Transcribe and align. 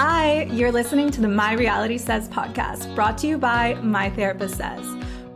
Hi, 0.00 0.44
you're 0.44 0.70
listening 0.70 1.10
to 1.10 1.20
the 1.20 1.26
My 1.26 1.54
Reality 1.54 1.98
Says 1.98 2.28
podcast, 2.28 2.94
brought 2.94 3.18
to 3.18 3.26
you 3.26 3.36
by 3.36 3.74
My 3.82 4.10
Therapist 4.10 4.56
Says. 4.56 4.86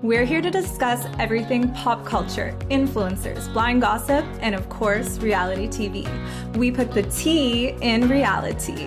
We're 0.03 0.25
here 0.25 0.41
to 0.41 0.53
discuss 0.53 1.04
everything 1.19 1.73
pop 1.73 2.07
culture, 2.07 2.57
influencers, 2.71 3.53
blind 3.53 3.80
gossip, 3.80 4.25
and 4.39 4.54
of 4.54 4.68
course, 4.68 5.18
reality 5.18 5.67
TV. 5.67 6.07
We 6.54 6.71
put 6.71 6.93
the 6.93 7.03
T 7.03 7.71
in 7.80 8.09
reality. 8.09 8.86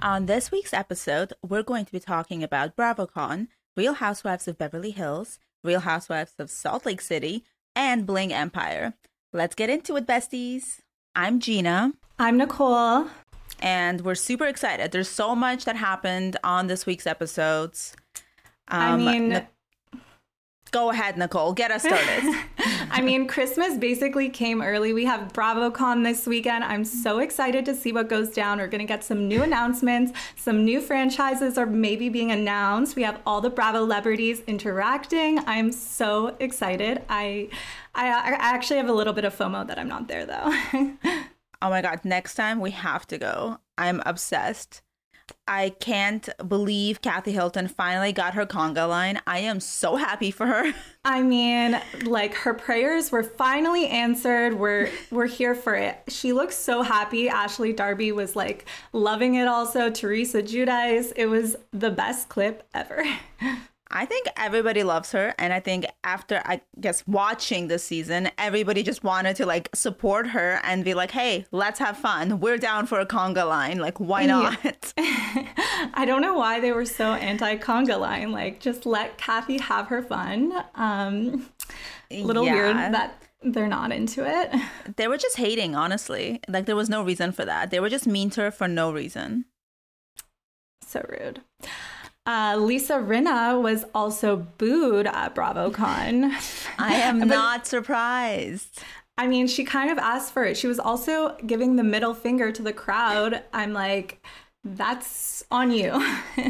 On 0.00 0.24
this 0.24 0.50
week's 0.50 0.72
episode, 0.72 1.34
we're 1.46 1.62
going 1.62 1.84
to 1.84 1.92
be 1.92 2.00
talking 2.00 2.42
about 2.42 2.76
BravoCon, 2.76 3.48
Real 3.76 3.92
Housewives 3.92 4.48
of 4.48 4.56
Beverly 4.56 4.92
Hills, 4.92 5.38
Real 5.62 5.80
Housewives 5.80 6.32
of 6.38 6.48
Salt 6.48 6.86
Lake 6.86 7.02
City, 7.02 7.44
and 7.76 8.06
Bling 8.06 8.32
Empire. 8.32 8.94
Let's 9.34 9.54
get 9.54 9.68
into 9.68 9.96
it, 9.96 10.06
besties. 10.06 10.78
I'm 11.14 11.40
Gina. 11.40 11.92
I'm 12.18 12.38
Nicole. 12.38 13.06
And 13.60 14.00
we're 14.00 14.14
super 14.14 14.46
excited. 14.46 14.92
There's 14.92 15.10
so 15.10 15.34
much 15.34 15.66
that 15.66 15.76
happened 15.76 16.38
on 16.42 16.68
this 16.68 16.86
week's 16.86 17.06
episodes. 17.06 17.94
Um, 18.68 18.80
I 18.80 18.96
mean, 18.96 19.46
Go 20.72 20.90
ahead, 20.90 21.18
Nicole. 21.18 21.52
Get 21.52 21.70
us 21.70 21.82
started. 21.82 22.34
I 22.90 23.02
mean, 23.02 23.26
Christmas 23.26 23.76
basically 23.76 24.30
came 24.30 24.62
early. 24.62 24.92
We 24.92 25.04
have 25.04 25.32
BravoCon 25.32 26.02
this 26.02 26.26
weekend. 26.26 26.64
I'm 26.64 26.84
so 26.84 27.18
excited 27.18 27.66
to 27.66 27.74
see 27.74 27.92
what 27.92 28.08
goes 28.08 28.30
down. 28.30 28.58
We're 28.58 28.68
going 28.68 28.80
to 28.80 28.86
get 28.86 29.04
some 29.04 29.28
new 29.28 29.42
announcements. 29.42 30.12
Some 30.34 30.64
new 30.64 30.80
franchises 30.80 31.58
are 31.58 31.66
maybe 31.66 32.08
being 32.08 32.32
announced. 32.32 32.96
We 32.96 33.02
have 33.02 33.20
all 33.26 33.42
the 33.42 33.50
Bravo 33.50 33.80
celebrities 33.80 34.40
interacting. 34.46 35.40
I'm 35.40 35.72
so 35.72 36.36
excited. 36.40 37.02
I, 37.10 37.50
I, 37.94 38.06
I 38.08 38.36
actually 38.38 38.78
have 38.78 38.88
a 38.88 38.94
little 38.94 39.12
bit 39.12 39.26
of 39.26 39.36
FOMO 39.36 39.66
that 39.66 39.78
I'm 39.78 39.88
not 39.88 40.08
there 40.08 40.24
though. 40.24 40.50
oh 41.60 41.68
my 41.68 41.82
God. 41.82 42.00
Next 42.02 42.34
time 42.34 42.60
we 42.60 42.70
have 42.70 43.06
to 43.08 43.18
go. 43.18 43.58
I'm 43.76 44.02
obsessed. 44.06 44.80
I 45.52 45.68
can't 45.68 46.30
believe 46.48 47.02
Kathy 47.02 47.32
Hilton 47.32 47.68
finally 47.68 48.10
got 48.10 48.32
her 48.32 48.46
conga 48.46 48.88
line. 48.88 49.20
I 49.26 49.40
am 49.40 49.60
so 49.60 49.96
happy 49.96 50.30
for 50.30 50.46
her. 50.46 50.72
I 51.04 51.22
mean, 51.22 51.78
like 52.04 52.32
her 52.36 52.54
prayers 52.54 53.12
were 53.12 53.22
finally 53.22 53.86
answered. 53.86 54.54
We're 54.54 54.88
we're 55.10 55.26
here 55.26 55.54
for 55.54 55.74
it. 55.74 56.04
She 56.08 56.32
looks 56.32 56.56
so 56.56 56.80
happy. 56.80 57.28
Ashley 57.28 57.74
Darby 57.74 58.12
was 58.12 58.34
like 58.34 58.64
loving 58.94 59.34
it 59.34 59.46
also. 59.46 59.90
Teresa 59.90 60.42
Giudice. 60.42 61.12
It 61.16 61.26
was 61.26 61.54
the 61.70 61.90
best 61.90 62.30
clip 62.30 62.66
ever. 62.72 63.04
I 63.92 64.06
think 64.06 64.26
everybody 64.36 64.82
loves 64.82 65.12
her. 65.12 65.34
And 65.38 65.52
I 65.52 65.60
think 65.60 65.86
after, 66.02 66.42
I 66.44 66.62
guess, 66.80 67.06
watching 67.06 67.68
this 67.68 67.84
season, 67.84 68.30
everybody 68.38 68.82
just 68.82 69.04
wanted 69.04 69.36
to 69.36 69.46
like 69.46 69.68
support 69.74 70.28
her 70.28 70.60
and 70.64 70.84
be 70.84 70.94
like, 70.94 71.10
hey, 71.10 71.46
let's 71.52 71.78
have 71.78 71.96
fun. 71.96 72.40
We're 72.40 72.58
down 72.58 72.86
for 72.86 73.00
a 73.00 73.06
conga 73.06 73.46
line. 73.46 73.78
Like, 73.78 74.00
why 74.00 74.26
not? 74.26 74.58
Yeah. 74.96 75.48
I 75.94 76.04
don't 76.06 76.22
know 76.22 76.34
why 76.34 76.60
they 76.60 76.72
were 76.72 76.86
so 76.86 77.12
anti 77.12 77.56
conga 77.56 77.98
line. 77.98 78.32
Like, 78.32 78.60
just 78.60 78.86
let 78.86 79.18
Kathy 79.18 79.58
have 79.58 79.88
her 79.88 80.02
fun. 80.02 80.52
Um, 80.74 81.48
little 82.10 82.44
yeah. 82.44 82.54
weird 82.54 82.76
that 82.76 83.22
they're 83.42 83.68
not 83.68 83.92
into 83.92 84.24
it. 84.26 84.50
They 84.96 85.08
were 85.08 85.16
just 85.16 85.36
hating, 85.38 85.74
honestly. 85.74 86.40
Like, 86.48 86.66
there 86.66 86.76
was 86.76 86.90
no 86.90 87.02
reason 87.02 87.32
for 87.32 87.44
that. 87.44 87.70
They 87.70 87.80
were 87.80 87.88
just 87.88 88.06
mean 88.06 88.30
to 88.30 88.42
her 88.42 88.50
for 88.50 88.68
no 88.68 88.92
reason. 88.92 89.46
So 90.86 91.04
rude. 91.08 91.40
Uh, 92.24 92.56
Lisa 92.56 92.94
Rinna 92.94 93.60
was 93.60 93.84
also 93.94 94.36
booed 94.36 95.06
at 95.06 95.34
BravoCon. 95.34 96.32
I 96.78 96.94
am 96.94 97.18
but, 97.20 97.28
not 97.28 97.66
surprised. 97.66 98.82
I 99.18 99.26
mean, 99.26 99.46
she 99.46 99.64
kind 99.64 99.90
of 99.90 99.98
asked 99.98 100.32
for 100.32 100.44
it. 100.44 100.56
She 100.56 100.66
was 100.66 100.78
also 100.78 101.36
giving 101.46 101.76
the 101.76 101.82
middle 101.82 102.14
finger 102.14 102.52
to 102.52 102.62
the 102.62 102.72
crowd. 102.72 103.42
I'm 103.52 103.72
like, 103.72 104.24
that's 104.64 105.44
on 105.50 105.72
you. 105.72 105.90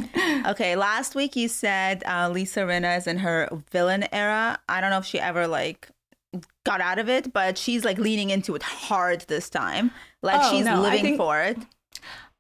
okay, 0.47 0.77
last 0.77 1.15
week 1.15 1.35
you 1.35 1.49
said 1.49 2.03
uh, 2.07 2.29
Lisa 2.31 2.61
Rinna 2.61 2.99
is 2.99 3.07
in 3.07 3.19
her 3.19 3.49
villain 3.71 4.07
era. 4.13 4.59
I 4.69 4.81
don't 4.81 4.91
know 4.91 4.99
if 4.99 5.07
she 5.07 5.19
ever 5.19 5.47
like 5.47 5.89
got 6.65 6.81
out 6.81 6.99
of 6.99 7.09
it, 7.09 7.33
but 7.33 7.57
she's 7.57 7.85
like 7.85 7.99
leaning 7.99 8.31
into 8.31 8.55
it 8.55 8.63
hard 8.63 9.23
this 9.23 9.49
time. 9.49 9.91
Like 10.23 10.41
oh, 10.43 10.51
she's 10.51 10.67
no, 10.67 10.81
living 10.83 11.03
think, 11.03 11.17
for 11.17 11.41
it. 11.41 11.57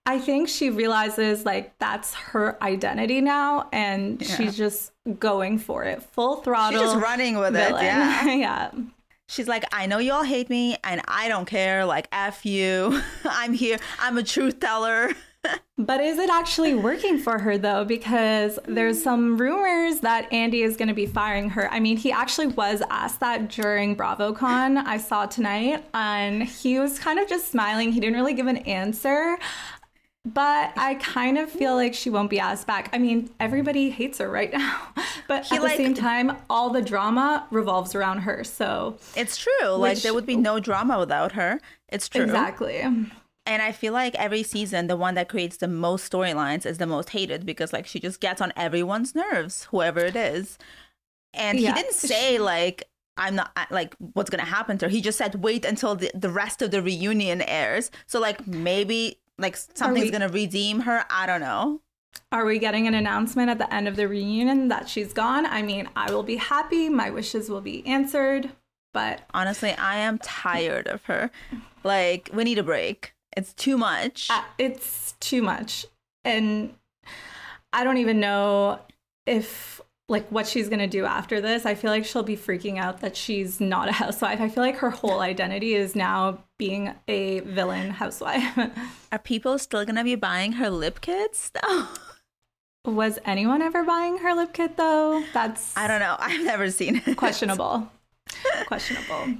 I 0.04 0.18
think 0.18 0.48
she 0.48 0.70
realizes 0.70 1.44
like 1.44 1.78
that's 1.78 2.12
her 2.14 2.62
identity 2.62 3.20
now 3.20 3.68
and 3.72 4.20
yeah. 4.20 4.36
she's 4.36 4.56
just 4.56 4.92
going 5.18 5.58
for 5.58 5.84
it 5.84 6.02
full 6.02 6.36
throttle. 6.36 6.80
She's 6.80 6.92
just 6.92 7.02
running 7.02 7.38
with 7.38 7.52
villain. 7.52 7.84
it. 7.84 7.86
Yeah. 7.86 8.34
yeah. 8.34 8.70
She's 9.28 9.48
like, 9.48 9.64
I 9.72 9.86
know 9.86 9.98
you 9.98 10.12
all 10.12 10.24
hate 10.24 10.50
me 10.50 10.76
and 10.84 11.00
I 11.06 11.28
don't 11.28 11.46
care. 11.46 11.84
Like, 11.84 12.08
F 12.12 12.44
you. 12.44 13.00
I'm 13.24 13.52
here. 13.52 13.78
I'm 14.00 14.18
a 14.18 14.22
truth 14.22 14.58
teller. 14.58 15.10
but 15.78 16.00
is 16.00 16.18
it 16.18 16.30
actually 16.30 16.74
working 16.74 17.18
for 17.18 17.38
her 17.38 17.56
though? 17.56 17.84
Because 17.84 18.58
there's 18.66 19.02
some 19.02 19.36
rumors 19.38 20.00
that 20.00 20.32
Andy 20.32 20.62
is 20.62 20.76
going 20.76 20.88
to 20.88 20.94
be 20.94 21.06
firing 21.06 21.50
her. 21.50 21.72
I 21.72 21.80
mean, 21.80 21.96
he 21.96 22.12
actually 22.12 22.48
was 22.48 22.82
asked 22.90 23.20
that 23.20 23.48
during 23.50 23.96
BravoCon. 23.96 24.84
I 24.84 24.98
saw 24.98 25.26
tonight, 25.26 25.84
and 25.94 26.42
he 26.42 26.78
was 26.78 26.98
kind 26.98 27.18
of 27.18 27.28
just 27.28 27.50
smiling. 27.50 27.92
He 27.92 28.00
didn't 28.00 28.16
really 28.16 28.34
give 28.34 28.46
an 28.46 28.58
answer. 28.58 29.38
But 30.24 30.72
I 30.76 30.94
kind 31.00 31.36
of 31.36 31.50
feel 31.50 31.74
like 31.74 31.94
she 31.94 32.08
won't 32.08 32.30
be 32.30 32.38
asked 32.38 32.66
back. 32.66 32.90
I 32.92 32.98
mean, 32.98 33.30
everybody 33.40 33.90
hates 33.90 34.18
her 34.18 34.30
right 34.30 34.52
now. 34.56 34.88
But 35.26 35.46
he, 35.46 35.56
at 35.56 35.62
like, 35.62 35.76
the 35.76 35.84
same 35.84 35.94
time, 35.94 36.36
all 36.48 36.70
the 36.70 36.82
drama 36.82 37.46
revolves 37.50 37.94
around 37.94 38.18
her. 38.20 38.44
So 38.44 38.98
it's 39.16 39.36
true. 39.36 39.72
Which, 39.72 39.80
like 39.80 39.98
there 39.98 40.14
would 40.14 40.26
be 40.26 40.36
no 40.36 40.60
drama 40.60 40.98
without 40.98 41.32
her. 41.32 41.60
It's 41.88 42.08
true. 42.08 42.22
Exactly. 42.22 42.80
And 43.44 43.60
I 43.62 43.72
feel 43.72 43.92
like 43.92 44.14
every 44.14 44.44
season, 44.44 44.86
the 44.86 44.96
one 44.96 45.14
that 45.14 45.28
creates 45.28 45.56
the 45.56 45.66
most 45.66 46.10
storylines 46.10 46.64
is 46.64 46.78
the 46.78 46.86
most 46.86 47.10
hated 47.10 47.44
because 47.44 47.72
like 47.72 47.86
she 47.86 47.98
just 47.98 48.20
gets 48.20 48.40
on 48.40 48.52
everyone's 48.56 49.16
nerves, 49.16 49.64
whoever 49.70 50.00
it 50.00 50.14
is. 50.14 50.58
And 51.34 51.58
yeah. 51.58 51.74
he 51.74 51.82
didn't 51.82 51.94
say 51.94 52.38
like 52.38 52.88
I'm 53.16 53.34
not 53.34 53.50
like 53.70 53.96
what's 53.98 54.30
gonna 54.30 54.44
happen 54.44 54.78
to 54.78 54.86
her. 54.86 54.90
He 54.90 55.00
just 55.00 55.18
said 55.18 55.42
wait 55.42 55.64
until 55.64 55.96
the, 55.96 56.10
the 56.14 56.30
rest 56.30 56.62
of 56.62 56.70
the 56.70 56.82
reunion 56.82 57.42
airs. 57.42 57.90
So 58.06 58.20
like 58.20 58.46
maybe 58.46 59.18
like 59.42 59.56
something's 59.56 60.06
we, 60.06 60.10
gonna 60.10 60.28
redeem 60.28 60.80
her. 60.80 61.04
I 61.10 61.26
don't 61.26 61.40
know. 61.40 61.80
Are 62.30 62.46
we 62.46 62.58
getting 62.58 62.86
an 62.86 62.94
announcement 62.94 63.50
at 63.50 63.58
the 63.58 63.72
end 63.72 63.88
of 63.88 63.96
the 63.96 64.08
reunion 64.08 64.68
that 64.68 64.88
she's 64.88 65.12
gone? 65.12 65.44
I 65.44 65.60
mean, 65.62 65.88
I 65.94 66.10
will 66.10 66.22
be 66.22 66.36
happy. 66.36 66.88
My 66.88 67.10
wishes 67.10 67.50
will 67.50 67.60
be 67.60 67.86
answered. 67.86 68.50
But 68.94 69.22
honestly, 69.34 69.72
I 69.72 69.96
am 69.96 70.18
tired 70.18 70.86
of 70.86 71.04
her. 71.06 71.30
Like, 71.84 72.30
we 72.32 72.44
need 72.44 72.58
a 72.58 72.62
break. 72.62 73.14
It's 73.36 73.52
too 73.54 73.76
much. 73.76 74.28
Uh, 74.30 74.42
it's 74.58 75.14
too 75.20 75.42
much. 75.42 75.86
And 76.24 76.74
I 77.72 77.84
don't 77.84 77.96
even 77.98 78.20
know 78.20 78.80
if 79.26 79.80
like 80.12 80.28
what 80.28 80.46
she's 80.46 80.68
going 80.68 80.78
to 80.78 80.86
do 80.86 81.04
after 81.04 81.40
this. 81.40 81.66
I 81.66 81.74
feel 81.74 81.90
like 81.90 82.04
she'll 82.04 82.22
be 82.22 82.36
freaking 82.36 82.78
out 82.78 83.00
that 83.00 83.16
she's 83.16 83.60
not 83.60 83.88
a 83.88 83.92
housewife. 84.02 84.40
I 84.40 84.48
feel 84.48 84.62
like 84.62 84.76
her 84.76 84.90
whole 84.90 85.20
identity 85.20 85.74
is 85.74 85.96
now 85.96 86.44
being 86.58 86.94
a 87.08 87.40
villain 87.40 87.90
housewife. 87.90 88.58
Are 89.12 89.18
people 89.18 89.58
still 89.58 89.84
going 89.84 89.96
to 89.96 90.04
be 90.04 90.14
buying 90.14 90.52
her 90.52 90.70
lip 90.70 91.00
kits 91.00 91.50
though? 91.50 91.88
Was 92.84 93.18
anyone 93.24 93.62
ever 93.62 93.84
buying 93.84 94.18
her 94.18 94.34
lip 94.34 94.52
kit 94.52 94.76
though? 94.76 95.24
That's 95.32 95.76
I 95.76 95.88
don't 95.88 96.00
know. 96.00 96.16
I've 96.18 96.44
never 96.44 96.70
seen 96.70 97.02
it. 97.04 97.16
Questionable. 97.16 97.88
questionable. 98.66 99.36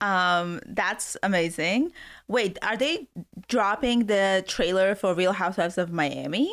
Um, 0.00 0.60
that's 0.66 1.16
amazing. 1.22 1.92
Wait, 2.26 2.58
are 2.62 2.76
they 2.76 3.06
dropping 3.48 4.06
the 4.06 4.44
trailer 4.48 4.94
for 4.94 5.14
Real 5.14 5.32
Housewives 5.32 5.78
of 5.78 5.92
Miami? 5.92 6.52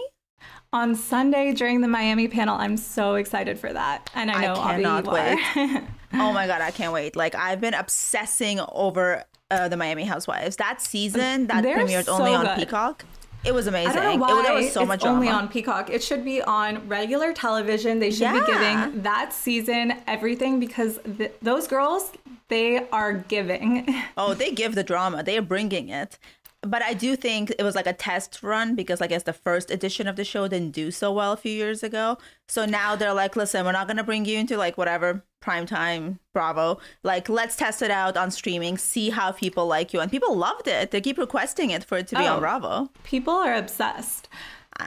On 0.73 0.95
Sunday 0.95 1.53
during 1.53 1.81
the 1.81 1.87
Miami 1.87 2.27
panel. 2.27 2.55
I'm 2.57 2.77
so 2.77 3.15
excited 3.15 3.59
for 3.59 3.71
that. 3.73 4.09
And 4.15 4.31
I 4.31 4.41
know 4.41 4.53
I 4.53 4.75
cannot 4.75 5.05
wait. 5.05 5.39
oh 6.13 6.33
my 6.33 6.47
god, 6.47 6.61
I 6.61 6.71
can't 6.71 6.93
wait. 6.93 7.15
Like 7.15 7.35
I've 7.35 7.59
been 7.59 7.73
obsessing 7.73 8.59
over 8.71 9.25
uh, 9.49 9.67
the 9.67 9.77
Miami 9.77 10.05
Housewives. 10.05 10.55
That 10.55 10.81
season 10.81 11.47
that 11.47 11.63
They're 11.63 11.77
premiered 11.77 12.05
so 12.05 12.13
only 12.13 12.33
on 12.33 12.45
good. 12.45 12.57
Peacock. 12.57 13.05
It 13.43 13.53
was 13.53 13.65
amazing. 13.65 13.91
I 13.91 13.95
don't 13.95 14.19
know 14.19 14.27
why 14.27 14.39
it, 14.39 14.43
there 14.43 14.53
was 14.53 14.71
so 14.71 14.81
it's 14.81 14.87
much 14.87 15.03
only 15.03 15.27
on 15.27 15.47
Peacock. 15.47 15.89
It 15.89 16.03
should 16.03 16.23
be 16.23 16.43
on 16.43 16.87
regular 16.87 17.33
television. 17.33 17.97
They 17.99 18.11
should 18.11 18.21
yeah. 18.21 18.33
be 18.33 18.45
giving 18.45 19.01
that 19.01 19.33
season 19.33 19.95
everything 20.05 20.59
because 20.59 20.99
th- 21.17 21.33
those 21.41 21.67
girls, 21.67 22.11
they 22.49 22.87
are 22.89 23.13
giving. 23.13 23.95
Oh, 24.17 24.35
they 24.35 24.51
give 24.51 24.75
the 24.75 24.83
drama. 24.83 25.23
They 25.23 25.37
are 25.37 25.41
bringing 25.41 25.89
it 25.89 26.19
but 26.61 26.83
I 26.83 26.93
do 26.93 27.15
think 27.15 27.53
it 27.57 27.63
was 27.63 27.73
like 27.75 27.87
a 27.87 27.93
test 27.93 28.43
run 28.43 28.75
because 28.75 29.01
I 29.01 29.07
guess 29.07 29.23
the 29.23 29.33
first 29.33 29.71
edition 29.71 30.07
of 30.07 30.15
the 30.15 30.23
show 30.23 30.47
didn't 30.47 30.71
do 30.71 30.91
so 30.91 31.11
well 31.11 31.31
a 31.31 31.37
few 31.37 31.51
years 31.51 31.81
ago. 31.81 32.17
So 32.47 32.65
now 32.65 32.95
they're 32.95 33.13
like, 33.13 33.35
listen, 33.35 33.65
we're 33.65 33.71
not 33.71 33.87
gonna 33.87 34.03
bring 34.03 34.25
you 34.25 34.37
into 34.37 34.57
like 34.57 34.77
whatever 34.77 35.23
primetime 35.41 36.19
Bravo. 36.33 36.79
Like, 37.03 37.29
let's 37.29 37.55
test 37.55 37.81
it 37.81 37.89
out 37.89 38.15
on 38.15 38.29
streaming, 38.29 38.77
see 38.77 39.09
how 39.09 39.31
people 39.31 39.65
like 39.65 39.91
you. 39.91 39.99
And 39.99 40.11
people 40.11 40.35
loved 40.35 40.67
it. 40.67 40.91
They 40.91 41.01
keep 41.01 41.17
requesting 41.17 41.71
it 41.71 41.83
for 41.83 41.97
it 41.97 42.07
to 42.09 42.15
be 42.15 42.23
oh, 42.23 42.33
on 42.33 42.39
Bravo. 42.39 42.89
People 43.03 43.33
are 43.33 43.55
obsessed. 43.55 44.29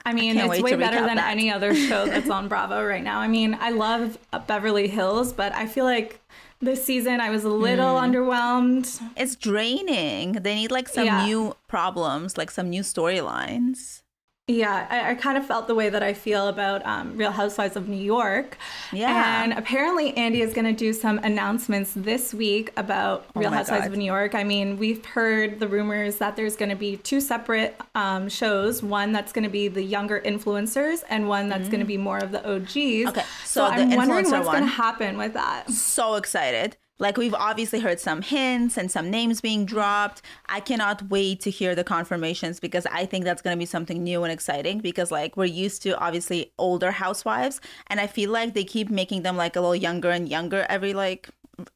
I 0.04 0.12
mean, 0.12 0.38
I 0.38 0.46
it's 0.46 0.62
way 0.62 0.76
better 0.76 1.00
than 1.04 1.16
that. 1.16 1.30
any 1.30 1.50
other 1.50 1.74
show 1.74 2.06
that's 2.06 2.30
on 2.30 2.48
Bravo 2.48 2.84
right 2.84 3.02
now. 3.02 3.20
I 3.20 3.28
mean, 3.28 3.56
I 3.60 3.70
love 3.70 4.18
Beverly 4.46 4.88
Hills, 4.88 5.32
but 5.32 5.52
I 5.54 5.66
feel 5.66 5.84
like 5.84 6.20
this 6.64 6.84
season. 6.84 7.20
I 7.20 7.30
was 7.30 7.44
a 7.44 7.48
little 7.48 7.94
Mm. 7.96 8.04
underwhelmed. 8.04 9.00
It's 9.16 9.36
draining. 9.36 10.32
They 10.32 10.54
need 10.54 10.70
like 10.70 10.88
some 10.88 11.04
Yeah. 11.06 11.24
new 11.26 11.54
problems, 11.68 12.36
like 12.38 12.50
some 12.50 12.68
new 12.70 12.82
storylines. 12.82 14.02
Yeah, 14.46 14.86
I, 14.90 15.12
I 15.12 15.14
kind 15.14 15.38
of 15.38 15.46
felt 15.46 15.68
the 15.68 15.74
way 15.74 15.88
that 15.88 16.02
I 16.02 16.12
feel 16.12 16.48
about 16.48 16.84
um, 16.84 17.16
Real 17.16 17.30
Housewives 17.30 17.76
of 17.76 17.88
New 17.88 17.96
York. 18.02 18.58
Yeah. 18.92 19.42
And 19.42 19.54
apparently, 19.54 20.14
Andy 20.18 20.42
is 20.42 20.52
going 20.52 20.66
to 20.66 20.74
do 20.74 20.92
some 20.92 21.16
announcements 21.20 21.92
this 21.96 22.34
week 22.34 22.70
about 22.76 23.24
Real 23.34 23.48
Oh 23.48 23.52
Housewives 23.52 23.84
God. 23.84 23.92
of 23.92 23.96
New 23.96 24.04
York. 24.04 24.34
I 24.34 24.44
mean, 24.44 24.76
we've 24.76 25.02
heard 25.02 25.60
the 25.60 25.66
rumors 25.68 26.16
that 26.16 26.36
there's 26.36 26.56
going 26.56 26.68
to 26.68 26.76
be 26.76 26.98
two 26.98 27.22
separate 27.22 27.80
um, 27.94 28.28
shows 28.28 28.82
one 28.82 29.12
that's 29.12 29.32
going 29.32 29.44
to 29.44 29.50
be 29.50 29.68
the 29.68 29.82
younger 29.82 30.20
influencers, 30.20 31.02
and 31.08 31.26
one 31.26 31.48
that's 31.48 31.70
going 31.70 31.80
to 31.80 31.86
be 31.86 31.96
more 31.96 32.18
of 32.18 32.30
the 32.30 32.46
OGs. 32.46 33.08
Okay, 33.08 33.24
So, 33.44 33.60
so 33.60 33.64
I'm 33.64 33.96
wondering 33.96 34.30
what's 34.30 34.46
going 34.46 34.60
to 34.60 34.66
happen 34.66 35.16
with 35.16 35.32
that. 35.32 35.70
so 35.70 36.16
excited. 36.16 36.76
Like 36.98 37.16
we've 37.16 37.34
obviously 37.34 37.80
heard 37.80 37.98
some 37.98 38.22
hints 38.22 38.76
and 38.76 38.90
some 38.90 39.10
names 39.10 39.40
being 39.40 39.66
dropped. 39.66 40.22
I 40.46 40.60
cannot 40.60 41.08
wait 41.10 41.40
to 41.40 41.50
hear 41.50 41.74
the 41.74 41.84
confirmations 41.84 42.60
because 42.60 42.86
I 42.86 43.04
think 43.04 43.24
that's 43.24 43.42
going 43.42 43.56
to 43.56 43.58
be 43.58 43.66
something 43.66 44.02
new 44.02 44.22
and 44.22 44.32
exciting 44.32 44.78
because 44.78 45.10
like 45.10 45.36
we're 45.36 45.46
used 45.46 45.82
to 45.82 45.98
obviously 45.98 46.52
older 46.58 46.92
housewives 46.92 47.60
and 47.88 48.00
I 48.00 48.06
feel 48.06 48.30
like 48.30 48.54
they 48.54 48.64
keep 48.64 48.90
making 48.90 49.22
them 49.22 49.36
like 49.36 49.56
a 49.56 49.60
little 49.60 49.74
younger 49.74 50.10
and 50.10 50.28
younger 50.28 50.66
every 50.68 50.94
like 50.94 51.28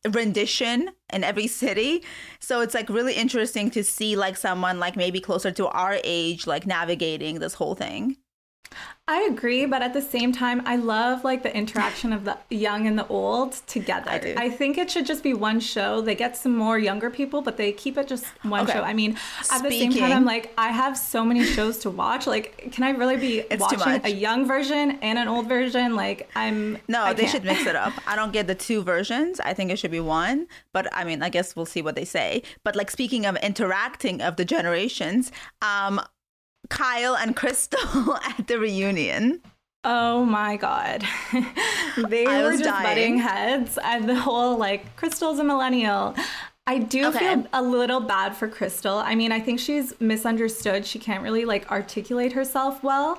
rendition 0.08 0.90
in 1.12 1.24
every 1.24 1.46
city. 1.46 2.04
So 2.38 2.60
it's 2.60 2.74
like 2.74 2.88
really 2.88 3.14
interesting 3.14 3.70
to 3.72 3.82
see 3.82 4.16
like 4.16 4.36
someone 4.36 4.78
like 4.78 4.96
maybe 4.96 5.20
closer 5.20 5.50
to 5.50 5.66
our 5.68 5.98
age 6.04 6.46
like 6.46 6.66
navigating 6.66 7.40
this 7.40 7.54
whole 7.54 7.74
thing. 7.74 8.16
I 9.10 9.22
agree, 9.22 9.64
but 9.64 9.80
at 9.80 9.94
the 9.94 10.02
same 10.02 10.32
time, 10.32 10.60
I 10.66 10.76
love 10.76 11.24
like 11.24 11.42
the 11.42 11.56
interaction 11.56 12.12
of 12.12 12.26
the 12.26 12.36
young 12.50 12.86
and 12.86 12.98
the 12.98 13.06
old 13.06 13.52
together. 13.66 14.10
I 14.10 14.18
do. 14.18 14.34
I 14.36 14.50
think 14.50 14.76
it 14.76 14.90
should 14.90 15.06
just 15.06 15.22
be 15.22 15.32
one 15.32 15.60
show. 15.60 16.02
They 16.02 16.14
get 16.14 16.36
some 16.36 16.54
more 16.54 16.78
younger 16.78 17.08
people, 17.08 17.40
but 17.40 17.56
they 17.56 17.72
keep 17.72 17.96
it 17.96 18.06
just 18.06 18.26
one 18.42 18.64
Okay. 18.64 18.74
show. 18.74 18.82
I 18.82 18.92
mean, 18.92 19.16
at 19.50 19.62
the 19.62 19.70
same 19.70 19.94
time, 19.94 20.12
I'm 20.12 20.24
like, 20.26 20.52
I 20.58 20.68
have 20.68 20.98
so 20.98 21.24
many 21.24 21.42
shows 21.42 21.78
to 21.78 21.90
watch. 21.90 22.26
Like, 22.26 22.70
can 22.70 22.84
I 22.84 22.90
really 22.90 23.16
be 23.16 23.38
It's 23.38 23.62
watching 23.62 24.00
a 24.04 24.10
young 24.10 24.46
version 24.46 24.98
and 25.00 25.18
an 25.18 25.26
old 25.26 25.48
version? 25.48 25.96
Like, 25.96 26.28
I'm 26.36 26.76
No, 26.86 27.14
they 27.14 27.26
should 27.28 27.44
mix 27.44 27.66
it 27.66 27.76
up. 27.76 27.94
I 28.06 28.14
don't 28.14 28.32
get 28.32 28.46
the 28.46 28.54
two 28.54 28.82
versions. 28.82 29.40
I 29.40 29.54
think 29.54 29.70
it 29.70 29.78
should 29.78 29.90
be 29.90 30.00
one. 30.00 30.48
But 30.74 30.86
I 30.94 31.04
mean, 31.04 31.22
I 31.22 31.30
guess 31.30 31.56
we'll 31.56 31.64
see 31.64 31.80
what 31.80 31.94
they 31.94 32.04
say. 32.04 32.42
But 32.62 32.76
like 32.76 32.90
speaking 32.90 33.24
of 33.24 33.36
interacting 33.36 34.20
of 34.20 34.36
the 34.36 34.44
generations, 34.44 35.32
um, 35.62 35.98
Kyle 36.68 37.16
and 37.16 37.34
Crystal 37.36 38.14
at 38.38 38.46
the 38.46 38.58
reunion. 38.58 39.40
Oh 39.84 40.24
my 40.24 40.56
god. 40.56 41.04
they 42.08 42.26
I 42.26 42.42
were 42.42 42.52
just 42.52 42.64
dying. 42.64 42.82
butting 42.84 43.18
heads 43.18 43.78
and 43.82 44.08
the 44.08 44.14
whole 44.18 44.56
like 44.56 44.94
Crystal's 44.96 45.38
a 45.38 45.44
millennial. 45.44 46.14
I 46.66 46.78
do 46.78 47.06
Okay. 47.06 47.18
feel 47.18 47.46
a 47.52 47.62
little 47.62 48.00
bad 48.00 48.36
for 48.36 48.46
Crystal. 48.48 48.98
I 48.98 49.14
mean, 49.14 49.32
I 49.32 49.40
think 49.40 49.58
she's 49.60 49.98
misunderstood. 50.00 50.84
She 50.84 50.98
can't 50.98 51.22
really 51.22 51.44
like 51.46 51.70
articulate 51.70 52.32
herself 52.32 52.82
well. 52.82 53.16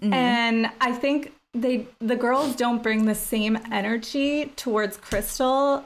Mm-hmm. 0.00 0.12
And 0.12 0.70
I 0.80 0.92
think 0.92 1.32
they 1.54 1.86
the 2.00 2.16
girls 2.16 2.56
don't 2.56 2.82
bring 2.82 3.04
the 3.04 3.14
same 3.14 3.58
energy 3.70 4.46
towards 4.56 4.96
Crystal 4.96 5.84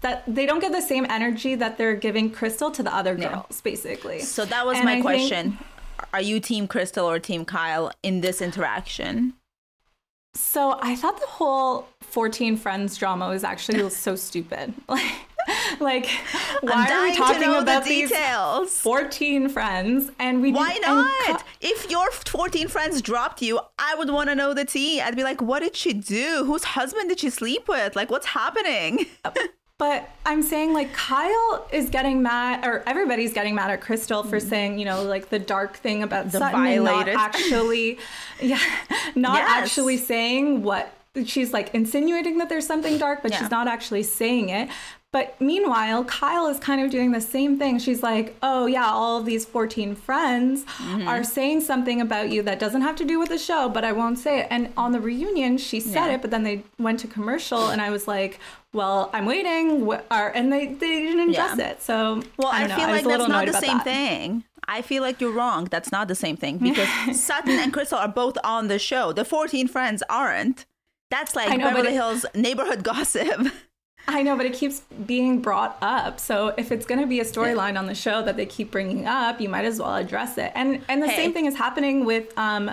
that 0.00 0.22
they 0.26 0.46
don't 0.46 0.60
get 0.60 0.72
the 0.72 0.80
same 0.82 1.06
energy 1.08 1.54
that 1.54 1.76
they're 1.78 1.94
giving 1.96 2.30
Crystal 2.30 2.70
to 2.70 2.82
the 2.82 2.94
other 2.94 3.14
girls 3.14 3.60
basically. 3.60 4.20
So 4.20 4.44
that 4.44 4.66
was 4.66 4.76
And 4.76 4.84
my 4.84 4.92
I 4.92 4.94
think- 4.94 5.04
question. 5.04 5.58
Are 6.12 6.20
you 6.20 6.40
team 6.40 6.68
Crystal 6.68 7.08
or 7.08 7.18
team 7.18 7.44
Kyle 7.44 7.90
in 8.02 8.20
this 8.20 8.40
interaction? 8.42 9.32
So 10.34 10.78
I 10.82 10.94
thought 10.94 11.18
the 11.20 11.26
whole 11.26 11.88
14 12.02 12.58
friends 12.58 12.96
drama 12.98 13.28
was 13.28 13.42
actually 13.44 13.88
so 14.06 14.16
stupid. 14.16 14.74
Like, 15.78 16.08
like 16.60 16.70
why 16.74 16.90
are 16.90 17.02
we 17.04 17.14
talking 17.16 17.44
about 17.54 17.84
the 17.84 17.88
these 17.90 18.08
details. 18.10 18.80
14 18.80 19.48
friends 19.48 20.10
and 20.18 20.42
we 20.42 20.50
Why 20.50 20.76
not? 20.82 21.06
Ka- 21.38 21.44
if 21.60 21.88
your 21.88 22.10
14 22.10 22.66
friends 22.66 23.00
dropped 23.00 23.40
you, 23.42 23.60
I 23.78 23.94
would 23.94 24.10
want 24.10 24.28
to 24.28 24.34
know 24.34 24.54
the 24.54 24.64
tea. 24.64 25.00
I'd 25.00 25.14
be 25.14 25.22
like, 25.22 25.40
what 25.40 25.60
did 25.60 25.76
she 25.76 25.92
do? 25.92 26.42
Whose 26.46 26.64
husband 26.64 27.10
did 27.10 27.20
she 27.20 27.30
sleep 27.30 27.68
with? 27.68 27.94
Like, 27.94 28.10
what's 28.10 28.26
happening? 28.26 29.06
But 29.78 30.08
I'm 30.24 30.42
saying 30.42 30.72
like 30.72 30.92
Kyle 30.94 31.68
is 31.70 31.90
getting 31.90 32.22
mad, 32.22 32.64
or 32.66 32.82
everybody's 32.86 33.34
getting 33.34 33.54
mad 33.54 33.70
at 33.70 33.82
Crystal 33.82 34.22
for 34.22 34.40
saying, 34.40 34.78
you 34.78 34.86
know, 34.86 35.02
like 35.02 35.28
the 35.28 35.38
dark 35.38 35.76
thing 35.76 36.02
about 36.02 36.32
The 36.32 36.38
Sutton 36.38 36.64
and 36.66 36.84
not 36.84 37.08
actually, 37.08 37.98
yeah, 38.40 38.58
not 39.14 39.38
Yes. 39.40 39.50
actually 39.50 39.98
saying 39.98 40.62
what 40.62 40.92
she's 41.26 41.52
like 41.52 41.74
insinuating 41.74 42.38
that 42.38 42.48
there's 42.48 42.66
something 42.66 42.96
dark, 42.96 43.20
but 43.22 43.32
Yeah. 43.32 43.38
she's 43.40 43.50
not 43.50 43.68
actually 43.68 44.02
saying 44.02 44.48
it. 44.48 44.70
But 45.12 45.40
meanwhile, 45.40 46.04
Kyle 46.04 46.46
is 46.48 46.58
kind 46.58 46.80
of 46.82 46.90
doing 46.90 47.12
the 47.12 47.22
same 47.22 47.58
thing. 47.58 47.78
She's 47.78 48.02
like, 48.02 48.36
oh, 48.42 48.66
yeah, 48.66 48.84
all 48.86 49.18
of 49.18 49.24
these 49.24 49.46
14 49.46 49.94
friends 49.94 50.64
Mm-hmm. 50.64 51.08
are 51.08 51.24
saying 51.24 51.62
something 51.62 52.00
about 52.02 52.28
you 52.30 52.42
that 52.42 52.58
doesn't 52.58 52.82
have 52.82 52.96
to 52.96 53.04
do 53.04 53.18
with 53.18 53.30
the 53.30 53.38
show, 53.38 53.68
but 53.70 53.82
I 53.84 53.92
won't 53.92 54.18
say 54.18 54.40
it. 54.40 54.48
And 54.50 54.72
on 54.76 54.92
the 54.92 55.00
reunion, 55.00 55.56
she 55.58 55.80
said 55.80 56.06
Yeah. 56.08 56.14
it, 56.14 56.22
but 56.22 56.30
then 56.30 56.42
they 56.42 56.64
went 56.78 57.00
to 57.00 57.06
commercial, 57.06 57.68
and 57.68 57.80
I 57.80 57.88
was 57.88 58.06
like, 58.06 58.40
well, 58.76 59.10
I'm 59.12 59.26
waiting. 59.26 59.86
Wh- 59.86 60.00
Or, 60.10 60.28
and 60.28 60.52
they, 60.52 60.66
they 60.66 61.02
didn't 61.02 61.30
address 61.30 61.58
Yeah. 61.58 61.68
it. 61.70 61.82
So, 61.82 62.22
Well, 62.36 62.50
I, 62.52 62.66
know. 62.66 62.76
feel 62.76 62.88
like 62.88 63.04
a 63.04 63.08
little 63.08 63.26
that's 63.26 63.38
not 63.38 63.46
the 63.46 63.66
same 63.66 63.78
that. 63.78 63.84
thing. 63.84 64.44
I 64.68 64.82
feel 64.82 65.02
like 65.02 65.20
you're 65.20 65.32
wrong. 65.32 65.64
That's 65.64 65.90
not 65.90 66.06
the 66.08 66.14
same 66.14 66.36
thing 66.36 66.58
because 66.68 66.88
Sutton 67.20 67.58
and 67.58 67.72
Crystal 67.72 67.98
are 67.98 68.08
both 68.08 68.36
on 68.44 68.68
the 68.68 68.78
show. 68.78 69.12
The 69.12 69.24
14 69.24 69.66
friends 69.68 70.02
aren't. 70.08 70.66
That's 71.10 71.34
like 71.36 71.48
I 71.50 71.56
know, 71.56 71.66
Beverly 71.68 71.88
it- 71.88 71.94
Hills 71.94 72.26
neighborhood 72.34 72.82
gossip. 72.92 73.46
I 74.08 74.22
know, 74.22 74.36
but 74.36 74.46
it 74.46 74.52
keeps 74.54 74.82
being 75.04 75.40
brought 75.40 75.76
up. 75.82 76.20
So 76.20 76.54
if 76.56 76.70
it's 76.70 76.86
going 76.86 77.00
to 77.00 77.08
be 77.08 77.18
a 77.18 77.24
storyline 77.24 77.76
on 77.76 77.86
the 77.86 77.94
show 77.94 78.22
that 78.22 78.36
they 78.36 78.46
keep 78.46 78.70
bringing 78.70 79.04
up, 79.06 79.40
you 79.40 79.48
might 79.48 79.64
as 79.64 79.80
well 79.80 79.96
address 79.96 80.38
it. 80.38 80.52
And 80.54 80.80
and 80.88 81.02
the 81.02 81.08
Hey. 81.08 81.16
same 81.16 81.32
thing 81.32 81.46
is 81.46 81.56
happening 81.56 82.04
with 82.04 82.36
um, 82.38 82.70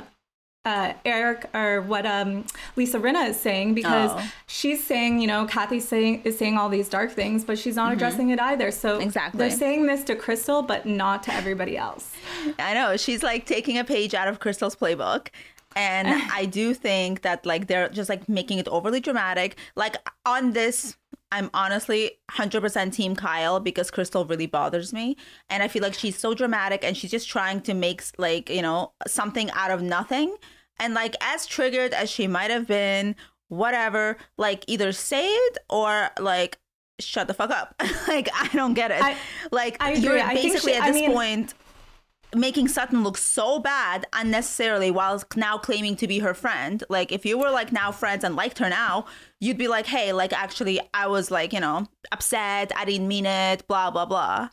uh, 0.65 0.94
Eric 1.04 1.50
or 1.54 1.81
what 1.81 2.06
um, 2.06 2.45
Lisa 2.77 2.98
Rinna 3.00 3.30
is 3.30 3.38
saying 3.39 3.74
because 3.74 4.12
Oh. 4.13 4.31
she's 4.48 4.81
saying, 4.83 5.19
you 5.19 5.27
know, 5.27 5.45
Kathy 5.45 5.80
saying 5.81 6.21
is 6.24 6.38
saying 6.38 6.57
all 6.57 6.69
these 6.69 6.88
dark 6.88 7.12
things, 7.12 7.44
but 7.44 7.60
she's 7.60 7.75
not 7.75 7.92
addressing 7.92 8.30
it 8.30 8.39
either. 8.39 8.71
So 8.71 8.94
Mm-hmm. 8.94 9.01
Exactly. 9.01 9.38
they're 9.39 9.57
saying 9.57 9.86
this 9.88 10.04
to 10.06 10.15
Crystal, 10.15 10.62
but 10.62 10.86
not 10.86 11.24
to 11.24 11.33
everybody 11.33 11.75
else. 11.77 12.12
I 12.60 12.74
know. 12.74 12.95
She's 12.95 13.24
like 13.24 13.45
taking 13.45 13.77
a 13.77 13.83
page 13.83 14.13
out 14.13 14.27
of 14.30 14.39
Crystal's 14.39 14.75
playbook. 14.75 15.27
And 15.75 16.07
I 16.31 16.45
do 16.45 16.74
think 16.74 17.24
that 17.24 17.45
like 17.45 17.68
they're 17.68 17.89
just 17.89 18.07
like 18.10 18.30
making 18.30 18.60
it 18.60 18.68
overly 18.69 19.01
dramatic. 19.01 19.58
Like 19.75 19.98
on 20.25 20.53
this, 20.53 20.96
I'm 21.34 21.50
honestly 21.54 22.12
100% 22.32 22.94
team 22.94 23.16
Kyle 23.16 23.60
because 23.60 23.90
Crystal 23.90 24.24
really 24.24 24.46
bothers 24.46 24.94
me. 24.94 25.18
And 25.50 25.63
I 25.63 25.68
feel 25.68 25.82
like 25.82 25.96
she's 25.96 26.18
so 26.18 26.34
dramatic 26.34 26.84
and 26.84 26.96
she's 26.96 27.10
just 27.12 27.28
trying 27.28 27.62
to 27.62 27.74
make 27.74 28.04
like, 28.20 28.50
you 28.50 28.62
know, 28.62 28.94
something 29.08 29.50
out 29.52 29.72
of 29.72 29.82
nothing. 29.82 30.36
And 30.80 30.94
like 30.94 31.16
as 31.22 31.46
triggered 31.48 31.94
as 31.94 32.10
she 32.12 32.28
might 32.28 32.52
have 32.52 32.68
been, 32.68 33.16
whatever, 33.48 34.18
like 34.38 34.63
either 34.68 34.92
say 34.92 35.28
it 35.28 35.58
or 35.70 36.10
like 36.20 36.60
shut 37.00 37.28
the 37.28 37.34
fuck 37.34 37.50
up. 37.50 37.75
like 38.08 38.30
I 38.34 38.48
don't 38.54 38.74
get 38.75 38.92
it. 38.92 39.02
I- 39.04 39.18
like 39.52 39.78
I 39.80 39.94
you're 39.94 40.20
I 40.20 40.36
basically 40.36 40.74
at 40.75 40.84
I 40.84 40.92
this 40.92 41.02
mean- 41.02 41.12
point 41.13 41.54
making 42.36 42.68
Sutton 42.68 43.04
look 43.04 43.18
so 43.18 43.60
bad 43.60 44.06
unnecessarily 44.13 44.92
while 44.92 45.22
now 45.36 45.58
claiming 45.58 45.96
to 45.98 46.08
be 46.08 46.20
her 46.20 46.34
friend. 46.34 46.84
Like 46.90 47.12
if 47.12 47.25
you 47.25 47.38
were 47.38 47.52
like 47.52 47.72
now 47.72 47.92
friends 47.92 48.24
and 48.24 48.36
liked 48.36 48.60
her 48.60 48.70
now, 48.70 49.06
you'd 49.40 49.58
be 49.58 49.68
like, 49.68 49.86
"Hey, 49.88 50.13
like 50.13 50.34
actually 50.34 50.80
I 50.94 51.08
was 51.08 51.32
like, 51.32 51.54
you 51.54 51.60
know, 51.60 51.88
upset. 52.12 52.72
I 52.75 52.86
didn't 52.86 53.08
mean 53.08 53.25
it, 53.25 53.68
blah 53.68 53.92
blah 53.92 54.06
blah." 54.06 54.50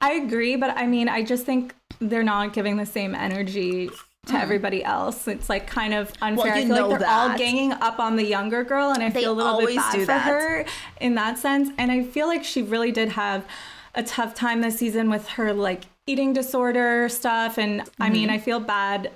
I 0.00 0.12
agree, 0.14 0.56
but 0.56 0.76
I 0.76 0.86
mean, 0.86 1.08
I 1.08 1.22
just 1.22 1.46
think 1.46 1.74
they're 2.00 2.24
not 2.24 2.52
giving 2.52 2.76
the 2.76 2.86
same 2.86 3.14
energy 3.14 3.90
to 4.26 4.34
everybody 4.34 4.84
else. 4.84 5.26
It's 5.26 5.48
like 5.48 5.66
kind 5.66 5.94
of 5.94 6.12
unfair. 6.22 6.52
Mm. 6.52 6.56
you 6.56 6.62
I 6.62 6.66
feel 6.66 6.76
know 6.76 6.88
like 6.88 7.00
they're 7.00 7.08
all 7.08 7.36
ganging 7.36 7.72
up 7.72 7.98
on 7.98 8.16
the 8.16 8.24
younger 8.24 8.64
girl, 8.64 8.90
and 8.90 9.02
I 9.02 9.10
They 9.10 9.22
feel 9.22 9.32
a 9.32 9.34
little 9.34 9.58
bit 9.60 9.76
bad 9.76 10.00
for 10.00 10.06
that. 10.06 10.22
her 10.22 10.64
in 11.00 11.14
that 11.16 11.38
sense. 11.38 11.70
And 11.78 11.90
I 11.92 12.04
feel 12.04 12.26
like 12.26 12.44
she 12.44 12.62
really 12.62 12.92
did 12.92 13.10
have 13.10 13.44
a 13.94 14.02
tough 14.02 14.34
time 14.34 14.60
this 14.62 14.78
season 14.78 15.10
with 15.10 15.28
her 15.28 15.52
like 15.52 15.84
eating 16.06 16.32
disorder 16.32 17.08
stuff. 17.08 17.58
And 17.58 17.82
I 18.00 18.10
mean, 18.10 18.28
Mm-hmm. 18.28 18.34
I 18.34 18.38
feel 18.38 18.60
bad. 18.60 19.10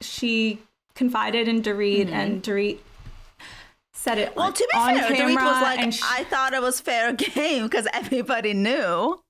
She 0.00 0.60
confided 0.94 1.48
in 1.48 1.62
Dorit, 1.62 2.08
and 2.10 2.42
Dorit 2.42 2.78
said 3.92 4.18
it 4.18 4.30
Mm-hmm. 4.30 4.38
Well, 4.38 4.46
like, 4.48 4.54
to 4.56 4.68
be 4.72 4.78
on 4.78 4.94
fair, 4.96 5.08
camera. 5.16 5.42
Dorit 5.42 5.44
was 5.44 5.62
like, 5.62 5.92
she- 5.92 6.02
"I 6.04 6.24
thought 6.24 6.52
it 6.54 6.62
was 6.62 6.80
fair 6.80 7.12
game 7.34 7.64
because 7.64 7.86
everybody 7.92 8.54
knew." 8.54 9.20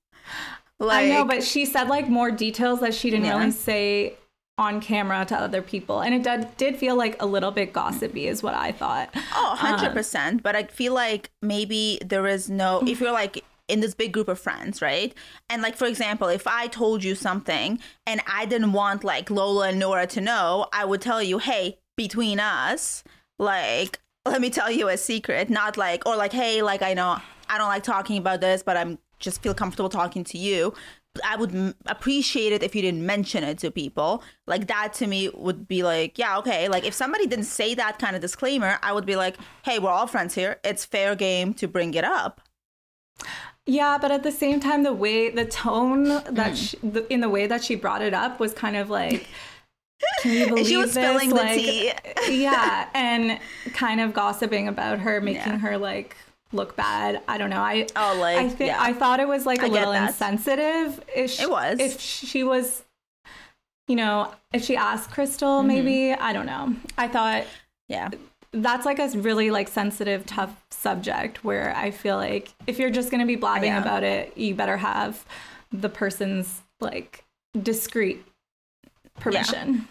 I 0.79 0.83
Like, 0.85 1.09
know, 1.09 1.25
but 1.25 1.43
she 1.43 1.65
said 1.65 1.87
like 1.89 2.09
more 2.09 2.31
details 2.31 2.79
that 2.79 2.93
she 2.95 3.09
didn't 3.11 3.25
Yeah. 3.25 3.37
really 3.37 3.51
say 3.51 4.15
on 4.57 4.81
camera 4.81 5.25
to 5.25 5.35
other 5.37 5.61
people. 5.61 6.01
And 6.01 6.13
it 6.13 6.23
did, 6.23 6.55
did 6.57 6.75
feel 6.77 6.95
like 6.95 7.21
a 7.21 7.25
little 7.25 7.51
bit 7.51 7.71
gossipy, 7.73 8.27
is 8.27 8.41
what 8.43 8.53
I 8.55 8.71
thought. 8.71 9.09
Oh, 9.33 9.55
100%. 9.59 10.41
but 10.43 10.55
I 10.55 10.63
feel 10.63 10.93
like 10.93 11.29
maybe 11.41 11.99
there 12.05 12.27
is 12.27 12.49
no, 12.49 12.81
if 12.85 12.99
you're 12.99 13.11
like 13.11 13.43
in 13.71 13.79
this 13.79 13.93
big 13.93 14.11
group 14.11 14.27
of 14.27 14.37
friends, 14.37 14.81
right? 14.81 15.13
And 15.49 15.61
like, 15.61 15.77
for 15.77 15.85
example, 15.85 16.27
if 16.27 16.45
I 16.45 16.67
told 16.67 17.03
you 17.03 17.15
something 17.15 17.79
and 18.05 18.21
I 18.27 18.45
didn't 18.45 18.73
want 18.73 19.03
like 19.03 19.31
Lola 19.31 19.69
and 19.69 19.79
Nora 19.79 20.05
to 20.07 20.21
know, 20.21 20.67
I 20.73 20.83
would 20.83 21.01
tell 21.01 21.23
you, 21.23 21.37
hey, 21.39 21.79
between 21.95 22.39
us, 22.39 23.03
like, 23.39 23.99
let 24.25 24.41
me 24.41 24.49
tell 24.49 24.69
you 24.69 24.89
a 24.89 24.97
secret, 24.97 25.49
not 25.49 25.77
like 25.77 26.05
or 26.05 26.17
like, 26.17 26.33
hey, 26.33 26.61
like 26.61 26.81
I 26.81 26.93
know 26.93 27.17
I 27.47 27.57
don't 27.57 27.69
like 27.69 27.83
talking 27.83 28.17
about 28.17 28.41
this, 28.41 28.61
but 28.61 28.75
I'm 28.75 28.99
just 29.19 29.41
feel 29.41 29.53
comfortable 29.53 29.89
talking 29.89 30.23
to 30.25 30.37
you. 30.37 30.73
I 31.25 31.35
would 31.37 31.53
m- 31.55 31.75
appreciate 31.85 32.53
it 32.53 32.63
if 32.63 32.75
you 32.75 32.81
didn't 32.81 33.05
mention 33.05 33.43
it 33.43 33.57
to 33.59 33.71
people. 33.71 34.23
Like 34.47 34.67
that 34.67 34.93
to 34.95 35.07
me 35.07 35.29
would 35.33 35.67
be 35.67 35.83
like, 35.83 36.17
yeah, 36.17 36.37
okay. 36.39 36.67
Like 36.67 36.85
if 36.85 36.93
somebody 36.93 37.25
didn't 37.25 37.45
say 37.45 37.73
that 37.75 37.99
kind 37.99 38.15
of 38.15 38.21
disclaimer, 38.21 38.79
I 38.83 38.91
would 38.91 39.05
be 39.05 39.15
like, 39.15 39.37
hey, 39.63 39.79
we're 39.79 39.89
all 39.89 40.07
friends 40.07 40.35
here. 40.35 40.59
It's 40.63 40.85
fair 40.85 41.15
game 41.15 41.53
to 41.55 41.67
bring 41.67 41.93
it 41.93 42.03
up. 42.03 42.41
Yeah, 43.67 43.97
but 44.01 44.11
at 44.11 44.23
the 44.23 44.31
same 44.31 44.59
time, 44.59 44.83
the 44.83 44.93
way, 44.93 45.29
the 45.29 45.45
tone 45.45 46.05
that 46.05 46.53
Mm. 46.53 46.55
she, 46.55 46.77
the, 46.77 47.13
in 47.13 47.19
the 47.21 47.29
way 47.29 47.45
that 47.47 47.63
she 47.63 47.75
brought 47.75 48.01
it 48.01 48.13
up 48.13 48.39
was 48.39 48.53
kind 48.53 48.75
of 48.75 48.89
like, 48.89 49.27
can 50.21 50.31
you 50.33 50.47
believe 50.49 50.67
She 50.67 50.77
was 50.77 50.93
this? 50.93 51.03
spilling 51.05 51.29
the 51.29 51.35
like, 51.35 51.59
tea. 51.59 51.91
yeah, 52.41 52.89
and 52.93 53.39
kind 53.73 54.01
of 54.01 54.13
gossiping 54.13 54.67
about 54.67 54.99
her, 54.99 55.21
making 55.21 55.41
Yeah. 55.53 55.57
her 55.59 55.77
like 55.77 56.15
look 56.51 56.75
bad. 56.75 57.21
I 57.27 57.37
don't 57.37 57.49
know. 57.51 57.61
I 57.61 57.87
Oh, 57.95 58.17
like, 58.19 58.37
I 58.37 58.49
think 58.49 58.69
yeah. 58.71 58.81
I 58.81 58.93
thought 58.93 59.19
it 59.19 59.27
was 59.27 59.45
like 59.45 59.61
a 59.61 59.65
I 59.65 59.69
little 59.69 59.93
insensitive. 59.93 61.01
If 61.15 61.31
she, 61.31 61.43
It 61.43 61.49
was. 61.49 61.79
If 61.79 61.99
she 62.01 62.43
was, 62.43 62.83
you 63.87 63.95
know, 63.95 64.33
if 64.51 64.63
she 64.63 64.75
asked 64.75 65.11
Crystal, 65.11 65.59
Mm-hmm. 65.59 65.67
maybe 65.67 66.13
I 66.13 66.33
don't 66.33 66.47
know. 66.47 66.75
I 66.97 67.07
thought 67.07 67.45
Yeah. 67.87 68.09
That's 68.53 68.85
like 68.85 68.99
a 68.99 69.07
really 69.17 69.49
like 69.49 69.67
sensitive 69.69 70.25
tough 70.25 70.53
subject 70.71 71.43
where 71.43 71.73
i 71.75 71.89
feel 71.89 72.17
like 72.17 72.53
if 72.67 72.77
you're 72.79 72.89
just 72.89 73.09
going 73.09 73.21
to 73.21 73.25
be 73.27 73.35
blabbing 73.37 73.71
Yeah. 73.71 73.81
about 73.81 74.03
it 74.03 74.37
you 74.37 74.53
better 74.55 74.77
have 74.77 75.25
the 75.71 75.87
person's 75.89 76.61
like 76.79 77.23
discreet 77.61 78.25
permission 79.19 79.87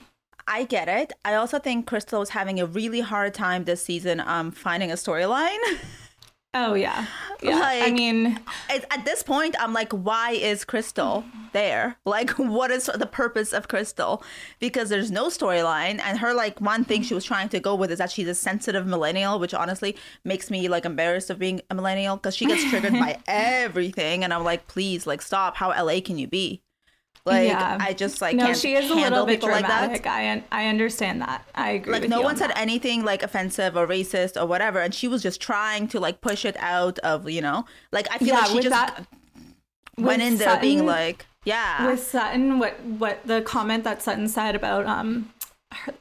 I 0.53 0.65
get 0.65 0.89
it. 0.89 1.13
I 1.25 1.35
also 1.35 1.61
think 1.61 1.87
Crystal 1.87 2.19
was 2.19 2.31
having 2.31 2.59
a 2.59 2.67
really 2.67 2.99
hard 3.01 3.35
time 3.35 3.65
this 3.65 3.85
season 3.85 4.19
um 4.19 4.51
finding 4.51 4.91
a 4.91 4.95
storyline. 4.95 5.59
oh 6.55 6.75
yeah 6.75 7.07
yeah 7.43 7.61
i 7.65 7.91
mean 7.93 8.39
At 8.69 9.05
this 9.05 9.23
point, 9.23 9.55
I'm 9.59 9.73
like, 9.73 9.93
why 9.93 10.33
is 10.33 10.65
Crystal 10.65 11.25
there? 11.53 11.97
Like, 12.05 12.31
what 12.31 12.71
is 12.71 12.87
the 12.87 13.07
purpose 13.07 13.53
of 13.53 13.69
Crystal? 13.69 14.23
Because 14.59 14.89
there's 14.89 15.11
no 15.11 15.29
storyline, 15.29 16.01
and 16.01 16.19
her 16.19 16.35
like 16.35 16.61
one 16.61 16.85
thing 16.85 17.03
she 17.03 17.15
was 17.15 17.25
trying 17.25 17.49
to 17.51 17.61
go 17.61 17.75
with 17.75 17.91
is 17.93 17.99
that 17.99 18.11
she's 18.11 18.29
a 18.29 18.35
sensitive 18.35 18.87
millennial, 18.87 19.39
which 19.39 19.55
honestly 19.55 19.97
makes 20.25 20.51
me 20.51 20.69
like 20.69 20.85
embarrassed 20.85 21.31
of 21.31 21.39
being 21.39 21.61
a 21.71 21.75
millennial 21.75 22.17
because 22.17 22.37
she 22.37 22.47
gets 22.47 22.65
triggered 22.69 22.93
by 22.93 23.19
everything, 23.27 24.25
and 24.25 24.35
I'm 24.35 24.45
like, 24.45 24.67
please, 24.67 25.07
like, 25.07 25.23
stop. 25.23 25.57
How 25.57 25.69
LA 25.71 26.01
can 26.01 26.19
you 26.19 26.27
be? 26.27 26.63
Like, 27.31 27.49
Yeah. 27.49 27.79
I 27.81 27.93
just 27.93 28.21
like 28.21 28.37
no 28.37 28.47
can't 28.47 28.59
she 28.59 28.75
is 28.75 28.91
a 28.91 28.95
little 28.95 29.25
bit 29.27 29.41
people 29.41 29.49
like 29.51 29.67
that. 29.67 29.81
dramatic 29.81 30.07
i 30.07 30.31
un- 30.31 30.45
i 30.53 30.67
understand 30.67 31.21
that 31.23 31.45
i 31.55 31.71
agree 31.71 31.93
like 31.95 32.09
no 32.09 32.21
one 32.21 32.33
on 32.33 32.37
said 32.37 32.51
that. 32.51 32.59
anything 32.59 33.05
like 33.05 33.23
offensive 33.23 33.77
or 33.77 33.87
racist 33.87 34.41
or 34.41 34.47
whatever 34.47 34.81
and 34.81 34.95
she 34.95 35.07
was 35.09 35.23
just 35.23 35.41
trying 35.41 35.89
to 35.89 35.99
like 36.01 36.21
push 36.21 36.45
it 36.45 36.57
out 36.59 36.99
of 37.01 37.29
you 37.31 37.41
know 37.41 37.65
like 37.93 38.07
i 38.11 38.19
feel 38.19 38.29
yeah 38.29 38.41
like 38.41 38.47
she 38.51 38.61
just 38.61 38.71
that 38.71 39.07
went 39.97 40.23
in 40.23 40.37
there 40.39 40.59
being 40.61 40.87
like 40.87 41.27
yeah 41.45 41.87
with 41.87 42.01
Sutton, 42.03 42.59
what 42.59 42.79
what 42.85 43.21
the 43.27 43.41
comment 43.43 43.85
that 43.85 44.03
Sutton 44.03 44.29
said 44.29 44.55
about 44.55 44.87
um 44.87 45.31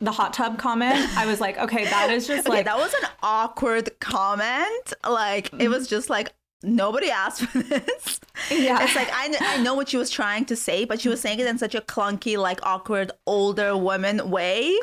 the 0.01 0.11
hot 0.11 0.33
tub 0.33 0.57
comment, 0.57 0.97
I 1.15 1.27
was 1.27 1.39
like, 1.39 1.57
okay, 1.59 1.83
that 1.85 2.09
is 2.09 2.25
just 2.25 2.45
okay 2.47 2.57
like 2.57 2.65
that 2.65 2.77
was 2.77 2.91
an 2.95 3.07
awkward 3.21 3.91
comment 3.99 4.93
like 5.07 5.51
it 5.59 5.67
was 5.69 5.87
just 5.87 6.09
like 6.09 6.33
nobody 6.63 7.09
asked 7.09 7.41
for 7.45 7.59
this 7.63 8.19
Yeah. 8.51 8.83
it's 8.83 8.95
like 8.95 9.09
I, 9.13 9.35
I 9.39 9.61
know 9.61 9.73
what 9.75 9.89
she 9.89 9.97
was 9.97 10.09
trying 10.09 10.45
to 10.45 10.55
say 10.55 10.83
but 10.85 10.99
she 10.99 11.07
was 11.09 11.21
saying 11.21 11.39
it 11.39 11.47
in 11.47 11.57
such 11.57 11.73
a 11.75 11.81
clunky 11.81 12.37
like 12.37 12.59
awkward 12.63 13.11
older 13.25 13.77
woman 13.77 14.29
way 14.29 14.77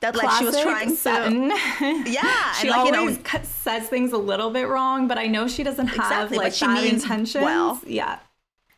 that 0.00 0.14
like 0.16 0.30
she 0.38 0.44
was 0.44 0.54
classic 0.54 0.70
trying 0.70 0.88
to 0.90 0.96
Sutton. 0.96 1.48
yeah 2.12 2.52
she 2.54 2.68
and 2.68 2.70
like 2.76 2.92
you 2.92 2.98
always 2.98 3.18
know 3.18 3.40
says 3.44 3.88
things 3.88 4.12
a 4.12 4.18
little 4.18 4.50
bit 4.50 4.68
wrong, 4.68 5.06
but 5.08 5.16
I 5.18 5.26
know 5.26 5.46
she 5.48 5.62
doesn't 5.62 5.86
have 5.86 5.96
Exactly, 6.30 6.38
like 6.38 6.52
she 6.52 6.66
bad 6.66 6.82
means 6.82 7.02
intentions. 7.04 7.44
well. 7.44 7.80
Yeah. 7.86 8.18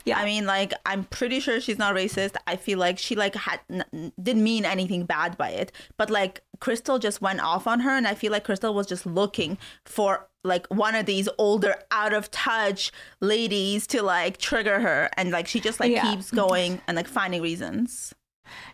Yeah. 0.05 0.19
I 0.19 0.25
mean, 0.25 0.45
like, 0.47 0.73
I'm 0.85 1.05
pretty 1.05 1.41
sure 1.41 1.61
she's 1.61 1.79
not 1.79 1.95
racist. 1.95 2.37
I 2.47 2.57
feel 2.57 2.79
like 2.79 2.99
she 2.99 3.17
like 3.17 3.35
had 3.35 3.61
n- 3.71 4.13
didn't 4.23 4.45
mean 4.45 4.65
anything 4.65 5.05
bad 5.07 5.37
by 5.39 5.51
it, 5.51 5.73
but 5.97 6.11
like 6.11 6.43
Crystal 6.61 6.99
just 6.99 7.21
went 7.23 7.41
off 7.41 7.67
on 7.67 7.81
her, 7.81 7.91
and 7.91 8.07
I 8.07 8.15
feel 8.15 8.31
like 8.33 8.45
Crystal 8.45 8.75
was 8.75 8.87
just 8.87 9.07
looking 9.07 9.59
for 9.85 10.29
like 10.43 10.67
one 10.67 10.95
of 10.95 11.07
these 11.07 11.29
older, 11.39 11.75
out 11.91 12.13
of 12.13 12.31
touch 12.31 12.93
ladies 13.21 13.87
to 13.89 14.03
like 14.03 14.37
trigger 14.37 14.81
her, 14.81 15.09
and 15.17 15.31
like 15.31 15.47
she 15.47 15.59
just 15.61 15.81
like 15.81 15.91
Yeah. 15.93 16.03
keeps 16.11 16.31
going 16.31 16.81
and 16.87 16.97
like 16.97 17.09
finding 17.09 17.41
reasons. 17.41 18.15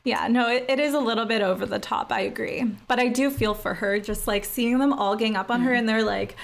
Yeah, 0.04 0.26
no, 0.28 0.48
it, 0.48 0.66
it 0.68 0.80
is 0.80 0.94
a 0.94 0.98
little 1.00 1.26
bit 1.26 1.42
over 1.42 1.64
the 1.64 1.78
top. 1.78 2.10
I 2.10 2.20
agree. 2.20 2.64
But 2.88 2.98
I 2.98 3.08
do 3.08 3.30
feel 3.30 3.54
for 3.54 3.74
her, 3.74 4.00
just 4.00 4.26
like 4.26 4.44
seeing 4.44 4.78
them 4.78 4.92
all 4.92 5.14
gang 5.14 5.36
up 5.36 5.50
on 5.50 5.60
her 5.62 5.72
mm. 5.72 5.78
and 5.78 5.88
they're 5.88 6.02
like, 6.02 6.36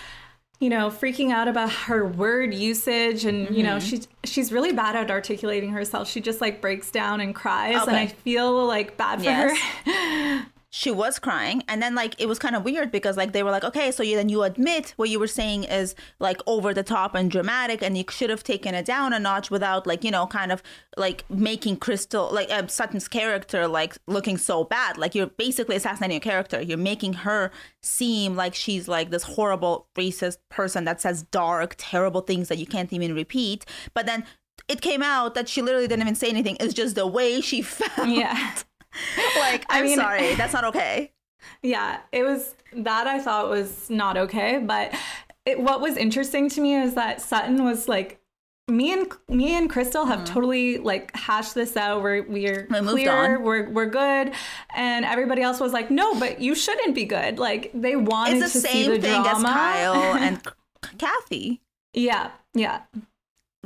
you 0.59 0.71
know, 0.71 0.89
freaking 0.89 1.33
out 1.33 1.49
about 1.49 1.71
her 1.71 2.07
word 2.07 2.55
usage. 2.55 3.25
And, 3.25 3.55
you 3.55 3.63
know, 3.63 3.77
mm-hmm. 3.77 3.87
she's, 3.87 4.09
she's 4.25 4.53
really 4.53 4.73
bad 4.73 4.97
at 4.97 5.11
articulating 5.11 5.71
herself. 5.71 6.09
She 6.09 6.21
just 6.21 6.41
like 6.41 6.61
breaks 6.61 6.91
down 6.91 7.21
and 7.21 7.35
cries. 7.35 7.87
And 7.87 7.97
I 7.97 8.07
feel 8.07 8.67
like 8.67 8.97
bad 8.97 9.19
for 9.19 9.25
Yes. 9.25 9.59
her. 9.85 10.47
she 10.77 10.91
was 10.91 11.19
crying. 11.19 11.63
And 11.69 11.83
then 11.83 11.95
like 11.95 12.15
it 12.21 12.27
was 12.27 12.39
kind 12.39 12.55
of 12.55 12.63
weird 12.63 12.93
because 12.93 13.17
like 13.17 13.33
they 13.33 13.43
were 13.43 13.51
like 13.51 13.65
okay 13.65 13.91
so 13.91 14.03
you 14.03 14.15
then 14.15 14.29
you 14.29 14.43
admit 14.43 14.93
what 14.97 15.09
you 15.09 15.19
were 15.19 15.27
saying 15.27 15.65
is 15.65 15.95
like 16.19 16.43
over 16.47 16.75
the 16.75 16.83
top 16.83 17.15
and 17.15 17.31
dramatic 17.31 17.83
and 17.83 17.97
you 17.97 18.05
should 18.11 18.29
have 18.29 18.45
taken 18.45 18.75
it 18.75 18.85
down 18.85 19.15
a 19.15 19.19
notch 19.19 19.51
without 19.51 19.87
like 19.87 20.05
you 20.05 20.11
know 20.11 20.27
kind 20.27 20.53
of 20.53 20.63
like 20.99 21.25
making 21.31 21.79
crystal 21.79 22.29
like 22.31 22.51
um, 22.51 22.69
sutton's 22.69 23.09
character 23.09 23.67
like 23.67 23.97
looking 24.07 24.37
so 24.37 24.65
bad. 24.65 24.99
Like 24.99 25.15
you're 25.15 25.29
basically 25.29 25.77
assassinating 25.77 26.19
a 26.19 26.21
character. 26.21 26.61
You're 26.61 26.77
making 26.77 27.15
her 27.15 27.51
seem 27.83 28.37
like 28.37 28.55
she's 28.55 28.87
like 28.87 29.09
this 29.09 29.23
horrible 29.23 29.87
racist 29.97 30.37
person 30.51 30.85
that 30.85 31.01
says 31.01 31.23
dark 31.23 31.75
terrible 31.79 32.21
things 32.21 32.49
that 32.49 32.59
you 32.59 32.67
can't 32.67 32.93
even 32.93 33.15
repeat. 33.15 33.65
But 33.95 34.05
then 34.05 34.27
it 34.69 34.83
came 34.83 35.03
out 35.03 35.35
that 35.37 35.49
she 35.49 35.63
literally 35.63 35.89
didn't 35.89 36.03
even 36.03 36.17
say 36.17 36.29
anything. 36.29 36.59
It's 36.61 36.75
just 36.75 36.97
the 36.97 37.07
way 37.07 37.41
she 37.41 37.63
felt. 37.79 38.09
Yeah. 38.09 38.57
like 39.39 39.65
I 39.69 39.79
i'm 39.79 39.85
mean- 39.85 39.97
sorry 39.99 40.35
that's 40.37 40.53
not 40.53 40.65
okay 40.65 41.13
Yeah, 41.63 42.01
it 42.13 42.23
was 42.23 42.55
that 42.73 43.07
I 43.07 43.19
thought 43.21 43.49
was 43.49 43.89
not 43.91 44.17
okay. 44.17 44.59
But 44.59 44.95
it, 45.45 45.61
what 45.61 45.81
was 45.81 45.97
interesting 45.97 46.49
to 46.51 46.61
me 46.61 46.75
is 46.75 46.95
that 46.95 47.21
Sutton 47.21 47.65
was 47.65 47.89
like, 47.89 48.21
me 48.69 48.93
and 48.93 49.07
me 49.29 49.57
and 49.57 49.71
Crystal 49.71 50.07
have 50.07 50.21
mm-hmm. 50.21 50.35
totally 50.35 50.79
like 50.79 51.15
hashed 51.17 51.55
this 51.55 51.77
out. 51.77 52.03
We're 52.03 52.23
we're. 52.25 52.67
We 52.71 52.81
clear. 52.81 53.39
We're 53.39 53.71
we're 53.71 53.87
good. 53.87 54.33
And 54.75 55.05
everybody 55.05 55.43
else 55.43 55.61
was 55.61 55.73
like, 55.73 55.91
no, 55.91 56.19
but 56.19 56.41
you 56.41 56.55
shouldn't 56.55 56.95
be 56.95 57.05
good. 57.05 57.39
Like 57.39 57.71
they 57.75 57.97
wanted 57.97 58.43
it's 58.43 58.55
the 58.55 58.61
to 58.61 58.69
see 58.69 58.89
the 58.89 59.01
thing 59.01 59.21
as 59.27 59.41
drama. 59.41 59.49
Kyle 59.49 60.15
and 60.17 60.43
Kathy. 60.99 61.61
yeah, 61.95 62.31
yeah, 62.55 62.83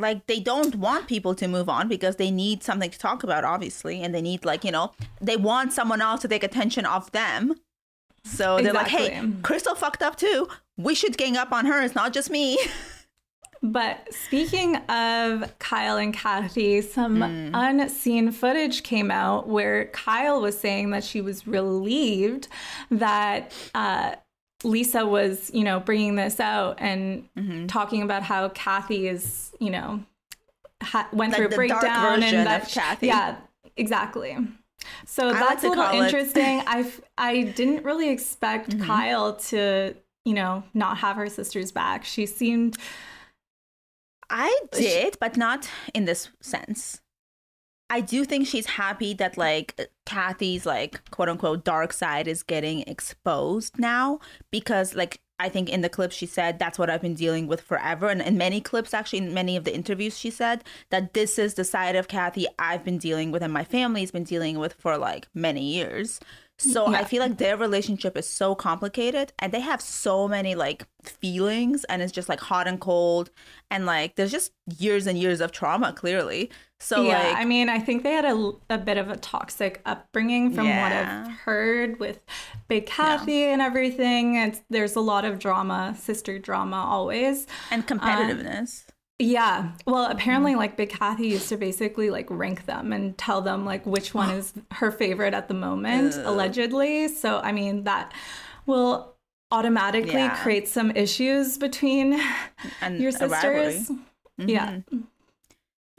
Like 0.00 0.26
they 0.26 0.40
don't 0.40 0.74
want 0.76 1.06
people 1.06 1.34
to 1.36 1.46
move 1.46 1.68
on 1.68 1.86
because 1.88 2.16
they 2.16 2.30
need 2.30 2.62
something 2.62 2.90
to 2.90 2.98
talk 2.98 3.22
about, 3.22 3.44
obviously, 3.44 4.02
and 4.02 4.14
they 4.14 4.22
need 4.22 4.44
like 4.44 4.64
you 4.64 4.72
know 4.72 4.92
they 5.20 5.36
want 5.36 5.72
someone 5.72 6.00
else 6.00 6.22
to 6.22 6.28
take 6.28 6.42
attention 6.42 6.84
off 6.86 7.12
them. 7.12 7.54
So 8.24 8.58
they're 8.58 8.72
like, 8.72 8.88
"Hey, 8.88 9.20
Crystal 9.42 9.74
fucked 9.74 10.02
up 10.02 10.16
too. 10.16 10.48
We 10.76 10.94
should 10.94 11.16
gang 11.16 11.36
up 11.36 11.52
on 11.52 11.66
her. 11.66 11.82
It's 11.82 11.94
not 11.94 12.12
just 12.12 12.30
me." 12.30 12.58
But 13.62 14.08
speaking 14.14 14.76
of 14.76 15.58
Kyle 15.58 15.98
and 15.98 16.14
Kathy, 16.14 16.80
some 16.80 17.20
Hmm. 17.20 17.50
unseen 17.54 18.32
footage 18.32 18.82
came 18.82 19.10
out 19.10 19.48
where 19.48 19.84
Kyle 19.88 20.40
was 20.40 20.58
saying 20.58 20.92
that 20.92 21.04
she 21.04 21.20
was 21.20 21.46
relieved 21.46 22.48
that 22.90 23.52
uh, 23.74 24.14
Lisa 24.64 25.06
was, 25.06 25.50
you 25.54 25.64
know, 25.64 25.80
bringing 25.80 26.16
this 26.16 26.38
out 26.40 26.76
and 26.78 27.28
Mm-hmm. 27.36 27.66
talking 27.66 28.02
about 28.02 28.22
how 28.22 28.48
Kathy 28.50 29.08
is, 29.08 29.52
you 29.58 29.70
know, 29.70 30.02
ha- 30.82 31.08
went 31.12 31.32
Like 31.32 31.38
through 31.38 31.46
a 31.46 31.56
breakdown 31.56 32.22
and 32.22 32.46
that 32.46 32.68
Kathy. 32.68 33.06
yeah, 33.08 33.36
exactly. 33.76 34.36
So 35.06 35.28
like 35.28 35.38
that's 35.40 35.62
to 35.62 35.68
a 35.68 35.70
little 35.70 36.00
interesting. 36.02 36.60
I. 36.66 36.80
I 36.80 36.92
I 37.30 37.42
didn't 37.42 37.84
really 37.84 38.08
expect 38.10 38.70
Mm-hmm. 38.70 38.86
Kyle 38.86 39.34
to, 39.36 39.94
you 40.24 40.34
know, 40.34 40.62
not 40.74 40.98
have 40.98 41.16
her 41.16 41.28
sister's 41.28 41.70
back. 41.70 42.04
She 42.04 42.24
seemed 42.26 42.76
I 44.30 44.58
did, 44.72 45.16
but 45.20 45.36
not 45.36 45.68
in 45.94 46.04
this 46.04 46.28
sense. 46.40 47.00
I 47.90 48.00
do 48.00 48.24
think 48.24 48.46
she's 48.46 48.66
happy 48.66 49.14
that 49.14 49.36
like 49.36 49.78
Kathy's 50.06 50.64
like 50.64 51.10
quote 51.10 51.28
unquote 51.28 51.64
dark 51.64 51.92
side 51.92 52.28
is 52.28 52.44
getting 52.44 52.82
exposed 52.82 53.78
now 53.78 54.20
because 54.52 54.94
like 54.94 55.20
I 55.40 55.48
think 55.48 55.68
in 55.68 55.80
the 55.80 55.88
clip 55.88 56.12
she 56.12 56.26
said 56.26 56.58
that's 56.58 56.78
what 56.78 56.88
I've 56.88 57.02
been 57.02 57.14
dealing 57.14 57.48
with 57.48 57.60
forever 57.60 58.08
and 58.08 58.22
in 58.22 58.38
many 58.38 58.60
clips 58.60 58.94
actually 58.94 59.18
in 59.18 59.34
many 59.34 59.56
of 59.56 59.64
the 59.64 59.74
interviews 59.74 60.16
she 60.16 60.30
said 60.30 60.62
that 60.90 61.14
this 61.14 61.38
is 61.38 61.54
the 61.54 61.64
side 61.64 61.96
of 61.96 62.06
Kathy 62.06 62.46
I've 62.60 62.84
been 62.84 62.98
dealing 62.98 63.32
with 63.32 63.42
and 63.42 63.52
my 63.52 63.64
family's 63.64 64.12
been 64.12 64.24
dealing 64.24 64.58
with 64.60 64.74
for 64.74 64.96
like 64.96 65.26
many 65.34 65.74
years. 65.74 66.20
So 66.58 66.88
I 66.88 67.04
feel 67.04 67.22
like 67.22 67.38
their 67.38 67.56
relationship 67.56 68.18
is 68.18 68.28
so 68.28 68.54
complicated 68.54 69.32
and 69.38 69.50
they 69.50 69.60
have 69.60 69.80
so 69.80 70.28
many 70.28 70.54
like 70.54 70.86
feelings 71.02 71.84
and 71.84 72.02
it's 72.02 72.12
just 72.12 72.28
like 72.28 72.38
hot 72.38 72.68
and 72.68 72.78
cold 72.78 73.30
and 73.70 73.86
like 73.86 74.16
there's 74.16 74.30
just 74.30 74.52
years 74.78 75.06
and 75.06 75.18
years 75.18 75.40
of 75.40 75.52
trauma 75.52 75.94
clearly. 75.94 76.50
So 76.82 77.02
yeah, 77.02 77.22
like 77.22 77.36
I 77.36 77.44
mean, 77.44 77.68
I 77.68 77.78
think 77.78 78.04
they 78.04 78.12
had 78.12 78.24
a, 78.24 78.52
a 78.70 78.78
bit 78.78 78.96
of 78.96 79.10
a 79.10 79.16
toxic 79.16 79.82
upbringing 79.84 80.52
from 80.54 80.66
what 80.66 80.92
I've 80.92 81.30
heard 81.30 82.00
with 82.00 82.20
Big 82.68 82.86
Kathy 82.86 83.44
and 83.44 83.60
everything. 83.60 84.36
It's, 84.36 84.62
there's 84.70 84.96
a 84.96 85.00
lot 85.00 85.26
of 85.26 85.38
drama, 85.38 85.94
sister 85.98 86.38
drama 86.38 86.76
always. 86.76 87.46
and 87.70 87.82
um, 87.90 87.98
competitiveness. 87.98 88.84
Yeah. 89.18 89.72
Well, 89.86 90.10
apparently, 90.10 90.54
mm. 90.54 90.56
like 90.56 90.78
Big 90.78 90.88
Kathy 90.88 91.28
used 91.28 91.50
to 91.50 91.58
basically 91.58 92.08
like 92.08 92.26
rank 92.30 92.64
them 92.64 92.94
and 92.94 93.16
tell 93.18 93.42
them 93.42 93.66
like 93.66 93.84
which 93.84 94.14
one 94.14 94.30
is 94.38 94.54
her 94.72 94.90
favorite 94.90 95.34
at 95.34 95.48
the 95.48 95.54
moment, 95.54 96.14
allegedly. 96.16 97.08
So, 97.08 97.40
I 97.40 97.52
mean, 97.52 97.84
that 97.84 98.14
will 98.64 99.14
automatically 99.50 100.12
Yeah. 100.14 100.42
create 100.42 100.66
some 100.66 100.90
issues 100.92 101.58
between 101.58 102.18
and 102.80 102.98
your 102.98 103.12
sisters. 103.12 103.90
Yeah. 104.38 104.70
Mm-hmm. 104.70 105.00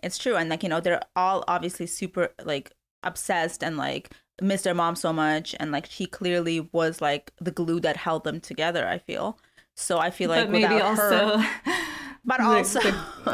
It's 0.03 0.17
true. 0.17 0.35
And 0.35 0.49
like, 0.49 0.63
you 0.63 0.69
know, 0.69 0.79
they're 0.79 1.01
all 1.15 1.43
obviously 1.47 1.87
super 1.87 2.29
like 2.43 2.71
obsessed 3.03 3.63
and 3.63 3.77
like 3.77 4.09
miss 4.41 4.63
their 4.63 4.73
mom 4.73 4.95
so 4.95 5.11
much. 5.13 5.55
And 5.59 5.71
like 5.71 5.85
she 5.87 6.05
clearly 6.05 6.59
was 6.71 7.01
like 7.01 7.31
the 7.39 7.51
glue 7.51 7.79
that 7.81 7.97
held 7.97 8.23
them 8.23 8.39
together, 8.39 8.87
I 8.87 8.97
feel. 8.97 9.37
So 9.75 9.99
I 9.99 10.09
feel 10.09 10.29
like 10.29 10.45
but 10.45 10.51
maybe 10.51 10.73
without 10.73 10.81
also 10.99 11.37
her, 11.37 11.49
but 12.25 12.37
the- 12.39 12.43
also 12.43 12.79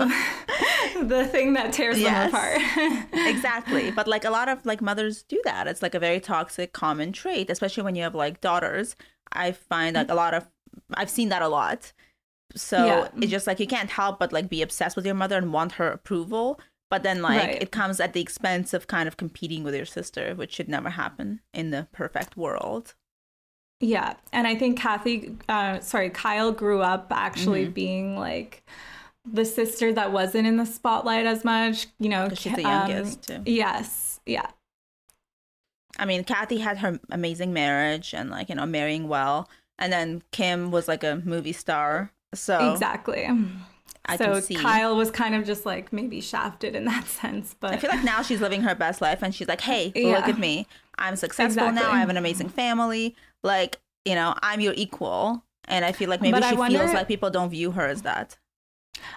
the 1.04 1.28
thing 1.32 1.54
that 1.54 1.74
tears 1.74 2.00
Yes. 2.00 2.32
them 2.32 2.42
apart. 2.82 3.28
exactly. 3.28 3.92
But 3.92 4.08
like 4.08 4.26
a 4.26 4.30
lot 4.30 4.50
of 4.50 4.66
like 4.66 4.82
mothers 4.82 5.24
do 5.24 5.42
that. 5.46 5.68
It's 5.68 5.82
like 5.82 5.96
a 5.96 6.00
very 6.00 6.20
toxic 6.20 6.74
common 6.74 7.12
trait, 7.12 7.50
especially 7.50 7.84
when 7.84 7.96
you 7.96 8.04
have 8.04 8.16
like 8.16 8.42
daughters. 8.42 8.96
I 9.32 9.52
find 9.52 9.96
like 9.96 10.10
a 10.10 10.16
lot 10.16 10.34
of 10.34 10.48
I've 10.94 11.10
seen 11.10 11.30
that 11.30 11.42
a 11.42 11.48
lot. 11.48 11.92
So 12.56 12.86
Yeah. 12.86 13.08
it's 13.22 13.32
just 13.32 13.48
like 13.48 13.60
you 13.60 13.68
can't 13.68 13.90
help 13.90 14.20
but 14.20 14.32
like 14.34 14.50
be 14.50 14.62
obsessed 14.62 14.96
with 14.96 15.06
your 15.06 15.16
mother 15.16 15.38
and 15.38 15.52
want 15.54 15.74
her 15.74 15.90
approval. 15.92 16.60
But 16.90 17.04
then 17.04 17.22
like 17.22 17.40
Right. 17.48 17.62
it 17.62 17.72
comes 17.72 18.00
at 18.00 18.14
the 18.14 18.22
expense 18.22 18.74
of 18.74 18.88
kind 18.88 19.08
of 19.08 19.18
competing 19.18 19.64
with 19.64 19.76
your 19.76 19.86
sister, 19.86 20.34
which 20.36 20.54
should 20.56 20.70
never 20.70 20.92
happen 20.92 21.42
in 21.54 21.72
the 21.72 21.88
perfect 21.92 22.38
world. 22.38 22.96
Yeah, 23.80 24.16
and 24.34 24.48
I 24.48 24.56
think 24.56 24.80
Kathy, 24.80 25.36
uh, 25.48 25.80
sorry, 25.82 26.10
Kyle 26.10 26.52
grew 26.52 26.82
up 26.82 27.08
actually 27.12 27.64
Mm-hmm. 27.66 27.74
being 27.74 28.18
like 28.18 28.64
the 29.30 29.46
sister 29.46 29.94
that 29.94 30.12
wasn't 30.12 30.48
in 30.48 30.58
the 30.58 30.66
spotlight 30.66 31.26
as 31.28 31.44
much. 31.46 31.88
You 32.00 32.10
know. 32.10 32.30
she's 32.34 32.56
the 32.56 32.66
um, 32.66 32.90
youngest, 32.90 33.28
too. 33.28 33.44
Yes, 33.46 34.20
yeah, 34.26 34.48
I 36.00 36.06
mean, 36.06 36.24
Kathy 36.24 36.58
had 36.60 36.78
her 36.80 37.00
amazing 37.12 37.54
marriage 37.54 38.14
and 38.14 38.30
like, 38.30 38.50
you 38.50 38.56
know, 38.56 38.66
marrying 38.66 39.08
well. 39.08 39.50
And 39.80 39.92
then 39.92 40.24
Kim 40.32 40.72
was 40.72 40.88
like 40.88 41.04
a 41.04 41.22
movie 41.26 41.54
star. 41.54 42.12
So 42.34 42.72
exactly. 42.74 43.28
I 44.06 44.16
so 44.18 44.40
see. 44.40 44.56
Kyle 44.56 44.96
was 44.96 45.12
kind 45.12 45.36
of 45.36 45.46
just 45.46 45.66
like 45.66 45.92
maybe 45.92 46.22
shafted 46.22 46.76
in 46.76 46.86
that 46.86 47.06
sense, 47.08 47.56
but 47.60 47.74
I 47.74 47.78
feel 47.78 47.90
like 47.90 48.04
now 48.04 48.22
she's 48.22 48.42
living 48.42 48.62
her 48.62 48.76
best 48.76 49.02
life 49.02 49.22
and 49.22 49.34
she's 49.36 49.48
like, 49.48 49.62
hey, 49.62 49.92
Yeah. 49.96 50.16
look 50.18 50.28
at 50.28 50.38
me. 50.40 50.68
I'm 50.98 51.16
successful 51.16 51.72
now. 51.72 51.92
I 51.92 52.00
have 52.00 52.10
an 52.10 52.18
amazing 52.18 52.50
family. 52.50 53.16
Like, 53.44 53.80
you 54.06 54.16
know, 54.16 54.34
I'm 54.42 54.62
your 54.62 54.74
equal. 54.76 55.44
And 55.70 55.84
I 55.84 55.92
feel 55.92 56.10
like 56.10 56.22
maybe 56.22 56.40
But 56.40 56.50
she 56.50 56.56
wonder- 56.56 56.80
feels 56.80 56.94
like 56.94 57.08
people 57.10 57.30
don't 57.30 57.50
view 57.50 57.72
her 57.72 57.86
as 57.86 58.04
that. 58.04 58.38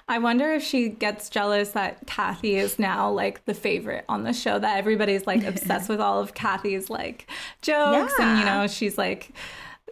I 0.08 0.18
wonder 0.18 0.52
if 0.52 0.62
she 0.62 0.88
gets 0.90 1.30
jealous 1.30 1.70
that 1.70 2.06
Kathy 2.06 2.56
is 2.56 2.78
now 2.78 3.10
like 3.10 3.44
the 3.46 3.54
favorite 3.54 4.04
on 4.10 4.24
the 4.24 4.32
show, 4.34 4.58
that 4.58 4.76
everybody's 4.76 5.26
like 5.26 5.42
obsessed 5.44 5.88
with 5.88 6.00
all 6.00 6.20
of 6.20 6.34
Kathy's 6.34 6.90
like 6.90 7.30
jokes. 7.62 8.12
And, 8.18 8.40
you 8.40 8.44
know, 8.44 8.66
she's 8.66 8.98
like, 8.98 9.30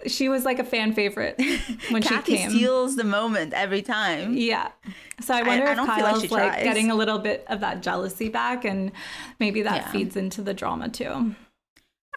she 0.06 0.28
was 0.28 0.44
like 0.44 0.58
a 0.58 0.64
fan 0.64 0.92
favorite 0.92 1.36
when 1.90 2.02
Kathy 2.02 2.32
she 2.32 2.38
came. 2.38 2.50
steals 2.50 2.96
the 2.96 3.04
moment 3.04 3.52
every 3.52 3.82
time. 3.82 4.34
Yeah. 4.36 4.68
So 5.20 5.34
I 5.34 5.42
wonder 5.42 5.66
I 5.66 5.70
if 5.72 5.76
don't 5.76 5.86
feel 5.86 6.04
like 6.04 6.14
Kyle's 6.14 6.30
like, 6.30 6.62
getting 6.62 6.90
a 6.90 6.94
little 6.94 7.18
bit 7.18 7.44
of 7.48 7.60
that 7.60 7.82
jealousy 7.82 8.28
back 8.28 8.64
and 8.64 8.92
maybe 9.40 9.62
that 9.62 9.76
Yeah. 9.86 9.90
feeds 9.90 10.16
into 10.16 10.42
the 10.42 10.54
drama 10.54 10.88
too. 10.88 11.34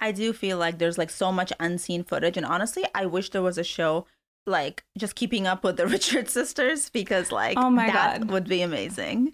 I 0.01 0.11
do 0.11 0.33
feel 0.33 0.57
like 0.57 0.77
there's 0.79 0.97
like 0.97 1.09
so 1.11 1.31
much 1.31 1.53
unseen 1.59 2.03
footage. 2.03 2.38
And 2.38 2.45
honestly, 2.45 2.85
I 2.95 3.05
wish 3.05 3.29
there 3.31 3.41
was 3.41 3.57
a 3.57 3.63
show 3.63 4.05
like 4.47 4.83
just 4.97 5.15
keeping 5.15 5.45
up 5.45 5.63
with 5.63 5.77
the 5.77 5.85
Richards 5.95 6.31
sisters 6.33 6.89
because 6.89 7.31
like 7.31 7.57
Oh 7.57 7.70
my 7.70 7.87
that 7.87 8.22
God. 8.22 8.31
would 8.31 8.48
be 8.48 8.61
amazing. 8.61 9.33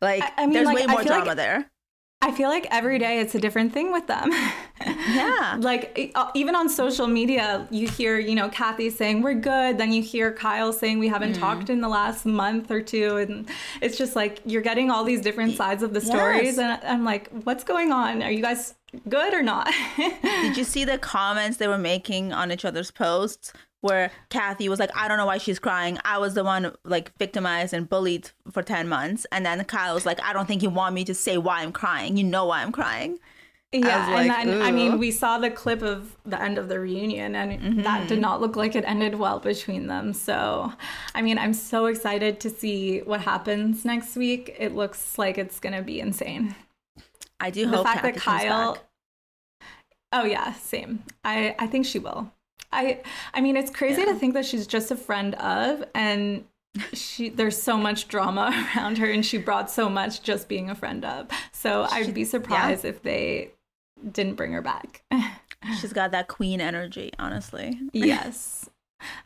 Like 0.00 0.22
I- 0.22 0.32
I 0.38 0.46
mean, 0.46 0.54
there's 0.54 0.66
like, 0.66 0.76
way 0.76 0.86
more 0.86 1.02
feel 1.02 1.12
like- 1.12 1.24
drama 1.24 1.34
there. 1.34 1.70
I 2.20 2.32
feel 2.32 2.48
like 2.48 2.66
every 2.70 2.98
day 2.98 3.20
it's 3.20 3.34
a 3.36 3.38
different 3.38 3.72
thing 3.72 3.92
with 3.92 4.06
them. 4.08 4.30
Yeah. 4.84 5.56
like 5.60 6.10
uh, 6.16 6.30
even 6.34 6.56
on 6.56 6.68
social 6.68 7.06
media, 7.06 7.66
you 7.70 7.88
hear, 7.88 8.18
you 8.18 8.34
know, 8.34 8.48
Kathy 8.48 8.90
saying 8.90 9.22
we're 9.22 9.34
good, 9.34 9.78
then 9.78 9.92
you 9.92 10.02
hear 10.02 10.32
Kyle 10.32 10.72
saying 10.72 10.98
we 10.98 11.08
haven't 11.08 11.28
Mm. 11.36 11.38
talked 11.40 11.70
in 11.70 11.80
the 11.80 11.88
last 11.88 12.26
month 12.26 12.70
or 12.70 12.80
two 12.82 13.16
and 13.18 13.48
it's 13.80 13.96
just 13.98 14.16
like 14.16 14.40
you're 14.44 14.62
getting 14.62 14.90
all 14.90 15.04
these 15.04 15.20
different 15.20 15.56
sides 15.56 15.82
of 15.82 15.94
the 15.94 16.00
stories 16.00 16.56
Yes. 16.56 16.58
and 16.58 16.80
I'm 16.84 17.04
like, 17.04 17.30
what's 17.44 17.64
going 17.64 17.92
on? 17.92 18.22
Are 18.22 18.30
you 18.30 18.42
guys 18.42 18.74
good 19.08 19.32
or 19.32 19.42
not? 19.42 19.70
Did 20.22 20.56
you 20.56 20.64
see 20.64 20.84
the 20.84 20.98
comments 20.98 21.58
they 21.58 21.68
were 21.68 21.78
making 21.78 22.32
on 22.32 22.50
each 22.50 22.64
other's 22.64 22.90
posts 22.90 23.52
where 23.80 24.10
Kathy 24.28 24.68
was 24.68 24.78
like, 24.80 24.90
I 24.96 25.06
don't 25.08 25.18
know 25.18 25.26
why 25.26 25.38
she's 25.38 25.58
crying. 25.58 25.98
I 26.04 26.18
was 26.18 26.34
the 26.34 26.44
one 26.44 26.74
like 26.84 27.16
victimized 27.18 27.72
and 27.72 27.88
bullied 27.88 28.30
for 28.50 28.62
10 28.62 28.88
months. 28.88 29.26
And 29.30 29.46
then 29.46 29.62
Kyle 29.64 29.94
was 29.94 30.04
like, 30.06 30.20
I 30.22 30.32
don't 30.32 30.46
think 30.46 30.62
you 30.62 30.70
want 30.70 30.94
me 30.94 31.04
to 31.04 31.14
say 31.14 31.38
why 31.38 31.62
I'm 31.62 31.72
crying. 31.72 32.16
You 32.16 32.24
know 32.24 32.46
why 32.46 32.62
I'm 32.62 32.72
crying. 32.72 33.18
Yeah, 33.70 34.08
like, 34.14 34.30
and 34.30 34.48
then 34.48 34.62
I 34.62 34.72
mean, 34.72 34.98
we 34.98 35.10
saw 35.10 35.36
the 35.38 35.50
clip 35.50 35.82
of 35.82 36.16
the 36.24 36.40
end 36.40 36.56
of 36.56 36.68
the 36.70 36.80
reunion, 36.80 37.34
and 37.34 37.84
that 37.84 38.00
Mm-hmm. 38.00 38.06
did 38.06 38.18
not 38.18 38.40
look 38.40 38.56
like 38.56 38.74
it 38.74 38.82
ended 38.86 39.16
well 39.16 39.40
between 39.40 39.88
them. 39.88 40.14
So, 40.14 40.72
I 41.14 41.20
mean, 41.20 41.36
I'm 41.36 41.52
so 41.52 41.84
excited 41.84 42.40
to 42.40 42.48
see 42.50 43.00
what 43.00 43.20
happens 43.20 43.84
next 43.84 44.16
week. 44.16 44.56
It 44.58 44.74
looks 44.74 45.18
like 45.18 45.36
it's 45.36 45.60
gonna 45.60 45.82
be 45.82 46.00
insane. 46.00 46.54
I 47.40 47.50
do 47.50 47.66
The 47.66 47.76
hope 47.76 47.86
fact 47.86 48.02
Kathy 48.02 48.14
that 48.14 48.16
Kyle, 48.22 48.78
oh 50.12 50.24
yeah, 50.24 50.54
same. 50.54 51.04
I 51.24 51.54
I 51.58 51.66
think 51.66 51.84
she 51.86 51.98
will. 51.98 52.32
I 52.72 53.00
I 53.34 53.40
mean, 53.40 53.56
it's 53.56 53.70
crazy 53.70 54.04
to 54.04 54.14
think 54.14 54.34
that 54.34 54.44
she's 54.46 54.66
just 54.66 54.90
a 54.90 54.96
friend 54.96 55.34
of, 55.36 55.84
and 55.94 56.44
she 56.92 57.28
there's 57.28 57.60
so 57.60 57.76
much 57.76 58.08
drama 58.08 58.50
around 58.76 58.98
her, 58.98 59.10
and 59.10 59.24
she 59.24 59.38
brought 59.38 59.70
so 59.70 59.88
much 59.88 60.22
just 60.22 60.48
being 60.48 60.70
a 60.70 60.74
friend 60.74 61.04
of. 61.04 61.28
So 61.52 61.86
I'd 61.90 62.14
be 62.14 62.24
surprised 62.24 62.84
if 62.84 63.02
they 63.02 63.52
didn't 64.12 64.34
bring 64.34 64.52
her 64.52 64.62
back. 64.62 65.02
She's 65.80 65.92
got 65.92 66.12
that 66.12 66.28
queen 66.28 66.60
energy, 66.60 67.12
honestly. 67.18 67.78
yes. 67.92 68.68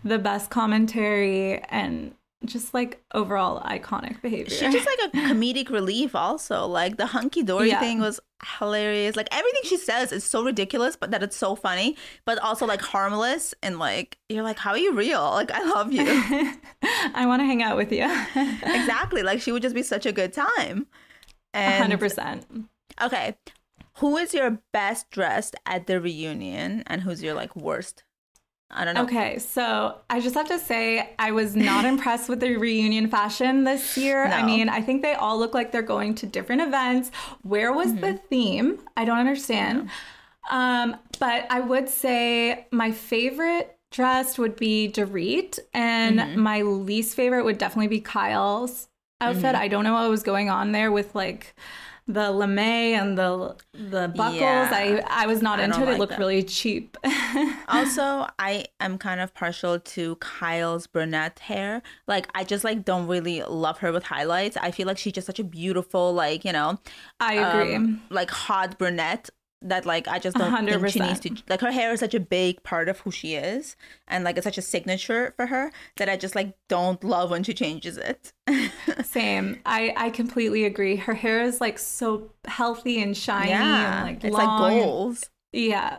The 0.04 0.18
best 0.18 0.50
commentary 0.50 1.58
and 1.70 2.14
just 2.44 2.74
like 2.74 3.02
overall 3.14 3.60
iconic 3.62 4.20
behavior. 4.22 4.50
She's 4.56 4.72
just 4.72 4.86
like 4.86 4.98
a 5.12 5.16
comedic 5.32 5.70
relief, 5.70 6.14
also. 6.14 6.66
Like 6.66 6.96
the 6.96 7.06
hunky 7.06 7.42
dory 7.42 7.68
Yeah. 7.68 7.80
thing 7.80 8.00
was 8.00 8.20
hilarious. 8.58 9.16
Like 9.16 9.28
everything 9.30 9.60
she 9.64 9.76
says 9.76 10.12
is 10.12 10.24
so 10.24 10.42
ridiculous, 10.44 10.96
but 10.96 11.10
that 11.12 11.22
it's 11.22 11.36
so 11.36 11.54
funny, 11.54 11.96
but 12.24 12.38
also 12.38 12.66
like 12.66 12.80
harmless. 12.82 13.54
And 13.62 13.78
like, 13.78 14.18
you're 14.28 14.42
like, 14.42 14.58
how 14.58 14.70
are 14.72 14.78
you 14.78 14.92
real? 14.94 15.22
Like, 15.22 15.50
I 15.52 15.62
love 15.64 15.92
you. 15.92 16.04
I 17.14 17.26
want 17.26 17.40
to 17.40 17.46
hang 17.46 17.62
out 17.62 17.76
with 17.76 17.92
you. 17.92 18.04
exactly. 18.34 19.22
Like, 19.22 19.40
she 19.40 19.52
would 19.52 19.62
just 19.62 19.74
be 19.74 19.82
such 19.82 20.06
a 20.06 20.12
good 20.12 20.32
time. 20.32 20.86
And 21.54 21.92
100%. 21.92 22.64
okay, 23.02 23.36
who 23.98 24.16
is 24.16 24.32
your 24.32 24.58
best 24.72 25.10
dressed 25.10 25.54
at 25.66 25.86
the 25.86 26.00
reunion 26.00 26.82
and 26.86 27.02
who's 27.02 27.22
your 27.22 27.34
like 27.34 27.54
worst? 27.54 28.04
I 28.72 28.84
don't 28.84 28.94
know. 28.94 29.04
Okay, 29.04 29.38
so 29.38 29.98
I 30.08 30.20
just 30.20 30.34
have 30.34 30.48
to 30.48 30.58
say 30.58 31.14
I 31.18 31.32
was 31.32 31.54
not 31.54 31.84
impressed 31.92 32.28
with 32.28 32.40
the 32.40 32.56
reunion 32.56 33.08
fashion 33.08 33.64
this 33.64 33.96
year. 33.98 34.24
I 34.24 34.42
mean, 34.42 34.68
I 34.68 34.80
think 34.80 35.02
they 35.02 35.14
all 35.14 35.38
look 35.38 35.52
like 35.52 35.72
they're 35.72 35.82
going 35.82 36.14
to 36.16 36.26
different 36.26 36.62
events. 36.62 37.10
Where 37.42 37.72
was 37.72 37.94
the 37.94 38.08
mm-hmm. 38.08 38.26
theme? 38.28 38.78
I 38.96 39.04
don't 39.04 39.18
understand. 39.18 39.90
Um, 40.50 40.96
but 41.18 41.46
I 41.50 41.60
would 41.60 41.88
say 41.88 42.66
my 42.70 42.90
favorite 42.90 43.76
dressed 43.90 44.38
would 44.38 44.56
be 44.56 44.90
Dorit, 44.90 45.58
and 45.74 46.18
mm-hmm. 46.18 46.40
my 46.40 46.62
least 46.62 47.14
favorite 47.14 47.44
would 47.44 47.58
definitely 47.58 47.88
be 47.88 48.00
Kyle's 48.00 48.88
outfit. 49.20 49.44
Mm-hmm. 49.44 49.62
I 49.62 49.68
don't 49.68 49.84
know 49.84 49.92
what 49.92 50.08
was 50.10 50.22
going 50.22 50.50
on 50.50 50.72
there 50.72 50.90
with 50.90 51.14
like 51.14 51.54
the 52.06 52.32
lamé 52.32 52.92
and 52.92 53.16
the 53.16 53.56
the 53.72 54.12
buckles. 54.14 54.40
Yeah. 54.40 54.70
I 54.72 55.02
I 55.08 55.26
was 55.26 55.42
not 55.42 55.60
I 55.60 55.64
into 55.64 55.82
it. 55.82 55.94
It 55.94 55.98
looked 55.98 56.10
that. 56.12 56.18
really 56.18 56.42
cheap. 56.42 56.96
also 57.68 58.26
i 58.38 58.64
am 58.80 58.98
kind 58.98 59.20
of 59.20 59.32
partial 59.34 59.78
to 59.80 60.16
kyle's 60.16 60.86
brunette 60.86 61.38
hair 61.38 61.82
like 62.06 62.28
i 62.34 62.44
just 62.44 62.64
like 62.64 62.84
don't 62.84 63.06
really 63.06 63.42
love 63.42 63.78
her 63.78 63.92
with 63.92 64.04
highlights 64.04 64.56
i 64.58 64.70
feel 64.70 64.86
like 64.86 64.98
she's 64.98 65.12
just 65.12 65.26
such 65.26 65.38
a 65.38 65.44
beautiful 65.44 66.12
like 66.12 66.44
you 66.44 66.52
know 66.52 66.78
I 67.20 67.34
agree. 67.34 67.74
um, 67.74 68.02
like 68.10 68.30
hot 68.30 68.78
brunette 68.78 69.30
that 69.62 69.86
like 69.86 70.08
i 70.08 70.18
just 70.18 70.36
don't 70.36 70.66
think 70.68 70.88
she 70.88 71.00
needs 71.00 71.20
to 71.20 71.34
like 71.48 71.60
her 71.60 71.70
hair 71.72 71.92
is 71.92 72.00
such 72.00 72.14
a 72.14 72.20
big 72.20 72.62
part 72.62 72.88
of 72.88 72.98
who 73.00 73.10
she 73.10 73.34
is 73.34 73.76
and 74.08 74.24
like 74.24 74.36
it's 74.36 74.44
such 74.44 74.58
a 74.58 74.62
signature 74.62 75.32
for 75.36 75.46
her 75.46 75.70
that 75.96 76.08
i 76.08 76.16
just 76.16 76.34
like 76.34 76.54
don't 76.68 77.02
love 77.04 77.30
when 77.30 77.42
she 77.42 77.54
changes 77.54 77.96
it 77.96 78.32
Same. 79.04 79.60
I 79.64 79.94
I 79.96 80.10
completely 80.10 80.64
agree. 80.64 80.96
Her 80.96 81.14
hair 81.14 81.42
is 81.42 81.60
like 81.60 81.78
so 81.78 82.30
healthy 82.46 83.00
and 83.00 83.16
shiny 83.16 83.50
yeah 83.50 83.98
and 83.98 84.06
like 84.06 84.24
it's 84.24 84.34
long. 84.36 84.60
like 84.62 84.82
goals 84.82 85.30
Yeah. 85.52 85.98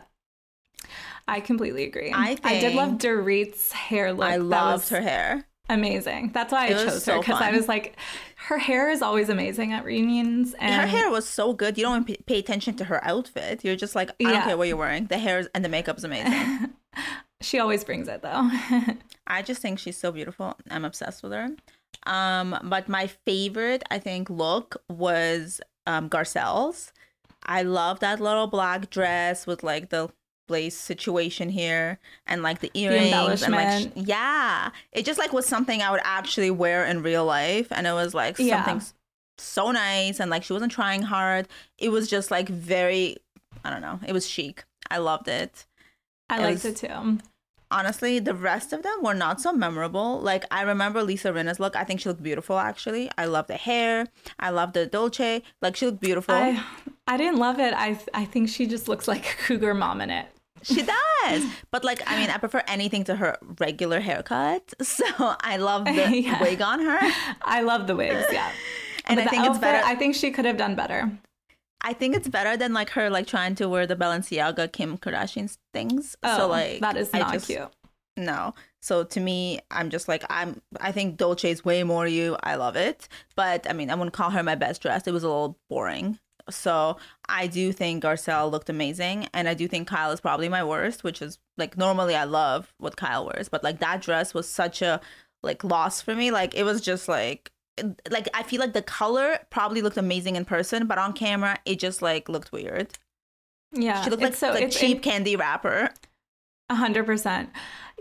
I 1.26 1.40
completely 1.40 1.84
agree. 1.84 2.12
I 2.14 2.36
I 2.44 2.60
did 2.60 2.74
love 2.74 2.88
think- 2.90 3.00
Dorit's 3.00 3.72
hair 3.72 4.12
look. 4.12 4.26
i 4.28 4.36
loved 4.36 4.82
was- 4.84 4.88
her 4.90 5.00
hair 5.00 5.46
amazing. 5.68 6.30
That's 6.32 6.52
why 6.52 6.66
I 6.66 6.68
It 6.68 6.74
was 6.74 6.84
chose 6.84 7.04
her 7.06 7.18
because 7.18 7.40
I 7.40 7.50
was 7.50 7.68
like, 7.68 7.96
her 8.36 8.58
hair 8.58 8.90
is 8.90 9.02
always 9.02 9.28
amazing 9.28 9.72
at 9.72 9.84
reunions, 9.84 10.54
and 10.58 10.74
her 10.74 10.86
hair 10.86 11.10
was 11.10 11.28
so 11.28 11.52
good. 11.52 11.78
You 11.78 11.84
don't 11.84 12.08
even 12.08 12.22
pay 12.26 12.38
attention 12.38 12.76
to 12.76 12.84
her 12.84 13.02
outfit. 13.04 13.64
You're 13.64 13.76
just 13.76 13.94
like, 13.94 14.10
I 14.20 14.32
don't 14.32 14.42
care 14.42 14.56
what 14.56 14.68
you're 14.68 14.76
wearing. 14.76 15.06
The 15.06 15.18
hair 15.18 15.46
and 15.54 15.64
the 15.64 15.68
makeup's 15.68 16.04
amazing. 16.04 16.70
she 17.40 17.58
always 17.58 17.84
brings 17.84 18.08
it 18.08 18.22
though. 18.22 18.50
I 19.26 19.42
just 19.42 19.60
think 19.62 19.78
she's 19.78 19.96
so 19.96 20.12
beautiful. 20.12 20.56
I'm 20.70 20.84
obsessed 20.84 21.22
with 21.22 21.32
her. 21.32 21.48
Um, 22.06 22.58
but 22.64 22.88
my 22.88 23.06
favorite, 23.06 23.82
I 23.90 23.98
think, 23.98 24.28
look 24.30 24.76
was 24.88 25.60
um 25.86 26.08
Garcelle's. 26.08 26.92
I 27.46 27.62
love 27.62 28.00
that 28.00 28.20
little 28.20 28.46
black 28.46 28.90
dress 28.90 29.46
with 29.46 29.62
like 29.62 29.90
the 29.90 30.08
lace 30.48 30.76
situation 30.76 31.48
here 31.48 31.98
and 32.26 32.42
like 32.42 32.60
the 32.60 32.70
earrings 32.74 33.42
and 33.42 33.52
like 33.52 33.92
yeah, 33.94 34.70
it 34.92 35.04
just 35.04 35.18
like 35.18 35.32
was 35.32 35.46
something 35.46 35.80
I 35.82 35.90
would 35.90 36.00
actually 36.04 36.50
wear 36.50 36.84
in 36.84 37.02
real 37.02 37.24
life, 37.24 37.68
and 37.70 37.86
it 37.86 37.92
was 37.92 38.14
like 38.14 38.38
Yeah. 38.38 38.64
something 38.64 38.86
so 39.38 39.70
nice 39.72 40.20
and 40.20 40.30
like 40.30 40.44
she 40.44 40.52
wasn't 40.52 40.72
trying 40.72 41.02
hard. 41.02 41.48
It 41.78 41.88
was 41.88 42.08
just 42.08 42.30
like 42.30 42.48
very, 42.48 43.16
I 43.64 43.70
don't 43.70 43.80
know, 43.82 43.98
it 44.06 44.12
was 44.12 44.28
chic. 44.28 44.64
I 44.90 44.98
loved 44.98 45.28
it 45.28 45.64
I 46.30 46.38
It 46.38 46.42
liked 46.42 46.64
was- 46.64 46.82
it 46.82 46.88
too. 46.88 47.18
honestly, 47.70 48.18
the 48.18 48.34
rest 48.34 48.72
of 48.72 48.82
them 48.82 49.02
were 49.02 49.14
not 49.14 49.40
so 49.40 49.52
memorable. 49.52 50.20
Like 50.20 50.44
I 50.50 50.62
remember 50.62 51.02
Lisa 51.02 51.32
Rinna's 51.32 51.58
look. 51.58 51.74
I 51.74 51.84
think 51.84 52.00
she 52.00 52.08
looked 52.08 52.22
beautiful. 52.22 52.58
Actually, 52.58 53.10
I 53.18 53.24
love 53.26 53.46
the 53.48 53.56
hair. 53.56 54.06
I 54.38 54.50
love 54.50 54.72
the 54.74 54.86
Dolce. 54.86 55.42
Like 55.60 55.74
she 55.76 55.86
looked 55.86 56.00
beautiful. 56.00 56.34
I 56.34 56.62
I 57.06 57.16
didn't 57.16 57.38
love 57.38 57.58
it. 57.58 57.74
I 57.74 57.98
I 58.14 58.24
think 58.26 58.48
she 58.48 58.66
just 58.66 58.86
looks 58.88 59.08
like 59.08 59.24
a 59.32 59.36
cougar 59.46 59.74
mom 59.74 60.00
in 60.00 60.10
it. 60.10 60.26
She 60.64 60.82
does. 60.82 61.44
But 61.70 61.84
like, 61.84 62.02
I 62.06 62.16
mean, 62.18 62.30
I 62.30 62.38
prefer 62.38 62.62
anything 62.66 63.04
to 63.04 63.16
her 63.16 63.36
regular 63.60 64.00
haircut. 64.00 64.74
So 64.82 65.04
I 65.40 65.56
love 65.58 65.84
the 65.84 65.92
Yeah. 66.20 66.40
wig 66.42 66.60
on 66.62 66.80
her. 66.80 66.98
I 67.42 67.60
love 67.62 67.86
the 67.86 67.96
wigs, 67.96 68.26
yeah. 68.32 68.50
And 69.06 69.18
But 69.18 69.26
I 69.26 69.30
think 69.30 69.46
it's 69.46 69.58
better. 69.58 69.82
I 69.86 69.94
think 69.94 70.14
she 70.14 70.30
could 70.30 70.46
have 70.46 70.56
done 70.56 70.74
better. 70.76 71.10
I 71.82 71.92
think 71.92 72.16
it's 72.16 72.28
better 72.28 72.56
than 72.56 72.72
like 72.72 72.88
her 72.90 73.10
like 73.10 73.26
trying 73.26 73.54
to 73.56 73.68
wear 73.68 73.86
the 73.86 73.96
Balenciaga 73.96 74.72
Kim 74.72 74.96
Kardashian 74.96 75.54
things. 75.74 76.16
Oh, 76.22 76.38
so 76.38 76.48
like 76.48 76.80
that 76.80 76.96
is 76.96 77.12
not 77.12 77.32
just- 77.34 77.46
cute. 77.46 77.68
No. 78.16 78.54
So 78.80 79.02
to 79.04 79.20
me, 79.20 79.58
I'm 79.70 79.90
just 79.90 80.06
like 80.08 80.24
I'm. 80.30 80.60
I 80.80 80.92
think 80.92 81.16
Dolce 81.16 81.50
is 81.50 81.64
way 81.64 81.82
more 81.82 82.06
you. 82.06 82.36
I 82.44 82.54
love 82.54 82.76
it, 82.76 83.08
but 83.34 83.68
I 83.68 83.72
mean, 83.72 83.90
I 83.90 83.94
wouldn't 83.96 84.12
call 84.14 84.30
her 84.30 84.42
my 84.42 84.54
best 84.54 84.82
dress. 84.82 85.06
It 85.06 85.12
was 85.12 85.24
a 85.24 85.26
little 85.26 85.58
boring. 85.68 86.18
So 86.50 86.98
I 87.28 87.46
do 87.46 87.72
think 87.72 88.02
Garcelle 88.02 88.50
looked 88.50 88.68
amazing, 88.68 89.28
and 89.32 89.48
I 89.48 89.54
do 89.54 89.66
think 89.66 89.88
Kyle 89.88 90.10
is 90.10 90.20
probably 90.20 90.48
my 90.48 90.62
worst, 90.62 91.02
which 91.04 91.22
is 91.22 91.38
like 91.56 91.78
normally 91.78 92.14
I 92.14 92.24
love 92.24 92.74
what 92.78 92.96
Kyle 92.96 93.26
wears, 93.26 93.48
but 93.48 93.64
like 93.64 93.78
that 93.80 94.02
dress 94.02 94.34
was 94.34 94.48
such 94.48 94.82
a 94.82 95.00
like 95.42 95.64
loss 95.64 96.00
for 96.00 96.14
me. 96.14 96.30
Like 96.30 96.54
it 96.54 96.64
was 96.64 96.80
just 96.80 97.08
like 97.08 97.50
like 98.10 98.28
I 98.34 98.42
feel 98.42 98.60
like 98.60 98.72
the 98.72 98.82
color 98.82 99.38
probably 99.50 99.82
looked 99.82 99.96
amazing 99.96 100.36
in 100.36 100.44
person, 100.44 100.86
but 100.86 100.98
on 100.98 101.12
camera 101.12 101.58
it 101.64 101.78
just 101.78 102.02
like 102.02 102.28
looked 102.28 102.52
weird. 102.52 102.98
Yeah. 103.72 104.02
She 104.02 104.10
looked 104.10 104.22
like 104.22 104.34
so 104.34 104.50
like 104.52 104.70
cheap 104.70 105.02
candy 105.02 105.36
wrapper. 105.36 105.90
A 106.70 106.74
hundred 106.74 107.06
percent. 107.06 107.50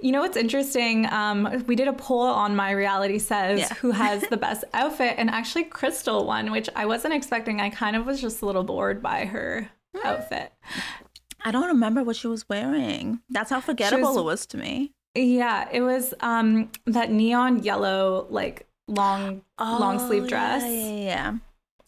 You 0.03 0.11
know 0.11 0.21
what's 0.21 0.35
interesting? 0.37 1.11
Um, 1.11 1.63
we 1.65 1.75
did 1.75 1.87
a 1.87 1.93
poll 1.93 2.21
on 2.23 2.55
my 2.55 2.71
reality 2.71 3.19
says 3.19 3.59
Yeah. 3.61 3.73
who 3.75 3.91
has 3.91 4.21
the 4.29 4.37
best 4.37 4.65
outfit, 4.73 5.15
and 5.17 5.29
actually 5.29 5.63
Crystal 5.63 6.25
won, 6.25 6.51
which 6.51 6.69
I 6.75 6.85
wasn't 6.85 7.13
expecting. 7.13 7.61
I 7.61 7.69
kind 7.69 7.95
of 7.95 8.05
was 8.05 8.19
just 8.21 8.41
a 8.41 8.45
little 8.45 8.63
bored 8.63 9.01
by 9.01 9.25
her 9.25 9.69
outfit. 10.03 10.51
I 11.45 11.51
don't 11.51 11.67
remember 11.67 12.03
what 12.03 12.15
she 12.17 12.27
was 12.27 12.47
wearing. 12.49 13.19
That's 13.29 13.49
how 13.49 13.61
forgettable 13.61 14.09
was- 14.09 14.17
it 14.17 14.23
was 14.23 14.45
to 14.47 14.57
me. 14.57 14.91
Yeah, 15.15 15.69
it 15.71 15.81
was 15.81 16.13
um 16.21 16.71
that 16.87 17.11
neon 17.11 17.61
yellow 17.63 18.25
like 18.29 18.67
long 18.87 19.41
long 19.59 19.99
sleeve 19.99 20.23
Oh, 20.23 20.27
dress. 20.27 20.63
Yeah, 20.63 20.69
yeah, 20.69 20.97
yeah. 20.97 21.33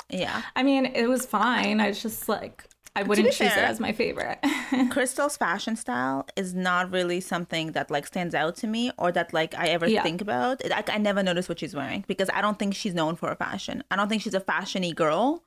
Yeah. 0.10 0.42
I 0.56 0.62
mean, 0.64 0.86
it 0.86 1.08
was 1.08 1.26
fine. 1.26 1.82
I 1.82 1.88
was 1.88 2.02
just 2.02 2.30
like 2.30 2.66
I 2.96 3.04
wouldn't 3.04 3.28
choose 3.34 3.38
fair- 3.54 3.64
it 3.66 3.70
as 3.70 3.80
my 3.80 3.92
favorite. 3.92 4.40
Crystal's 4.90 5.38
fashion 5.38 5.76
style 5.76 6.26
is 6.36 6.54
not 6.54 6.92
really 6.92 7.20
something 7.22 7.74
that 7.74 7.92
like 7.92 8.08
stands 8.08 8.34
out 8.34 8.56
to 8.58 8.68
me 8.68 8.92
or 8.98 9.12
that 9.12 9.34
like 9.34 9.54
I 9.56 9.68
ever 9.68 9.88
Yeah. 9.88 10.04
think 10.04 10.22
about. 10.22 10.62
It- 10.62 10.72
Like 10.72 10.90
I 10.90 10.98
never 10.98 11.22
notice 11.24 11.50
what 11.50 11.60
she's 11.60 11.76
wearing 11.76 12.06
because 12.08 12.30
I 12.34 12.42
don't 12.42 12.58
think 12.58 12.74
she's 12.76 12.94
known 12.94 13.16
for 13.16 13.30
her 13.30 13.36
fashion. 13.36 13.84
I 13.92 13.96
don't 13.96 14.08
think 14.10 14.22
she's 14.22 14.34
a 14.34 14.40
fashiony 14.42 14.96
girl. 14.96 15.44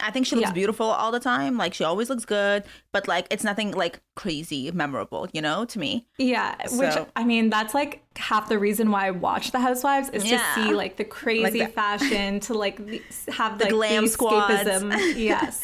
I 0.00 0.10
think 0.10 0.26
she 0.26 0.34
looks 0.34 0.48
Yeah. 0.48 0.52
beautiful 0.54 0.86
all 0.86 1.12
the 1.12 1.20
time. 1.20 1.56
Like 1.56 1.74
she 1.74 1.84
always 1.84 2.10
looks 2.10 2.24
good, 2.24 2.64
but 2.92 3.06
like 3.06 3.26
it's 3.30 3.44
nothing 3.44 3.72
like 3.72 4.00
crazy 4.16 4.70
memorable, 4.72 5.28
you 5.32 5.40
know, 5.40 5.64
to 5.66 5.78
me. 5.78 6.08
Yeah, 6.18 6.56
which 6.72 6.94
I 7.14 7.24
mean, 7.24 7.50
that's 7.50 7.72
like 7.74 8.02
half 8.16 8.48
the 8.48 8.58
reason 8.58 8.90
why 8.90 9.06
I 9.06 9.10
watch 9.12 9.52
The 9.52 9.60
Housewives 9.60 10.08
is 10.10 10.24
Yeah. 10.24 10.38
to 10.38 10.44
see 10.64 10.74
like 10.74 10.96
the 10.96 11.04
crazy 11.04 11.60
the- 11.60 11.68
fashion, 11.68 12.40
to 12.40 12.54
like 12.54 12.84
the, 12.84 13.00
have 13.32 13.58
The 13.58 13.64
like 13.64 13.72
glam 13.72 14.04
the 14.06 14.10
escapism. 14.10 15.16
yes, 15.16 15.60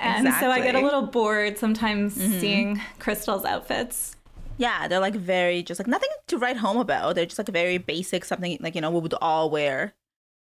and 0.00 0.32
so 0.34 0.50
I 0.50 0.60
get 0.60 0.74
a 0.74 0.78
Mm-hmm. 0.78 0.84
little 0.84 1.02
bored 1.06 1.58
sometimes 1.58 2.14
seeing 2.14 2.80
Crystal's 2.98 3.44
outfits. 3.44 4.16
Yeah, 4.58 4.88
they're 4.88 5.00
like 5.00 5.14
very 5.14 5.62
just 5.62 5.80
like 5.80 5.86
nothing 5.86 6.10
to 6.28 6.36
write 6.38 6.58
home 6.58 6.76
about. 6.76 7.14
They're 7.14 7.26
just 7.26 7.38
like 7.38 7.48
very 7.48 7.78
basic, 7.78 8.24
something 8.24 8.58
like 8.60 8.74
you 8.74 8.80
know 8.80 8.90
we 8.90 9.00
would 9.00 9.14
all 9.20 9.50
wear. 9.50 9.94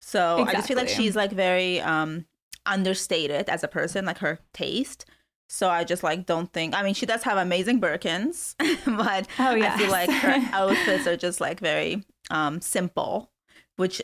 So 0.01 0.45
I 0.47 0.53
just 0.53 0.69
feel 0.69 0.77
like 0.77 0.89
she's 0.89 1.17
like 1.17 1.33
very 1.33 1.81
um 1.81 2.27
understated 2.67 3.49
as 3.49 3.63
a 3.65 3.69
person, 3.69 4.05
like 4.05 4.19
her 4.19 4.41
taste. 4.53 5.05
So 5.49 5.69
I 5.69 5.85
just 5.85 6.03
like 6.03 6.27
don't 6.27 6.53
think. 6.53 6.75
I 6.75 6.83
mean, 6.83 6.95
she 6.95 7.07
does 7.07 7.23
have 7.25 7.37
amazing 7.39 7.81
Birkins, 7.81 8.55
but 8.87 9.29
Oh, 9.39 9.53
I 9.55 9.77
feel 9.79 9.91
like 9.91 10.11
her 10.11 10.49
outfits 10.53 11.07
are 11.07 11.17
just 11.17 11.41
like 11.41 11.61
very 11.61 12.05
um 12.31 12.61
simple, 12.61 13.31
which 13.77 14.01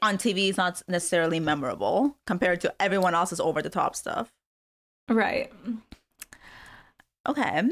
on 0.00 0.16
TV 0.16 0.48
is 0.48 0.56
not 0.56 0.80
necessarily 0.88 1.40
memorable 1.40 2.16
compared 2.26 2.60
to 2.60 2.72
everyone 2.80 3.14
else's 3.14 3.40
over 3.40 3.60
the 3.62 3.70
top 3.70 3.96
stuff. 3.96 4.32
Right. 5.08 5.52
Okay. 7.28 7.62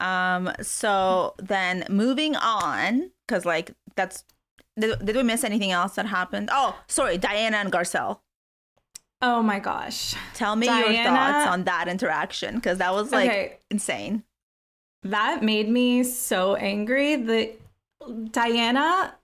Um. 0.00 0.52
So 0.62 1.34
then 1.38 1.84
moving 1.88 2.36
on, 2.36 3.10
because 3.26 3.44
like 3.44 3.72
that's 3.96 4.24
did, 4.78 5.04
did 5.04 5.16
we 5.16 5.22
miss 5.22 5.42
anything 5.44 5.72
else 5.72 5.94
that 5.96 6.06
happened? 6.06 6.50
Oh, 6.52 6.78
sorry, 6.86 7.18
Diana 7.18 7.56
and 7.56 7.72
Garcelle. 7.72 8.20
Oh 9.20 9.42
my 9.42 9.58
gosh. 9.58 10.14
Tell 10.34 10.54
me 10.54 10.66
your 10.66 10.92
thoughts 11.02 11.48
on 11.48 11.64
that 11.64 11.88
interaction 11.88 12.54
because 12.54 12.78
that 12.78 12.94
was 12.94 13.10
like 13.10 13.28
Okay. 13.28 13.56
insane. 13.70 14.22
That 15.02 15.42
made 15.42 15.68
me 15.68 16.04
so 16.04 16.54
angry 16.54 17.16
that 17.16 17.60
Diana 18.30 19.14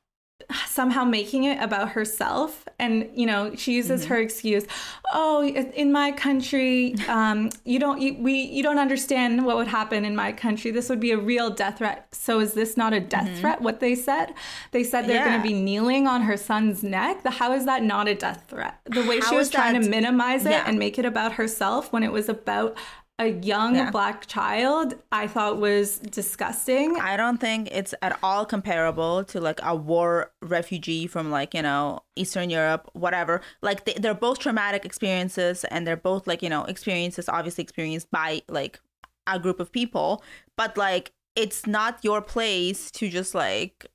somehow 0.67 1.05
making 1.05 1.45
it 1.45 1.61
about 1.63 1.91
herself 1.91 2.67
and 2.79 3.09
you 3.15 3.27
know 3.27 3.55
she 3.55 3.73
uses 3.75 4.03
Mm-hmm. 4.03 4.09
her 4.15 4.19
excuse 4.21 4.65
oh 5.13 5.45
in 5.45 5.93
my 5.93 6.11
country 6.13 6.95
um 7.09 7.51
you 7.65 7.79
don't 7.79 8.01
you, 8.01 8.17
we 8.19 8.35
you 8.43 8.63
don't 8.63 8.79
understand 8.79 9.45
what 9.47 9.57
would 9.57 9.69
happen 9.69 10.05
in 10.05 10.15
my 10.17 10.33
country 10.33 10.71
this 10.71 10.89
would 10.89 11.01
be 11.01 11.13
a 11.13 11.19
real 11.19 11.51
death 11.51 11.79
threat 11.79 12.09
so 12.13 12.41
is 12.41 12.55
this 12.55 12.77
not 12.77 12.93
a 12.93 13.01
death 13.01 13.39
threat 13.39 13.61
what 13.61 13.81
they 13.81 13.95
said 13.95 14.33
they 14.73 14.83
said 14.85 15.03
they're 15.07 15.15
Mm-hmm. 15.15 15.27
Yeah. 15.27 15.29
going 15.39 15.43
to 15.43 15.49
be 15.49 15.55
kneeling 15.55 16.07
on 16.07 16.23
her 16.23 16.37
son's 16.37 16.83
neck 16.83 17.23
the, 17.23 17.31
how 17.31 17.53
is 17.53 17.65
that 17.67 17.83
not 17.83 18.09
a 18.09 18.15
death 18.15 18.45
threat 18.49 18.79
the 18.85 19.05
way 19.05 19.21
How 19.21 19.31
she 19.31 19.37
was 19.37 19.49
trying 19.51 19.81
to 19.81 19.89
minimize 19.89 20.45
it 20.47 20.51
Yeah. 20.51 20.65
and 20.67 20.79
make 20.79 20.99
it 20.99 21.05
about 21.05 21.35
herself 21.35 21.93
when 21.93 22.03
it 22.03 22.13
was 22.13 22.29
about 22.29 22.77
a 23.21 23.29
young 23.29 23.77
Yeah. 23.77 23.91
black 23.93 24.27
child 24.27 24.95
i 25.13 25.29
thought 25.29 25.59
was 25.59 25.99
disgusting 26.01 26.99
I 27.01 27.17
don't 27.17 27.39
think 27.39 27.69
it's 27.71 27.95
at 28.03 28.19
all 28.25 28.45
comparable 28.45 29.23
to 29.25 29.41
like 29.41 29.61
a 29.63 29.75
war 29.77 30.33
refugee 30.43 31.07
from 31.07 31.31
like 31.31 31.55
you 31.55 31.63
know 31.63 32.01
Eastern 32.17 32.49
Europe, 32.51 32.89
whatever. 32.93 33.41
Like 33.63 33.85
they, 33.85 33.95
they're 33.95 34.15
both 34.15 34.39
traumatic 34.39 34.85
experiences, 34.85 35.65
and 35.65 35.87
they're 35.87 35.97
both 35.97 36.27
like 36.27 36.43
you 36.43 36.49
know 36.49 36.65
experiences 36.65 37.29
obviously 37.29 37.63
experienced 37.63 38.11
by 38.11 38.43
like 38.49 38.81
a 39.27 39.39
group 39.39 39.59
of 39.61 39.71
people, 39.73 40.23
but 40.57 40.77
like 40.77 41.13
it's 41.37 41.67
not 41.67 41.99
your 42.03 42.21
place 42.23 42.91
to 42.93 43.09
just 43.09 43.35
like 43.35 43.87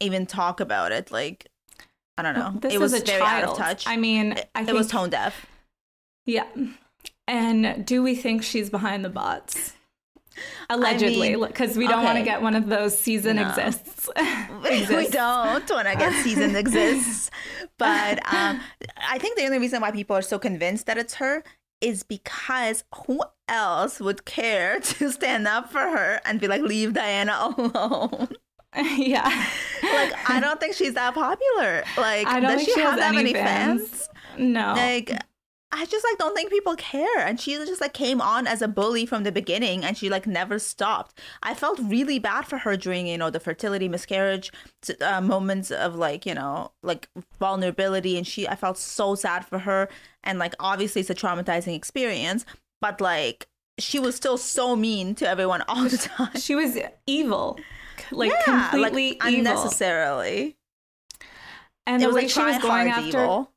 even 0.00 0.26
talk 0.26 0.60
about 0.60 0.90
it. 0.92 1.10
Like 1.10 1.48
I 2.18 2.22
don't 2.22 2.34
know, 2.34 2.52
This 2.60 2.74
it 2.74 2.78
was 2.80 2.92
a 2.92 3.00
very 3.00 3.20
child. 3.20 3.44
out 3.44 3.50
of 3.52 3.56
touch. 3.58 3.86
I 3.86 3.96
mean, 3.96 4.32
it, 4.32 4.50
I 4.54 4.62
it 4.62 4.66
think, 4.66 4.78
was 4.78 4.88
tone 4.88 5.10
deaf. 5.10 5.46
Yeah. 6.26 6.46
And 7.30 7.86
do 7.86 8.02
we 8.02 8.16
think 8.16 8.42
she's 8.42 8.70
behind 8.70 9.04
the 9.04 9.08
bots? 9.08 9.74
Allegedly, 10.68 11.36
mean, 11.36 11.46
because 11.46 11.76
we 11.76 11.86
don't 11.86 12.02
want 12.02 12.18
to 12.18 12.24
get 12.24 12.42
one 12.42 12.56
of 12.56 12.66
those 12.66 12.98
season 12.98 13.36
No. 13.36 13.48
exists. 13.48 14.08
we 14.62 15.06
don't 15.08 15.70
want 15.70 15.86
to 15.88 15.96
get 15.96 16.12
cease 16.24 16.38
and 16.38 16.52
desists. 16.52 17.30
But 17.78 18.18
um, 18.32 18.60
I 19.08 19.18
think 19.18 19.36
the 19.36 19.44
only 19.44 19.60
reason 19.60 19.80
why 19.80 19.92
people 19.92 20.16
are 20.16 20.22
so 20.22 20.40
convinced 20.40 20.86
that 20.86 20.98
it's 20.98 21.14
her 21.14 21.44
is 21.80 22.02
because 22.02 22.82
who 23.06 23.22
else 23.48 24.00
would 24.00 24.24
care 24.24 24.80
to 24.80 25.12
stand 25.12 25.46
up 25.46 25.70
for 25.70 25.78
her 25.80 26.20
and 26.24 26.40
be 26.40 26.48
like, 26.48 26.62
leave 26.62 26.94
Diana 26.94 27.54
alone? 27.56 28.28
yeah. 28.96 29.46
like, 29.84 30.30
I 30.30 30.40
don't 30.40 30.58
think 30.58 30.74
she's 30.74 30.94
that 30.94 31.14
popular. 31.14 31.84
Like, 31.96 32.26
I 32.26 32.40
does 32.40 32.64
she, 32.64 32.80
have 32.80 32.96
that 32.96 33.14
any 33.14 33.18
many 33.18 33.34
fans. 33.34 34.08
No. 34.36 34.74
Like, 34.76 35.12
I 35.72 35.86
just 35.86 36.04
like 36.04 36.18
don't 36.18 36.34
think 36.34 36.50
people 36.50 36.74
care. 36.74 37.20
And 37.20 37.40
she 37.40 37.54
just 37.54 37.80
like 37.80 37.92
came 37.92 38.20
on 38.20 38.46
as 38.46 38.60
a 38.60 38.68
bully 38.68 39.06
from 39.06 39.22
the 39.22 39.30
beginning 39.30 39.84
and 39.84 39.96
she 39.96 40.10
like 40.10 40.26
never 40.26 40.58
stopped. 40.58 41.18
I 41.42 41.54
felt 41.54 41.78
really 41.78 42.18
bad 42.18 42.46
for 42.46 42.58
her 42.58 42.76
during, 42.76 43.06
you 43.06 43.16
know, 43.16 43.30
the 43.30 43.38
fertility 43.38 43.88
miscarriage 43.88 44.52
uh, 45.00 45.20
moments 45.20 45.70
of 45.70 45.94
like, 45.94 46.26
you 46.26 46.34
know, 46.34 46.72
like 46.82 47.08
vulnerability. 47.38 48.16
And 48.16 48.26
she, 48.26 48.48
I 48.48 48.56
felt 48.56 48.78
so 48.78 49.14
sad 49.14 49.44
for 49.44 49.60
her. 49.60 49.88
And 50.24 50.40
like, 50.40 50.54
obviously 50.58 51.02
it's 51.02 51.10
a 51.10 51.14
traumatizing 51.14 51.74
experience, 51.76 52.44
but 52.80 53.00
like, 53.00 53.46
she 53.78 53.98
was 53.98 54.14
still 54.14 54.36
so 54.36 54.76
mean 54.76 55.14
to 55.14 55.28
everyone 55.28 55.62
all 55.68 55.88
the 55.88 55.96
time. 55.96 56.36
She 56.36 56.54
was 56.54 56.78
evil, 57.06 57.58
like 58.10 58.30
yeah, 58.30 58.68
completely 58.70 59.12
like, 59.12 59.34
unnecessarily. 59.34 60.56
And 61.86 62.02
it 62.02 62.08
the 62.08 62.14
way 62.14 62.22
like 62.22 62.30
she 62.30 62.42
was 62.42 62.58
going 62.58 62.88
after 62.88 63.06
evil 63.06 63.52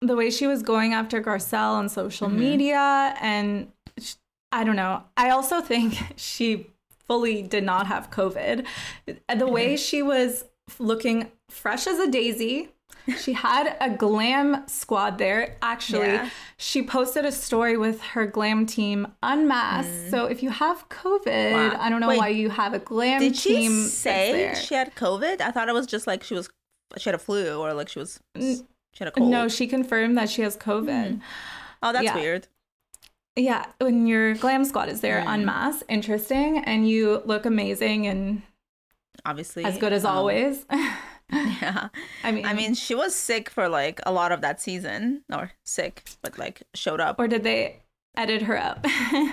the 0.00 0.16
way 0.16 0.30
she 0.30 0.46
was 0.46 0.62
going 0.62 0.92
after 0.92 1.22
Garcelle 1.22 1.74
on 1.74 1.88
social 1.88 2.28
mm-hmm. 2.28 2.38
media 2.38 3.14
and 3.20 3.70
she, 3.98 4.14
I 4.52 4.64
don't 4.64 4.76
know. 4.76 5.02
I 5.16 5.30
also 5.30 5.60
think 5.60 5.94
she 6.16 6.70
fully 7.06 7.42
did 7.42 7.64
not 7.64 7.86
have 7.86 8.10
COVID. 8.10 8.66
The 9.06 9.46
way 9.46 9.74
mm-hmm. 9.74 9.76
she 9.76 10.02
was 10.02 10.44
looking 10.78 11.30
fresh 11.48 11.86
as 11.86 11.98
a 11.98 12.10
daisy. 12.10 12.70
She 13.18 13.32
had 13.34 13.76
a 13.80 13.90
glam 13.90 14.66
squad 14.66 15.18
there. 15.18 15.56
Actually, 15.62 16.08
yeah. 16.08 16.30
she 16.56 16.82
posted 16.82 17.24
a 17.24 17.32
story 17.32 17.76
with 17.76 18.00
her 18.02 18.26
glam 18.26 18.66
team 18.66 19.06
unmasked. 19.22 19.92
Mm. 19.92 20.10
So 20.10 20.26
if 20.26 20.42
you 20.42 20.50
have 20.50 20.88
COVID, 20.88 21.52
wow. 21.52 21.76
I 21.80 21.88
don't 21.88 22.00
know 22.00 22.08
Wait, 22.08 22.18
why 22.18 22.28
you 22.28 22.50
have 22.50 22.74
a 22.74 22.80
glam 22.80 23.20
did 23.20 23.36
team. 23.36 23.70
Did 23.70 23.84
she 23.84 23.88
say 23.88 24.54
she 24.60 24.74
had 24.74 24.94
COVID? 24.96 25.40
I 25.40 25.52
thought 25.52 25.68
it 25.68 25.74
was 25.74 25.86
just 25.86 26.06
like 26.06 26.24
she 26.24 26.34
was 26.34 26.50
she 26.98 27.08
had 27.08 27.14
a 27.14 27.18
flu 27.18 27.58
or 27.58 27.74
like 27.74 27.88
she 27.88 27.98
was 27.98 28.20
she 28.96 29.04
had 29.04 29.08
a 29.08 29.10
cold. 29.10 29.30
No, 29.30 29.46
she 29.46 29.66
confirmed 29.66 30.16
that 30.16 30.30
she 30.30 30.40
has 30.40 30.56
COVID. 30.56 30.86
Mm. 30.86 31.20
Oh, 31.82 31.92
that's 31.92 32.04
yeah. 32.06 32.14
weird. 32.14 32.48
Yeah, 33.36 33.66
when 33.78 34.06
your 34.06 34.32
glam 34.34 34.64
squad 34.64 34.88
is 34.88 35.02
there 35.02 35.20
mm. 35.20 35.34
unmasked, 35.34 35.82
interesting, 35.90 36.64
and 36.64 36.88
you 36.88 37.20
look 37.26 37.44
amazing 37.44 38.06
and 38.06 38.40
obviously 39.26 39.64
as 39.64 39.76
good 39.76 39.92
as 39.92 40.06
um, 40.06 40.16
always. 40.16 40.64
yeah, 41.30 41.88
I 42.24 42.32
mean, 42.32 42.46
I 42.46 42.54
mean, 42.54 42.72
she 42.72 42.94
was 42.94 43.14
sick 43.14 43.50
for 43.50 43.68
like 43.68 44.00
a 44.06 44.12
lot 44.12 44.32
of 44.32 44.40
that 44.40 44.62
season, 44.62 45.24
or 45.30 45.52
sick, 45.62 46.04
but 46.22 46.38
like 46.38 46.62
showed 46.72 46.98
up. 46.98 47.18
Or 47.18 47.28
did 47.28 47.44
they 47.44 47.82
edit 48.16 48.40
her 48.40 48.56
up? 48.56 48.86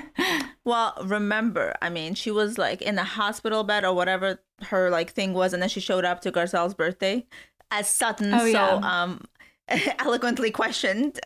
well, 0.65 0.93
remember, 1.05 1.73
I 1.81 1.89
mean, 1.89 2.15
she 2.15 2.31
was 2.31 2.57
like 2.57 2.81
in 2.81 2.95
the 2.95 3.05
hospital 3.05 3.63
bed 3.63 3.85
or 3.85 3.93
whatever 3.93 4.41
her 4.63 4.89
like 4.89 5.11
thing 5.11 5.33
was, 5.33 5.53
and 5.53 5.61
then 5.61 5.69
she 5.69 5.79
showed 5.79 6.03
up 6.03 6.19
to 6.23 6.33
Garcelle's 6.33 6.73
birthday 6.73 7.25
as 7.71 7.89
Sutton. 7.89 8.33
Oh, 8.33 8.43
yeah. 8.43 8.81
So 8.81 8.85
um 8.85 9.21
eloquently 9.99 10.51
questioned. 10.51 11.19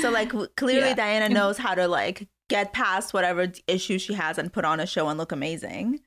so 0.00 0.10
like 0.10 0.32
clearly 0.56 0.88
yeah. 0.88 0.94
Diana 0.94 1.28
knows 1.28 1.58
how 1.58 1.74
to 1.74 1.88
like 1.88 2.28
get 2.48 2.72
past 2.72 3.14
whatever 3.14 3.50
issue 3.66 3.98
she 3.98 4.14
has 4.14 4.36
and 4.38 4.52
put 4.52 4.64
on 4.64 4.80
a 4.80 4.86
show 4.86 5.08
and 5.08 5.18
look 5.18 5.32
amazing. 5.32 6.00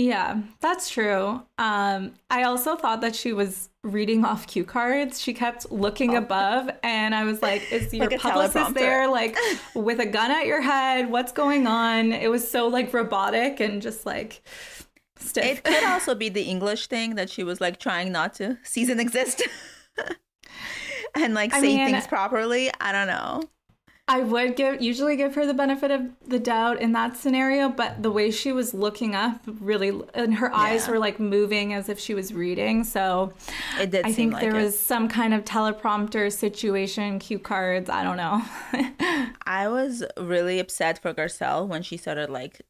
Yeah, 0.00 0.40
that's 0.60 0.88
true. 0.88 1.42
Um, 1.58 2.14
I 2.30 2.44
also 2.44 2.74
thought 2.74 3.02
that 3.02 3.14
she 3.14 3.34
was 3.34 3.68
reading 3.82 4.24
off 4.24 4.46
cue 4.46 4.64
cards. 4.64 5.20
She 5.20 5.34
kept 5.34 5.70
looking 5.70 6.14
oh. 6.14 6.18
above, 6.18 6.70
and 6.82 7.14
I 7.14 7.24
was 7.24 7.42
like, 7.42 7.70
"Is 7.70 7.92
your 7.92 8.08
like 8.08 8.18
publicist 8.18 8.72
there, 8.72 9.08
like 9.08 9.36
with 9.74 10.00
a 10.00 10.06
gun 10.06 10.30
at 10.30 10.46
your 10.46 10.62
head? 10.62 11.10
What's 11.10 11.32
going 11.32 11.66
on?" 11.66 12.12
It 12.12 12.30
was 12.30 12.50
so 12.50 12.66
like 12.68 12.94
robotic 12.94 13.60
and 13.60 13.82
just 13.82 14.06
like 14.06 14.42
stiff. 15.20 15.58
It 15.58 15.64
could 15.64 15.84
also 15.84 16.14
be 16.14 16.28
the 16.28 16.42
English 16.42 16.86
thing 16.88 17.14
that 17.14 17.30
she 17.30 17.44
was 17.44 17.60
like 17.60 17.78
trying 17.78 18.12
not 18.12 18.34
to 18.34 18.58
season 18.62 19.00
exist 19.06 19.42
and 21.14 21.34
like 21.34 21.54
I 21.54 21.60
say 21.60 21.76
mean, 21.76 21.90
things 21.90 22.06
properly. 22.06 22.70
I 22.80 22.92
don't 22.92 23.06
know. 23.06 23.42
I 24.08 24.22
would 24.22 24.56
give 24.56 24.82
usually 24.82 25.16
give 25.16 25.36
her 25.36 25.46
the 25.46 25.54
benefit 25.54 25.92
of 25.92 26.02
the 26.26 26.40
doubt 26.40 26.80
in 26.80 26.90
that 26.92 27.16
scenario, 27.16 27.68
but 27.68 28.02
the 28.02 28.10
way 28.10 28.32
she 28.32 28.50
was 28.50 28.74
looking 28.74 29.14
up 29.14 29.40
really 29.46 30.00
and 30.14 30.34
her 30.34 30.52
eyes 30.52 30.86
yeah. 30.86 30.92
were 30.92 30.98
like 30.98 31.20
moving 31.20 31.74
as 31.74 31.88
if 31.88 32.00
she 32.00 32.14
was 32.14 32.34
reading. 32.34 32.82
So 32.82 33.32
it 33.80 33.92
did 33.92 34.04
I 34.04 34.12
think 34.12 34.32
like 34.32 34.42
there 34.42 34.56
it. 34.56 34.64
was 34.64 34.76
some 34.76 35.08
kind 35.08 35.32
of 35.32 35.44
teleprompter 35.44 36.32
situation, 36.32 37.20
cue 37.20 37.38
cards, 37.38 37.88
I 37.88 38.02
don't 38.02 38.16
know. 38.16 38.42
I 39.46 39.68
was 39.68 40.02
really 40.16 40.58
upset 40.58 41.00
for 41.00 41.14
Garcelle 41.14 41.68
when 41.68 41.84
she 41.84 41.96
started 41.96 42.30
like 42.30 42.62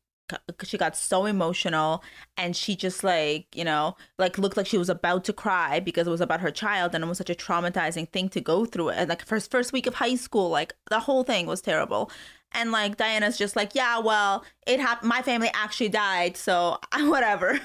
she 0.64 0.79
got 0.79 0.97
so 0.97 1.27
emotional 1.27 2.03
and 2.37 2.57
she 2.57 2.77
just 2.77 3.05
like 3.05 3.47
you 3.55 3.64
know 3.64 3.97
like 4.19 4.38
looked 4.38 4.57
like 4.57 4.66
she 4.66 4.79
was 4.79 4.88
about 4.88 5.25
to 5.25 5.33
cry 5.33 5.81
because 5.81 6.07
it 6.07 6.11
was 6.11 6.21
about 6.21 6.40
her 6.40 6.51
child 6.51 6.95
and 6.95 7.05
it 7.05 7.07
was 7.07 7.19
such 7.19 7.31
a 7.31 7.35
traumatizing 7.35 8.09
thing 8.11 8.29
to 8.31 8.40
go 8.40 8.64
through. 8.64 8.90
And 8.90 9.09
like 9.09 9.25
first 9.25 9.51
first 9.51 9.73
week 9.73 9.87
of 9.87 9.95
high 9.95 10.16
school 10.16 10.51
like 10.51 10.75
the 10.88 11.01
whole 11.01 11.25
thing 11.25 11.47
was 11.47 11.61
terrible. 11.61 12.11
And 12.53 12.73
like 12.73 12.97
diana's 12.97 13.38
just 13.38 13.57
like 13.57 13.75
yeah 13.75 13.99
well 13.99 14.45
it 14.66 14.81
happened 14.81 15.09
my 15.09 15.23
family 15.23 15.51
actually 15.55 15.88
died 15.90 16.37
so 16.37 16.79
whatever 17.01 17.61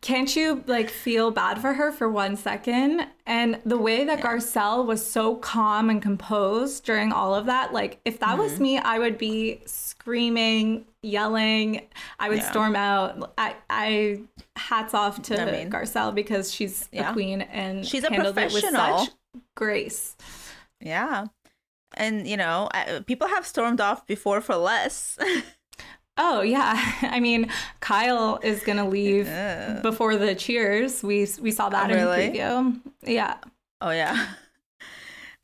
can't 0.00 0.34
you 0.36 0.62
like 0.66 0.90
feel 0.90 1.30
bad 1.30 1.60
for 1.60 1.72
her 1.72 1.90
for 1.90 2.08
one 2.08 2.36
second? 2.36 3.06
And 3.24 3.60
the 3.64 3.78
way 3.78 4.04
that 4.04 4.20
Garcelle 4.20 4.84
was 4.84 5.04
so 5.04 5.36
calm 5.36 5.90
and 5.90 6.02
composed 6.02 6.84
during 6.84 7.12
all 7.12 7.34
of 7.34 7.46
that, 7.46 7.72
like 7.72 8.00
if 8.04 8.18
that 8.20 8.30
mm-hmm. 8.30 8.38
was 8.40 8.60
me, 8.60 8.78
I 8.78 8.98
would 8.98 9.16
be 9.16 9.62
screaming, 9.66 10.86
yelling. 11.02 11.82
I 12.18 12.28
would 12.28 12.38
yeah. 12.38 12.50
storm 12.50 12.76
out. 12.76 13.32
I, 13.38 13.54
I 13.70 14.20
hats 14.56 14.92
off 14.92 15.22
to 15.22 15.40
I 15.40 15.50
mean, 15.50 15.70
Garcelle 15.70 16.14
because 16.14 16.52
she's 16.52 16.88
yeah. 16.92 17.10
a 17.10 17.12
queen 17.12 17.42
and 17.42 17.86
she's 17.86 18.04
a 18.04 18.10
professional. 18.10 19.08
grace. 19.54 20.16
Yeah, 20.80 21.26
and 21.96 22.26
you 22.26 22.36
know, 22.36 22.68
people 23.06 23.28
have 23.28 23.46
stormed 23.46 23.80
off 23.80 24.06
before 24.06 24.40
for 24.40 24.56
less. 24.56 25.18
Oh 26.18 26.40
yeah, 26.42 26.74
I 27.02 27.20
mean 27.20 27.50
Kyle 27.80 28.38
is 28.42 28.62
gonna 28.62 28.88
leave 28.88 29.26
yeah. 29.26 29.80
before 29.80 30.16
the 30.16 30.34
cheers. 30.34 31.02
We 31.02 31.26
we 31.40 31.50
saw 31.50 31.68
that 31.68 31.90
oh, 31.90 31.94
in 31.94 32.00
really? 32.00 32.30
the 32.30 32.38
preview. 32.38 32.80
Yeah. 33.02 33.36
Oh 33.80 33.90
yeah. 33.90 34.28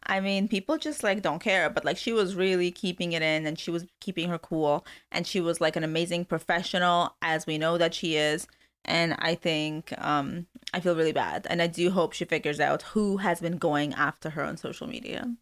I 0.05 0.19
mean, 0.21 0.49
people 0.49 0.79
just 0.79 1.05
like 1.05 1.23
don't 1.23 1.39
care, 1.39 1.71
but 1.71 1.85
like 1.85 1.97
she 1.97 2.13
was 2.13 2.35
really 2.35 2.73
keeping 2.73 3.13
it 3.13 3.23
in 3.23 3.47
and 3.47 3.59
she 3.59 3.71
was 3.71 3.87
keeping 4.01 4.29
her 4.31 4.39
cool 4.39 4.85
and 5.13 5.27
she 5.27 5.41
was 5.41 5.61
like 5.61 5.77
an 5.77 5.85
amazing 5.85 6.25
professional 6.25 7.15
as 7.23 7.47
we 7.47 7.57
know 7.57 7.79
that 7.79 7.95
she 7.95 8.17
is. 8.17 8.47
And 8.85 9.15
I 9.21 9.35
think 9.37 9.93
um 9.99 10.47
I 10.75 10.81
feel 10.81 10.97
really 10.97 11.13
bad 11.13 11.47
and 11.51 11.63
I 11.63 11.67
do 11.69 11.91
hope 11.91 12.15
she 12.15 12.25
figures 12.25 12.61
out 12.61 12.83
who 12.83 13.19
has 13.19 13.41
been 13.41 13.59
going 13.59 13.95
after 13.95 14.31
her 14.31 14.43
on 14.43 14.57
social 14.57 14.87
media. 14.87 15.35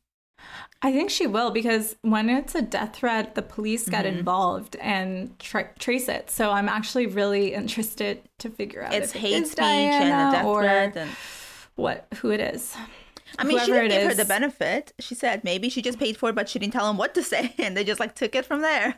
I 0.83 0.93
think 0.93 1.11
she 1.11 1.27
will 1.27 1.51
because 1.51 1.97
when 2.03 2.31
it's 2.31 2.55
a 2.55 2.63
death 2.63 2.97
threat, 2.97 3.35
the 3.35 3.43
police 3.43 3.89
get 3.89 4.07
mm-hmm. 4.07 4.19
involved 4.19 4.77
and 4.77 5.39
tra- 5.39 5.71
trace 5.79 6.09
it. 6.09 6.31
So 6.31 6.51
I'm 6.51 6.69
actually 6.71 7.07
really 7.07 7.53
interested 7.53 8.23
to 8.39 8.49
figure 8.49 8.83
out 8.83 8.95
it's 8.95 9.13
hate 9.13 9.47
speech 9.47 9.57
Diana 9.57 10.05
and 10.05 10.29
a 10.29 10.39
death 10.39 10.47
or 10.47 10.63
threat 10.63 10.97
and 10.97 11.11
what 11.77 12.07
who 12.17 12.31
it 12.31 12.41
is. 12.41 12.75
I 13.39 13.45
mean, 13.45 13.59
Whoever 13.59 13.67
she 13.67 13.89
didn't 13.89 13.91
give 13.91 14.09
her 14.09 14.15
the 14.15 14.25
benefit. 14.25 14.93
She 14.99 15.15
said 15.15 15.45
maybe 15.45 15.69
she 15.69 15.83
just 15.83 15.99
paid 15.99 16.17
for 16.17 16.31
it, 16.31 16.35
but 16.35 16.49
she 16.49 16.59
didn't 16.59 16.73
tell 16.73 16.89
him 16.89 16.97
what 16.97 17.15
to 17.15 17.23
say, 17.23 17.55
and 17.59 17.77
they 17.77 17.85
just 17.85 18.01
like 18.01 18.15
took 18.15 18.35
it 18.35 18.47
from 18.47 18.63
there. 18.63 18.97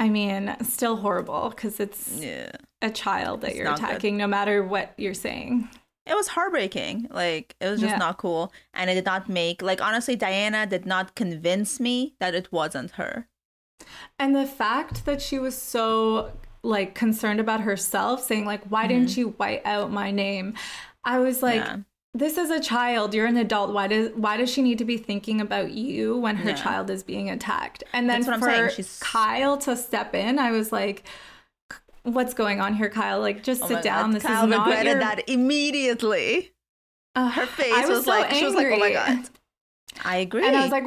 I 0.00 0.08
mean, 0.08 0.56
still 0.62 0.96
horrible 0.96 1.50
because 1.50 1.78
it's 1.78 2.18
yeah. 2.20 2.50
a 2.80 2.90
child 2.90 3.42
that 3.42 3.50
it's 3.50 3.58
you're 3.58 3.72
attacking, 3.72 4.14
good. 4.14 4.22
no 4.22 4.26
matter 4.26 4.64
what 4.64 4.94
you're 4.96 5.14
saying 5.14 5.68
it 6.06 6.14
was 6.14 6.28
heartbreaking. 6.28 7.08
Like 7.10 7.54
it 7.60 7.68
was 7.68 7.80
just 7.80 7.92
yeah. 7.92 7.98
not 7.98 8.18
cool, 8.18 8.52
and 8.74 8.90
it 8.90 8.94
did 8.94 9.04
not 9.04 9.28
make 9.28 9.62
like 9.62 9.80
honestly, 9.80 10.16
Diana 10.16 10.66
did 10.66 10.86
not 10.86 11.14
convince 11.14 11.80
me 11.80 12.14
that 12.18 12.34
it 12.34 12.50
wasn't 12.52 12.92
her. 12.92 13.28
And 14.18 14.34
the 14.34 14.46
fact 14.46 15.04
that 15.06 15.20
she 15.20 15.38
was 15.38 15.56
so 15.56 16.32
like 16.62 16.94
concerned 16.94 17.40
about 17.40 17.60
herself, 17.60 18.22
saying 18.22 18.44
like, 18.44 18.64
"Why 18.64 18.82
mm-hmm. 18.82 18.88
didn't 18.88 19.16
you 19.16 19.28
white 19.30 19.62
out 19.64 19.92
my 19.92 20.10
name?" 20.10 20.54
I 21.04 21.18
was 21.18 21.42
like. 21.42 21.56
Yeah. 21.56 21.78
This 22.14 22.36
is 22.36 22.50
a 22.50 22.60
child. 22.60 23.14
You're 23.14 23.24
an 23.24 23.38
adult. 23.38 23.72
Why 23.72 23.86
does 23.86 24.10
why 24.14 24.36
does 24.36 24.52
she 24.52 24.60
need 24.60 24.76
to 24.76 24.84
be 24.84 24.98
thinking 24.98 25.40
about 25.40 25.70
you 25.70 26.18
when 26.18 26.36
her 26.36 26.50
yeah. 26.50 26.56
child 26.56 26.90
is 26.90 27.02
being 27.02 27.30
attacked? 27.30 27.84
And 27.94 28.06
then 28.06 28.22
for 28.22 28.70
Kyle 29.00 29.56
to 29.56 29.74
step 29.74 30.14
in, 30.14 30.38
I 30.38 30.50
was 30.50 30.72
like, 30.72 31.04
what's 32.02 32.34
going 32.34 32.60
on 32.60 32.74
here, 32.74 32.90
Kyle? 32.90 33.20
Like, 33.20 33.42
just 33.42 33.62
oh 33.62 33.68
sit 33.68 33.82
down. 33.82 34.10
God. 34.10 34.16
This 34.16 34.22
Kyle 34.24 34.44
is 34.44 34.50
not 34.50 34.66
regretted 34.66 34.92
your... 34.92 35.00
that 35.00 35.28
immediately. 35.28 36.52
Uh, 37.14 37.28
Her 37.28 37.46
face 37.46 37.72
was, 37.88 37.88
was 37.88 38.04
so 38.04 38.10
like, 38.10 38.32
angry. 38.32 38.38
she 38.38 38.44
was 38.44 38.54
like, 38.54 38.66
oh 38.68 38.78
my 38.78 38.92
God. 38.92 39.28
I 40.04 40.16
agree. 40.18 40.46
And 40.46 40.56
I 40.56 40.62
was 40.62 40.70
like, 40.70 40.86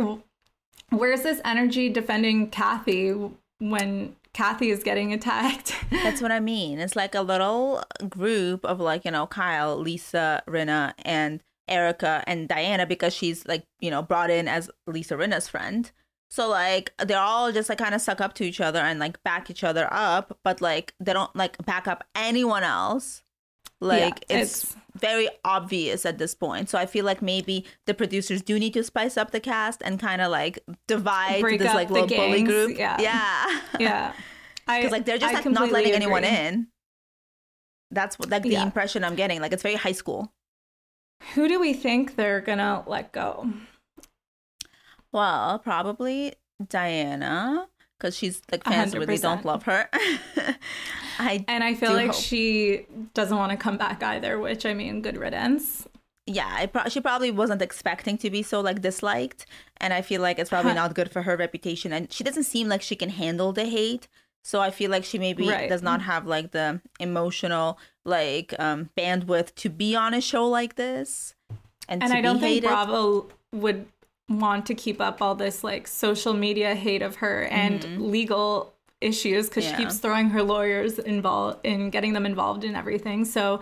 where's 0.89 1.21
this 1.21 1.39
energy 1.45 1.89
defending 1.89 2.49
Kathy 2.49 3.13
when 3.59 4.15
Kathy 4.33 4.71
is 4.71 4.83
getting 4.83 5.13
attacked? 5.13 5.75
That's 5.91 6.21
what 6.21 6.31
I 6.31 6.39
mean. 6.39 6.79
It's 6.79 6.95
like 6.95 7.15
a 7.15 7.21
little 7.21 7.83
group 8.09 8.65
of 8.65 8.79
like, 8.79 9.05
you 9.05 9.11
know, 9.11 9.27
Kyle, 9.27 9.77
Lisa, 9.77 10.43
Rinna, 10.47 10.93
and 11.03 11.41
Erica 11.67 12.23
and 12.27 12.47
Diana 12.47 12.85
because 12.85 13.13
she's 13.13 13.45
like, 13.47 13.63
you 13.79 13.89
know, 13.89 14.01
brought 14.01 14.29
in 14.29 14.47
as 14.47 14.69
Lisa 14.87 15.15
Rinna's 15.15 15.47
friend. 15.47 15.91
So 16.29 16.49
like 16.49 16.91
they're 16.99 17.19
all 17.19 17.51
just 17.51 17.69
like 17.69 17.77
kind 17.77 17.95
of 17.95 18.01
suck 18.01 18.19
up 18.21 18.33
to 18.35 18.43
each 18.43 18.59
other 18.59 18.79
and 18.79 18.99
like 18.99 19.21
back 19.23 19.49
each 19.49 19.63
other 19.63 19.87
up, 19.91 20.37
but 20.43 20.59
like 20.61 20.93
they 20.99 21.13
don't 21.13 21.33
like 21.35 21.63
back 21.65 21.87
up 21.87 22.03
anyone 22.15 22.63
else. 22.63 23.23
Like 23.81 24.25
Yeah, 24.29 24.37
it's, 24.39 24.63
it's- 24.63 24.81
very 24.97 25.27
obvious 25.43 26.05
at 26.05 26.17
this 26.17 26.33
point. 26.33 26.69
So 26.69 26.77
I 26.77 26.85
feel 26.85 27.03
like 27.03 27.21
maybe 27.21 27.65
the 27.85 27.93
producers 27.93 28.41
do 28.41 28.57
need 28.57 28.73
to 28.75 28.83
spice 28.83 29.17
up 29.17 29.31
the 29.31 29.41
cast 29.41 29.81
and 29.83 29.99
kind 29.99 30.21
of 30.21 30.31
like 30.31 30.57
divide 30.87 31.41
Break 31.41 31.59
this 31.59 31.67
up 31.67 31.75
like 31.75 31.89
the 31.89 31.93
little 31.95 32.07
bully 32.17 32.43
group. 32.43 32.77
yeah. 32.77 32.99
Yeah. 33.01 33.61
Yeah. 33.79 34.13
Because 34.67 34.91
like 34.91 35.05
they're 35.05 35.17
just 35.19 35.31
I 35.31 35.37
like 35.41 35.45
not 35.45 35.69
letting 35.71 35.91
anyone 35.93 36.23
in. 36.23 36.67
That's 37.91 38.17
what 38.17 38.29
like 38.29 38.43
the 38.43 38.49
Yeah. 38.49 38.63
impression 38.63 39.03
I'm 39.03 39.15
getting. 39.15 39.39
Like 39.41 39.51
it's 39.53 39.61
very 39.61 39.75
high 39.75 39.91
school. 39.91 40.31
Who 41.33 41.47
do 41.47 41.59
we 41.59 41.73
think 41.73 42.15
they're 42.15 42.41
gonna 42.41 42.83
let 42.87 43.11
go? 43.11 43.49
Well, 45.15 45.59
probably 45.59 46.33
Diana, 46.67 47.67
because 47.97 48.15
she's 48.17 48.41
like 48.51 48.63
fans 48.65 48.93
really 48.95 49.17
don't 49.17 49.45
love 49.45 49.63
her. 49.63 49.89
I 51.19 51.45
And 51.47 51.63
I 51.63 51.73
feel 51.73 51.93
like 51.93 52.07
hope. 52.11 52.15
she 52.15 52.85
doesn't 53.13 53.37
want 53.37 53.51
to 53.51 53.57
come 53.57 53.77
back 53.77 54.03
either, 54.03 54.37
which 54.39 54.65
I 54.65 54.73
mean, 54.73 55.01
good 55.01 55.17
riddance. 55.17 55.87
yeah, 56.27 56.51
I 56.61 56.65
pro- 56.65 56.89
she 56.89 56.99
probably 56.99 57.31
wasn't 57.31 57.61
expecting 57.61 58.17
to 58.23 58.29
be 58.29 58.41
so 58.43 58.59
like 58.61 58.81
disliked, 58.81 59.45
and 59.77 59.93
I 59.93 60.01
feel 60.01 60.21
like 60.21 60.37
it's 60.39 60.49
probably 60.49 60.71
Huh. 60.71 60.81
not 60.83 60.95
good 60.95 61.09
for 61.11 61.21
her 61.21 61.37
reputation. 61.37 61.93
And 61.93 62.11
she 62.11 62.23
doesn't 62.23 62.43
seem 62.53 62.67
like 62.67 62.81
she 62.81 62.95
can 62.97 63.09
handle 63.09 63.53
the 63.53 63.65
hate, 63.65 64.07
so 64.43 64.59
I 64.59 64.69
feel 64.71 64.91
like 64.91 65.05
she 65.05 65.17
maybe 65.17 65.47
Right. 65.47 65.69
does 65.69 65.81
not 65.81 66.01
have 66.01 66.25
like 66.27 66.51
the 66.51 66.81
emotional 66.99 67.77
like 68.03 68.53
um 68.59 68.89
bandwidth 68.97 69.55
to 69.63 69.69
be 69.69 69.95
on 69.95 70.13
a 70.13 70.21
show 70.21 70.45
like 70.59 70.75
this. 70.75 71.35
And, 71.87 72.03
And 72.03 72.11
I 72.11 72.19
don't 72.21 72.39
think 72.39 72.55
hated. 72.55 72.67
Bravo 72.67 73.27
would 73.53 73.85
want 74.29 74.65
to 74.65 74.73
keep 74.75 74.99
up 74.99 75.21
all 75.21 75.35
this 75.35 75.63
like 75.63 75.87
social 75.87 76.33
media 76.33 76.73
hate 76.75 77.01
of 77.01 77.17
her 77.17 77.43
and 77.43 78.01
legal 78.11 78.73
issues 79.01 79.47
because 79.49 79.63
Mm-hmm. 79.65 79.71
Yeah. 79.73 79.77
she 79.77 79.83
keeps 79.83 79.99
throwing 79.99 80.29
her 80.29 80.41
lawyers 80.41 80.97
involved 80.99 81.59
in 81.63 81.89
getting 81.91 82.13
them 82.13 82.25
involved 82.25 82.63
in 82.63 82.75
everything. 82.75 83.23
So 83.25 83.59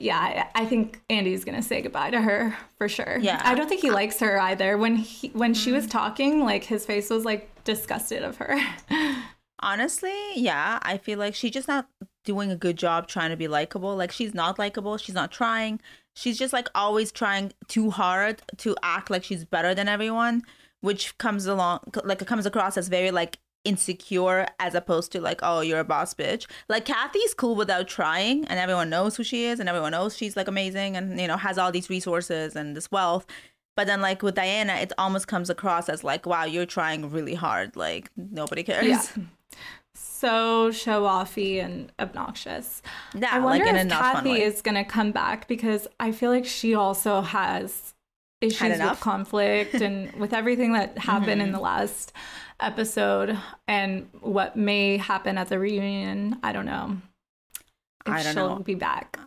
yeah, 0.00 0.46
I, 0.54 0.62
I 0.62 0.64
think 0.66 1.00
Andy's 1.10 1.44
gonna 1.44 1.62
say 1.62 1.80
goodbye 1.82 2.10
to 2.10 2.20
her 2.20 2.56
for 2.76 2.88
sure. 2.88 3.18
Yeah. 3.20 3.40
I 3.42 3.54
don't 3.54 3.68
think 3.68 3.80
he 3.80 3.90
likes 3.90 4.20
her 4.20 4.38
either. 4.40 4.76
When 4.76 4.96
he 4.96 5.28
when 5.30 5.54
she 5.54 5.72
was 5.72 5.86
talking, 5.86 6.44
like 6.44 6.64
his 6.64 6.84
face 6.86 7.08
was 7.10 7.24
like 7.24 7.48
disgusted 7.64 8.22
of 8.22 8.36
her. 8.36 8.58
Honestly, 9.60 10.14
yeah, 10.36 10.78
I 10.82 10.98
feel 10.98 11.18
like 11.18 11.34
she's 11.34 11.50
just 11.50 11.66
not 11.66 11.88
doing 12.24 12.50
a 12.52 12.56
good 12.56 12.76
job 12.76 13.08
trying 13.08 13.30
to 13.30 13.36
be 13.36 13.48
likable. 13.48 13.96
Like 13.96 14.12
she's 14.12 14.32
not 14.34 14.56
likable. 14.58 14.96
She's 14.98 15.16
not 15.16 15.32
trying. 15.32 15.80
She's 16.18 16.36
just 16.36 16.52
like 16.52 16.68
always 16.74 17.12
trying 17.12 17.52
too 17.68 17.90
hard 17.90 18.42
to 18.56 18.74
act 18.82 19.08
like 19.08 19.22
she's 19.22 19.44
better 19.44 19.72
than 19.72 19.86
everyone, 19.86 20.42
which 20.80 21.16
comes 21.18 21.46
along 21.46 21.78
like 22.02 22.20
it 22.20 22.26
comes 22.26 22.44
across 22.44 22.76
as 22.76 22.88
very 22.88 23.12
like 23.12 23.38
insecure 23.64 24.44
as 24.58 24.74
opposed 24.74 25.12
to 25.12 25.20
like 25.20 25.38
oh 25.44 25.60
you're 25.60 25.78
a 25.78 25.84
boss 25.84 26.14
bitch. 26.14 26.46
Like 26.68 26.86
Kathy's 26.86 27.34
cool 27.34 27.54
without 27.54 27.86
trying 27.86 28.44
and 28.46 28.58
everyone 28.58 28.90
knows 28.90 29.14
who 29.14 29.22
she 29.22 29.44
is 29.44 29.60
and 29.60 29.68
everyone 29.68 29.92
knows 29.92 30.16
she's 30.16 30.36
like 30.36 30.48
amazing 30.48 30.96
and 30.96 31.20
you 31.20 31.28
know 31.28 31.36
has 31.36 31.56
all 31.56 31.70
these 31.70 31.88
resources 31.88 32.56
and 32.56 32.76
this 32.76 32.90
wealth. 32.90 33.24
But 33.76 33.86
then 33.86 34.00
like 34.00 34.20
with 34.24 34.34
Diana, 34.34 34.72
it 34.72 34.92
almost 34.98 35.28
comes 35.28 35.48
across 35.48 35.88
as 35.88 36.02
like 36.02 36.26
wow, 36.26 36.46
you're 36.46 36.66
trying 36.66 37.10
really 37.12 37.34
hard. 37.34 37.76
Like 37.76 38.10
nobody 38.16 38.64
cares. 38.64 38.86
Yeah. 38.86 39.06
So 40.18 40.70
show 40.70 41.02
offy 41.04 41.62
and 41.64 41.92
obnoxious. 41.98 42.82
Yeah, 43.14 43.28
I 43.32 43.38
wonder 43.38 43.64
like 43.66 43.74
in 43.74 43.86
if 43.86 43.92
Kathy 43.92 44.30
way. 44.32 44.42
is 44.42 44.62
gonna 44.62 44.84
come 44.84 45.12
back 45.12 45.46
because 45.48 45.86
I 46.00 46.12
feel 46.12 46.30
like 46.30 46.44
she 46.46 46.74
also 46.74 47.20
has 47.20 47.94
issues 48.40 48.78
with 48.80 49.00
conflict 49.00 49.74
and 49.74 50.12
with 50.20 50.32
everything 50.32 50.72
that 50.72 50.98
happened 50.98 51.40
Mm-hmm. 51.40 51.48
in 51.48 51.52
the 51.52 51.60
last 51.60 52.12
episode 52.60 53.36
and 53.66 54.08
what 54.20 54.56
may 54.56 54.96
happen 54.96 55.38
at 55.38 55.48
the 55.48 55.58
reunion. 55.58 56.38
I 56.42 56.52
don't 56.52 56.66
know. 56.66 56.98
If 58.06 58.12
I 58.12 58.22
don't 58.22 58.34
she'll 58.34 58.48
know. 58.56 58.62
be 58.62 58.74
back. 58.74 59.18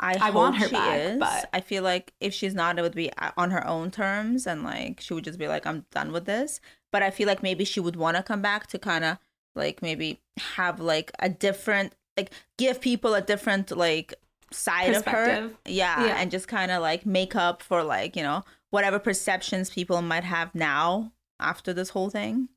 I, 0.00 0.16
I 0.20 0.30
want 0.30 0.56
her 0.58 0.66
she 0.68 0.72
back, 0.74 0.98
is. 1.00 1.18
but- 1.18 1.48
I 1.52 1.60
feel 1.60 1.82
like 1.82 2.12
if 2.20 2.32
she's 2.32 2.54
not, 2.54 2.78
it 2.78 2.82
would 2.82 2.94
be 2.94 3.10
uh, 3.14 3.32
on 3.36 3.50
her 3.50 3.66
own 3.66 3.90
terms, 3.90 4.46
and 4.46 4.62
like 4.62 5.00
she 5.00 5.12
would 5.12 5.24
just 5.24 5.40
be 5.40 5.48
like, 5.48 5.66
"I'm 5.66 5.86
done 5.90 6.12
with 6.12 6.24
this." 6.24 6.60
But 6.92 7.02
I 7.02 7.10
feel 7.10 7.26
like 7.26 7.42
maybe 7.42 7.64
she 7.64 7.80
would 7.80 7.96
want 7.96 8.16
to 8.16 8.22
come 8.22 8.40
back 8.40 8.68
to 8.68 8.78
kind 8.78 9.04
of 9.04 9.18
like 9.58 9.82
maybe 9.82 10.20
have 10.56 10.80
like 10.80 11.12
a 11.18 11.28
different, 11.28 11.92
like 12.16 12.30
give 12.56 12.80
people 12.80 13.12
a 13.14 13.20
different 13.20 13.76
like 13.76 14.14
side 14.50 14.94
of 14.94 15.04
her, 15.04 15.50
yeah, 15.66 16.06
Yeah. 16.06 16.16
and 16.18 16.30
just 16.30 16.48
kind 16.48 16.70
of 16.70 16.80
like 16.80 17.04
make 17.04 17.36
up 17.36 17.62
for 17.62 17.82
like 17.84 18.16
you 18.16 18.22
know 18.22 18.44
whatever 18.70 18.98
perceptions 18.98 19.68
people 19.70 20.00
might 20.00 20.24
have 20.24 20.54
now 20.54 21.12
after 21.40 21.72
this 21.74 21.90
whole 21.90 22.08
thing. 22.10 22.48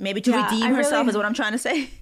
Maybe 0.00 0.20
to 0.22 0.30
Yeah, 0.30 0.44
redeem 0.44 0.62
I 0.72 0.76
herself 0.76 1.00
really- 1.00 1.10
is 1.10 1.16
what 1.16 1.26
I'm 1.26 1.34
trying 1.34 1.52
to 1.52 1.58
say. 1.58 1.90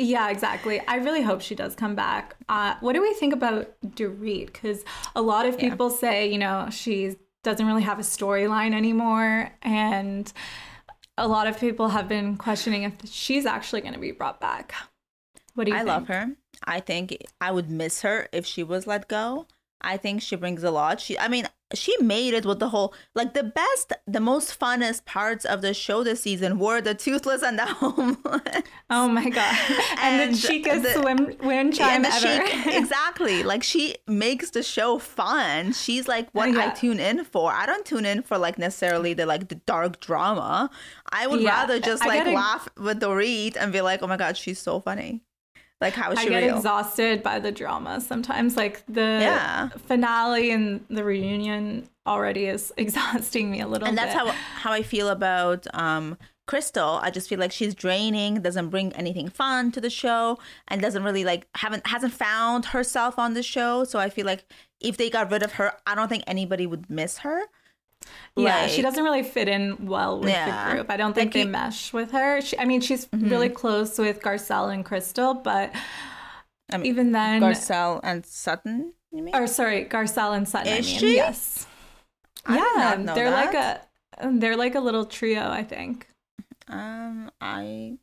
Yeah, 0.00 0.30
exactly. 0.30 0.80
I 0.86 0.98
really 0.98 1.22
hope 1.22 1.40
she 1.40 1.56
does 1.56 1.74
come 1.74 1.96
back. 1.96 2.36
Uh, 2.48 2.76
what 2.78 2.92
do 2.92 3.02
we 3.02 3.12
think 3.14 3.32
about 3.34 3.74
Dorit? 3.84 4.46
Because 4.46 4.84
a 5.16 5.20
lot 5.20 5.44
of 5.44 5.54
Yeah. 5.60 5.70
people 5.70 5.90
say, 5.90 6.30
you 6.30 6.38
know, 6.38 6.68
she 6.70 7.16
doesn't 7.42 7.66
really 7.66 7.82
have 7.82 7.98
a 7.98 8.02
storyline 8.02 8.74
anymore. 8.74 9.50
And 9.60 10.32
a 11.18 11.28
lot 11.28 11.46
of 11.46 11.58
people 11.58 11.88
have 11.88 12.08
been 12.08 12.36
questioning 12.36 12.84
if 12.84 12.94
she's 13.04 13.44
actually 13.44 13.80
going 13.80 13.94
to 13.94 14.00
be 14.00 14.12
brought 14.12 14.40
back. 14.40 14.72
What 15.54 15.64
do 15.64 15.72
you 15.72 15.76
I 15.76 15.80
think? 15.80 15.88
love 15.88 16.08
her. 16.08 16.30
I 16.64 16.80
think 16.80 17.16
I 17.40 17.50
would 17.50 17.68
miss 17.68 18.02
her 18.02 18.28
if 18.32 18.46
she 18.46 18.62
was 18.62 18.86
let 18.86 19.08
go. 19.08 19.46
I 19.80 19.96
think 19.96 20.22
she 20.22 20.36
brings 20.36 20.62
a 20.64 20.70
lot. 20.70 21.00
She, 21.00 21.18
I 21.18 21.28
mean, 21.28 21.46
she 21.74 21.94
made 22.00 22.32
it 22.34 22.46
with 22.46 22.58
the 22.60 22.70
whole 22.70 22.94
like 23.14 23.34
the 23.34 23.42
best, 23.44 23.92
the 24.06 24.20
most 24.20 24.58
funnest 24.58 25.04
parts 25.04 25.44
of 25.44 25.60
the 25.62 25.74
show 25.74 26.02
this 26.02 26.22
season 26.22 26.58
were 26.58 26.80
the 26.80 26.94
toothless 26.94 27.42
and 27.42 27.58
the 27.58 27.66
homeless. 27.82 28.62
Oh 28.90 29.08
my 29.08 29.28
God. 29.28 29.56
And, 30.00 30.22
And 30.22 30.34
the 30.34 30.38
cheapest 30.38 30.82
the- 30.82 30.92
swim 30.94 31.36
wind 31.42 31.74
chime 31.74 32.04
and 32.04 32.06
ever. 32.06 32.70
exactly. 32.78 33.42
Like 33.42 33.62
she 33.62 33.96
makes 34.06 34.50
the 34.50 34.62
show 34.62 34.98
fun. 34.98 35.72
She's 35.72 36.08
like 36.08 36.28
what 36.32 36.48
I 36.56 36.70
tune 36.70 36.98
in 37.00 37.24
for. 37.24 37.52
I 37.52 37.66
don't 37.66 37.84
tune 37.84 38.06
in 38.06 38.22
for 38.22 38.38
like 38.38 38.58
necessarily 38.58 39.12
the 39.14 39.26
like 39.26 39.48
the 39.48 39.56
dark 39.56 40.00
drama. 40.00 40.70
I 41.10 41.26
would 41.26 41.40
Yeah, 41.40 41.50
rather 41.50 41.78
just 41.80 42.04
like 42.06 42.20
gotta- 42.24 42.32
laugh 42.36 42.68
with 42.78 43.00
Dorit 43.00 43.56
and 43.58 43.72
be 43.72 43.80
like, 43.82 44.02
oh 44.02 44.06
my 44.06 44.16
god, 44.16 44.36
she's 44.36 44.58
so 44.58 44.80
funny. 44.80 45.22
Like 45.80 45.94
how 45.94 46.10
is 46.12 46.18
I 46.18 46.24
she 46.24 46.30
get 46.30 46.42
real? 46.42 46.56
exhausted 46.56 47.22
by 47.22 47.38
the 47.38 47.52
drama 47.52 48.00
sometimes. 48.00 48.56
Like 48.56 48.84
the 48.86 49.00
Yeah. 49.00 49.68
finale 49.86 50.50
and 50.50 50.84
the 50.90 51.04
reunion 51.04 51.88
already 52.06 52.46
is 52.46 52.72
exhausting 52.76 53.50
me 53.50 53.60
a 53.60 53.66
little 53.68 53.86
bit. 53.86 53.88
and 53.88 53.96
bit. 53.96 54.02
that's 54.06 54.14
how 54.14 54.26
how 54.62 54.72
I 54.72 54.82
feel 54.82 55.08
about 55.08 55.66
um 55.74 56.18
Crystal. 56.46 56.98
I 57.02 57.10
just 57.10 57.28
feel 57.28 57.38
like 57.38 57.52
she's 57.52 57.74
draining, 57.74 58.40
doesn't 58.40 58.70
bring 58.70 58.90
anything 58.94 59.28
fun 59.28 59.70
to 59.72 59.82
the 59.82 59.90
show, 59.90 60.38
and 60.66 60.80
doesn't 60.80 61.04
really 61.04 61.22
like 61.22 61.46
haven't 61.56 61.86
hasn't 61.86 62.14
found 62.14 62.64
herself 62.66 63.18
on 63.18 63.34
the 63.34 63.42
show. 63.42 63.84
So 63.84 63.98
I 63.98 64.08
feel 64.08 64.24
like 64.24 64.46
if 64.80 64.96
they 64.96 65.10
got 65.10 65.30
rid 65.30 65.42
of 65.42 65.52
her, 65.52 65.74
I 65.86 65.94
don't 65.94 66.08
think 66.08 66.24
anybody 66.26 66.66
would 66.66 66.88
miss 66.88 67.18
her. 67.18 67.42
Yeah, 68.36 68.66
she 68.68 68.82
doesn't 68.82 69.02
really 69.02 69.22
fit 69.24 69.48
in 69.48 69.86
well 69.86 70.20
with 70.20 70.30
Yeah. 70.30 70.68
the 70.68 70.74
group. 70.76 70.90
I 70.90 70.96
don't 70.96 71.12
think 71.14 71.28
Like 71.28 71.34
they 71.34 71.42
Mm-hmm. 71.42 71.50
mesh 71.50 71.92
with 71.92 72.12
her. 72.12 72.40
She, 72.40 72.58
I 72.58 72.64
mean, 72.64 72.80
she's 72.80 73.08
really 73.12 73.48
close 73.48 73.98
with 73.98 74.20
Garcelle 74.20 74.72
and 74.72 74.84
Crystal, 74.84 75.34
but 75.34 75.72
I 76.70 76.76
mean, 76.76 76.86
even 76.86 77.12
then, 77.12 77.42
Garcelle 77.42 78.00
and 78.02 78.24
Sutton. 78.24 78.92
You 79.10 79.22
mean? 79.22 79.34
or 79.34 79.46
sorry, 79.46 79.86
Garcelle 79.86 80.36
and 80.36 80.46
Sutton. 80.48 80.68
Is 80.68 80.86
I 80.86 80.88
mean, 80.90 80.98
she? 81.00 81.14
yes, 81.16 81.66
I 82.46 82.56
yeah, 82.56 82.94
know 83.02 83.14
they're 83.14 83.30
like 83.30 83.54
a 83.54 83.80
they're 84.38 84.56
like 84.56 84.74
a 84.74 84.80
little 84.80 85.04
trio. 85.06 85.48
I 85.50 85.64
think. 85.64 86.06
Um, 86.68 87.30
I 87.40 87.96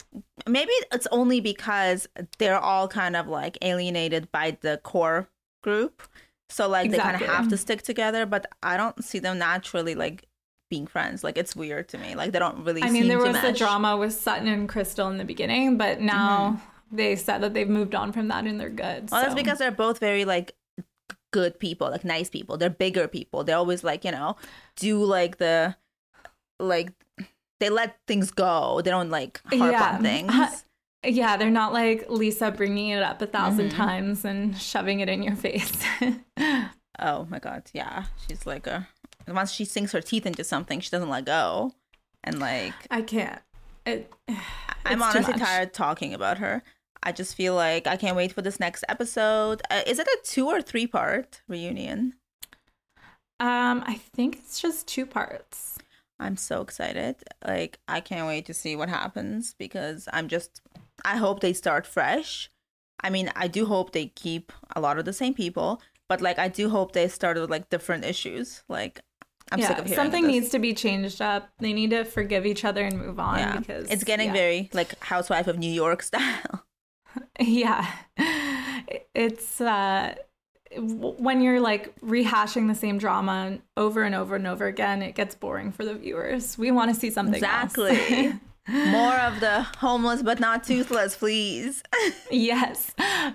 maybe 0.47 0.71
it's 0.91 1.07
only 1.11 1.39
because 1.39 2.07
they're 2.39 2.59
all 2.59 2.87
kind 2.87 3.15
of 3.15 3.27
like 3.27 3.57
alienated 3.61 4.31
by 4.31 4.57
the 4.61 4.79
core 4.83 5.29
group, 5.61 6.01
so 6.49 6.67
like 6.69 6.91
they 6.91 6.97
kind 6.97 7.15
of 7.15 7.27
have 7.27 7.47
to 7.49 7.57
stick 7.57 7.81
together. 7.81 8.25
But 8.25 8.45
I 8.63 8.77
don't 8.77 9.03
see 9.03 9.19
them 9.19 9.37
naturally 9.39 9.95
like 9.95 10.25
being 10.69 10.87
friends. 10.87 11.23
Like 11.23 11.37
it's 11.37 11.55
weird 11.55 11.89
to 11.89 11.97
me. 11.97 12.15
Like 12.15 12.31
they 12.31 12.39
don't 12.39 12.63
really. 12.63 12.81
I 12.83 12.89
mean, 12.89 13.07
there 13.07 13.19
was 13.19 13.39
the 13.41 13.51
drama 13.53 13.97
with 13.97 14.13
Sutton 14.13 14.47
and 14.47 14.67
Crystal 14.69 15.07
in 15.09 15.17
the 15.17 15.25
beginning, 15.25 15.77
but 15.77 16.01
now 16.01 16.59
Mm-hmm. 16.89 16.95
they 16.97 17.15
said 17.15 17.39
that 17.39 17.53
they've 17.53 17.69
moved 17.69 17.95
on 17.95 18.11
from 18.11 18.27
that 18.29 18.45
and 18.45 18.59
they're 18.59 18.69
good. 18.69 19.09
Well, 19.11 19.21
that's 19.21 19.35
because 19.35 19.57
they're 19.57 19.71
both 19.71 19.99
very 19.99 20.23
like 20.25 20.55
good 21.33 21.59
people, 21.59 21.89
like 21.89 22.05
nice 22.05 22.29
people. 22.29 22.57
They're 22.57 22.69
bigger 22.69 23.07
people. 23.07 23.43
They 23.43 23.53
always 23.53 23.83
like 23.83 24.05
you 24.05 24.11
know 24.11 24.35
do 24.75 25.03
like 25.03 25.37
the 25.37 25.75
like 26.59 26.91
they 27.59 27.69
let 27.69 27.97
things 28.07 28.31
go. 28.31 28.81
They 28.83 28.91
don't 28.91 29.09
like 29.09 29.41
harp 29.49 29.71
Yeah. 29.71 29.95
on 29.95 30.03
things. 30.03 30.63
Yeah, 31.05 31.37
they're 31.37 31.49
not 31.51 31.73
like 31.73 32.09
Lisa 32.09 32.51
bringing 32.51 32.89
it 32.89 33.03
up 33.03 33.21
a 33.21 33.25
1000 33.25 33.67
Mm-hmm. 33.69 33.77
times 33.77 34.25
and 34.25 34.57
shoving 34.57 34.99
it 35.01 35.09
in 35.09 35.23
your 35.23 35.35
face. 35.35 35.83
Oh 36.97 37.27
my 37.29 37.39
god, 37.39 37.63
yeah. 37.73 38.05
She's 38.25 38.45
like 38.45 38.67
a 38.67 38.87
once 39.27 39.51
she 39.51 39.65
sinks 39.65 39.91
her 39.91 39.99
teeth 39.99 40.25
into 40.25 40.45
something, 40.45 40.79
she 40.79 40.89
doesn't 40.89 41.09
let 41.09 41.25
go. 41.25 41.73
And 42.23 42.39
like 42.39 42.73
I 42.89 43.01
can't. 43.01 43.41
It, 43.85 44.13
I'm 44.85 45.01
honestly 45.03 45.33
tired 45.33 45.73
talking 45.73 46.13
about 46.13 46.37
her. 46.37 46.63
I 47.03 47.11
just 47.11 47.35
feel 47.35 47.53
like 47.53 47.85
I 47.85 47.97
can't 47.97 48.15
wait 48.15 48.31
for 48.31 48.41
this 48.41 48.61
next 48.61 48.85
episode. 48.87 49.61
Uh, 49.69 49.81
is 49.85 49.99
it 49.99 50.07
a 50.07 50.17
two 50.23 50.47
or 50.47 50.61
three 50.61 50.87
part 50.87 51.41
reunion? 51.49 52.13
Um, 53.41 53.83
I 53.85 53.99
think 54.15 54.37
it's 54.37 54.61
just 54.61 54.87
two 54.87 55.05
parts. 55.05 55.77
I'm 56.17 56.37
so 56.37 56.61
excited. 56.61 57.17
Like 57.45 57.79
I 57.89 57.99
can't 57.99 58.25
wait 58.25 58.45
to 58.45 58.53
see 58.53 58.77
what 58.77 58.87
happens 58.87 59.53
because 59.59 60.07
I'm 60.13 60.29
just 60.29 60.61
I 61.05 61.17
hope 61.17 61.39
they 61.39 61.53
start 61.53 61.85
fresh. 61.87 62.49
I 63.01 63.09
mean, 63.09 63.31
I 63.35 63.47
do 63.47 63.65
hope 63.65 63.91
they 63.91 64.07
keep 64.07 64.51
a 64.75 64.81
lot 64.81 64.97
of 64.97 65.05
the 65.05 65.13
same 65.13 65.33
people, 65.33 65.81
but 66.09 66.21
like 66.21 66.39
I 66.39 66.47
do 66.47 66.69
hope 66.69 66.93
they 66.93 67.07
start 67.07 67.37
with 67.37 67.49
like 67.49 67.69
different 67.69 68.03
issues. 68.03 68.63
Like 68.67 69.01
I'm 69.51 69.59
yeah, 69.59 69.67
sick 69.67 69.77
of 69.77 69.85
hearing 69.85 69.95
something 69.95 70.27
needs 70.27 70.49
to 70.49 70.59
be 70.59 70.73
changed 70.73 71.21
up. 71.21 71.49
They 71.59 71.71
need 71.73 71.91
to 71.91 72.03
forgive 72.03 72.45
each 72.45 72.65
other 72.65 72.83
and 72.83 72.97
move 72.97 73.19
on 73.19 73.37
Yeah. 73.39 73.57
because 73.57 73.89
it's 73.91 74.03
getting 74.03 74.27
yeah. 74.27 74.33
very 74.33 74.69
like 74.73 74.99
Housewife 75.03 75.47
of 75.47 75.59
New 75.59 75.71
York 75.71 76.01
style. 76.11 76.65
yeah 77.39 77.89
it's 79.13 79.61
uh 79.61 80.13
when 80.73 81.41
you're 81.41 81.61
like 81.61 81.97
rehashing 82.01 82.67
the 82.67 82.75
same 82.75 82.97
drama 82.97 83.57
over 83.77 84.03
and 84.03 84.13
over 84.13 84.35
and 84.35 84.45
over 84.45 84.65
again 84.67 85.01
it 85.01 85.15
gets 85.15 85.33
boring 85.33 85.71
for 85.71 85.85
the 85.85 85.93
viewers 85.93 86.57
we 86.57 86.71
want 86.71 86.93
to 86.93 86.99
see 86.99 87.09
something 87.09 87.41
else. 87.43 87.73
Exactly. 87.77 88.33
More 88.67 89.13
of 89.19 89.39
the 89.41 89.61
homeless 89.77 90.23
but 90.23 90.39
not 90.39 90.63
toothless, 90.63 91.15
please. 91.15 91.83
yes 92.31 92.93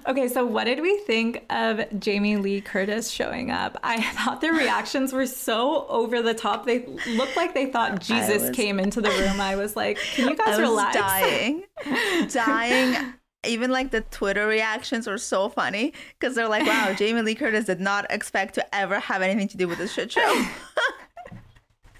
okay 0.08 0.28
so 0.28 0.44
what 0.44 0.64
did 0.64 0.80
we 0.80 0.98
think 1.00 1.44
of 1.50 1.80
jamie 1.98 2.36
lee 2.36 2.60
curtis 2.60 3.10
showing 3.10 3.50
up 3.50 3.76
i 3.82 4.00
thought 4.12 4.40
their 4.40 4.52
reactions 4.52 5.12
were 5.12 5.26
so 5.26 5.86
over 5.88 6.22
the 6.22 6.34
top 6.34 6.66
they 6.66 6.84
looked 7.08 7.36
like 7.36 7.54
they 7.54 7.66
thought 7.66 8.00
jesus 8.00 8.42
was- 8.42 8.50
came 8.50 8.78
into 8.80 9.00
the 9.00 9.08
room 9.10 9.40
i 9.40 9.56
was 9.56 9.76
like 9.76 9.96
can 9.98 10.28
you 10.28 10.32
I 10.34 10.34
guys 10.36 10.58
was 10.58 10.68
relax 10.68 10.96
dying. 10.96 11.62
dying. 12.32 13.14
Even 13.46 13.70
like 13.70 13.90
the 13.90 14.02
Twitter 14.02 14.46
reactions 14.46 15.06
were 15.06 15.16
so 15.16 15.48
funny 15.48 15.94
because 16.18 16.34
they're 16.34 16.46
like, 16.48 16.66
wow, 16.66 16.92
Jamie 16.92 17.22
Lee 17.22 17.34
Curtis 17.34 17.64
did 17.64 17.80
not 17.80 18.04
expect 18.10 18.52
to 18.56 18.74
ever 18.74 19.00
have 19.00 19.22
anything 19.22 19.48
to 19.48 19.56
do 19.56 19.66
with 19.66 19.78
this 19.78 19.94
shit 19.94 20.12
show. 20.12 20.44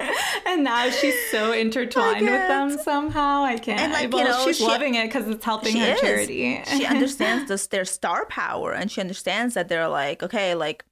and 0.47 0.65
now 0.65 0.91
she's 0.91 1.15
so 1.31 1.53
intertwined 1.53 2.23
with 2.27 2.49
them 2.49 2.79
somehow. 2.79 3.43
I 3.43 3.59
can't. 3.59 3.81
And, 3.81 3.93
like, 3.93 4.13
well, 4.13 4.23
you 4.23 4.29
know, 4.29 4.45
she's 4.45 4.59
she- 4.59 4.67
loving 4.67 4.95
it 4.95 5.07
because 5.07 5.29
it's 5.29 5.45
helping 5.45 5.77
her 5.77 5.95
is. 5.95 6.01
charity. 6.01 6.63
she 6.67 6.85
understands 6.87 7.49
this 7.49 7.67
their 7.67 7.85
star 7.85 8.27
power 8.27 8.73
and 8.73 8.91
she 8.91 9.01
understands 9.01 9.55
that 9.55 9.69
they're 9.69 9.89
like, 9.89 10.23
okay, 10.23 10.55
like 10.55 10.85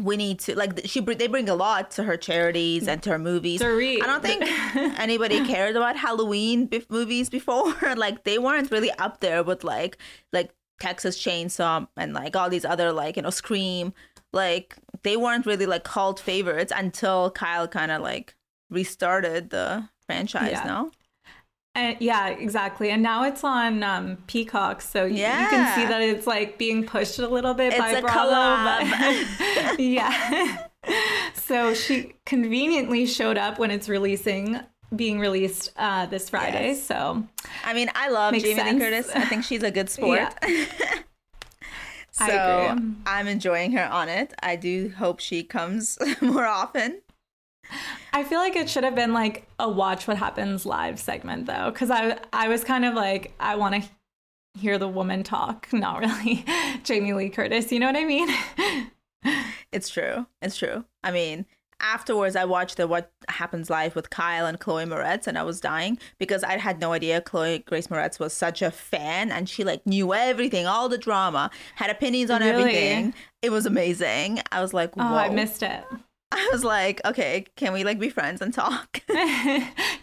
we 0.00 0.16
need 0.16 0.38
to 0.38 0.56
like 0.56 0.80
she 0.84 1.00
they 1.00 1.26
bring 1.26 1.48
a 1.48 1.54
lot 1.54 1.90
to 1.92 2.04
her 2.04 2.16
charities 2.16 2.86
and 2.86 3.02
to 3.02 3.10
her 3.10 3.18
movies. 3.18 3.60
Dorit. 3.60 4.02
I 4.02 4.06
don't 4.06 4.22
think 4.22 4.44
anybody 5.00 5.44
cared 5.44 5.74
about 5.74 5.96
Halloween 5.96 6.68
bef- 6.68 6.88
movies 6.90 7.28
before. 7.28 7.74
like 7.96 8.24
they 8.24 8.38
weren't 8.38 8.70
really 8.70 8.92
up 8.92 9.20
there 9.20 9.42
with 9.42 9.64
like 9.64 9.98
like 10.32 10.52
Texas 10.78 11.18
Chainsaw 11.18 11.88
and 11.96 12.14
like 12.14 12.36
all 12.36 12.48
these 12.48 12.64
other 12.64 12.92
like 12.92 13.16
you 13.16 13.22
know 13.22 13.30
Scream. 13.30 13.92
Like 14.32 14.76
they 15.02 15.16
weren't 15.16 15.46
really 15.46 15.66
like 15.66 15.84
cult 15.84 16.20
favorites 16.20 16.72
until 16.76 17.30
Kyle 17.30 17.66
kind 17.68 17.90
of 17.90 18.02
like 18.02 18.34
restarted 18.70 19.50
the 19.50 19.88
franchise. 20.06 20.50
Yeah. 20.52 20.64
No, 20.64 20.90
And, 21.74 21.96
yeah, 22.00 22.28
exactly. 22.28 22.90
And 22.90 23.02
now 23.02 23.24
it's 23.24 23.42
on 23.44 23.82
um, 23.82 24.18
Peacock, 24.26 24.80
so 24.82 25.02
y- 25.04 25.08
you 25.10 25.16
can 25.50 25.74
see 25.74 25.86
that 25.86 26.00
it's 26.02 26.26
like 26.26 26.58
being 26.58 26.84
pushed 26.86 27.18
a 27.18 27.26
little 27.28 27.54
bit 27.54 27.72
It's 27.72 27.78
by 27.78 28.00
Bravo. 28.00 28.30
but- 28.30 29.78
yeah. 29.80 30.66
so 31.34 31.74
she 31.74 32.14
conveniently 32.26 33.06
showed 33.06 33.36
up 33.38 33.58
when 33.58 33.70
it's 33.70 33.88
releasing, 33.88 34.60
being 34.94 35.18
released 35.20 35.72
uh, 35.76 36.06
this 36.06 36.28
Friday. 36.30 36.68
Yes. 36.68 36.82
So 36.84 37.24
I 37.64 37.74
mean 37.74 37.90
I 37.94 38.08
love 38.10 38.34
Jamie. 38.34 38.72
Lee 38.72 38.78
Curtis. 38.78 39.10
I 39.14 39.24
think 39.26 39.44
she's 39.44 39.62
a 39.62 39.70
good 39.70 39.88
sport. 39.96 40.32
So 42.26 42.32
I 42.32 42.72
agree. 42.72 42.92
I'm 43.06 43.26
enjoying 43.26 43.72
her 43.72 43.84
on 43.84 44.08
it. 44.08 44.32
I 44.42 44.56
do 44.56 44.92
hope 44.96 45.20
she 45.20 45.42
comes 45.42 45.98
more 46.20 46.46
often. 46.46 47.00
I 48.12 48.24
feel 48.24 48.38
like 48.40 48.56
it 48.56 48.68
should 48.68 48.84
have 48.84 48.94
been 48.94 49.12
like 49.12 49.46
a 49.58 49.68
watch 49.68 50.08
what 50.08 50.16
happens 50.16 50.66
live 50.66 50.98
segment 50.98 51.46
though, 51.46 51.70
because 51.70 51.90
I 51.90 52.18
I 52.32 52.48
was 52.48 52.64
kind 52.64 52.84
of 52.84 52.94
like 52.94 53.32
I 53.38 53.56
want 53.56 53.82
to 53.82 53.88
hear 54.58 54.78
the 54.78 54.88
woman 54.88 55.22
talk, 55.22 55.68
not 55.72 56.00
really 56.00 56.44
Jamie 56.82 57.12
Lee 57.12 57.28
Curtis. 57.28 57.70
You 57.70 57.78
know 57.78 57.86
what 57.86 57.96
I 57.96 58.04
mean? 58.04 58.28
It's 59.72 59.88
true. 59.88 60.26
It's 60.42 60.56
true. 60.56 60.84
I 61.04 61.12
mean, 61.12 61.46
afterwards, 61.80 62.36
I 62.36 62.44
watched 62.44 62.76
the 62.76 62.86
What 62.86 63.10
Happens 63.28 63.70
Live 63.70 63.94
with 63.94 64.10
Kyle 64.10 64.46
and 64.46 64.58
Chloe 64.60 64.84
Moretz, 64.84 65.26
and 65.26 65.38
I 65.38 65.42
was 65.42 65.60
dying 65.60 65.98
because 66.18 66.42
I 66.44 66.56
had 66.58 66.80
no 66.80 66.92
idea 66.92 67.20
Chloe 67.20 67.60
Grace 67.60 67.88
Moretz 67.88 68.18
was 68.20 68.32
such 68.32 68.62
a 68.62 68.70
fan, 68.70 69.30
and 69.30 69.48
she 69.48 69.64
like 69.64 69.86
knew 69.86 70.12
everything, 70.14 70.66
all 70.66 70.88
the 70.88 70.98
drama, 70.98 71.50
had 71.76 71.90
opinions 71.90 72.30
on 72.30 72.40
Really? 72.40 72.60
everything. 72.60 73.14
It 73.42 73.50
was 73.50 73.66
amazing. 73.66 74.40
I 74.52 74.60
was 74.60 74.72
like, 74.74 74.92
Oh. 74.96 75.00
I 75.16 75.28
missed 75.30 75.62
it. 75.62 75.84
I 76.32 76.48
was 76.52 76.62
like, 76.62 77.00
okay, 77.04 77.44
can 77.56 77.72
we 77.72 77.82
like 77.82 77.98
be 77.98 78.08
friends 78.08 78.40
and 78.40 78.54
talk? 78.54 79.02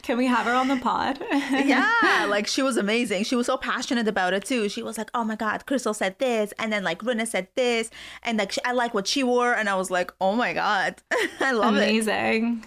Can 0.08 0.18
we 0.18 0.26
have 0.28 0.46
her 0.46 0.54
on 0.54 0.68
the 0.70 0.78
pod? 0.78 1.20
yeah, 1.52 2.28
like 2.30 2.48
she 2.48 2.62
was 2.62 2.78
amazing. 2.78 3.24
She 3.24 3.36
was 3.36 3.46
so 3.46 3.58
passionate 3.58 4.08
about 4.08 4.34
it 4.34 4.46
too. 4.46 4.70
She 4.70 4.82
was 4.82 4.98
like, 4.98 5.10
"Oh 5.14 5.26
my 5.26 5.36
god, 5.36 5.66
Crystal 5.66 5.94
said 5.94 6.18
this, 6.20 6.54
and 6.60 6.72
then 6.72 6.84
like 6.84 7.00
Rinna 7.00 7.28
said 7.28 7.48
this, 7.56 7.90
and 8.24 8.38
like 8.38 8.54
she, 8.54 8.64
I 8.64 8.72
like 8.72 8.94
what 8.94 9.06
she 9.06 9.24
wore," 9.24 9.54
and 9.54 9.68
I 9.68 9.76
was 9.76 9.92
like, 9.92 10.12
"Oh 10.22 10.34
my 10.34 10.54
god, 10.54 10.96
I 11.42 11.52
love 11.52 11.76
it." 11.76 11.80
Amazing. 11.80 12.66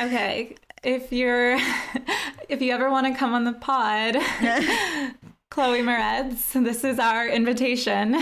Okay, 0.00 0.54
if 0.84 1.12
you're 1.12 1.58
if 2.48 2.62
you 2.62 2.72
ever 2.72 2.88
want 2.88 3.06
to 3.08 3.18
come 3.18 3.34
on 3.34 3.44
the 3.44 3.52
pod, 3.52 4.16
Chloe 5.50 5.82
Moretz, 5.82 6.52
this 6.64 6.84
is 6.84 7.00
our 7.00 7.28
invitation. 7.28 8.14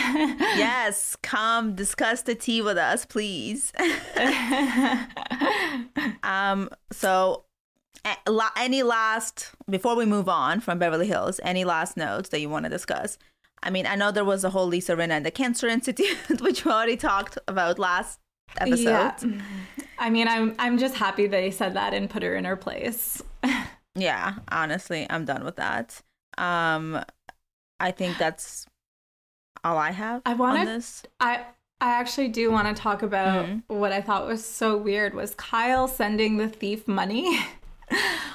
Yes, 0.59 1.17
come 1.23 1.75
discuss 1.75 2.23
the 2.23 2.35
tea 2.35 2.63
with 2.63 2.79
us, 2.79 3.05
please. 3.05 3.73
um, 6.23 6.71
so 6.91 7.45
any 8.57 8.83
last 8.83 9.51
before 9.69 9.95
we 9.95 10.07
move 10.07 10.29
on 10.29 10.61
from 10.61 10.79
Beverly 10.79 11.07
Hills, 11.07 11.39
any 11.45 11.65
last 11.65 11.97
notes 11.97 12.31
that 12.31 12.41
you 12.41 12.49
want 12.49 12.65
to 12.65 12.71
discuss? 12.71 13.19
I 13.63 13.71
mean, 13.71 13.87
I 13.87 13.95
know 13.95 14.11
there 14.11 14.25
was 14.25 14.43
a 14.43 14.51
whole 14.51 14.67
Lisa 14.67 14.97
Rinna 14.97 15.11
and 15.11 15.27
the 15.27 15.31
Cancer 15.31 15.69
Institute, 15.69 16.17
which 16.41 16.65
we 16.65 16.71
already 16.71 16.97
talked 16.97 17.39
about 17.47 17.79
last 17.79 18.19
episode. 18.59 19.15
Yeah. 19.23 19.43
I 19.99 20.11
mean, 20.11 20.29
I'm 20.29 20.55
I'm 20.59 20.79
just 20.79 20.95
happy 20.95 21.27
they 21.27 21.51
said 21.51 21.75
that 21.75 21.93
and 21.93 22.09
put 22.09 22.23
her 22.23 22.35
in 22.35 22.47
her 22.47 22.57
place. 22.57 23.23
Yeah, 23.95 24.37
honestly, 24.51 25.07
I'm 25.11 25.25
done 25.25 25.45
with 25.45 25.57
that. 25.57 26.03
Um, 26.39 27.03
I 27.81 27.91
think 27.91 28.19
that's 28.19 28.67
all 29.65 29.77
I 29.79 29.91
have. 29.93 30.23
I 30.27 30.35
want 30.35 30.65
this. 30.67 31.03
I 31.21 31.45
I 31.81 31.91
actually 31.91 32.29
do 32.29 32.51
want 32.51 32.75
to 32.75 32.81
talk 32.81 33.03
about 33.03 33.47
Mhm. 33.47 33.63
what 33.69 33.93
I 33.93 34.01
thought 34.01 34.27
was 34.27 34.45
so 34.45 34.77
weird 34.77 35.15
was 35.15 35.35
Kyle 35.37 35.87
sending 35.87 36.37
the 36.39 36.49
thief 36.49 36.87
money. 36.89 37.39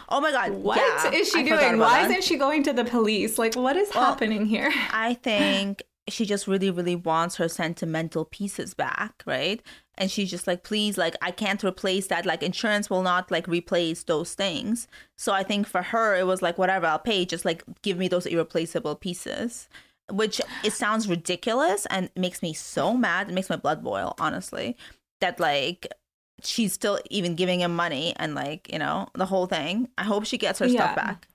Oh 0.10 0.20
my 0.20 0.32
god, 0.32 0.52
What 0.52 0.78
yeah, 0.78 1.12
is 1.12 1.30
she 1.32 1.40
I 1.40 1.44
doing? 1.44 1.80
Why 1.80 2.02
that. 2.02 2.10
isn't 2.10 2.24
she 2.24 2.38
going 2.38 2.64
to 2.64 2.74
the 2.74 2.84
police? 2.86 3.38
Like, 3.40 3.56
what 3.56 3.76
is 3.76 3.90
Well, 3.94 4.04
happening 4.04 4.46
here? 4.48 4.72
I 4.92 5.14
think 5.16 5.84
she 6.10 6.26
just 6.26 6.48
really, 6.48 6.70
really 6.70 6.96
wants 6.96 7.38
her 7.38 7.48
sentimental 7.48 8.26
pieces 8.26 8.74
back, 8.74 9.24
right? 9.26 9.62
And 9.98 10.12
she's 10.12 10.30
just 10.30 10.48
like, 10.48 10.64
please, 10.64 10.98
like, 10.98 11.16
I 11.22 11.32
can't 11.32 11.64
replace 11.64 12.08
that. 12.08 12.26
Like, 12.26 12.44
insurance 12.44 12.90
will 12.90 13.04
not 13.04 13.32
like 13.32 13.48
replace 13.48 14.04
those 14.04 14.34
things. 14.34 14.88
So 15.18 15.32
I 15.34 15.44
think 15.44 15.68
for 15.68 15.82
her, 15.82 16.16
it 16.16 16.26
was 16.28 16.42
like, 16.42 16.58
whatever, 16.58 16.88
I'll 16.88 17.00
pay. 17.00 17.26
Just 17.26 17.46
like, 17.46 17.64
give 17.84 17.98
me 17.98 18.08
those 18.08 18.26
irreplaceable 18.26 18.96
pieces. 18.96 19.70
Which 20.12 20.42
it 20.64 20.74
sounds 20.74 21.08
ridiculous 21.08 21.86
and 21.86 22.10
makes 22.18 22.42
me 22.42 22.54
so 22.54 22.94
mad. 22.94 23.30
It 23.30 23.34
makes 23.34 23.50
my 23.50 23.56
blood 23.56 23.82
boil, 23.84 24.16
honestly. 24.20 24.76
That 25.22 25.40
like 25.40 25.88
she's 26.44 26.74
still 26.74 27.00
even 27.10 27.36
giving 27.36 27.62
him 27.62 27.74
money 27.74 28.14
and 28.18 28.36
like 28.36 28.70
you 28.72 28.78
know 28.78 29.08
the 29.14 29.26
whole 29.26 29.46
thing. 29.48 29.88
I 29.98 30.04
hope 30.04 30.26
she 30.26 30.38
gets 30.38 30.60
her 30.60 30.66
Yeah. 30.66 30.82
stuff 30.82 30.96
back. 30.98 31.28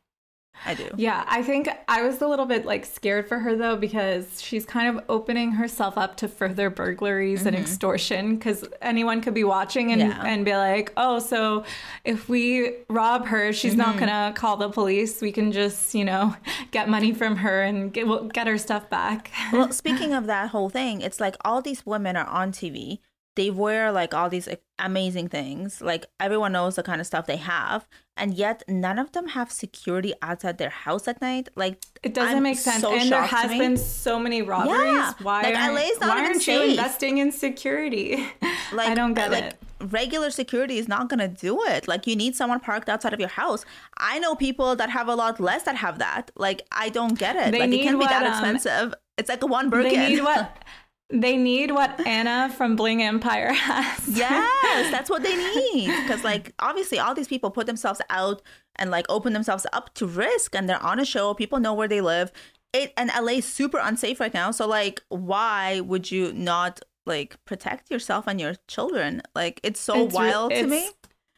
I 0.67 0.75
do. 0.75 0.89
Yeah, 0.97 1.25
I 1.29 1.43
think 1.43 1.69
I 1.87 2.03
was 2.03 2.21
a 2.21 2.27
little 2.27 2.45
bit 2.47 2.67
like 2.67 2.85
scared 2.85 3.29
for 3.29 3.39
her 3.39 3.57
though 3.57 3.77
because 3.77 4.41
she's 4.43 4.67
kind 4.67 4.97
of 4.99 5.05
opening 5.09 5.53
herself 5.53 5.97
up 5.97 6.17
to 6.19 6.29
further 6.29 6.69
burglaries 6.71 7.47
and 7.47 7.55
extortion 7.57 8.37
because 8.37 8.65
anyone 8.83 9.21
could 9.21 9.35
be 9.35 9.45
watching 9.45 9.93
and, 9.93 10.03
Mm-hmm. 10.03 10.11
Yeah. 10.27 10.33
and 10.33 10.45
be 10.45 10.57
like, 10.57 10.93
oh, 10.97 11.19
so 11.19 11.65
if 12.05 12.29
we 12.29 12.73
rob 12.89 13.27
her, 13.27 13.53
she's 13.53 13.75
not 13.77 13.91
Mm-hmm. 13.97 13.99
gonna 14.01 14.33
call 14.37 14.57
the 14.57 14.69
police. 14.69 15.21
We 15.21 15.33
can 15.33 15.53
just, 15.53 15.95
you 15.95 16.05
know, 16.05 16.35
get 16.71 16.89
money 16.89 17.13
from 17.13 17.37
her 17.37 17.63
and 17.63 17.93
get 17.93 18.07
we'll 18.07 18.25
get 18.29 18.47
her 18.47 18.59
stuff 18.59 18.89
back. 18.91 19.31
well, 19.53 19.71
speaking 19.83 20.13
of 20.13 20.27
that 20.27 20.51
whole 20.51 20.69
thing, 20.71 21.01
it's 21.01 21.21
like 21.21 21.37
all 21.45 21.63
these 21.63 21.85
women 21.87 22.17
are 22.17 22.27
on 22.27 22.53
TV. 22.53 22.99
They 23.39 23.51
wear 23.51 23.93
like 23.93 24.15
all 24.15 24.29
these 24.29 24.49
amazing 24.81 25.29
things. 25.29 25.81
Like 25.81 26.07
everyone 26.19 26.51
knows 26.51 26.75
the 26.75 26.83
kind 26.83 27.01
of 27.01 27.07
stuff 27.07 27.27
they 27.27 27.37
have, 27.37 27.87
and 28.17 28.35
yet 28.35 28.65
none 28.67 28.99
of 28.99 29.13
them 29.13 29.29
have 29.29 29.53
security 29.53 30.13
outside 30.21 30.59
their 30.59 30.71
house 30.71 31.07
at 31.07 31.21
night. 31.21 31.49
Like 31.55 31.81
It 32.03 32.15
doesn't 32.15 32.39
I'm 32.39 32.43
make 32.43 32.59
sense. 32.59 32.83
so 32.83 32.93
and 32.93 33.13
there 33.13 33.23
has 33.23 33.57
been 33.57 33.77
so 33.77 34.19
many 34.19 34.43
robberies. 34.43 34.81
Yeah, 34.81 35.13
Why, 35.23 35.43
like, 35.43 35.55
aren't, 35.55 35.75
LA 35.75 35.83
is 35.83 36.01
not 36.01 36.17
why 36.17 36.25
aren't 36.25 36.45
you 36.49 36.63
investing 36.63 37.19
in 37.19 37.31
security? 37.31 38.17
like 38.73 38.89
I 38.89 38.97
don't 38.97 39.15
get 39.15 39.31
like, 39.31 39.45
it. 39.45 39.59
Regular 39.83 40.31
security 40.31 40.79
is 40.79 40.89
not 40.89 41.09
gonna 41.09 41.29
do 41.29 41.63
it. 41.63 41.87
Like 41.87 42.09
you 42.09 42.17
need 42.17 42.35
someone 42.35 42.59
parked 42.59 42.89
outside 42.89 43.15
of 43.15 43.21
your 43.21 43.29
house. 43.29 43.65
I 43.99 44.19
know 44.19 44.35
people 44.35 44.75
that 44.75 44.91
have 44.91 45.07
a 45.07 45.15
lot 45.15 45.39
less 45.39 45.63
that 45.63 45.77
have 45.77 46.01
that. 46.01 46.33
Like 46.35 46.63
I 46.73 46.89
don't 46.89 47.17
get 47.17 47.37
it. 47.37 47.53
They 47.53 47.61
like 47.61 47.71
it 47.71 47.83
can't 47.85 48.01
be 48.01 48.05
what, 48.05 48.11
that 48.11 48.27
um, 48.27 48.33
expensive. 48.33 48.95
It's 49.17 49.29
like 49.29 49.45
a 49.45 49.47
one 49.47 49.71
Birkin. 49.71 49.93
They 49.93 50.09
need 50.09 50.25
what 50.25 50.65
they 51.11 51.37
need 51.37 51.71
what 51.71 52.07
Anna 52.07 52.53
from 52.57 52.77
Bling 52.77 53.03
Empire 53.03 53.53
has. 53.53 54.09
yes, 54.09 54.91
that's 54.91 55.09
what 55.09 55.23
they 55.23 55.37
need. 55.37 55.87
Because 56.03 56.23
like 56.25 56.53
obviously 56.59 56.99
all 56.99 57.15
these 57.15 57.29
people 57.29 57.51
put 57.51 57.67
themselves 57.67 58.01
out 58.11 58.43
and 58.77 58.91
like 58.91 59.07
open 59.09 59.33
themselves 59.33 59.67
up 59.73 59.95
to 59.95 60.07
risk, 60.07 60.55
and 60.55 60.69
they're 60.69 60.83
on 60.83 60.99
a 61.01 61.05
show. 61.05 61.35
People 61.35 61.61
know 61.61 61.73
where 61.75 61.89
they 61.89 62.01
live. 62.01 62.31
it 62.75 62.93
and 62.99 63.11
LA 63.19 63.33
is 63.39 63.47
super 63.47 63.79
unsafe 63.79 64.21
right 64.21 64.35
now. 64.35 64.51
So 64.51 64.67
like, 64.67 65.01
why 65.09 65.81
would 65.81 66.11
you 66.11 66.33
not 66.35 66.81
like 67.07 67.43
protect 67.47 67.91
yourself 67.91 68.27
and 68.27 68.39
your 68.41 68.55
children? 68.69 69.23
Like, 69.35 69.61
it's 69.63 69.81
so 69.81 70.05
It's 70.05 70.15
wild 70.15 70.51
to 70.53 70.67
me. 70.67 70.77
it's- 70.79 70.95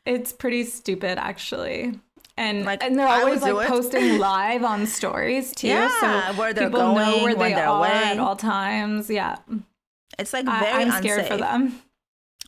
It's 0.07 0.33
pretty 0.33 0.65
stupid, 0.65 1.19
actually. 1.19 2.01
And 2.41 2.65
Like, 2.65 2.83
and 2.83 2.99
they're 2.99 3.07
always 3.07 3.43
like 3.43 3.69
posting 3.69 4.19
live 4.19 4.65
on 4.65 4.87
stories 4.87 5.53
too. 5.53 5.69
Yeah, 5.69 5.91
so 6.01 6.39
where 6.41 6.55
they're 6.55 6.69
people 6.71 6.95
know 6.95 6.95
going, 6.95 7.23
where 7.25 7.35
they 7.35 7.53
they're 7.55 7.67
away. 7.67 7.89
at 7.91 8.19
all 8.19 8.35
times. 8.37 9.11
Yeah, 9.11 9.37
It's 10.19 10.33
like 10.33 10.47
very 10.47 10.83
I'm 10.85 10.91
scared 10.93 11.21
unsafe. 11.21 11.29
for 11.33 11.37
them. 11.37 11.83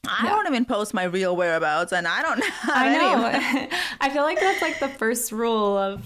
I 0.09 0.24
Yeah. 0.24 0.30
don't 0.30 0.47
even 0.49 0.64
post 0.64 0.95
my 0.95 1.05
real 1.05 1.36
whereabouts, 1.36 1.93
and 1.93 2.09
I 2.09 2.22
don't 2.22 2.43
I 2.64 2.88
know. 2.97 3.68
I 4.01 4.09
feel 4.11 4.22
like 4.22 4.40
that's 4.40 4.62
like 4.62 4.80
the 4.80 4.88
first 4.88 5.30
rule 5.30 5.76
of 5.76 6.03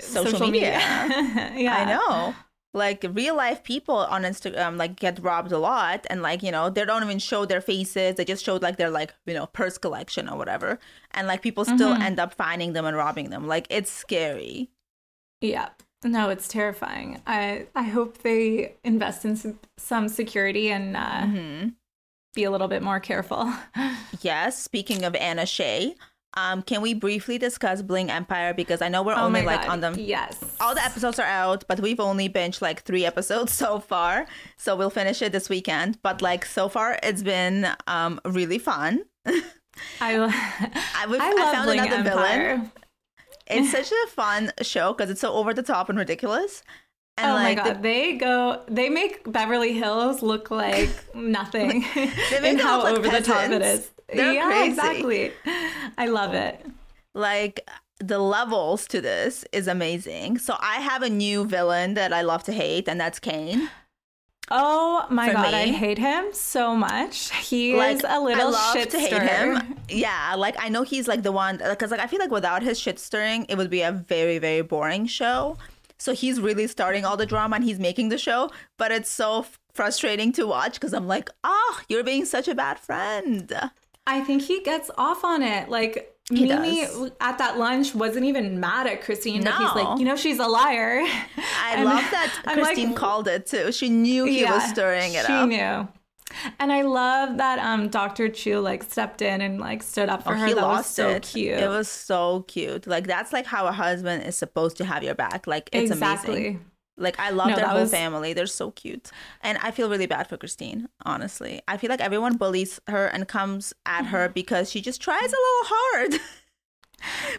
Social 0.00 0.30
social, 0.32 0.46
media. 0.48 0.70
yeah, 1.54 1.76
I 1.76 1.84
know. 1.84 2.34
Like 2.78 3.04
real 3.12 3.36
life 3.36 3.62
people 3.64 3.96
on 3.96 4.22
Instagram 4.22 4.76
like 4.78 4.96
get 4.96 5.18
robbed 5.22 5.52
a 5.52 5.58
lot 5.58 6.06
and 6.10 6.22
like, 6.22 6.42
you 6.42 6.50
know, 6.52 6.70
they 6.70 6.84
don't 6.84 7.02
even 7.04 7.18
show 7.18 7.44
their 7.44 7.60
faces. 7.60 8.14
They 8.16 8.24
just 8.24 8.44
showed 8.44 8.62
like 8.62 8.76
their 8.78 8.90
like, 8.90 9.12
you 9.26 9.34
know, 9.34 9.46
purse 9.46 9.76
collection 9.78 10.28
or 10.28 10.38
whatever. 10.38 10.78
And 11.10 11.26
like 11.26 11.42
people 11.42 11.64
still 11.64 11.92
Mm-hmm. 11.92 12.02
end 12.08 12.18
up 12.20 12.32
finding 12.34 12.72
them 12.72 12.84
and 12.86 12.96
robbing 12.96 13.30
them. 13.30 13.46
Like 13.46 13.66
it's 13.70 13.90
scary. 13.90 14.70
Yeah. 15.40 15.68
No, 16.04 16.30
it's 16.30 16.46
terrifying. 16.48 17.20
I 17.26 17.66
I 17.74 17.82
hope 17.82 18.18
they 18.18 18.74
invest 18.84 19.24
in 19.24 19.34
some, 19.36 19.58
some 19.76 20.08
security 20.08 20.70
and 20.70 20.96
uh, 20.96 21.22
Mm-hmm. 21.26 21.68
be 22.34 22.44
a 22.44 22.50
little 22.52 22.68
bit 22.68 22.82
more 22.82 23.00
careful. 23.00 23.52
Yes, 24.22 24.60
speaking 24.60 25.04
of 25.04 25.14
Anna 25.16 25.44
Shay, 25.46 25.94
um, 26.34 26.62
can 26.62 26.82
we 26.82 26.94
briefly 26.94 27.38
discuss 27.38 27.82
Bling 27.82 28.10
Empire? 28.10 28.54
Because 28.54 28.80
I 28.82 28.88
know 28.88 29.02
we're 29.02 29.14
oh 29.14 29.24
only 29.24 29.42
like 29.42 29.62
God. 29.62 29.70
on 29.70 29.80
them 29.80 29.94
Yes. 29.98 30.38
all 30.60 30.74
the 30.74 30.84
episodes 30.84 31.18
are 31.18 31.26
out, 31.26 31.64
but 31.68 31.80
we've 31.80 32.00
only 32.00 32.28
binged 32.28 32.60
like 32.60 32.82
three 32.82 33.04
episodes 33.06 33.52
so 33.64 33.80
far. 33.80 34.26
So 34.56 34.76
we'll 34.76 34.90
finish 34.90 35.22
it 35.22 35.32
this 35.32 35.48
weekend. 35.48 36.00
But 36.02 36.20
like 36.22 36.44
so 36.44 36.68
far, 36.68 36.98
it's 37.02 37.22
been 37.22 37.66
um 37.86 38.20
really 38.24 38.58
fun. 38.58 39.04
I 39.26 39.40
I, 40.00 40.26
I 40.94 41.06
I, 41.08 41.32
love 41.32 41.52
found 41.54 41.66
Bling 41.66 41.80
another 41.80 42.10
Empire. 42.10 42.56
villain. 42.56 42.72
It's 43.50 43.72
such 43.72 43.90
a 43.90 44.06
fun 44.10 44.52
show 44.62 44.92
because 44.92 45.08
it's 45.10 45.22
so 45.22 45.32
over 45.32 45.54
the 45.54 45.62
top 45.62 45.88
and 45.88 45.98
ridiculous. 45.98 46.62
And 47.18 47.30
oh 47.32 47.34
like 47.34 47.58
my 47.58 47.64
the- 47.64 47.70
god, 47.74 47.82
they 47.82 48.16
go. 48.16 48.62
They 48.68 48.88
make 48.88 49.30
Beverly 49.30 49.72
Hills 49.72 50.22
look 50.22 50.50
like 50.50 50.90
nothing. 51.14 51.84
And 52.42 52.60
how 52.66 52.86
over 52.86 53.08
the 53.08 53.20
top 53.20 53.50
it 53.50 53.62
is. 53.62 53.90
They're 54.08 54.32
yeah, 54.32 54.46
crazy. 54.46 54.70
exactly. 54.70 55.32
I 55.98 56.06
love 56.06 56.32
it. 56.34 56.64
like 57.14 57.68
the 58.00 58.18
levels 58.20 58.86
to 58.86 59.00
this 59.00 59.44
is 59.52 59.66
amazing. 59.66 60.38
So 60.38 60.56
I 60.60 60.76
have 60.76 61.02
a 61.02 61.10
new 61.10 61.44
villain 61.44 61.94
that 61.94 62.12
I 62.12 62.22
love 62.22 62.44
to 62.44 62.52
hate, 62.52 62.88
and 62.88 63.00
that's 63.00 63.18
Kane. 63.18 63.68
Oh 64.50 65.04
my 65.10 65.30
god, 65.30 65.52
I 65.52 65.66
hate 65.66 65.98
him 65.98 66.32
so 66.32 66.74
much. 66.74 67.30
He 67.36 67.76
like 67.76 67.96
is 67.96 68.04
a 68.08 68.18
little 68.18 68.46
I 68.46 68.50
love 68.50 68.72
shit 68.72 68.88
to 68.90 68.98
hate 68.98 69.20
him. 69.20 69.76
Yeah, 69.90 70.34
like 70.38 70.56
I 70.58 70.70
know 70.70 70.84
he's 70.84 71.06
like 71.06 71.22
the 71.22 71.32
one 71.32 71.58
because 71.58 71.90
like 71.90 72.00
I 72.00 72.06
feel 72.06 72.18
like 72.18 72.30
without 72.30 72.62
his 72.62 72.78
shit 72.78 72.98
stirring, 72.98 73.44
it 73.50 73.56
would 73.58 73.68
be 73.68 73.82
a 73.82 73.92
very 73.92 74.38
very 74.38 74.62
boring 74.62 75.06
show. 75.06 75.58
So 75.98 76.12
he's 76.14 76.40
really 76.40 76.66
starting 76.68 77.04
all 77.04 77.16
the 77.16 77.26
drama 77.26 77.56
and 77.56 77.64
he's 77.64 77.78
making 77.78 78.08
the 78.08 78.18
show, 78.18 78.50
but 78.76 78.92
it's 78.92 79.10
so 79.10 79.40
f- 79.40 79.58
frustrating 79.74 80.32
to 80.32 80.46
watch 80.46 80.74
because 80.74 80.92
I'm 80.94 81.06
like, 81.08 81.28
oh, 81.44 81.80
you're 81.88 82.04
being 82.04 82.24
such 82.24 82.46
a 82.48 82.54
bad 82.54 82.78
friend. 82.78 83.52
I 84.06 84.20
think 84.20 84.42
he 84.42 84.60
gets 84.62 84.90
off 84.96 85.24
on 85.24 85.42
it. 85.42 85.68
Like 85.68 86.14
He 86.30 86.46
Mimi 86.46 86.82
does. 86.82 87.10
at 87.20 87.38
that 87.38 87.58
lunch 87.58 87.94
wasn't 87.94 88.24
even 88.26 88.60
mad 88.60 88.86
at 88.86 89.02
Christine, 89.02 89.42
but 89.42 89.54
he's 89.56 89.74
like, 89.74 89.98
you 89.98 90.04
know, 90.04 90.16
she's 90.16 90.38
a 90.38 90.46
liar. 90.46 91.00
I 91.02 91.72
And 91.76 91.84
love 91.84 92.00
that 92.12 92.42
I'm 92.46 92.58
like, 92.58 92.66
Christine 92.74 92.94
called 92.94 93.26
it 93.28 93.46
too. 93.46 93.72
She 93.72 93.88
knew 93.88 94.24
he 94.24 94.44
was 94.44 94.62
stirring 94.70 95.14
it 95.14 95.26
she 95.26 95.32
up. 95.32 95.48
knew. 95.48 95.88
And 96.58 96.72
I 96.72 96.82
love 96.82 97.38
that 97.38 97.58
um 97.58 97.88
Dr. 97.88 98.28
Chiu 98.28 98.60
like 98.60 98.82
stepped 98.82 99.22
in 99.22 99.40
and 99.40 99.58
like 99.60 99.82
stood 99.82 100.08
up 100.08 100.22
for 100.24 100.32
Oh, 100.32 100.36
her. 100.36 100.46
he 100.46 100.54
that 100.54 100.60
lost 100.62 100.88
was 100.88 100.94
so 100.94 101.08
it. 101.10 101.22
cute. 101.22 101.58
It 101.58 101.68
was 101.68 101.88
so 101.88 102.44
cute. 102.48 102.86
Like 102.86 103.06
that's 103.06 103.32
like 103.32 103.46
how 103.46 103.66
a 103.66 103.72
husband 103.72 104.24
is 104.24 104.36
supposed 104.36 104.76
to 104.78 104.84
have 104.84 105.02
your 105.02 105.14
back. 105.14 105.46
Like 105.46 105.70
it's 105.72 105.90
exactly. 105.90 106.34
amazing. 106.36 106.64
Like 107.00 107.18
I 107.20 107.30
love 107.30 107.50
No, 107.50 107.56
their 107.56 107.66
whole 107.68 107.80
was- 107.82 107.90
family. 107.92 108.32
They're 108.32 108.46
so 108.46 108.72
cute. 108.72 109.10
And 109.40 109.56
I 109.62 109.70
feel 109.70 109.88
really 109.88 110.06
bad 110.06 110.28
for 110.28 110.36
Christine, 110.36 110.88
honestly. 111.06 111.62
I 111.68 111.76
feel 111.76 111.90
like 111.90 112.00
everyone 112.00 112.36
bullies 112.36 112.80
her 112.88 113.06
and 113.06 113.26
comes 113.28 113.72
at 113.86 114.00
Mm-hmm. 114.02 114.06
her 114.10 114.28
because 114.28 114.70
she 114.70 114.80
just 114.80 115.00
tries 115.00 115.22
a 115.22 115.24
little 115.24 115.64
hard. 115.64 116.20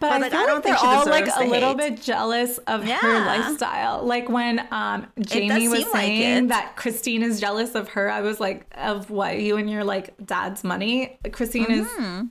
But, 0.00 0.12
I 0.12 0.18
like, 0.18 0.30
feel 0.32 0.40
I 0.40 0.42
like 0.44 0.50
don't 0.52 0.64
they're 0.64 0.74
think 0.74 0.78
she 0.78 0.86
all 0.86 1.06
like 1.06 1.28
a 1.28 1.44
the 1.44 1.50
little 1.50 1.74
bit 1.74 2.00
jealous 2.00 2.58
of 2.58 2.84
her 2.84 3.26
lifestyle. 3.26 4.02
Like 4.04 4.28
when 4.28 4.66
um 4.70 5.06
Jamie 5.20 5.68
was 5.68 5.80
seem 5.80 5.90
like 5.92 6.02
saying 6.06 6.46
that 6.48 6.76
Christine 6.76 7.22
is 7.22 7.40
jealous 7.40 7.74
of 7.74 7.88
her, 7.90 8.10
I 8.10 8.20
was 8.22 8.40
like, 8.40 8.66
of 8.76 9.10
what? 9.10 9.38
You 9.40 9.56
and 9.58 9.70
your 9.70 9.84
like 9.84 10.14
dad's 10.24 10.64
money? 10.64 11.18
Christine 11.32 11.66
Mm-hmm. 11.66 12.26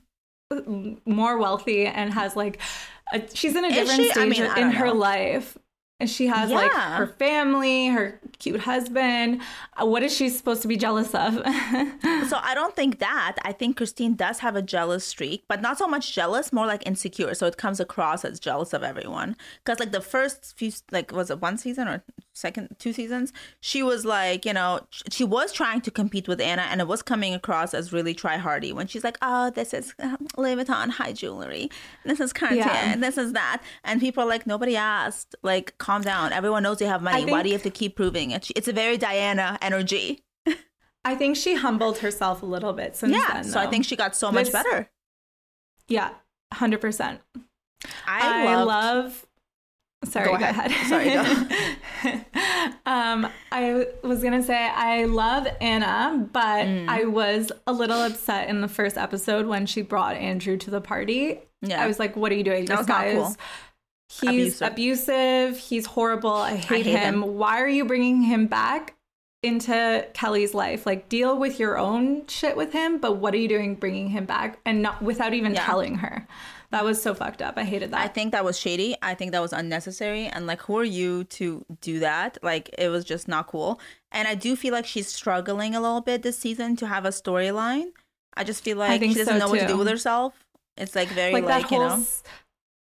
is 0.52 0.98
more 1.06 1.38
wealthy 1.38 1.86
and 1.86 2.14
has 2.14 2.36
like 2.36 2.60
a, 3.14 3.22
she's 3.34 3.56
in 3.56 3.64
a 3.64 3.70
different 3.70 4.02
she? 4.02 4.10
I 4.10 4.14
stage 4.14 4.40
mean, 4.40 4.58
in 4.58 4.72
her 4.72 4.88
know. 4.88 4.94
life. 4.94 5.58
And 6.00 6.10
she 6.10 6.28
has 6.28 6.50
like 6.50 6.72
her 6.98 7.08
family, 7.08 7.88
her 7.90 8.20
cute 8.40 8.62
husband. 8.62 9.42
Uh, 9.76 9.86
What 9.86 10.02
is 10.02 10.16
she 10.16 10.30
supposed 10.30 10.62
to 10.62 10.68
be 10.70 10.78
jealous 10.78 11.14
of? 11.14 11.34
so 12.30 12.38
I 12.42 12.54
don't 12.56 12.74
think 12.76 13.00
that. 13.00 13.36
I 13.44 13.52
think 13.52 13.76
Christine 13.76 14.16
does 14.16 14.40
have 14.40 14.56
a 14.56 14.62
jealous 14.62 15.04
streak, 15.06 15.44
but 15.50 15.62
not 15.62 15.78
so 15.78 15.88
much 15.88 16.14
jealous, 16.16 16.54
more 16.54 16.66
like 16.66 16.88
insecure. 16.88 17.34
So 17.34 17.48
it 17.48 17.58
comes 17.58 17.82
across 17.82 18.24
as 18.24 18.40
jealous 18.40 18.72
of 18.74 18.82
everyone. 18.82 19.36
Because 19.66 19.80
like 19.80 19.92
the 19.92 20.00
first 20.02 20.58
few, 20.58 20.72
like 20.92 21.12
was 21.12 21.30
it 21.30 21.42
one 21.42 21.58
season 21.58 21.88
or 21.90 22.04
second 22.40 22.76
two 22.80 22.94
seasons? 22.94 23.32
She 23.60 23.84
was 23.84 24.06
like, 24.06 24.46
you 24.46 24.54
know, 24.54 24.82
she 25.12 25.24
was 25.24 25.52
trying 25.54 25.82
to 25.82 25.92
compete 25.92 26.28
with 26.28 26.40
Anna, 26.42 26.64
and 26.64 26.82
it 26.82 26.88
was 26.88 27.02
coming 27.02 27.34
across 27.34 27.74
as 27.74 27.92
really 27.94 28.14
try 28.14 28.38
hardy 28.38 28.72
when 28.74 28.88
she's 28.88 29.04
like, 29.04 29.18
oh, 29.22 29.50
this 29.52 29.74
is 29.74 29.94
um, 30.00 30.28
Louis 30.38 30.56
Vuitton 30.56 30.90
high 30.90 31.14
jewelry, 31.14 31.70
this 32.06 32.20
is 32.20 32.34
Cartier, 32.34 32.58
Yeah. 32.60 32.96
this 32.96 33.18
is 33.18 33.34
that, 33.34 33.62
and 33.84 34.00
people 34.00 34.24
are 34.24 34.28
like, 34.28 34.48
nobody 34.48 34.76
asked. 34.76 35.36
Like, 35.44 35.78
calm 35.78 36.02
down. 36.02 36.34
Everyone 36.34 36.64
knows 36.64 36.82
you 36.82 36.88
have 36.88 37.02
money. 37.02 37.26
Why 37.32 37.44
do 37.44 37.50
you 37.50 37.56
have 37.56 37.64
to 37.64 37.70
keep 37.70 37.96
proving 37.96 38.32
it? 38.32 38.50
It's 38.56 38.68
a 38.68 38.74
very 38.74 38.98
Diana 38.98 39.58
energy. 39.62 40.24
I 41.06 41.16
think 41.16 41.38
she 41.38 41.56
humbled 41.56 42.00
herself 42.00 42.44
a 42.44 42.46
little 42.46 42.74
bit 42.74 42.96
since 42.96 43.14
Yeah. 43.14 43.34
then. 43.34 43.44
so 43.46 43.60
I 43.60 43.68
think 43.68 43.86
she 43.86 43.96
got 43.96 44.16
so 44.16 44.32
much 44.32 44.52
better. 44.52 44.90
Yeah, 45.88 46.10
hundred 46.54 46.82
percent. 46.82 47.22
I, 48.06 48.44
I, 48.46 48.56
loved- 48.56 48.68
love. 48.68 49.26
Sorry, 50.06 50.26
Go 50.26 50.38
go, 50.38 50.46
ahead. 50.46 50.72
ahead. 50.72 50.88
Sorry, 50.88 52.16
um, 52.86 53.28
I 53.52 53.86
was 54.04 54.24
gonna 54.24 54.42
say 54.44 54.56
I 54.58 55.06
love 55.06 55.48
Anna, 55.60 56.28
but 56.32 56.66
Mm. 56.66 56.88
I 56.88 57.06
was 57.06 57.52
a 57.68 57.74
little 57.74 58.02
upset 58.02 58.50
in 58.50 58.62
the 58.62 58.68
first 58.68 58.98
episode 58.98 59.46
when 59.46 59.66
she 59.66 59.82
brought 59.82 60.16
Andrew 60.16 60.58
to 60.58 60.72
the 60.72 60.82
party. 60.82 61.40
Yeah. 61.62 61.84
I 61.84 61.88
was 61.88 62.00
like, 62.00 62.16
"What 62.16 62.32
are 62.32 62.36
you 62.36 62.44
doing? 62.44 62.66
This 62.66 62.86
guy 62.86 63.14
cool. 63.14 63.36
He's 64.22 64.62
Abusive. 64.62 64.68
abusive. 64.72 65.58
He's 65.58 65.86
horrible. 65.86 66.32
I 66.32 66.56
hate, 66.56 66.86
hate 66.86 66.96
him. 66.98 67.24
him. 67.24 67.38
Why 67.38 67.60
are 67.62 67.68
you 67.68 67.86
bringing 67.86 68.22
him 68.24 68.48
back 68.48 68.96
into 69.44 70.08
Kelly's 70.14 70.54
life? 70.56 70.86
Like, 70.88 71.10
deal 71.10 71.38
with 71.38 71.60
your 71.60 71.78
own 71.78 72.26
shit 72.28 72.58
with 72.58 72.74
him. 72.74 72.98
But 72.98 73.18
what 73.18 73.34
are 73.36 73.38
you 73.38 73.48
doing 73.48 73.76
bringing 73.76 74.10
him 74.10 74.26
back 74.26 74.58
and 74.66 74.82
not 74.82 75.02
without 75.04 75.34
even 75.36 75.54
Yeah. 75.54 75.64
telling 75.64 75.96
her? 75.96 76.28
That 76.72 76.86
was 76.86 77.02
so 77.02 77.16
fucked 77.16 77.42
up. 77.42 77.56
I 77.58 77.64
hated 77.64 77.92
that. 77.92 78.00
I 78.02 78.08
think 78.08 78.32
that 78.32 78.46
was 78.46 78.58
shady. 78.60 78.96
I 79.02 79.16
think 79.16 79.32
that 79.32 79.42
was 79.42 79.54
unnecessary. 79.54 80.28
And 80.28 80.46
like, 80.46 80.62
who 80.62 80.78
are 80.78 80.84
you 80.84 81.24
to 81.26 81.66
do 81.82 82.00
that? 82.00 82.38
Like, 82.44 82.70
it 82.78 82.90
was 82.90 83.04
just 83.04 83.28
not 83.28 83.48
cool. 83.48 83.80
And 84.12 84.28
I 84.28 84.36
do 84.36 84.56
feel 84.56 84.74
like 84.74 84.86
she's 84.86 85.08
struggling 85.08 85.74
a 85.74 85.82
little 85.82 86.02
bit 86.02 86.22
this 86.22 86.38
season 86.38 86.76
to 86.78 86.86
have 86.88 87.06
a 87.06 87.10
storyline. 87.10 87.88
I 88.38 88.44
just 88.44 88.64
feel 88.64 88.78
like 88.78 89.02
she 89.02 89.16
doesn't 89.16 89.26
so, 89.26 89.38
know 89.40 89.50
what 89.50 89.60
to 89.62 89.68
do 89.68 89.78
with 89.78 89.88
herself. 89.88 90.46
It's 90.78 90.96
like 90.96 91.10
very 91.10 91.34
like, 91.34 91.44
like, 91.44 91.64
that 91.64 91.72
you 91.72 91.78
whole 91.80 91.90
know. 91.90 91.96
s- 92.04 92.24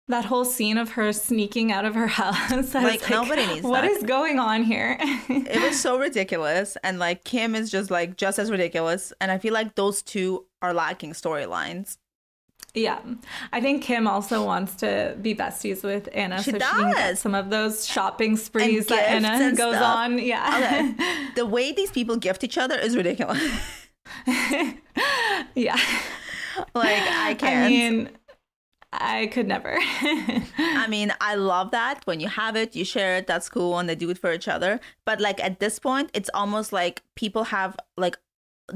that 0.07 0.25
whole 0.25 0.45
scene 0.45 0.77
of 0.77 0.91
her 0.91 1.11
sneaking 1.11 1.71
out 1.71 1.85
of 1.85 1.95
her 1.95 2.07
house. 2.21 2.51
Was 2.51 2.73
Like, 2.75 3.09
nobody 3.09 3.45
needs 3.47 3.63
What 3.63 3.81
that." 3.81 3.91
is 3.91 4.03
going 4.03 4.39
on 4.39 4.63
here? 4.63 4.97
It 5.01 5.61
was 5.61 5.79
so 5.79 5.99
ridiculous. 5.99 6.77
And 6.83 6.97
like 6.99 7.23
Kim 7.23 7.55
is 7.55 7.69
just 7.71 7.89
like 7.91 8.17
just 8.17 8.37
as 8.39 8.49
ridiculous. 8.51 9.13
And 9.19 9.31
I 9.31 9.37
feel 9.39 9.53
like 9.53 9.75
those 9.75 10.01
two 10.03 10.45
are 10.61 10.73
lacking 10.73 11.13
storylines. 11.13 11.97
Yeah, 12.73 12.99
I 13.51 13.61
think 13.61 13.83
Kim 13.83 14.07
also 14.07 14.45
wants 14.45 14.75
to 14.75 15.17
be 15.21 15.33
besties 15.35 15.83
with 15.83 16.07
Anna, 16.13 16.37
She 16.43 16.51
so 16.51 16.57
she 16.59 16.63
can 16.65 16.91
get 16.93 16.95
does. 17.09 17.19
some 17.19 17.33
of 17.35 17.49
those 17.49 17.85
shopping 17.87 18.37
sprees 18.37 18.85
that 18.87 19.09
Anna 19.09 19.55
goes 19.55 19.75
stuff. 19.75 19.95
on. 19.97 20.19
Yeah, 20.19 20.93
Okay. 20.95 21.29
the 21.35 21.45
way 21.45 21.71
these 21.71 21.91
people 21.91 22.15
gift 22.17 22.43
each 22.43 22.57
other 22.57 22.77
is 22.77 22.95
ridiculous. 22.95 23.41
yeah. 25.55 25.77
like 26.75 26.99
I 27.01 27.35
can't. 27.37 27.65
I 27.65 27.69
mean, 27.69 28.09
I 28.91 29.27
could 29.27 29.47
never. 29.47 29.77
I 29.81 30.87
mean, 30.89 31.13
I 31.21 31.35
love 31.35 31.71
that 31.71 32.01
when 32.05 32.19
you 32.19 32.27
have 32.27 32.55
it, 32.55 32.75
you 32.75 32.83
share 32.85 33.17
it, 33.17 33.27
that's 33.27 33.49
cool, 33.49 33.77
and 33.77 33.87
they 33.87 33.95
do 33.95 34.09
it 34.09 34.17
for 34.17 34.31
each 34.33 34.47
other. 34.47 34.79
But 35.05 35.21
like 35.21 35.43
at 35.43 35.59
this 35.59 35.79
point, 35.79 36.09
it's 36.13 36.29
almost 36.33 36.73
like 36.73 37.03
people 37.15 37.45
have 37.45 37.77
like 37.97 38.17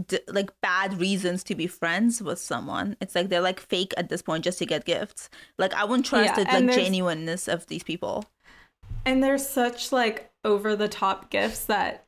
d- 0.08 0.20
like 0.28 0.50
bad 0.62 1.00
reasons 1.00 1.44
to 1.46 1.56
be 1.56 1.68
friends 1.68 2.22
with 2.22 2.40
someone. 2.40 2.96
It's 3.02 3.16
like 3.16 3.30
they're 3.30 3.42
like 3.42 3.60
fake 3.60 3.94
at 3.98 4.10
this 4.10 4.22
point 4.22 4.44
just 4.44 4.60
to 4.60 4.66
get 4.66 4.86
gifts. 4.86 5.30
Like 5.58 5.74
I 5.74 5.84
wouldn't 5.86 6.06
trust 6.06 6.38
Yeah, 6.38 6.44
the 6.44 6.52
like 6.52 6.76
genuineness 6.76 7.48
of 7.48 7.68
these 7.68 7.84
people. 7.84 8.26
And 9.06 9.24
there's 9.24 9.48
such 9.48 9.92
like 9.92 10.32
over 10.46 10.76
the 10.76 10.88
top 10.88 11.30
gifts 11.30 11.66
that 11.66 12.06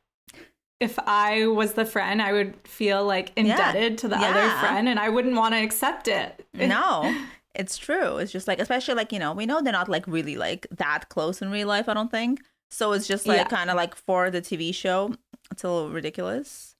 if 0.80 0.98
I 1.06 1.46
was 1.46 1.72
the 1.72 1.84
friend, 1.86 2.20
I 2.20 2.32
would 2.32 2.54
feel 2.64 3.04
like 3.04 3.32
indebted 3.36 3.98
to 3.98 4.08
the 4.08 4.16
other 4.16 4.48
friend 4.60 4.88
and 4.88 4.98
I 4.98 5.08
wouldn't 5.08 5.34
want 5.36 5.54
to 5.54 5.62
accept 5.62 6.06
it. 6.08 6.46
no, 6.54 7.14
it's 7.54 7.78
true. 7.78 8.18
It's 8.18 8.32
just 8.32 8.46
like, 8.46 8.60
especially 8.60 8.94
like, 8.94 9.12
you 9.12 9.18
know, 9.18 9.32
we 9.32 9.46
know 9.46 9.62
they're 9.62 9.72
not 9.72 9.88
like 9.88 10.06
really 10.06 10.36
like 10.36 10.66
that 10.70 11.08
close 11.08 11.40
in 11.40 11.50
real 11.50 11.68
life, 11.68 11.88
I 11.88 11.94
don't 11.94 12.10
think. 12.10 12.42
So 12.70 12.92
it's 12.92 13.06
just 13.06 13.26
like 13.26 13.38
Yeah. 13.38 13.44
kind 13.44 13.70
of 13.70 13.76
like 13.76 13.94
for 13.94 14.30
the 14.30 14.42
TV 14.42 14.72
show, 14.72 15.14
it's 15.50 15.64
a 15.64 15.68
little 15.70 15.90
ridiculous. 15.90 16.75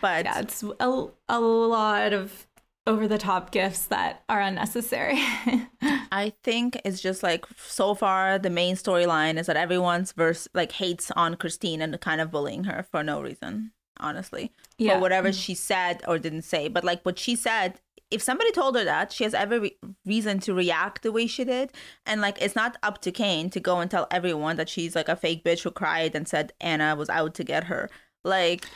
But 0.00 0.24
Yeah, 0.24 0.40
it's 0.40 0.62
a, 0.80 1.06
a 1.28 1.40
lot 1.40 2.12
of 2.12 2.46
over 2.86 3.08
the 3.08 3.18
top 3.18 3.50
gifts 3.50 3.86
that 3.86 4.22
are 4.28 4.40
unnecessary. 4.40 5.18
I 6.12 6.32
think 6.42 6.80
it's 6.84 7.00
just 7.00 7.22
like 7.22 7.46
so 7.56 7.94
far 7.94 8.38
the 8.38 8.50
main 8.50 8.76
storyline 8.76 9.38
is 9.38 9.46
that 9.46 9.56
everyone's 9.56 10.12
verse 10.12 10.48
like 10.54 10.72
hates 10.72 11.10
on 11.12 11.36
Christine 11.36 11.80
and 11.80 11.98
kind 12.00 12.20
of 12.20 12.30
bullying 12.30 12.64
her 12.64 12.86
for 12.90 13.02
no 13.02 13.22
reason, 13.22 13.72
honestly. 13.98 14.52
Yeah. 14.78 14.94
For 14.94 15.00
whatever 15.00 15.30
mm. 15.30 15.42
she 15.42 15.54
said 15.54 16.02
or 16.06 16.18
didn't 16.18 16.42
say. 16.42 16.68
But 16.68 16.84
like 16.84 17.02
what 17.04 17.18
she 17.18 17.36
said, 17.36 17.80
if 18.10 18.22
somebody 18.22 18.52
told 18.52 18.76
her 18.76 18.84
that, 18.84 19.12
she 19.12 19.24
has 19.24 19.32
every 19.32 19.58
re- 19.58 19.78
reason 20.04 20.38
to 20.40 20.54
react 20.54 21.02
the 21.02 21.12
way 21.12 21.26
she 21.26 21.44
did. 21.44 21.72
And 22.04 22.20
like 22.20 22.40
it's 22.40 22.54
not 22.54 22.76
up 22.82 23.00
to 23.02 23.10
Kane 23.10 23.48
to 23.50 23.60
go 23.60 23.80
and 23.80 23.90
tell 23.90 24.06
everyone 24.10 24.56
that 24.56 24.68
she's 24.68 24.94
like 24.94 25.08
a 25.08 25.16
fake 25.16 25.42
bitch 25.42 25.62
who 25.62 25.70
cried 25.70 26.14
and 26.14 26.28
said 26.28 26.52
Anna 26.60 26.94
was 26.96 27.08
out 27.08 27.34
to 27.36 27.44
get 27.44 27.64
her. 27.64 27.88
Like 28.24 28.66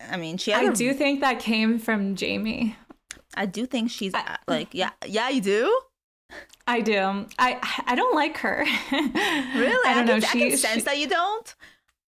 I 0.00 0.16
mean, 0.16 0.36
she 0.38 0.50
has 0.52 0.68
I 0.68 0.72
a- 0.72 0.74
do 0.74 0.92
think 0.94 1.20
that 1.20 1.38
came 1.40 1.78
from 1.78 2.14
Jamie. 2.16 2.76
I 3.34 3.46
do 3.46 3.66
think 3.66 3.90
she's 3.90 4.14
I- 4.14 4.20
uh, 4.20 4.36
like 4.46 4.68
yeah, 4.72 4.90
yeah, 5.06 5.28
you 5.28 5.40
do? 5.40 5.80
I 6.66 6.80
do. 6.82 7.26
I 7.38 7.58
I 7.86 7.94
don't 7.94 8.14
like 8.14 8.36
her. 8.38 8.64
Really? 8.92 9.88
I 9.88 9.94
don't 9.94 10.06
know. 10.06 10.20
Can, 10.20 10.24
I 10.24 10.32
She, 10.32 10.38
can 10.50 10.56
sense 10.58 10.74
she- 10.76 10.80
that 10.82 10.98
you 10.98 11.08
don't. 11.08 11.54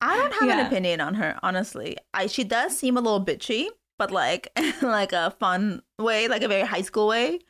I 0.00 0.16
don't 0.16 0.32
have 0.34 0.48
an 0.58 0.66
opinion 0.66 1.00
on 1.00 1.14
her, 1.14 1.38
honestly. 1.42 1.96
I 2.12 2.26
she 2.26 2.44
does 2.44 2.76
seem 2.76 2.96
a 2.96 3.00
little 3.00 3.24
bitchy, 3.24 3.68
but 3.98 4.10
like 4.10 4.48
like 4.82 5.12
a 5.12 5.30
fun 5.38 5.82
way, 5.98 6.28
like 6.28 6.42
a 6.42 6.48
very 6.48 6.66
high 6.66 6.82
school 6.82 7.06
way. 7.08 7.40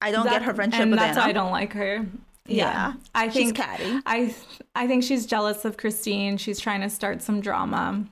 I 0.00 0.12
don't 0.12 0.28
get 0.28 0.42
her 0.42 0.54
friendship 0.54 0.80
and 0.80 0.90
with 0.92 1.00
that's 1.00 1.16
Anna. 1.16 1.26
why 1.26 1.30
I 1.30 1.32
don't 1.32 1.50
like 1.52 1.72
her. 1.72 2.06
Yeah. 2.46 2.64
Yeah, 2.64 2.92
I 3.14 3.28
She's 3.28 3.34
think 3.46 3.56
catty. 3.56 4.00
I 4.06 4.34
I 4.74 4.86
think 4.86 5.02
she's 5.04 5.26
jealous 5.26 5.64
of 5.64 5.76
Christine. 5.76 6.36
She's 6.38 6.58
trying 6.60 6.80
to 6.82 6.88
start 6.90 7.20
some 7.22 7.40
drama. 7.40 8.04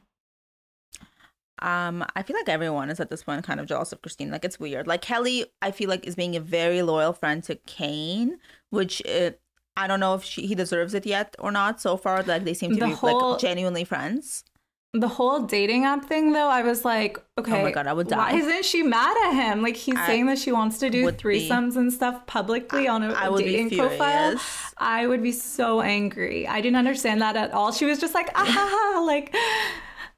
Um, 1.63 2.05
I 2.15 2.23
feel 2.23 2.37
like 2.37 2.49
everyone 2.49 2.91
is 2.91 3.01
at 3.01 3.09
this 3.11 3.23
point 3.23 3.45
kind 3.45 3.61
of 3.61 3.67
jealous 3.67 3.93
of 3.93 4.03
Christine. 4.03 4.31
Like 4.31 4.45
it's 4.45 4.61
weird. 4.61 4.87
Like 4.87 5.01
Kelly, 5.03 5.47
I 5.63 5.71
feel 5.71 5.89
like 5.89 6.07
is 6.07 6.15
being 6.15 6.37
a 6.37 6.41
very 6.41 6.83
loyal 6.83 7.13
friend 7.13 7.43
to 7.45 7.55
Kane, 7.67 8.39
which 8.71 9.01
it, 9.03 9.41
I 9.77 9.87
don't 9.87 10.01
know 10.01 10.15
if 10.15 10.23
she, 10.23 10.47
he 10.47 10.55
deserves 10.55 10.93
it 10.95 11.07
yet 11.07 11.35
or 11.39 11.51
not. 11.51 11.81
So 11.81 11.97
far, 11.97 12.23
like 12.23 12.45
they 12.45 12.55
seem 12.55 12.75
to 12.75 12.81
The 12.81 12.87
be 12.87 12.93
whole- 12.93 13.33
like 13.33 13.41
genuinely 13.41 13.85
friends. 13.85 14.45
The 14.93 15.09
whole 15.09 15.41
dating 15.41 15.85
app 15.85 16.07
thing, 16.07 16.33
though, 16.33 16.49
I 16.49 16.63
was 16.63 16.83
like, 16.83 17.19
okay, 17.37 17.61
Oh 17.61 17.63
my 17.63 17.71
God, 17.71 17.87
I 17.87 17.93
would 17.93 18.11
Why 18.11 18.33
die. 18.33 18.39
isn't 18.39 18.65
she 18.65 18.83
mad 18.83 19.15
at 19.27 19.35
him? 19.35 19.61
Like 19.61 19.77
he's 19.77 19.95
I 19.97 20.07
saying 20.07 20.25
that 20.27 20.39
she 20.39 20.53
wants 20.53 20.79
to 20.79 20.89
do 20.89 21.05
would 21.05 21.19
be- 21.23 21.49
threesomes 21.49 21.77
and 21.77 21.93
stuff 21.93 22.27
publicly 22.27 22.89
on 22.89 23.03
a, 23.03 23.13
I 23.13 23.27
a 23.27 23.31
would 23.33 23.45
be 23.45 23.51
dating 23.51 23.77
profile. 23.79 24.41
I 24.79 25.07
would 25.07 25.23
be 25.23 25.33
so 25.33 25.83
angry. 25.83 26.47
I 26.49 26.63
didn't 26.63 26.77
understand 26.77 27.21
that 27.21 27.37
at 27.37 27.51
all. 27.53 27.73
She 27.73 27.85
was 27.85 27.99
just 27.99 28.15
like, 28.15 28.31
ah, 28.37 29.03
like 29.07 29.35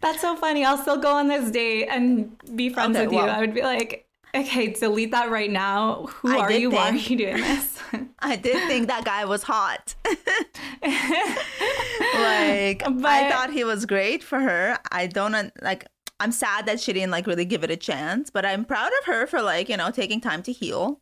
that's 0.00 0.20
so 0.20 0.36
funny. 0.36 0.64
I'll 0.64 0.78
still 0.78 0.98
go 0.98 1.12
on 1.12 1.28
this 1.28 1.50
date 1.50 1.88
and 1.88 2.36
be 2.54 2.70
oh, 2.70 2.74
friends 2.74 2.96
Okay, 2.96 3.06
with 3.06 3.12
you. 3.12 3.18
well- 3.18 3.30
I 3.30 3.40
would 3.40 3.54
be 3.54 3.62
like, 3.62 4.06
okay, 4.34 4.68
delete 4.68 5.10
that 5.12 5.30
right 5.30 5.50
now. 5.50 6.06
Who 6.06 6.36
I 6.36 6.38
are 6.38 6.52
you? 6.52 6.70
Why 6.70 6.90
are 6.90 6.94
you 6.94 7.16
doing 7.16 7.36
this? 7.36 7.78
I 8.20 8.36
did 8.36 8.66
think 8.68 8.88
that 8.88 9.04
guy 9.04 9.24
was 9.24 9.42
hot. 9.42 9.94
like 10.04 10.16
I 12.84 13.30
thought 13.30 13.50
he 13.52 13.64
was 13.64 13.86
great 13.86 14.22
for 14.22 14.40
her. 14.40 14.78
I 14.92 15.06
don't 15.06 15.50
like 15.62 15.86
I'm 16.20 16.32
sad 16.32 16.66
that 16.66 16.80
she 16.80 16.92
didn't 16.92 17.12
like 17.12 17.26
really 17.26 17.44
give 17.44 17.64
it 17.64 17.70
a 17.70 17.76
chance, 17.76 18.30
but 18.30 18.44
I'm 18.44 18.64
proud 18.64 18.90
of 19.00 19.06
her 19.06 19.26
for 19.26 19.40
like, 19.40 19.68
you 19.68 19.76
know, 19.76 19.90
taking 19.90 20.20
time 20.20 20.42
to 20.44 20.52
heal. 20.52 21.00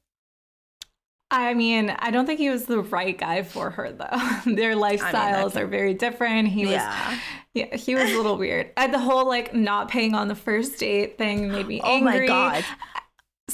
I 1.31 1.55
mean, 1.55 1.91
I 1.99 2.11
don't 2.12 2.24
think 2.27 2.39
he 2.39 2.51
was 2.51 2.66
the 2.66 2.81
right 2.81 3.16
guy 3.18 3.43
for 3.43 3.70
her 3.70 3.91
though. 3.93 4.51
Their 4.55 4.74
lifestyles 4.77 5.53
can- 5.55 5.62
are 5.62 5.66
very 5.66 5.95
different. 5.95 6.49
He 6.49 6.66
was 6.66 6.74
Yeah. 6.74 7.18
yeah, 7.55 7.77
he 7.77 7.95
was 7.95 8.11
a 8.12 8.16
little 8.16 8.37
weird. 8.45 8.70
And 8.77 8.95
the 8.95 8.99
whole 9.01 9.27
like 9.27 9.53
not 9.55 9.89
paying 9.89 10.14
on 10.14 10.29
the 10.29 10.37
first 10.37 10.79
date 10.79 11.18
thing 11.18 11.51
made 11.51 11.66
me 11.66 11.81
angry. 11.81 12.29
Oh 12.31 12.35
my 12.35 12.61
god. 12.61 12.64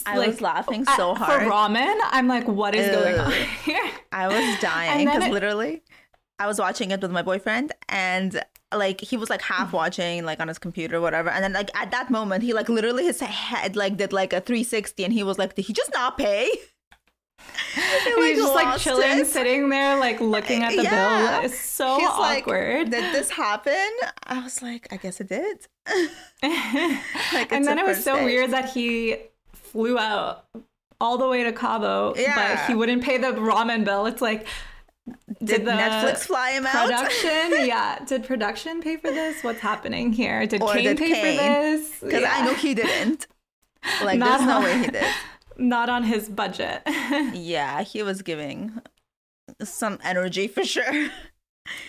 I 0.07 0.17
Like, 0.17 0.29
was 0.29 0.41
laughing 0.41 0.85
uh, 0.87 0.97
so 0.97 1.15
For 1.15 1.25
hard. 1.25 1.43
ramen, 1.43 1.95
I'm 2.05 2.27
like, 2.27 2.49
what 2.49 2.75
is 2.75 2.91
going 2.95 3.19
on 3.19 3.31
here? 3.65 3.91
I 4.11 4.27
was 4.29 4.61
dying 4.61 5.07
because 5.07 5.25
it- 5.25 5.33
literally 5.33 5.83
I 6.39 6.47
was 6.47 6.59
watching 6.59 6.91
it 6.91 7.01
with 7.01 7.11
my 7.11 7.23
boyfriend 7.23 7.73
and 7.89 8.43
like 8.75 9.01
he 9.03 9.17
was 9.17 9.31
like 9.31 9.43
half 9.43 9.73
watching 9.73 10.25
like 10.25 10.41
on 10.41 10.49
his 10.49 10.59
computer 10.59 10.97
or 10.97 11.01
whatever 11.03 11.29
and 11.29 11.45
then 11.45 11.53
like 11.53 11.71
at 11.79 11.91
that 11.91 12.11
moment 12.11 12.43
he 12.43 12.53
like 12.55 12.71
literally 12.71 13.05
his 13.05 13.21
head 13.21 13.77
like 13.77 13.99
did 13.99 14.15
like 14.15 14.33
a 14.33 14.41
360 14.41 15.05
and 15.05 15.13
he 15.13 15.23
was 15.23 15.39
like 15.39 15.55
did 15.55 15.67
he 15.67 15.75
just 15.75 15.93
not 15.93 16.17
pay 16.17 16.49
He, 17.75 18.15
He's 18.29 18.39
just 18.39 18.55
like 18.55 18.79
chilling, 18.79 19.21
it. 19.21 19.27
sitting 19.27 19.69
there, 19.71 19.99
like 19.99 20.21
looking 20.21 20.63
at 20.63 20.77
the 20.77 20.83
Yeah. 20.83 21.41
bill. 21.41 21.45
It's 21.47 21.59
so 21.59 21.99
He's 21.99 22.07
awkward. 22.09 22.83
like 22.83 22.91
did 22.91 23.15
this 23.15 23.31
happen 23.31 23.89
I 24.27 24.41
was 24.45 24.61
like 24.61 24.89
I 24.93 24.97
guess 24.99 25.21
it 25.21 25.29
did 25.29 25.67
like 26.43 27.53
and 27.53 27.67
then 27.67 27.79
it 27.79 27.87
was 27.87 28.03
so 28.03 28.17
date. 28.17 28.25
weird 28.25 28.51
that 28.51 28.71
he 28.71 29.17
flew 29.55 29.99
out 29.99 30.45
all 31.01 31.19
the 31.19 31.27
way 31.29 31.43
to 31.45 31.53
Cabo, 31.53 32.15
Yeah. 32.17 32.35
but 32.57 32.67
he 32.67 32.75
wouldn't 32.75 33.03
pay 33.03 33.19
the 33.19 33.29
ramen 33.33 33.85
bill. 33.85 34.07
It's 34.07 34.23
like, 34.23 34.47
did 35.43 35.65
the 35.65 35.73
Netflix 35.73 36.19
fly 36.27 36.51
him 36.53 36.65
out 36.67 36.87
production? 36.87 37.67
yeah, 37.67 37.99
did 38.07 38.25
production 38.25 38.81
pay 38.81 38.97
for 38.97 39.11
this? 39.11 39.43
What's 39.43 39.59
happening 39.61 40.13
here? 40.13 40.47
Did 40.47 40.63
Or 40.63 40.73
Kane 40.75 40.85
did 40.85 40.99
pay 40.99 41.09
Kane? 41.13 41.39
for 41.39 41.43
this? 41.45 42.01
because 42.01 42.25
I 42.25 42.45
know 42.47 42.55
he 42.55 42.75
didn't 42.75 43.27
like 44.05 44.19
Not 44.21 44.39
there's 44.39 44.49
no 44.49 44.61
way 44.61 44.79
he 44.79 44.87
did 44.89 45.05
not 45.57 45.89
on 45.89 46.05
his 46.05 46.29
budget. 46.29 46.83
Yeah, 47.35 47.83
he 47.83 48.03
was 48.03 48.23
giving 48.23 48.81
some 49.63 49.99
energy 50.03 50.49
for 50.49 50.65
sure. 50.65 51.11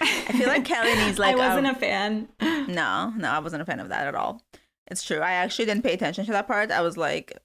I 0.02 0.32
feel 0.34 0.48
like 0.48 0.66
Kelly 0.66 0.94
needs 1.06 1.18
like 1.18 1.36
I 1.36 1.48
wasn't 1.48 1.68
a, 1.68 1.72
a 1.72 1.76
fan. 1.76 2.28
no, 2.42 3.14
no, 3.16 3.30
I 3.30 3.40
wasn't 3.40 3.62
a 3.62 3.66
fan 3.66 3.80
of 3.80 3.90
that 3.90 4.08
at 4.08 4.16
all. 4.16 4.42
It's 4.88 5.04
true. 5.04 5.20
I 5.20 5.32
actually 5.34 5.66
didn't 5.66 5.84
pay 5.84 5.94
attention 5.94 6.26
to 6.26 6.32
that 6.34 6.48
part. 6.48 6.72
I 6.72 6.82
was 6.82 6.98
like, 6.98 7.38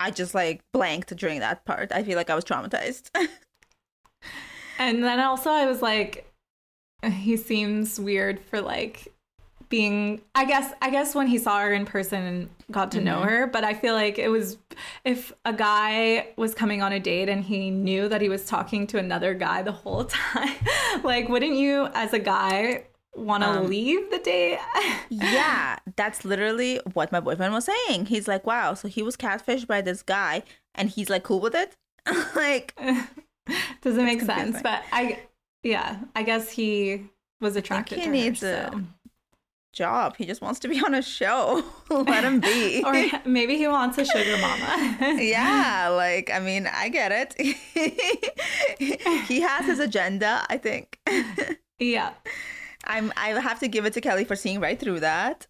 I 0.00 0.10
just 0.10 0.34
like 0.34 0.62
blanked 0.72 1.14
during 1.16 1.40
that 1.40 1.64
part. 1.64 1.92
I 1.92 2.02
feel 2.02 2.16
like 2.16 2.30
I 2.30 2.34
was 2.34 2.44
traumatized. 2.44 3.10
And 4.80 5.04
then 5.04 5.20
also 5.20 5.50
I 5.50 5.66
was 5.66 5.82
like, 5.82 6.32
he 7.04 7.36
seems 7.36 8.00
weird 8.00 8.40
for 8.40 8.62
like 8.62 9.12
being 9.70 10.20
I 10.34 10.44
guess 10.44 10.72
I 10.82 10.90
guess 10.90 11.14
when 11.14 11.26
he 11.28 11.38
saw 11.38 11.60
her 11.60 11.72
in 11.72 11.86
person 11.86 12.22
and 12.22 12.50
got 12.70 12.90
to 12.92 13.00
know 13.00 13.20
Mhm. 13.20 13.28
her, 13.30 13.46
but 13.46 13.64
I 13.64 13.72
feel 13.74 13.94
like 13.94 14.18
it 14.18 14.28
was 14.28 14.58
if 15.04 15.32
a 15.46 15.52
guy 15.54 16.28
was 16.36 16.54
coming 16.54 16.82
on 16.82 16.92
a 16.92 17.00
date 17.00 17.28
and 17.30 17.42
he 17.42 17.70
knew 17.70 18.08
that 18.08 18.20
he 18.20 18.28
was 18.28 18.44
talking 18.44 18.86
to 18.88 18.98
another 18.98 19.32
guy 19.32 19.62
the 19.62 19.72
whole 19.72 20.04
time, 20.20 20.54
like 21.02 21.28
wouldn't 21.28 21.54
you 21.54 21.86
as 21.94 22.12
a 22.12 22.18
guy 22.18 22.84
want 23.16 23.42
to 23.42 23.48
Um, 23.48 23.68
leave 23.68 24.10
the 24.10 24.18
date? 24.18 24.58
yeah, 25.08 25.78
that's 25.96 26.24
literally 26.24 26.80
what 26.92 27.10
my 27.12 27.20
boyfriend 27.20 27.52
was 27.54 27.64
saying. 27.66 28.06
He's 28.06 28.28
like, 28.28 28.46
wow, 28.46 28.74
so 28.74 28.86
he 28.88 29.02
was 29.02 29.16
catfished 29.16 29.66
by 29.66 29.80
this 29.80 30.02
guy 30.02 30.42
and 30.74 30.90
he's 30.90 31.08
like 31.08 31.22
cool 31.22 31.40
with 31.40 31.54
it? 31.54 31.76
like, 32.36 32.78
Doesn't 33.82 34.04
make 34.04 34.20
sense, 34.22 34.60
but 34.62 34.82
I 34.92 35.20
yeah, 35.62 35.98
I 36.16 36.22
guess 36.22 36.50
he 36.50 37.04
was 37.40 37.56
attracted 37.56 37.98
he 37.98 38.02
to 38.04 38.06
her. 38.08 38.12
needs 38.14 38.42
a- 38.42 38.70
so. 38.72 38.80
Job. 39.72 40.16
He 40.16 40.26
just 40.26 40.40
wants 40.42 40.60
to 40.60 40.68
be 40.68 40.80
on 40.80 40.94
a 40.94 41.02
show. 41.02 41.64
Let 41.90 42.24
him 42.24 42.40
be. 42.40 42.82
or 42.86 42.92
maybe 43.24 43.56
he 43.56 43.68
wants 43.68 43.98
a 43.98 44.04
sugar 44.04 44.36
mama. 44.38 45.16
yeah, 45.22 45.88
like 45.88 46.30
I 46.32 46.40
mean, 46.40 46.68
I 46.72 46.88
get 46.88 47.12
it. 47.12 47.34
he 49.26 49.40
has 49.40 49.66
his 49.66 49.78
agenda, 49.78 50.44
I 50.48 50.58
think. 50.58 50.98
yeah. 51.78 52.14
I'm 52.86 53.12
I 53.16 53.28
have 53.28 53.60
to 53.60 53.68
give 53.68 53.84
it 53.84 53.92
to 53.94 54.00
Kelly 54.00 54.24
for 54.24 54.36
seeing 54.36 54.60
right 54.60 54.78
through 54.78 55.00
that. 55.00 55.46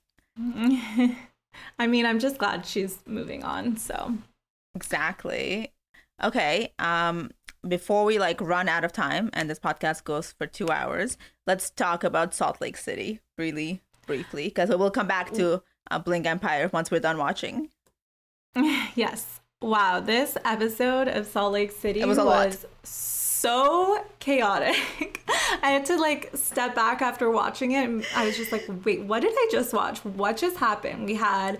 I 1.78 1.86
mean, 1.86 2.06
I'm 2.06 2.18
just 2.18 2.38
glad 2.38 2.66
she's 2.66 2.98
moving 3.06 3.44
on. 3.44 3.76
So, 3.76 4.14
Exactly. 4.74 5.72
Okay. 6.22 6.72
Um 6.78 7.30
before 7.66 8.06
we 8.06 8.18
like 8.18 8.40
run 8.40 8.68
out 8.70 8.84
of 8.84 8.92
time 8.92 9.28
and 9.34 9.50
this 9.50 9.58
podcast 9.58 10.04
goes 10.04 10.32
for 10.32 10.46
2 10.46 10.70
hours, 10.70 11.18
let's 11.46 11.68
talk 11.68 12.02
about 12.02 12.34
Salt 12.34 12.58
Lake 12.60 12.78
City 12.78 13.20
really 13.36 13.82
briefly 14.11 14.48
because 14.48 14.68
we'll 14.70 14.90
come 14.90 15.06
back 15.06 15.32
to 15.32 15.62
uh, 15.88 15.98
Bling 16.00 16.26
Empire 16.26 16.68
once 16.72 16.90
we're 16.90 16.98
done 16.98 17.16
watching. 17.16 17.68
yes. 18.96 19.40
Wow. 19.62 20.00
This 20.00 20.36
episode 20.44 21.06
of 21.06 21.26
Salt 21.26 21.52
Lake 21.52 21.70
City 21.70 22.00
It 22.00 22.08
was 22.08 22.18
was 22.18 22.66
so 22.82 24.04
chaotic. 24.18 25.22
I 25.62 25.70
had 25.70 25.86
to 25.86 25.96
like 25.96 26.30
step 26.34 26.74
back 26.74 27.02
after 27.02 27.30
watching 27.30 27.70
it. 27.70 27.84
And 27.84 28.04
I 28.16 28.26
was 28.26 28.36
just 28.36 28.50
like, 28.50 28.66
wait, 28.84 29.02
what 29.02 29.20
did 29.20 29.32
I 29.32 29.48
just 29.52 29.72
watch? 29.72 30.04
What 30.04 30.36
just 30.36 30.56
happened? 30.56 31.04
We 31.06 31.14
had 31.14 31.58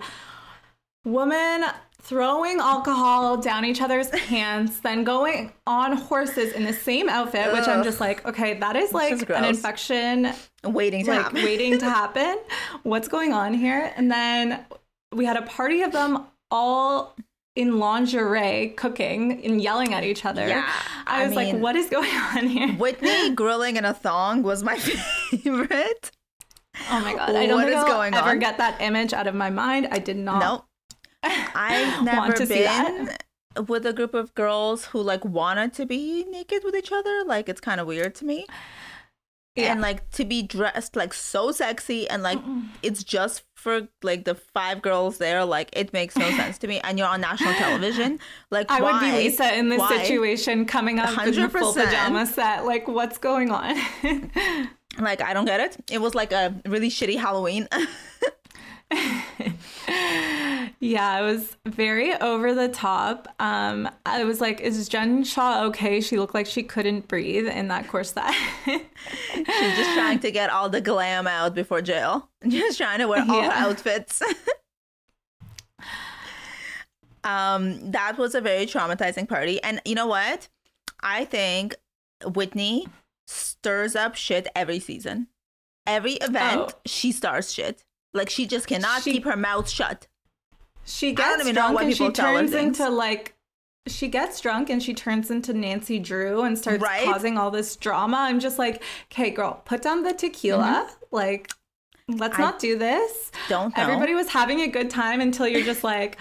woman 1.05 1.63
throwing 2.01 2.59
alcohol 2.59 3.37
down 3.37 3.63
each 3.63 3.81
other's 3.81 4.09
pants, 4.27 4.81
then 4.81 5.05
going 5.05 5.53
on 5.65 5.93
horses 5.95 6.51
in 6.51 6.65
the 6.65 6.73
same 6.73 7.07
outfit, 7.07 7.53
which 7.53 7.67
I'm 7.67 7.83
just 7.83 8.01
like, 8.01 8.25
okay, 8.25 8.55
that 8.55 8.75
is 8.75 8.91
like 8.91 9.19
just 9.19 9.29
an 9.29 9.45
infection 9.45 10.33
Waiting 10.63 11.05
to 11.05 11.11
like 11.11 11.21
happen. 11.23 11.43
waiting 11.43 11.79
to 11.79 11.85
happen. 11.89 12.37
What's 12.83 13.07
going 13.07 13.33
on 13.33 13.53
here? 13.53 13.91
And 13.95 14.11
then 14.11 14.65
we 15.13 15.25
had 15.25 15.37
a 15.37 15.41
party 15.43 15.81
of 15.81 15.91
them 15.91 16.25
all 16.51 17.15
in 17.55 17.79
lingerie 17.79 18.69
cooking 18.77 19.43
and 19.43 19.61
yelling 19.61 19.93
at 19.93 20.03
each 20.03 20.23
other. 20.25 20.47
Yeah, 20.47 20.63
I 21.05 21.23
I 21.23 21.27
was 21.27 21.35
like, 21.35 21.55
what 21.55 21.75
is 21.75 21.89
going 21.89 22.09
on 22.09 22.47
here? 22.47 22.69
Whitney 22.73 23.31
grilling 23.35 23.75
in 23.75 23.85
a 23.85 23.93
thong 23.93 24.43
was 24.43 24.63
my 24.63 24.77
favorite. 25.31 26.11
Oh 26.89 26.99
my 27.01 27.13
god. 27.15 27.35
I 27.35 27.45
don't 27.47 27.55
What 27.57 27.65
think 27.65 27.77
is 27.77 27.83
I'll 27.83 27.87
going 27.87 28.13
ever 28.13 28.29
on? 28.29 28.39
get 28.39 28.57
that 28.57 28.79
image 28.81 29.13
out 29.13 29.27
of 29.27 29.35
my 29.35 29.49
mind. 29.49 29.87
I 29.91 29.99
did 29.99 30.15
not. 30.17 30.39
Nope. 30.39 30.65
I've 31.23 32.03
never 32.03 32.17
Want 32.17 32.35
to 32.37 32.45
see 32.47 32.63
been 32.65 33.09
with 33.67 33.85
a 33.85 33.93
group 33.93 34.13
of 34.13 34.33
girls 34.33 34.85
who 34.85 35.01
like 35.01 35.23
wanted 35.25 35.73
to 35.73 35.85
be 35.85 36.23
naked 36.25 36.63
with 36.63 36.75
each 36.75 36.91
other. 36.91 37.23
Like 37.25 37.49
it's 37.49 37.61
kind 37.61 37.81
of 37.81 37.87
weird 37.87 38.15
to 38.15 38.25
me. 38.25 38.45
Yeah. 39.55 39.73
And 39.73 39.81
like 39.81 40.09
to 40.11 40.23
be 40.23 40.41
dressed 40.43 40.95
like 40.95 41.13
so 41.13 41.51
sexy 41.51 42.09
and 42.09 42.23
like 42.23 42.39
it's 42.81 43.03
just 43.03 43.43
for 43.53 43.89
like 44.01 44.23
the 44.23 44.35
five 44.35 44.81
girls 44.81 45.17
there. 45.17 45.43
Like 45.43 45.69
it 45.73 45.91
makes 45.91 46.15
no 46.15 46.29
sense 46.31 46.57
to 46.59 46.67
me. 46.67 46.79
And 46.79 46.97
you're 46.97 47.07
on 47.07 47.21
national 47.21 47.53
television. 47.55 48.19
Like 48.49 48.69
I 48.71 48.81
would 48.81 48.99
be? 48.99 49.11
Lisa 49.11 49.53
in 49.57 49.69
this 49.69 49.79
Why? 49.79 50.01
situation 50.01 50.65
coming 50.65 50.99
up 50.99 51.17
in 51.25 51.33
the 51.33 51.49
full 51.49 51.73
100%. 51.73 51.85
pajama 51.85 52.25
set. 52.25 52.65
Like, 52.65 52.87
what's 52.87 53.17
going 53.17 53.51
on? 53.51 53.77
Like 54.99 55.21
I 55.21 55.33
don't 55.33 55.45
get 55.45 55.61
it. 55.61 55.77
It 55.89 56.01
was 56.01 56.15
like 56.15 56.33
a 56.33 56.53
really 56.65 56.89
shitty 56.89 57.17
Halloween. 57.17 57.67
yeah, 60.83 61.19
it 61.19 61.21
was 61.23 61.55
very 61.65 62.13
over 62.15 62.53
the 62.55 62.67
top. 62.67 63.27
Um, 63.39 63.87
I 64.05 64.23
was 64.23 64.41
like, 64.41 64.59
is 64.61 64.89
Jen 64.89 65.23
Shah 65.23 65.63
okay? 65.65 66.01
She 66.01 66.17
looked 66.17 66.33
like 66.33 66.47
she 66.47 66.63
couldn't 66.63 67.07
breathe 67.07 67.47
in 67.47 67.67
that 67.69 67.87
corset. 67.87 68.23
She's 68.65 68.81
just 69.77 69.93
trying 69.93 70.19
to 70.19 70.31
get 70.31 70.49
all 70.49 70.69
the 70.69 70.81
glam 70.81 71.27
out 71.27 71.53
before 71.55 71.81
jail. 71.81 72.29
Just 72.47 72.77
trying 72.79 72.97
to 72.99 73.07
wear 73.07 73.21
all 73.21 73.43
her 73.43 73.51
outfits. 73.51 74.21
um, 77.23 77.91
that 77.91 78.17
was 78.17 78.33
a 78.35 78.41
very 78.41 78.65
traumatizing 78.65 79.27
party. 79.29 79.61
And 79.61 79.79
you 79.85 79.95
know 79.95 80.07
what? 80.07 80.47
I 81.01 81.25
think 81.25 81.75
Whitney 82.25 82.87
stirs 83.27 83.95
up 83.95 84.15
shit 84.15 84.47
every 84.55 84.79
season. 84.79 85.27
Every 85.85 86.13
event, 86.13 86.61
Oh. 86.73 86.79
she 86.85 87.11
stars 87.11 87.53
shit. 87.53 87.83
Like 88.13 88.29
she 88.29 88.45
just 88.47 88.67
cannot 88.67 89.03
She- 89.03 89.13
keep 89.13 89.25
her 89.25 89.37
mouth 89.37 89.69
shut. 89.69 90.07
She 90.85 91.13
gets 91.13 91.49
drunk 91.51 91.79
and 91.81 91.91
she 91.91 91.97
people 91.99 92.11
tell 92.11 92.33
her 92.33 92.39
turns 92.39 92.53
into 92.53 92.89
like 92.89 93.35
she 93.87 94.07
gets 94.07 94.39
drunk 94.39 94.69
and 94.69 94.81
she 94.81 94.93
turns 94.93 95.31
into 95.31 95.53
Nancy 95.53 95.97
Drew 95.99 96.41
and 96.43 96.57
starts 96.57 96.81
Right? 96.83 97.05
causing 97.05 97.37
all 97.37 97.49
this 97.49 97.75
drama. 97.75 98.17
I'm 98.17 98.39
just 98.39 98.59
like, 98.59 98.83
okay, 99.11 99.31
girl, 99.31 99.61
put 99.65 99.81
down 99.81 100.03
the 100.03 100.13
tequila. 100.13 100.87
Like, 101.11 101.51
let's 102.07 102.33
Mm-hmm. 102.33 102.41
I 102.41 102.45
not 102.45 102.59
do 102.59 102.77
this. 102.77 103.31
Don't 103.49 103.75
know. 103.75 103.83
Everybody 103.83 104.13
was 104.13 104.29
having 104.29 104.61
a 104.61 104.67
good 104.67 104.89
time 104.89 105.19
until 105.19 105.47
you're 105.47 105.63
just 105.63 105.83
like, 105.83 106.19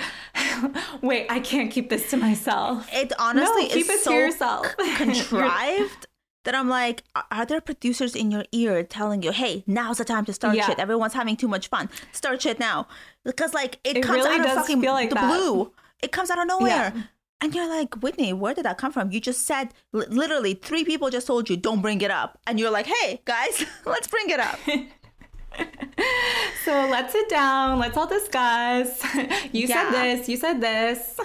wait, 1.02 1.26
I 1.28 1.40
can't 1.40 1.70
keep 1.70 1.90
this 1.90 2.08
to 2.10 2.16
myself. 2.16 2.88
it 2.92 3.12
honestly 3.18 3.64
no, 3.64 3.68
keep 3.68 3.86
is 3.86 3.90
it 3.90 4.00
so 4.00 4.10
to 4.12 4.16
yourself. 4.16 4.76
contrived 4.96 6.06
that 6.44 6.54
I'm 6.54 6.68
like, 6.68 7.02
are- 7.30 7.46
there 7.46 7.60
producers 7.60 8.14
in 8.16 8.30
your 8.30 8.44
ear 8.52 8.82
telling 8.82 9.22
you, 9.22 9.32
hey, 9.32 9.62
now's 9.66 9.98
the 9.98 10.04
time 10.04 10.24
to 10.26 10.32
start 10.32 10.56
Yeah. 10.56 10.66
shit? 10.66 10.78
Everyone's 10.78 11.14
having 11.14 11.36
too 11.36 11.48
much 11.48 11.68
fun. 11.68 11.88
Start 12.12 12.40
shit 12.42 12.58
now. 12.58 12.86
Because, 13.24 13.52
like, 13.54 13.78
it, 13.84 13.98
It 13.98 14.02
comes 14.02 14.24
really 14.24 14.40
out 14.40 14.46
of 14.46 14.52
fucking 14.54 14.80
like 14.82 15.10
the 15.10 15.16
that. 15.16 15.28
blue. 15.30 15.72
It 16.02 16.12
comes 16.12 16.30
out 16.30 16.38
of 16.38 16.46
nowhere. 16.48 16.92
Yeah. 16.94 17.02
And 17.42 17.54
you're 17.54 17.68
like, 17.68 17.94
Whitney, 18.02 18.32
where 18.32 18.52
did 18.54 18.64
that 18.64 18.76
come 18.78 18.92
from? 18.92 19.12
You 19.12 19.20
just 19.20 19.46
said, 19.46 19.72
li- 19.92 20.06
literally, 20.08 20.54
three 20.54 20.84
people 20.84 21.08
just 21.10 21.26
told 21.26 21.48
you, 21.50 21.56
don't 21.56 21.80
bring 21.82 22.00
it 22.02 22.10
up. 22.10 22.38
And 22.46 22.58
you're 22.60 22.70
like, 22.70 22.86
hey, 22.86 23.20
guys, 23.24 23.64
let's 23.86 24.08
bring 24.08 24.28
it 24.30 24.40
up. 24.40 24.58
So 26.64 26.72
let's 26.90 27.12
sit 27.12 27.28
down. 27.28 27.78
Let's 27.78 27.96
all 27.96 28.06
discuss. 28.06 29.02
You 29.52 29.66
Yeah. 29.66 29.90
said 29.90 30.18
this. 30.18 30.28
You 30.28 30.36
said 30.36 30.60
this. 30.60 31.16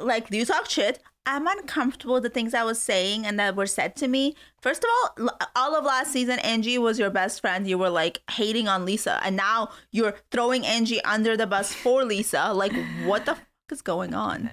like 0.00 0.30
you 0.30 0.44
talk 0.44 0.68
shit 0.68 0.98
i'm 1.30 1.46
uncomfortable 1.46 2.14
with 2.14 2.22
the 2.22 2.30
things 2.30 2.54
i 2.54 2.62
was 2.62 2.80
saying 2.80 3.24
and 3.24 3.38
that 3.38 3.56
were 3.56 3.66
said 3.66 3.96
to 3.96 4.08
me. 4.08 4.34
First 4.60 4.84
of 4.84 4.90
all 4.90 5.30
all 5.56 5.76
of 5.76 5.84
last 5.84 6.12
season 6.12 6.38
angie 6.40 6.78
was 6.78 6.98
your 6.98 7.10
best 7.10 7.40
friend. 7.40 7.66
You 7.66 7.78
were 7.78 7.90
like 7.90 8.20
hating 8.30 8.68
on 8.68 8.84
lisa. 8.84 9.20
And 9.24 9.36
now 9.36 9.70
you're 9.90 10.16
throwing 10.30 10.66
angie 10.66 11.02
under 11.04 11.36
the 11.36 11.46
bus 11.46 11.72
for 11.72 12.04
lisa. 12.04 12.52
Like 12.52 12.72
what 13.04 13.26
the 13.26 13.34
fuck 13.36 13.70
is 13.70 13.82
going 13.82 14.14
on 14.14 14.50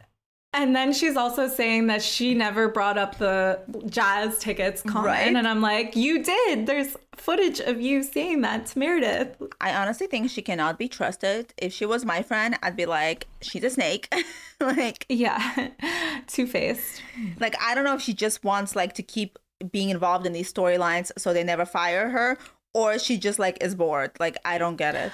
And 0.53 0.75
then 0.75 0.91
she's 0.93 1.15
also 1.17 1.47
saying 1.47 1.87
that 1.87 2.01
she 2.01 2.33
never 2.33 2.67
brought 2.67 2.97
up 2.97 3.17
the 3.17 3.59
jazz 3.89 4.39
tickets 4.39 4.81
comment. 4.81 5.05
Right. 5.05 5.35
And 5.35 5.47
I'm 5.47 5.61
like, 5.61 5.95
you 5.95 6.23
did. 6.23 6.65
There's 6.65 6.95
footage 7.15 7.59
of 7.59 7.81
you 7.81 8.01
saying 8.03 8.41
that 8.41 8.67
to 8.67 8.77
Meredith. 8.79 9.41
i 9.59 9.73
honestly 9.73 10.05
think 10.05 10.29
she 10.29 10.41
cannot 10.41 10.77
be 10.77 10.87
trusted 10.87 11.51
if 11.57 11.73
she 11.73 11.83
was 11.83 12.05
my 12.05 12.21
friend 12.21 12.55
i'd 12.61 12.75
be 12.75 12.85
like 12.85 13.25
she's 13.41 13.63
a 13.63 13.71
snake 13.71 14.07
like 14.61 15.03
Yeah. 15.09 15.69
Two 16.27 16.45
faced. 16.45 17.01
like 17.39 17.55
i 17.61 17.73
don't 17.73 17.83
know 17.85 17.95
if 17.95 18.01
she 18.03 18.13
just 18.13 18.43
wants 18.43 18.75
like 18.75 18.93
to 18.93 19.03
keep 19.03 19.39
being 19.71 19.89
involved 19.89 20.27
in 20.27 20.31
these 20.33 20.53
storylines 20.53 21.11
so 21.17 21.33
they 21.33 21.43
never 21.43 21.65
fire 21.65 22.09
her 22.09 22.37
or 22.75 22.99
she 22.99 23.17
just 23.17 23.39
like 23.39 23.57
is 23.63 23.73
bored 23.73 24.11
like 24.19 24.37
i 24.45 24.59
don't 24.59 24.75
get 24.75 24.93
it 24.93 25.11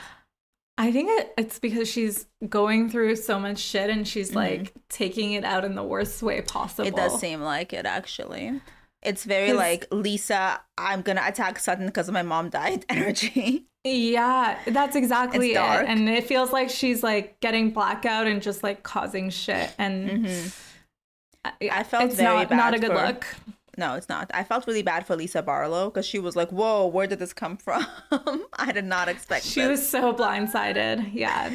I 0.78 0.92
think 0.92 1.10
it, 1.12 1.34
it's 1.38 1.60
because 1.60 1.88
she's 1.88 2.26
going 2.50 2.90
through 2.90 3.16
so 3.18 3.40
much 3.40 3.60
shit 3.60 3.90
and 3.92 4.08
she's 4.08 4.34
like 4.34 4.74
taking 4.90 5.34
it 5.34 5.44
out 5.44 5.64
in 5.64 5.76
the 5.76 5.84
worst 5.84 6.24
way 6.24 6.42
possible. 6.42 6.86
Mm-hmm. 6.90 6.98
It 6.98 7.02
does 7.02 7.20
seem 7.20 7.42
like 7.42 7.74
it 7.74 7.86
actually. 7.86 8.60
It's 9.04 9.24
very 9.24 9.54
like 9.54 9.86
Lisa, 9.92 10.62
I'm 10.78 11.02
gonna 11.02 11.22
attack 11.26 11.60
Sutton 11.60 11.86
because 11.88 12.10
my 12.10 12.24
mom 12.24 12.50
died 12.50 12.86
energy. 12.90 13.66
Yeah, 13.84 14.58
that's 14.66 14.96
exactly 14.96 15.52
it. 15.52 15.58
And 15.58 16.08
it 16.10 16.26
feels 16.26 16.52
like 16.54 16.70
she's 16.70 17.04
like 17.04 17.40
getting 17.42 17.72
blackout 17.72 18.28
and 18.28 18.42
just 18.42 18.64
like 18.64 18.82
causing 18.82 19.30
shit. 19.30 19.72
And 19.78 20.10
I, 21.46 21.50
Mm-hmm. 21.52 21.68
I 21.70 21.84
felt 21.84 22.06
it's 22.06 22.16
very 22.16 22.34
not, 22.46 22.52
not 22.52 22.74
a 22.74 22.80
good 22.80 22.92
for- 22.94 23.06
look. 23.06 23.26
No, 23.78 23.96
it's 23.96 24.10
not. 24.10 24.30
I 24.34 24.44
felt 24.44 24.68
really 24.68 24.84
bad 24.84 25.06
for 25.08 25.16
Lisa 25.16 25.42
Barlow 25.42 25.90
because 25.90 26.06
she 26.06 26.20
was 26.20 26.36
like, 26.36 26.50
"Whoa, 26.52 26.86
where 26.88 27.08
did 27.08 27.20
this 27.20 27.34
come 27.34 27.58
from?" 27.66 27.86
I 28.54 28.72
did 28.72 28.86
not 28.86 29.10
expect 29.10 29.46
She 29.46 29.62
this. 29.62 29.70
was 29.70 29.88
so 29.90 30.14
blindsided. 30.14 31.10
Yeah. 31.14 31.54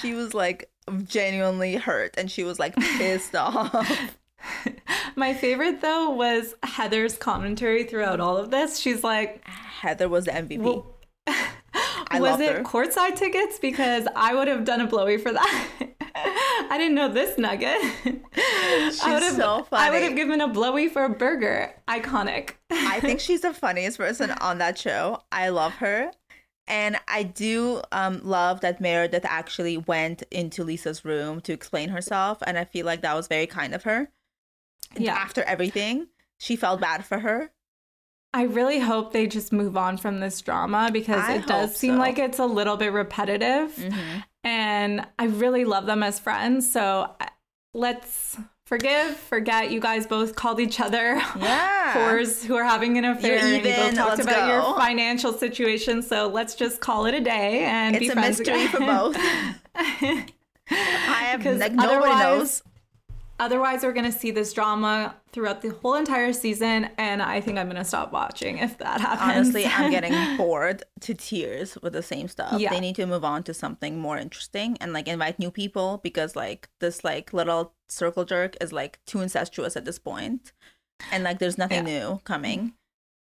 She 0.00 0.14
was 0.14 0.32
like 0.34 0.70
genuinely 1.04 1.74
hurt, 1.76 2.14
and 2.16 2.30
she 2.30 2.44
was 2.44 2.58
like 2.58 2.76
pissed 2.76 3.34
off. 3.36 4.16
My 5.16 5.34
favorite 5.34 5.80
though 5.80 6.10
was 6.10 6.54
Heather's 6.62 7.16
commentary 7.16 7.84
throughout 7.84 8.20
all 8.20 8.36
of 8.36 8.50
this. 8.50 8.78
She's 8.78 9.02
like, 9.02 9.44
Heather 9.46 10.08
was 10.08 10.26
the 10.26 10.30
MVP. 10.32 10.58
Well, 10.60 10.86
I 12.10 12.20
was 12.20 12.40
it 12.40 12.52
her. 12.52 12.62
courtside 12.62 13.16
tickets? 13.16 13.58
Because 13.58 14.06
I 14.14 14.34
would 14.34 14.48
have 14.48 14.64
done 14.64 14.80
a 14.80 14.86
blowy 14.86 15.18
for 15.18 15.32
that. 15.32 15.68
I 16.70 16.78
didn't 16.78 16.94
know 16.94 17.12
this 17.12 17.36
nugget. 17.38 17.76
I 17.76 19.12
would 19.12 19.22
have, 19.22 19.36
so 19.36 19.66
I 19.72 19.90
would 19.90 20.02
have 20.02 20.16
given 20.16 20.40
a 20.40 20.48
blowy 20.48 20.88
for 20.88 21.04
a 21.04 21.08
burger. 21.08 21.74
Iconic. 21.88 22.52
I 22.70 23.00
think 23.00 23.20
she's 23.26 23.42
the 23.42 23.52
funniest 23.52 23.98
person 23.98 24.30
on 24.30 24.58
that 24.58 24.78
show. 24.78 25.20
I 25.30 25.50
love 25.50 25.74
her. 25.74 26.10
And 26.68 26.96
I 27.06 27.22
do 27.22 27.82
um, 27.92 28.20
love 28.24 28.60
that 28.62 28.80
Meredith 28.80 29.24
actually 29.24 29.76
went 29.76 30.22
into 30.30 30.64
Lisa's 30.64 31.04
room 31.04 31.40
to 31.42 31.52
explain 31.52 31.90
herself. 31.90 32.38
And 32.46 32.58
I 32.58 32.64
feel 32.64 32.86
like 32.86 33.02
that 33.02 33.14
was 33.14 33.28
very 33.28 33.46
kind 33.46 33.74
of 33.74 33.84
her. 33.84 34.08
Yeah. 34.96 35.14
After 35.14 35.42
everything, 35.42 36.08
she 36.38 36.56
felt 36.56 36.80
bad 36.80 37.04
for 37.04 37.20
her. 37.20 37.50
I 38.36 38.42
really 38.42 38.78
hope 38.78 39.14
they 39.14 39.26
just 39.26 39.50
move 39.50 39.78
on 39.78 39.96
from 39.96 40.20
this 40.20 40.42
drama 40.42 40.90
because 40.92 41.24
I 41.24 41.36
it 41.36 41.46
does 41.46 41.74
seem 41.74 41.94
so. 41.94 41.98
like 41.98 42.18
it's 42.18 42.38
a 42.38 42.44
little 42.44 42.76
bit 42.76 42.92
repetitive. 42.92 43.74
Mm-hmm. 43.74 44.18
And 44.44 45.06
I 45.18 45.24
really 45.24 45.64
love 45.64 45.86
them 45.86 46.02
as 46.02 46.18
friends. 46.20 46.70
So 46.70 47.10
let's 47.72 48.36
forgive, 48.66 49.16
forget. 49.16 49.70
You 49.70 49.80
guys 49.80 50.06
both 50.06 50.34
called 50.36 50.60
each 50.60 50.80
other 50.80 51.14
Yeah. 51.38 51.94
whores 51.94 52.44
who 52.44 52.56
are 52.56 52.64
having 52.64 52.98
an 52.98 53.06
affair. 53.06 53.38
and 53.38 53.56
you 53.56 53.62
both 53.62 53.78
even, 53.84 53.94
talked 53.94 54.20
about 54.20 54.48
your 54.50 54.76
financial 54.78 55.32
situation. 55.32 56.02
So 56.02 56.28
let's 56.28 56.54
just 56.54 56.80
call 56.82 57.06
it 57.06 57.14
a 57.14 57.20
day 57.20 57.64
and 57.64 57.98
be 57.98 58.04
It's 58.04 58.12
a 58.14 58.20
friends 58.20 58.38
mystery 58.40 58.66
again. 58.66 58.68
for 58.68 58.80
both. 58.80 59.16
I 60.70 61.24
have 61.24 61.46
like 61.46 61.72
nobody 61.72 62.12
knows. 62.18 62.62
Otherwise, 63.38 63.82
we're 63.82 63.92
going 63.92 64.10
to 64.10 64.18
see 64.18 64.30
this 64.30 64.52
drama 64.52 65.14
throughout 65.30 65.60
the 65.60 65.68
whole 65.68 65.94
entire 65.94 66.32
season. 66.32 66.88
And 66.96 67.20
I 67.20 67.40
think 67.40 67.58
I'm 67.58 67.66
going 67.66 67.76
to 67.76 67.84
stop 67.84 68.12
watching 68.12 68.58
if 68.58 68.78
that 68.78 69.00
happens. 69.00 69.20
Honestly, 69.20 69.66
I'm 69.66 69.90
getting 69.96 70.36
bored 70.36 70.82
to 71.00 71.14
tears 71.14 71.76
with 71.82 71.92
the 71.92 72.02
same 72.02 72.28
stuff. 72.28 72.58
Yeah. 72.58 72.70
They 72.70 72.80
need 72.80 72.96
to 72.96 73.06
move 73.06 73.24
on 73.24 73.42
to 73.44 73.54
something 73.54 73.98
more 73.98 74.16
interesting 74.16 74.78
and 74.80 74.92
like 74.92 75.06
invite 75.06 75.38
new 75.38 75.50
people 75.50 76.00
because 76.02 76.34
like 76.34 76.70
this 76.80 77.04
like 77.04 77.32
little 77.34 77.74
circle 77.88 78.24
jerk 78.24 78.56
is 78.60 78.72
like 78.72 79.00
too 79.06 79.20
incestuous 79.20 79.76
at 79.76 79.84
this. 79.84 80.00
And 81.12 81.24
like 81.24 81.38
there's 81.38 81.58
nothing 81.58 81.84
new 81.84 82.20
coming. 82.24 82.72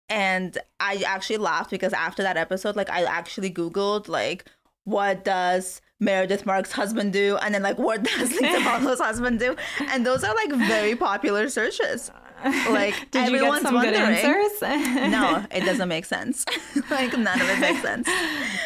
And 0.09 0.57
I 0.79 1.03
actually 1.05 1.37
laughed 1.37 1.69
because 1.69 1.93
after 1.93 2.23
that 2.23 2.35
episode, 2.35 2.75
like 2.75 2.89
I 2.89 3.03
actually 3.03 3.51
Googled 3.51 4.07
like 4.07 4.45
what 4.85 5.23
does 5.23 5.81
Meredith 5.99 6.45
Marks' 6.45 6.71
husband 6.71 7.11
do, 7.13 7.37
and 7.37 7.53
then 7.53 7.61
like 7.61 7.77
what 7.77 8.03
does 8.03 8.31
Lisa 8.31 8.59
Barlow's 8.63 8.99
husband 8.99 9.39
do, 9.39 9.55
and 9.87 10.05
those 10.05 10.23
are 10.23 10.33
like 10.33 10.51
very 10.51 10.95
popular 10.95 11.49
searches. 11.49 12.11
Like 12.43 12.95
Did 13.11 13.25
everyone's 13.25 13.63
some 13.63 13.73
good 13.81 13.93
wondering. 13.93 14.15
answers? 14.15 14.61
no, 15.11 15.45
it 15.51 15.65
doesn't 15.65 15.89
make 15.89 16.05
sense. 16.05 16.45
like 16.89 17.17
none 17.17 17.41
of 17.41 17.49
it 17.49 17.59
makes 17.59 17.81
sense. 17.81 18.07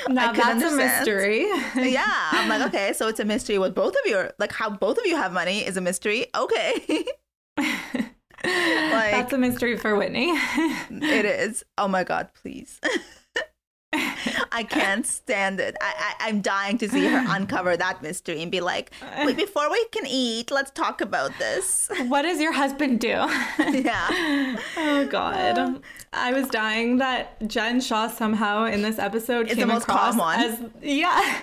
now 0.08 0.32
that's 0.32 0.48
understand. 0.48 0.74
a 0.74 0.76
mystery. 0.76 1.48
Yeah, 1.92 2.04
I'm 2.06 2.50
like, 2.50 2.62
okay, 2.68 2.94
so 2.94 3.08
it's 3.08 3.20
a 3.20 3.26
mystery 3.26 3.58
what 3.58 3.74
both 3.74 3.94
of 3.94 4.02
you 4.06 4.16
are 4.18 4.32
like 4.38 4.52
how 4.52 4.70
both 4.70 5.00
of 5.00 5.06
you 5.08 5.16
have 5.16 5.34
money 5.34 5.66
is 5.66 5.76
a 5.76 5.82
mystery. 5.82 6.28
Okay. 6.36 7.06
like 7.58 9.12
that's 9.12 9.34
a 9.34 9.38
mystery 9.38 9.76
for 9.78 9.96
Whitney. 9.96 10.30
it 10.92 11.26
is. 11.26 11.64
Oh 11.78 11.88
my 11.88 12.04
god, 12.04 12.30
please. 12.36 12.80
I 14.54 14.64
can't 14.64 15.06
stand 15.06 15.60
it. 15.60 15.76
I, 15.82 15.94
I 16.20 16.30
I'm 16.30 16.42
dying 16.42 16.78
to 16.78 16.88
see 16.88 17.06
her 17.08 17.26
uncover 17.36 17.76
that 17.76 18.02
mystery 18.02 18.42
and 18.42 18.52
be 18.52 18.62
like, 18.62 18.92
wait, 19.26 19.34
uh. 19.34 19.38
before 19.38 19.70
we 19.70 19.84
can 19.86 20.06
eat, 20.08 20.52
let's 20.52 20.72
talk 20.72 21.02
about 21.02 21.32
this. 21.40 21.90
what 22.08 22.22
does 22.22 22.40
your 22.40 22.54
husband 22.54 23.00
do? 23.00 23.08
yeah. 23.60 24.56
Oh 24.78 25.08
God. 25.10 25.58
Uh. 25.58 25.80
I 26.14 26.32
was 26.32 26.48
dying 26.50 26.98
that 26.98 27.48
Jen 27.48 27.82
Shah 27.82 28.08
somehow 28.08 28.66
in 28.66 28.84
this 28.84 29.00
episode 29.00 29.48
Is 29.48 29.56
the 29.56 29.62
came 29.62 29.68
most 29.70 29.84
across 29.84 30.16
calm 30.16 30.18
one. 30.20 30.40
as 30.40 30.60
yeah. 30.82 31.42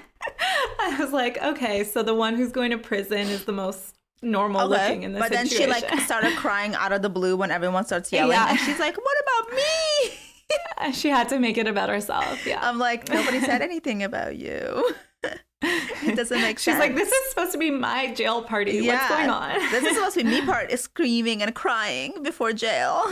I 0.81 0.97
was 1.01 1.13
like, 1.13 1.43
okay, 1.43 1.83
so 1.83 2.03
the 2.03 2.15
one 2.15 2.37
who's 2.37 2.53
going 2.53 2.71
to 2.71 2.79
prison 2.79 3.27
is 3.29 3.45
the 3.45 3.53
most 3.53 3.97
normal 4.23 4.69
looking 4.69 5.03
in 5.03 5.15
this 5.15 5.21
but 5.21 5.33
then 5.33 5.47
she 5.49 5.67
like 5.67 5.89
started 6.01 6.37
crying 6.37 6.75
out 6.75 6.93
of 6.93 7.01
the 7.01 7.09
blue 7.09 7.37
when 7.39 7.51
everyone 7.51 7.87
starts 7.87 8.13
yelling, 8.13 8.33
Yeah. 8.33 8.51
and 8.51 8.59
she's 8.61 8.79
like, 8.79 8.95
"What 8.97 9.17
about 9.23 9.57
me?" 9.57 10.11
she 10.93 11.09
had 11.09 11.29
to 11.31 11.39
make 11.39 11.59
it 11.59 11.67
about 11.67 11.89
herself. 11.89 12.47
Yeah. 12.47 12.59
I'm 12.63 12.79
like, 12.79 13.09
nobody 13.09 13.41
said 13.41 13.63
anything 13.63 14.03
about 14.03 14.37
you. 14.37 14.93
it 15.63 16.17
doesn't 16.17 16.41
make 16.41 16.59
She's 16.59 16.65
sense. 16.77 16.77
She's 16.77 16.79
like, 16.79 16.95
this 16.95 17.11
is 17.13 17.31
supposed 17.31 17.53
to 17.53 17.59
be 17.59 17.71
my 17.71 18.13
jail 18.15 18.43
party. 18.43 18.87
What's 18.87 19.09
going 19.09 19.31
on? 19.31 19.59
this 19.71 19.85
is 19.85 19.97
supposed 19.97 20.17
to 20.19 20.25
be 20.25 20.31
me 20.31 20.43
part 20.43 20.71
is 20.71 20.81
screaming 20.81 21.43
and 21.43 21.55
crying 21.55 22.23
before 22.23 22.53
jail. 22.53 23.05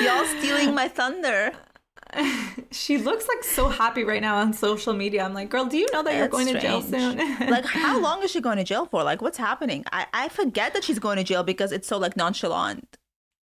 Y'all 0.00 0.24
stealing 0.38 0.74
my 0.74 0.88
thunder. 0.88 1.52
she 2.70 2.96
looks 2.96 3.28
like 3.28 3.44
so 3.44 3.68
happy 3.68 4.04
right 4.04 4.22
now 4.22 4.36
on 4.36 4.52
social 4.52 4.94
media. 4.94 5.22
I'm 5.22 5.34
like, 5.34 5.50
girl, 5.50 5.66
do 5.66 5.76
you 5.76 5.86
know 5.92 6.02
that 6.02 6.14
you're 6.16 6.28
going 6.28 6.46
to 6.46 6.58
jail 6.60 6.80
soon? 6.80 7.18
like, 7.50 7.64
how 7.64 8.00
long 8.00 8.22
is 8.22 8.30
she 8.30 8.40
going 8.40 8.56
to 8.56 8.64
jail 8.64 8.86
for? 8.86 9.02
Like, 9.02 9.20
what's 9.20 9.36
happening? 9.36 9.84
I, 9.92 10.06
I 10.14 10.28
forget 10.28 10.74
that 10.74 10.84
she's 10.84 10.98
going 10.98 11.16
to 11.16 11.24
jail 11.24 11.42
because 11.42 11.72
it's 11.72 11.88
so 11.88 11.98
like 11.98 12.16
nonchalant. 12.16 12.97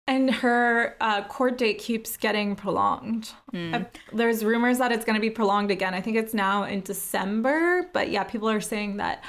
And 0.08 0.30
her 0.30 0.96
uh, 1.02 1.24
court 1.24 1.58
date 1.58 1.80
keeps 1.80 2.16
getting 2.18 2.56
prolonged. 2.56 3.32
Uh, 3.54 3.82
there's 4.14 4.44
rumors 4.46 4.78
that 4.78 4.92
it's 4.92 5.04
going 5.06 5.16
to 5.16 5.22
be 5.22 5.30
prolonged 5.30 5.72
again. 5.72 5.94
I 5.94 6.02
think 6.02 6.16
it's 6.18 6.34
now 6.34 6.64
in 6.64 6.82
December, 6.82 7.90
but 7.94 8.10
yeah, 8.10 8.24
people 8.24 8.50
are 8.50 8.62
saying 8.62 8.98
that 8.98 9.24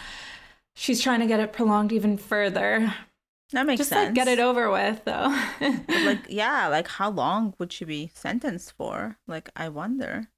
she's 0.75 1.01
trying 1.01 1.21
to 1.21 1.27
get 1.27 1.41
it 1.41 1.53
prolonged 1.53 1.93
even 1.93 2.19
further. 2.19 2.93
That 3.53 3.65
makes 3.65 3.79
Just 3.79 3.91
sense. 3.91 4.07
like 4.09 4.15
get 4.15 4.29
it 4.29 4.41
over 4.41 4.71
with, 4.71 5.05
though. 5.05 5.35
Like, 5.89 6.19
yeah, 6.29 6.67
like 6.67 6.89
how 6.89 7.11
long 7.11 7.55
would 7.59 7.73
she 7.73 7.85
be 7.85 8.11
sentenced 8.15 8.73
for? 8.73 9.17
Like, 9.29 9.49
I 9.55 9.69
wonder. 9.69 10.29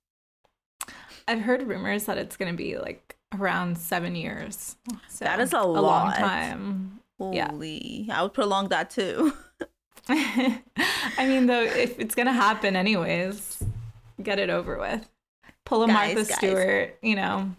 I've 1.26 1.40
heard 1.40 1.62
rumors 1.66 2.04
that 2.04 2.18
it's 2.18 2.36
going 2.36 2.52
to 2.52 2.56
be 2.56 2.78
like 2.78 3.16
around 3.34 3.76
seven 3.78 4.14
years. 4.14 4.76
So 5.08 5.24
That 5.24 5.40
is 5.40 5.52
a 5.52 5.62
long 5.62 5.82
lot. 6.08 6.16
time. 6.16 7.00
Yeah. 7.18 7.50
Holy, 7.50 8.08
I 8.12 8.22
would 8.22 8.34
prolong 8.34 8.68
that 8.68 8.90
too. 8.90 9.32
I 10.08 11.26
mean, 11.26 11.46
though, 11.46 11.62
if 11.62 11.98
it's 11.98 12.14
gonna 12.14 12.32
happen 12.32 12.76
anyways, 12.76 13.62
get 14.22 14.38
it 14.38 14.50
over 14.50 14.78
with. 14.78 15.08
Pull 15.64 15.84
a 15.84 15.86
Guys, 15.86 16.14
Martha 16.14 16.28
guys. 16.28 16.38
Stewart, 16.38 16.98
you 17.02 17.16
know. 17.16 17.50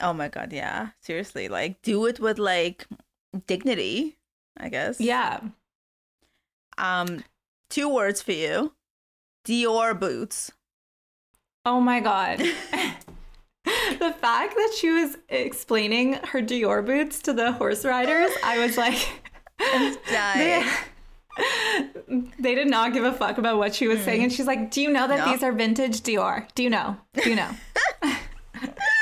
oh 0.00 0.12
my 0.12 0.28
god, 0.28 0.52
yeah, 0.52 0.88
seriously, 1.02 1.48
like 1.48 1.82
do 1.82 2.06
it 2.06 2.18
with 2.20 2.38
like 2.38 2.86
dignity, 3.46 4.16
I 4.56 4.68
guess. 4.68 5.00
Yeah. 5.00 5.40
Um, 6.78 7.24
two 7.68 7.92
words 7.92 8.22
for 8.22 8.32
you: 8.32 8.72
Dior 9.46 9.98
boots. 9.98 10.52
Oh 11.64 11.80
my 11.80 12.00
god. 12.00 12.42
the 13.98 14.14
fact 14.20 14.54
that 14.54 14.74
she 14.78 14.90
was 14.90 15.18
explaining 15.28 16.14
her 16.24 16.40
Dior 16.40 16.84
boots 16.84 17.20
to 17.22 17.32
the 17.32 17.52
horse 17.52 17.84
riders, 17.84 18.30
I 18.42 18.58
was 18.58 18.76
like, 18.78 19.08
they, 19.58 19.96
Dying. 20.10 20.66
they 21.36 21.97
did 22.40 22.68
not 22.68 22.92
give 22.92 23.04
a 23.04 23.12
fuck 23.12 23.38
about 23.38 23.58
what 23.58 23.74
she 23.74 23.86
was 23.88 24.00
saying. 24.02 24.22
And 24.22 24.32
she's 24.32 24.46
like, 24.46 24.70
Do 24.70 24.80
you 24.80 24.90
know 24.90 25.06
that 25.08 25.18
No. 25.26 25.32
these 25.32 25.42
are 25.42 25.52
vintage 25.52 26.00
Dior? 26.02 26.46
Do 26.54 26.62
you 26.62 26.70
know? 26.70 26.96
Do 27.14 27.28
you 27.30 27.36
know? 27.36 27.50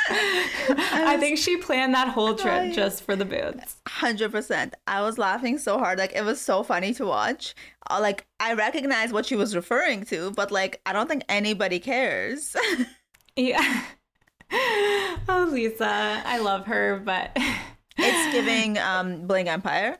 I 0.09 1.16
think 1.18 1.38
she 1.38 1.57
planned 1.57 1.94
that 1.94 2.09
whole 2.09 2.34
trip 2.34 2.52
crying. 2.54 2.72
just 2.72 3.02
for 3.02 3.16
the 3.16 3.24
boots. 3.24 3.76
Hundred 3.88 4.30
percent. 4.32 4.74
I 4.86 5.00
was 5.02 5.18
laughing 5.18 5.59
so 5.59 5.78
hard, 5.78 5.98
like 5.98 6.12
it 6.14 6.24
was 6.24 6.40
so 6.40 6.62
funny 6.62 6.92
to 6.94 7.07
watch. 7.07 7.54
Uh, 7.90 7.98
Like 8.00 8.26
I 8.40 8.54
recognize 8.54 9.12
what 9.12 9.26
she 9.26 9.36
was 9.36 9.57
referring 9.57 10.04
to, 10.07 10.30
but 10.32 10.50
like 10.50 10.80
I 10.86 10.92
don't 10.92 11.09
think 11.09 11.22
anybody 11.28 11.78
cares. 11.80 12.54
Yeah. 13.36 13.82
Oh, 15.28 15.48
Lisa. 15.50 16.22
I 16.24 16.38
love 16.38 16.66
her, 16.66 17.02
but 17.04 17.32
it's 17.98 18.32
giving 18.32 18.78
um 18.78 19.26
Bling 19.26 19.48
Empire. 19.48 19.98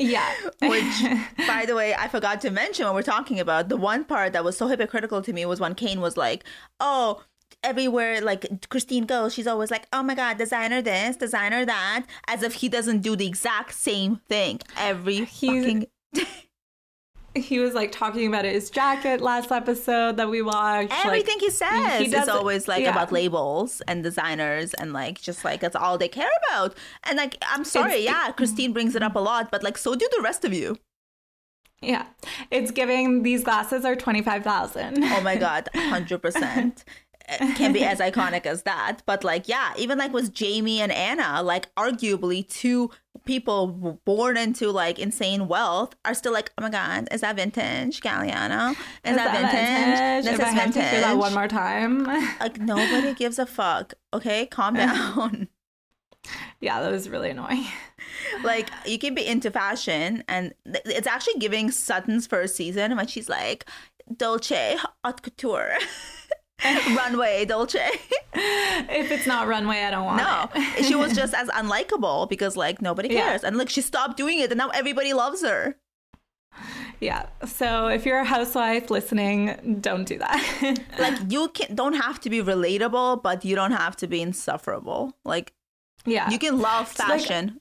Yeah. 0.00 0.32
Which, 0.62 1.46
by 1.46 1.64
the 1.66 1.74
way, 1.74 1.94
I 1.94 2.08
forgot 2.08 2.40
to 2.42 2.50
mention 2.50 2.84
when 2.86 2.94
we're 2.94 3.02
talking 3.02 3.40
about 3.40 3.68
the 3.68 3.76
one 3.76 4.04
part 4.04 4.32
that 4.32 4.44
was 4.44 4.56
so 4.56 4.66
hypocritical 4.68 5.22
to 5.22 5.32
me 5.32 5.46
was 5.46 5.60
when 5.60 5.74
Kane 5.74 6.00
was 6.00 6.16
like, 6.16 6.44
"Oh, 6.80 7.22
everywhere 7.62 8.20
like 8.20 8.68
Christine 8.68 9.06
goes, 9.06 9.34
she's 9.34 9.46
always 9.46 9.70
like, 9.70 9.86
oh 9.92 10.02
my 10.02 10.14
god, 10.14 10.38
designer 10.38 10.82
this, 10.82 11.16
designer 11.16 11.64
that," 11.64 12.06
as 12.28 12.42
if 12.42 12.54
he 12.54 12.68
doesn't 12.68 13.00
do 13.00 13.16
the 13.16 13.26
exact 13.26 13.74
same 13.74 14.20
thing 14.28 14.60
every 14.76 15.24
He's- 15.24 15.64
fucking. 15.64 15.86
He 17.34 17.58
was 17.58 17.74
like 17.74 17.90
talking 17.92 18.26
about 18.26 18.44
his 18.44 18.70
jacket 18.70 19.20
last 19.20 19.50
episode 19.50 20.16
that 20.16 20.28
we 20.30 20.40
watched. 20.42 20.90
like, 20.90 21.06
Everything 21.06 21.38
he 21.40 21.50
says 21.50 22.00
he 22.00 22.14
is 22.14 22.28
always 22.28 22.68
like 22.68 22.82
yeah. 22.82 22.90
about 22.90 23.10
labels 23.12 23.82
and 23.88 24.02
designers 24.02 24.72
and 24.74 24.92
like 24.92 25.20
just 25.20 25.44
like 25.44 25.60
that's 25.60 25.76
all 25.76 25.98
they 25.98 26.08
care 26.08 26.30
about. 26.48 26.76
And 27.04 27.16
like 27.16 27.36
I'm 27.48 27.64
sorry, 27.64 27.94
It's- 28.00 28.04
yeah, 28.04 28.30
Christine 28.32 28.72
brings 28.72 28.94
it 28.94 29.02
up 29.02 29.16
a 29.16 29.20
lot, 29.20 29.50
but 29.50 29.62
like 29.62 29.76
so 29.78 29.94
do 29.94 30.08
the 30.16 30.22
rest 30.22 30.44
of 30.44 30.52
you. 30.52 30.78
yeah. 31.82 32.06
It's 32.50 32.70
giving 32.70 33.22
these 33.24 33.44
glasses 33.44 33.84
are 33.84 33.96
25,000. 33.96 35.02
Oh 35.04 35.20
my 35.20 35.36
god, 35.36 35.68
hundred 35.74 36.22
percent. 36.22 36.84
Can 37.56 37.72
be 37.72 37.82
as 37.84 38.00
iconic 38.00 38.44
as 38.46 38.62
that, 38.64 38.98
but 39.06 39.24
like 39.24 39.48
yeah, 39.48 39.72
even 39.78 39.96
like 39.98 40.12
with 40.12 40.34
Jamie 40.34 40.80
and 40.80 40.92
Anna, 40.92 41.42
like 41.42 41.74
arguably 41.74 42.46
two 42.46 42.90
people 43.24 43.98
born 44.04 44.36
into 44.36 44.70
like 44.70 44.98
insane 44.98 45.48
wealth 45.48 45.94
are 46.04 46.12
still 46.12 46.32
like, 46.34 46.52
oh 46.58 46.62
my 46.62 46.68
god, 46.70 47.08
is 47.10 47.22
that 47.22 47.36
vintage 47.36 48.00
Galliano? 48.02 48.72
Is, 48.72 48.76
Is 49.12 49.16
that, 49.16 49.32
vintage? 49.32 50.24
This 50.24 50.34
If 50.34 50.40
is 50.40 50.40
I 50.40 50.48
have 50.50 50.64
vintage. 50.74 50.82
to 50.82 50.88
hear 50.90 51.00
that 51.00 51.16
one 51.16 51.32
more 51.32 51.48
time. 51.48 52.04
like 52.40 52.58
nobody 52.60 53.14
gives 53.14 53.38
a 53.38 53.46
fuck. 53.46 53.94
Okay, 54.12 54.44
calm 54.46 54.74
down. 54.74 55.48
yeah, 56.60 56.80
that 56.82 56.90
was 56.92 57.08
really 57.08 57.30
annoying. 57.30 57.64
like 58.42 58.68
you 58.86 58.98
can 58.98 59.14
be 59.14 59.26
into 59.26 59.50
fashion 59.50 60.22
and 60.28 60.52
it's 60.66 61.06
actually 61.06 61.38
giving 61.38 61.70
Sutton's 61.70 62.26
first 62.26 62.54
season 62.56 62.96
when 62.96 63.06
she's 63.06 63.28
like 63.30 63.64
Dolce 64.14 64.76
haute 65.02 65.22
couture 65.22 65.72
runway 66.96 67.44
Dolce 67.44 67.88
If 68.36 69.10
it's 69.10 69.26
not 69.26 69.48
runway, 69.48 69.82
I 69.82 69.90
don't 69.90 70.04
want 70.04 70.18
no 70.18 70.48
it. 70.54 70.84
she 70.88 70.94
was 70.94 71.14
just 71.14 71.34
as 71.34 71.48
unlikable 71.48 72.28
because 72.28 72.56
like 72.56 72.80
nobody 72.80 73.08
Yeah. 73.12 73.22
cares 73.22 73.44
and 73.44 73.56
like 73.56 73.68
she 73.68 73.80
stopped 73.80 74.16
doing 74.16 74.38
it 74.38 74.50
and 74.50 74.58
now 74.58 74.68
everybody 74.70 75.12
loves 75.12 75.42
her 75.42 75.76
Yeah. 77.00 77.26
So 77.46 77.88
if 77.88 78.06
you're 78.06 78.20
a 78.20 78.24
housewife 78.24 78.88
listening, 78.88 79.78
don't 79.80 80.04
do 80.06 80.16
that. 80.18 80.78
like 80.98 81.18
you 81.28 81.48
can 81.48 81.74
don't 81.74 81.94
have 81.94 82.20
to 82.20 82.30
be 82.30 82.40
relatable 82.40 83.22
but 83.22 83.44
you 83.44 83.54
don't 83.56 83.72
have 83.72 83.96
to 83.96 84.06
be 84.06 84.22
insufferable 84.22 85.16
like 85.24 85.52
yeah. 86.06 86.30
you 86.30 86.38
can 86.38 86.58
love 86.60 86.88
fashion 86.88 87.60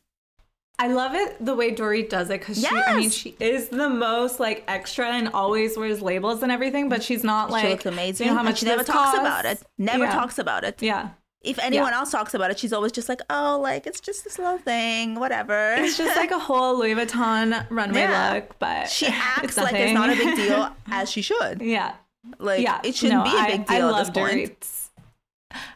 I 0.80 0.88
love 0.88 1.14
it 1.14 1.44
the 1.44 1.56
way 1.56 1.72
Dorit 1.74 2.10
does 2.10 2.30
it 2.30 2.40
because 2.40 2.60
she, 2.60 2.68
I 2.68 2.98
mean, 2.98 3.10
she 3.12 3.36
is 3.40 3.70
the 3.70 3.88
most 3.90 4.40
like 4.40 4.64
extra 4.68 5.08
and 5.12 5.30
always 5.30 5.78
wears 5.78 6.02
labels 6.02 6.42
and 6.44 6.52
everything, 6.52 6.90
but 6.90 7.04
she's 7.04 7.24
not 7.24 7.50
like 7.52 7.64
she 7.64 7.70
looks 7.72 7.86
amazing 7.86 8.26
You 8.28 8.32
know 8.32 8.36
how 8.38 8.40
and 8.42 8.50
much 8.50 8.60
she 8.60 8.66
never 8.66 8.84
talks 8.84 9.12
costs? 9.12 9.20
about 9.20 9.46
it 9.46 9.62
never 9.78 10.06
Yeah. 10.06 10.12
talks 10.14 10.40
about 10.40 10.64
it 10.64 10.82
Yeah. 10.82 11.10
if 11.42 11.60
anyone 11.60 11.94
else 11.94 12.10
talks 12.12 12.34
about 12.34 12.50
it, 12.52 12.58
she's 12.58 12.74
always 12.74 12.92
just 12.92 13.08
like, 13.08 13.22
"Oh, 13.30 13.60
like 13.62 13.86
it's 13.86 14.00
just 14.00 14.24
this 14.24 14.40
little 14.40 14.58
thing, 14.58 15.20
whatever." 15.20 15.76
It's 15.78 15.96
just 15.98 16.16
like 16.18 16.32
a 16.32 16.40
whole 16.50 16.80
Louis 16.80 16.96
Vuitton 16.96 17.68
runway 17.70 18.00
Yeah. 18.02 18.34
look, 18.34 18.58
but 18.60 18.90
she 18.90 19.06
acts 19.12 19.44
it's 19.44 19.58
like 19.58 19.76
it's 19.76 19.94
not 19.94 20.10
a 20.10 20.16
big 20.16 20.36
deal, 20.36 20.76
as 20.92 21.10
she 21.12 21.22
should. 21.22 21.62
Yeah. 21.62 21.94
Like 22.40 22.62
yeah. 22.62 22.80
it 22.84 22.96
shouldn't 22.96 23.26
No, 23.26 23.32
be 23.32 23.38
a 23.38 23.46
big 23.58 23.68
deal 23.68 23.76
I 23.86 23.90
at 23.90 23.92
love 23.92 24.08
this 24.08 24.10
point. 24.10 24.68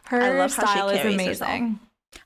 Her 0.06 0.22
I 0.22 0.38
love 0.38 0.50
style 0.50 0.88
is 0.88 1.04
amazing. 1.14 1.78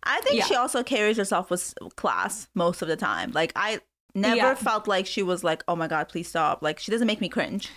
I 0.02 0.20
think 0.22 0.36
Yeah. 0.38 0.44
she 0.44 0.54
also 0.54 0.82
carries 0.82 1.16
herself 1.16 1.50
with 1.50 1.74
class 1.96 2.48
most 2.54 2.82
of 2.82 2.88
the 2.88 2.96
time. 2.96 3.32
Like 3.32 3.52
I 3.56 3.80
never 4.14 4.36
Yeah. 4.36 4.54
felt 4.54 4.86
like 4.86 5.06
she 5.06 5.22
was 5.22 5.42
like, 5.42 5.64
"Oh 5.66 5.76
my 5.76 5.88
god, 5.88 6.08
please 6.08 6.28
stop!" 6.28 6.62
Like 6.62 6.78
she 6.78 6.90
doesn't 6.92 7.06
make 7.06 7.20
me 7.20 7.28
cringe. 7.28 7.68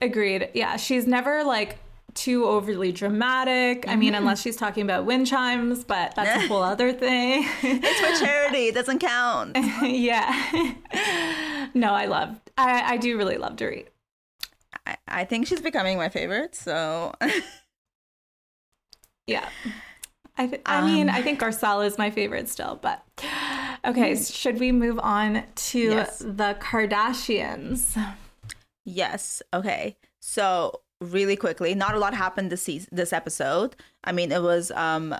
Agreed. 0.00 0.50
Yeah, 0.54 0.76
she's 0.76 1.06
never 1.06 1.42
like 1.44 1.78
too 2.14 2.46
overly 2.46 2.90
dramatic. 2.90 3.86
I 3.86 3.94
mean, 3.96 4.12
mm-hmm. 4.12 4.22
unless 4.22 4.40
she's 4.40 4.56
talking 4.56 4.82
about 4.82 5.04
wind 5.04 5.26
chimes, 5.26 5.84
but 5.84 6.14
that's 6.14 6.44
a 6.44 6.48
whole 6.48 6.62
other 6.62 6.92
thing. 6.92 7.44
It's 7.62 8.00
for 8.20 8.24
charity. 8.24 8.68
It 8.68 8.74
doesn't 8.74 8.98
count. 9.00 9.56
yeah. 9.82 10.32
no, 11.74 11.92
I 11.92 12.06
love. 12.06 12.40
I 12.56 12.94
I 12.94 12.96
do 12.96 13.16
really 13.16 13.36
love 13.36 13.56
Dorit. 13.56 13.86
I, 14.86 14.96
I 15.06 15.24
think 15.24 15.46
she's 15.46 15.60
becoming 15.60 15.96
my 15.98 16.08
favorite. 16.08 16.54
So 16.54 17.12
Yeah. 19.26 19.48
I, 20.38 20.46
th- 20.46 20.62
I 20.64 20.86
mean, 20.86 21.08
I 21.10 21.20
think 21.20 21.40
Garcelle 21.40 21.84
is 21.84 21.98
my 21.98 22.10
favorite 22.10 22.48
still, 22.48 22.78
but 22.80 23.02
okay. 23.84 24.14
Should 24.16 24.58
we 24.60 24.70
move 24.72 24.98
on 25.00 25.42
to 25.54 25.78
Yes. 25.78 26.20
the 26.20 26.56
Kardashians? 26.60 27.96
Yes. 28.84 29.42
Okay. 29.52 29.96
So 30.20 30.80
really 31.00 31.36
quickly, 31.36 31.74
not 31.74 31.94
a 31.94 31.98
lot 31.98 32.14
happened 32.14 32.50
this 32.50 32.62
season, 32.62 32.88
this 32.92 33.12
episode. 33.12 33.76
I 34.04 34.12
mean, 34.12 34.32
it 34.32 34.42
was 34.42 34.70
um 34.72 35.14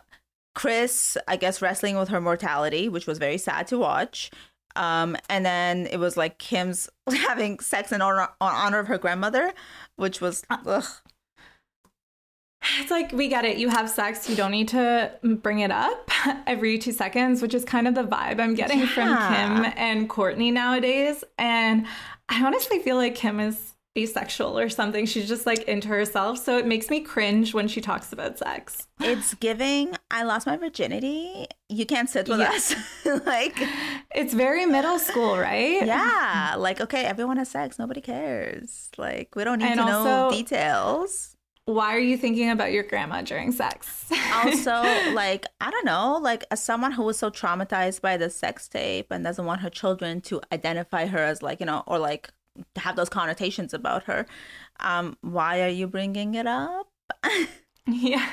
Kris, 0.55 1.17
I 1.29 1.37
guess, 1.37 1.61
wrestling 1.63 1.97
with 1.99 2.09
her 2.09 2.21
mortality, 2.21 2.89
which 2.89 3.07
was 3.07 3.19
very 3.19 3.39
sad 3.39 3.67
to 3.69 3.79
watch. 3.79 4.31
Um, 4.77 5.17
and 5.29 5.45
then 5.45 5.87
it 5.89 5.99
was 5.99 6.17
like 6.17 6.39
Kim's 6.39 6.89
having 7.11 7.59
sex 7.61 7.91
in 7.93 8.01
honor, 8.01 8.29
on 8.41 8.55
honor 8.55 8.79
of 8.79 8.87
her 8.89 8.99
grandmother, 8.99 9.53
which 9.97 10.21
was 10.21 10.45
ugh. 10.51 10.85
It's 12.81 12.91
like 12.91 13.13
we 13.13 13.29
get 13.29 13.45
it. 13.45 13.57
You 13.59 13.69
have 13.69 13.89
sex. 13.91 14.29
You 14.29 14.37
don't 14.37 14.51
need 14.51 14.69
to 14.69 15.13
bring 15.23 15.61
it 15.61 15.71
up 15.71 16.11
every 16.47 16.79
two 16.79 16.93
seconds, 16.93 17.43
which 17.43 17.55
is 17.55 17.65
kind 17.65 17.89
of 17.89 17.95
the 17.95 18.05
vibe 18.05 18.41
I'm 18.41 18.55
getting 18.55 18.87
from 18.87 19.09
Kim 19.09 19.73
and 19.77 20.09
Courtney 20.09 20.51
nowadays. 20.51 21.25
And 21.39 21.87
I 22.29 22.45
honestly 22.45 22.79
feel 22.81 22.97
like 22.97 23.15
Kim 23.15 23.41
is 23.41 23.75
asexual 23.97 24.57
or 24.59 24.69
something. 24.69 25.07
She's 25.07 25.27
just 25.27 25.45
like 25.47 25.63
into 25.65 25.89
herself. 25.89 26.39
So 26.39 26.57
it 26.57 26.67
makes 26.67 26.89
me 26.89 27.01
cringe 27.01 27.53
when 27.55 27.67
she 27.67 27.81
talks 27.81 28.13
about 28.13 28.39
sex. 28.39 28.87
it's 29.01 29.35
giving. 29.35 29.97
I 30.11 30.23
lost 30.23 30.47
my 30.47 30.57
virginity. 30.57 31.47
You 31.69 31.85
can't 31.85 32.09
sit 32.09 32.29
with 32.29 32.39
Yeah. 32.39 32.51
us. 32.51 32.75
like, 33.27 33.57
It's 34.15 34.35
very 34.35 34.67
middle 34.67 34.99
school, 35.01 35.37
right? 35.39 35.85
yeah, 35.85 36.55
like 36.57 36.81
okay, 36.81 37.05
everyone 37.05 37.39
has 37.39 37.51
sex. 37.51 37.79
Nobody 37.79 38.01
cares. 38.01 38.91
Like, 38.97 39.35
we 39.35 39.43
don't 39.45 39.59
need 39.59 39.67
And 39.71 39.81
to 39.81 39.87
know 39.87 40.07
also- 40.27 40.37
details. 40.37 41.35
Why 41.69 41.95
are 41.95 42.01
you 42.01 42.17
thinking 42.17 42.51
about 42.51 42.73
your 42.73 42.83
grandma 42.83 43.23
during 43.23 43.53
sex? 43.53 44.11
also 44.33 44.83
like 45.13 45.45
i 45.61 45.71
don't 45.71 45.85
know 45.85 46.19
like 46.23 46.45
as 46.51 46.63
someone 46.63 46.93
who 46.93 47.03
was 47.03 47.19
so 47.19 47.31
traumatized 47.31 48.01
by 48.01 48.17
the 48.17 48.31
sex 48.31 48.69
tape 48.69 49.07
and 49.11 49.25
doesn't 49.25 49.45
want 49.45 49.61
her 49.61 49.69
children 49.69 50.21
to 50.21 50.41
identify 50.53 51.07
her 51.07 51.19
as 51.19 51.43
like 51.43 51.61
you 51.61 51.67
know 51.67 51.83
or 51.87 51.99
like 51.99 52.31
to 52.75 52.81
have 52.81 52.97
those 52.97 53.09
connotations 53.09 53.75
about 53.75 54.05
her 54.05 54.27
um 54.81 55.17
why 55.23 55.61
are 55.61 55.69
you 55.69 55.87
bringing 55.87 56.35
it 56.35 56.47
up 56.47 56.89
yeah. 57.89 58.29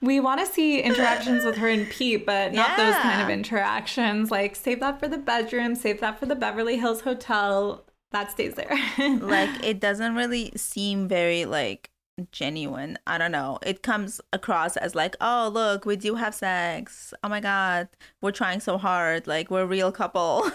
We 0.00 0.20
want 0.20 0.40
to 0.40 0.46
see 0.46 0.80
interactions 0.80 1.44
with 1.44 1.56
her 1.56 1.68
and 1.68 1.88
Pete, 1.88 2.24
but 2.24 2.52
not 2.52 2.76
those 2.76 2.94
kind 2.94 3.20
of 3.20 3.28
interactions. 3.28 4.30
Like, 4.30 4.56
save 4.56 4.80
that 4.80 5.00
for 5.00 5.08
the 5.08 5.18
bedroom, 5.18 5.74
save 5.74 6.00
that 6.00 6.18
for 6.18 6.26
the 6.26 6.36
Beverly 6.36 6.76
Hills 6.76 7.00
Hotel. 7.00 7.84
That 8.12 8.30
stays 8.30 8.54
there. 8.54 8.74
like 9.20 9.50
it 9.62 9.80
doesn't 9.80 10.14
really 10.14 10.52
seem 10.56 11.08
very 11.08 11.44
like 11.44 11.90
genuine 12.32 12.98
i 13.06 13.16
don't 13.18 13.32
know 13.32 13.58
it 13.64 13.82
comes 13.82 14.20
across 14.32 14.76
as 14.76 14.94
like 14.94 15.14
oh 15.20 15.50
look 15.52 15.84
we 15.84 15.96
do 15.96 16.14
have 16.16 16.34
sex 16.34 17.14
oh 17.22 17.28
my 17.28 17.40
god 17.40 17.88
we're 18.20 18.30
trying 18.32 18.60
so 18.60 18.76
hard 18.78 19.26
like 19.26 19.50
we're 19.50 19.62
a 19.62 19.66
real 19.66 19.92
couple 19.92 20.50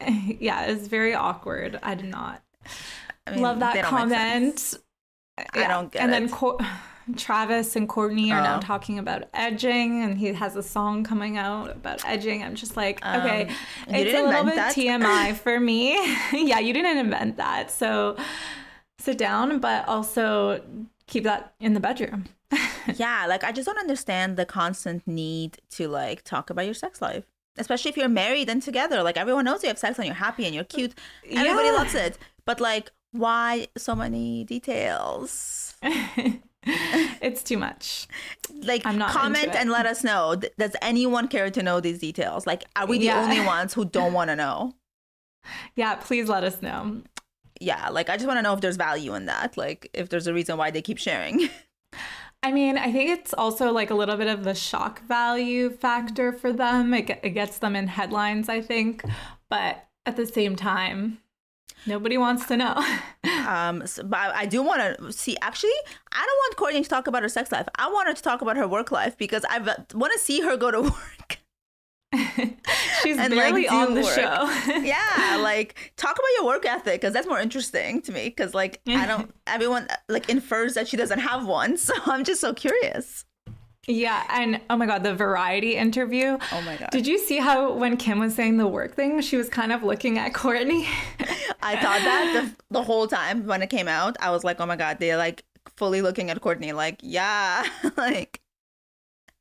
yeah, 0.08 0.66
it's 0.66 0.86
very 0.86 1.12
awkward. 1.12 1.78
I 1.82 1.96
did 1.96 2.06
not 2.06 2.40
I 3.26 3.32
mean, 3.32 3.42
love 3.42 3.58
that 3.58 3.74
they 3.74 3.82
don't 3.82 3.92
make 3.92 4.00
comment. 4.16 4.74
Yeah. 5.56 5.68
don't 5.68 5.90
get 5.92 5.98
it. 6.00 6.04
And 6.04 6.12
then. 6.12 6.28
Co- 6.28 6.58
Travis 7.16 7.74
and 7.74 7.88
Courtney 7.88 8.30
are 8.32 8.42
now 8.42 8.58
Oh. 8.58 8.60
talking 8.60 8.98
about 8.98 9.24
edging, 9.32 10.02
and 10.04 10.18
he 10.18 10.26
has 10.34 10.56
a 10.56 10.62
song 10.62 11.04
coming 11.04 11.38
out 11.38 11.70
about 11.70 12.04
edging. 12.04 12.44
I'm 12.44 12.54
just 12.54 12.76
like, 12.76 12.98
okay, 13.04 13.44
Um, 13.44 13.48
you 13.94 14.02
it's 14.02 14.18
a 14.18 14.22
little 14.22 14.44
bit 14.44 14.56
that? 14.56 14.74
TMI 14.74 15.34
for 15.34 15.58
me. 15.58 15.94
yeah, 16.32 16.58
you 16.58 16.74
didn't 16.74 16.98
invent 16.98 17.38
that, 17.38 17.70
so 17.70 18.16
sit 18.98 19.18
down, 19.18 19.58
but 19.60 19.86
also 19.88 20.62
keep 21.06 21.24
that 21.24 21.54
in 21.60 21.74
the 21.74 21.80
bedroom. 21.80 22.24
yeah 22.96 23.26
like 23.28 23.44
i 23.44 23.52
just 23.52 23.66
don't 23.66 23.78
understand 23.78 24.38
the 24.38 24.46
constant 24.46 25.06
need 25.06 25.58
to 25.68 25.86
like 25.86 26.22
talk 26.24 26.48
about 26.48 26.64
your 26.64 26.72
sex 26.72 27.02
life 27.02 27.24
especially 27.58 27.90
if 27.90 27.96
you're 27.98 28.08
married 28.08 28.48
and 28.48 28.62
together 28.62 29.02
like 29.02 29.18
everyone 29.18 29.44
knows 29.44 29.62
you 29.62 29.68
have 29.68 29.78
sex 29.78 29.98
and 29.98 30.06
you're 30.06 30.14
happy 30.14 30.46
and 30.46 30.54
you're 30.54 30.64
cute 30.64 30.94
everybody 31.30 31.66
Yeah. 31.68 31.74
loves 31.74 31.94
it 31.94 32.16
but 32.46 32.58
like 32.58 32.90
why 33.12 33.68
so 33.76 33.94
many 33.94 34.44
details 34.44 35.74
it's 35.82 37.42
too 37.42 37.58
much. 37.58 38.08
like 38.62 38.84
I'm 38.86 38.96
not 38.96 39.10
comment 39.10 39.54
and 39.54 39.68
let 39.70 39.84
us 39.84 40.02
know 40.02 40.36
does 40.58 40.74
anyone 40.80 41.28
care 41.28 41.50
to 41.50 41.62
know 41.62 41.80
these 41.80 41.98
details 41.98 42.46
like 42.46 42.64
are 42.76 42.86
we 42.86 42.96
the 42.98 43.04
Yeah. 43.06 43.22
only 43.22 43.40
ones 43.44 43.74
who 43.74 43.84
don't 43.84 44.14
want 44.14 44.30
to 44.30 44.36
know 44.36 44.74
Yeah, 45.76 45.94
please 45.96 46.28
let 46.28 46.44
us 46.44 46.60
know. 46.62 47.02
Yeah 47.60 47.88
like 47.88 48.08
i 48.08 48.16
just 48.16 48.26
want 48.26 48.38
to 48.38 48.42
know 48.42 48.52
if 48.52 48.60
there's 48.60 48.76
value 48.76 49.14
in 49.14 49.26
that 49.26 49.56
like 49.56 49.90
if 49.94 50.08
there's 50.08 50.26
a 50.26 50.34
reason 50.34 50.56
why 50.56 50.70
they 50.70 50.82
keep 50.82 50.98
sharing 50.98 51.48
I 52.42 52.52
mean, 52.52 52.78
I 52.78 52.92
think 52.92 53.10
it's 53.10 53.34
also 53.34 53.72
like 53.72 53.90
a 53.90 53.94
little 53.94 54.16
bit 54.16 54.28
of 54.28 54.44
the 54.44 54.54
shock 54.54 55.02
value 55.06 55.70
factor 55.70 56.32
for 56.32 56.52
them. 56.52 56.94
It, 56.94 57.18
it 57.22 57.30
gets 57.30 57.58
them 57.58 57.74
in 57.74 57.88
headlines, 57.88 58.48
I 58.48 58.60
think. 58.60 59.02
But 59.50 59.88
at 60.06 60.16
the 60.16 60.24
same 60.24 60.54
time, 60.54 61.18
nobody 61.86 62.16
wants 62.16 62.46
to 62.46 62.56
know. 62.56 62.84
Um, 63.48 63.86
so, 63.86 64.02
but 64.02 64.18
I, 64.18 64.40
I 64.40 64.46
do 64.46 64.62
want 64.62 64.98
to 64.98 65.10
see. 65.10 65.34
Actually, 65.40 65.72
I 66.12 66.18
don't 66.18 66.36
want 66.36 66.56
Courtney 66.56 66.82
to 66.82 66.88
talk 66.88 67.06
about 67.06 67.22
her 67.22 67.30
sex 67.30 67.50
life. 67.50 67.66
I 67.76 67.90
want 67.90 68.08
her 68.08 68.12
to 68.12 68.22
talk 68.22 68.42
about 68.42 68.58
her 68.58 68.68
work 68.68 68.92
life 68.92 69.16
because 69.16 69.42
I 69.48 69.58
want 69.58 70.12
to 70.12 70.18
see 70.18 70.42
her 70.42 70.54
go 70.58 70.70
to 70.70 70.82
work. 70.82 71.38
She's 73.02 73.18
And, 73.18 73.34
barely 73.34 73.62
do 73.64 73.68
on 73.68 73.94
the 73.94 74.02
work. 74.02 74.14
show. 74.14 74.78
yeah, 74.82 75.38
like 75.40 75.92
talk 75.96 76.12
about 76.12 76.28
your 76.36 76.46
work 76.46 76.66
ethic 76.66 77.00
because 77.00 77.12
that's 77.12 77.26
more 77.26 77.38
interesting 77.40 78.00
to 78.02 78.12
me. 78.12 78.24
Because 78.24 78.54
like 78.54 78.80
I 78.88 79.06
don't, 79.06 79.32
everyone 79.46 79.88
like 80.08 80.28
infers 80.28 80.74
that 80.74 80.88
she 80.88 80.96
doesn't 80.96 81.18
have 81.20 81.46
one, 81.46 81.76
so 81.76 81.94
I'm 82.06 82.24
just 82.24 82.40
so 82.40 82.54
curious. 82.54 83.24
yeah. 83.86 84.24
And 84.30 84.60
oh 84.70 84.76
my 84.76 84.86
God, 84.86 85.02
the 85.02 85.14
variety 85.14 85.76
interview. 85.76 86.38
Oh 86.52 86.60
my 86.62 86.76
god! 86.76 86.90
Did 86.90 87.06
you 87.06 87.18
see 87.18 87.38
how 87.38 87.72
when 87.72 87.96
Kim 87.96 88.18
was 88.18 88.34
saying 88.34 88.56
the 88.56 88.66
work 88.66 88.94
thing, 88.94 89.20
she 89.20 89.36
was 89.36 89.48
kind 89.48 89.72
of 89.72 89.82
looking 89.82 90.18
at 90.18 90.34
Courtney? 90.34 90.86
I 91.62 91.74
thought 91.76 92.00
that 92.00 92.32
the, 92.70 92.74
the 92.74 92.82
whole 92.82 93.06
time 93.06 93.46
when 93.46 93.62
it 93.62 93.68
came 93.70 93.88
out, 93.88 94.16
I 94.20 94.30
was 94.30 94.44
like, 94.44 94.60
oh 94.60 94.66
my 94.66 94.76
god, 94.76 94.98
they're 94.98 95.16
like 95.16 95.44
fully 95.76 96.00
looking 96.02 96.30
at 96.30 96.40
Courtney, 96.40 96.72
like 96.72 96.98
yeah, 97.02 97.64
like 97.96 98.40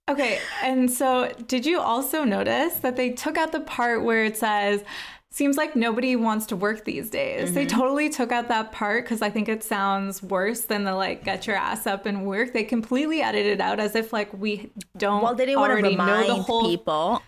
Okay, 0.10 0.50
and 0.62 0.90
so 0.90 1.34
did 1.48 1.66
you 1.66 1.80
also 1.82 2.24
notice 2.24 2.76
that 2.80 2.96
they 2.96 3.10
took 3.10 3.38
out 3.38 3.52
the 3.52 3.60
part 3.60 4.04
where 4.04 4.24
it 4.24 4.38
says, 4.38 4.84
seems 5.32 5.58
like 5.58 5.76
nobody 5.76 6.16
wants 6.16 6.46
to 6.48 6.56
work 6.56 6.86
these 6.86 7.10
days? 7.10 7.52
They 7.54 7.66
Mm-hmm. 7.66 7.78
totally 7.78 8.10
took 8.10 8.32
out 8.32 8.48
that 8.48 8.72
part 8.72 9.04
because 9.04 9.22
I 9.22 9.30
think 9.30 9.50
it 9.50 9.64
sounds 9.64 10.24
worse 10.24 10.62
than 10.62 10.86
the 10.86 10.96
like, 10.96 11.26
get 11.26 11.46
your 11.46 11.58
ass 11.58 11.86
up 11.86 12.06
and 12.06 12.26
work. 12.26 12.54
They 12.54 12.64
completely 12.64 13.22
edited 13.22 13.54
it 13.54 13.62
out 13.62 13.80
as 13.82 13.96
if 13.96 14.14
like 14.14 14.32
we 14.34 14.72
don't 14.98 15.22
well, 15.22 15.36
they 15.36 15.46
didn't 15.46 15.60
want 15.60 15.72
to 15.72 15.74
already 15.74 15.96
know 15.98 15.98
remind 15.98 16.30
the 16.30 16.36
whole. 16.36 16.62
people. 16.70 17.22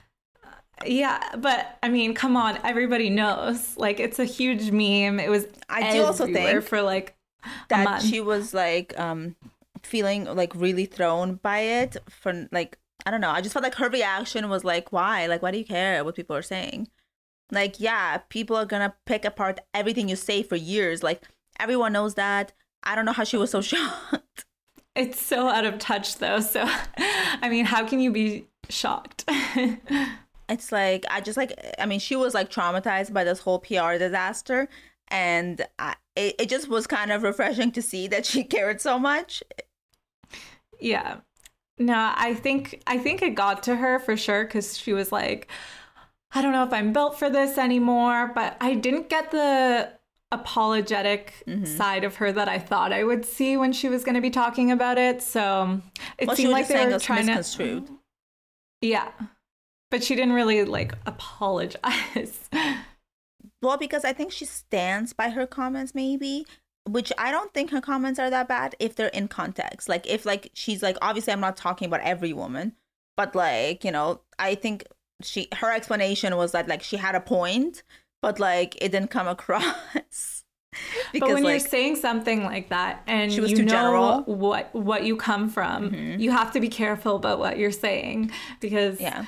Yeah, 0.85 1.35
but 1.37 1.77
I 1.83 1.89
mean, 1.89 2.13
come 2.13 2.37
on, 2.37 2.57
everybody 2.63 3.09
knows. 3.09 3.75
Like, 3.77 3.99
it's 3.99 4.17
a 4.19 4.25
huge 4.25 4.71
meme. 4.71 5.19
It 5.19 5.29
was 5.29 5.45
I 5.69 5.83
do 5.83 6.03
also 6.03 6.25
think 6.25 6.63
for 6.63 6.81
like 6.81 7.15
a 7.45 7.49
that 7.69 7.83
month. 7.83 8.03
she 8.03 8.21
was 8.21 8.53
like 8.53 8.97
um 8.99 9.35
feeling 9.83 10.25
like 10.25 10.53
really 10.55 10.85
thrown 10.85 11.35
by 11.35 11.59
it 11.59 11.97
for 12.09 12.47
like 12.51 12.77
I 13.05 13.11
don't 13.11 13.21
know. 13.21 13.29
I 13.29 13.41
just 13.41 13.53
felt 13.53 13.63
like 13.63 13.75
her 13.75 13.89
reaction 13.89 14.49
was 14.49 14.63
like, 14.65 14.91
why? 14.91 15.25
Like, 15.27 15.41
why 15.41 15.51
do 15.51 15.57
you 15.57 15.65
care 15.65 16.03
what 16.03 16.15
people 16.15 16.35
are 16.35 16.41
saying? 16.41 16.89
Like, 17.51 17.79
yeah, 17.79 18.17
people 18.29 18.55
are 18.55 18.65
gonna 18.65 18.93
pick 19.05 19.25
apart 19.25 19.59
everything 19.73 20.09
you 20.09 20.15
say 20.15 20.43
for 20.43 20.55
years. 20.55 21.01
Like, 21.01 21.23
everyone 21.59 21.93
knows 21.93 22.15
that. 22.15 22.53
I 22.83 22.95
don't 22.95 23.05
know 23.05 23.13
how 23.13 23.23
she 23.23 23.37
was 23.37 23.51
so 23.51 23.61
shocked. 23.61 24.45
It's 24.95 25.21
so 25.21 25.47
out 25.47 25.65
of 25.65 25.79
touch 25.79 26.17
though. 26.17 26.41
So, 26.41 26.65
I 26.97 27.49
mean, 27.49 27.65
how 27.65 27.85
can 27.87 27.99
you 27.99 28.11
be 28.11 28.47
shocked? 28.69 29.29
It's 30.49 30.71
like 30.71 31.05
I 31.09 31.21
just 31.21 31.37
like 31.37 31.53
I 31.77 31.85
mean, 31.85 31.99
she 31.99 32.15
was 32.15 32.33
like 32.33 32.49
traumatized 32.49 33.13
by 33.13 33.23
this 33.23 33.39
whole 33.39 33.59
PR 33.59 33.97
disaster, 33.97 34.67
and 35.09 35.65
I, 35.77 35.95
it 36.15 36.35
it 36.39 36.49
just 36.49 36.67
was 36.67 36.87
kind 36.87 37.11
of 37.11 37.21
refreshing 37.21 37.71
to 37.73 37.81
see 37.81 38.07
that 38.07 38.25
she 38.25 38.43
cared 38.43 38.81
so 38.81 38.97
much. 38.97 39.43
Yeah. 40.79 41.17
No, 41.77 42.13
I 42.15 42.33
think 42.33 42.81
I 42.87 42.97
think 42.97 43.21
it 43.21 43.35
got 43.35 43.63
to 43.63 43.75
her 43.77 43.99
for 43.99 44.17
sure 44.17 44.45
cuz 44.45 44.77
she 44.77 44.93
was 44.93 45.11
like 45.11 45.47
I 46.31 46.41
don't 46.41 46.51
know 46.51 46.63
if 46.63 46.73
I'm 46.73 46.93
built 46.93 47.17
for 47.17 47.29
this 47.29 47.57
anymore, 47.57 48.31
but 48.35 48.55
I 48.61 48.75
didn't 48.75 49.09
get 49.09 49.31
the 49.31 49.91
apologetic 50.31 51.33
Mm-hmm. 51.47 51.65
side 51.65 52.03
of 52.03 52.17
her 52.17 52.31
that 52.31 52.47
I 52.47 52.59
thought 52.59 52.93
I 52.93 53.03
would 53.03 53.25
see 53.25 53.57
when 53.57 53.73
she 53.73 53.89
was 53.89 54.03
going 54.03 54.13
to 54.15 54.21
be 54.21 54.29
talking 54.29 54.69
about 54.71 54.97
it. 54.99 55.23
So, 55.23 55.81
it 56.19 56.27
Well, 56.27 56.35
seemed 56.35 56.51
like 56.51 56.67
they 56.67 56.85
were 56.85 56.99
trying 56.99 57.25
to. 57.25 57.99
Yeah. 58.81 59.09
But 59.89 60.03
she 60.03 60.15
didn't 60.15 60.33
really 60.33 60.63
like 60.65 60.93
apologize. 61.07 62.49
Well, 63.61 63.77
because 63.77 64.05
I 64.05 64.13
think 64.13 64.31
she 64.31 64.45
stands 64.45 65.11
by 65.11 65.29
her 65.31 65.45
comments, 65.45 65.93
maybe. 65.93 66.45
Which 66.91 67.11
I 67.17 67.31
don't 67.31 67.53
think 67.53 67.71
her 67.71 67.81
comments 67.81 68.19
are 68.19 68.29
that 68.29 68.47
bad 68.47 68.75
if 68.79 68.95
they're 68.95 69.07
in 69.07 69.27
context. 69.27 69.87
Like 69.89 70.07
if 70.07 70.25
like 70.25 70.51
she's 70.53 70.81
like 70.81 70.97
obviously 71.01 71.33
I'm 71.33 71.39
not 71.39 71.57
talking 71.57 71.87
about 71.87 72.01
every 72.01 72.33
woman, 72.33 72.73
but 73.15 73.35
like, 73.35 73.83
you 73.83 73.91
know, 73.91 74.21
I 74.37 74.55
think 74.55 74.85
she 75.21 75.47
her 75.55 75.71
explanation 75.71 76.35
was 76.35 76.51
that 76.53 76.67
like 76.67 76.83
she 76.83 76.97
had 76.97 77.15
a 77.15 77.21
point, 77.21 77.83
but 78.21 78.39
like 78.39 78.75
it 78.81 78.91
didn't 78.91 79.11
come 79.11 79.27
across. 79.37 80.43
because 81.11 81.27
but 81.27 81.33
when 81.33 81.43
like, 81.43 81.51
you're 81.51 81.67
saying 81.67 81.95
something 81.95 82.43
like 82.43 82.69
that 82.69 83.01
and 83.07 83.31
you 83.31 83.41
know 83.41 83.65
general. 83.65 84.21
what 84.23 84.73
what 84.73 85.03
you 85.03 85.15
come 85.15 85.49
from, 85.49 85.91
mm-hmm. 85.91 86.19
you 86.19 86.31
have 86.31 86.51
to 86.53 86.59
be 86.59 86.69
careful 86.69 87.15
about 87.15 87.39
what 87.39 87.57
you're 87.57 87.71
saying 87.71 88.31
because 88.59 89.01
yeah 89.01 89.25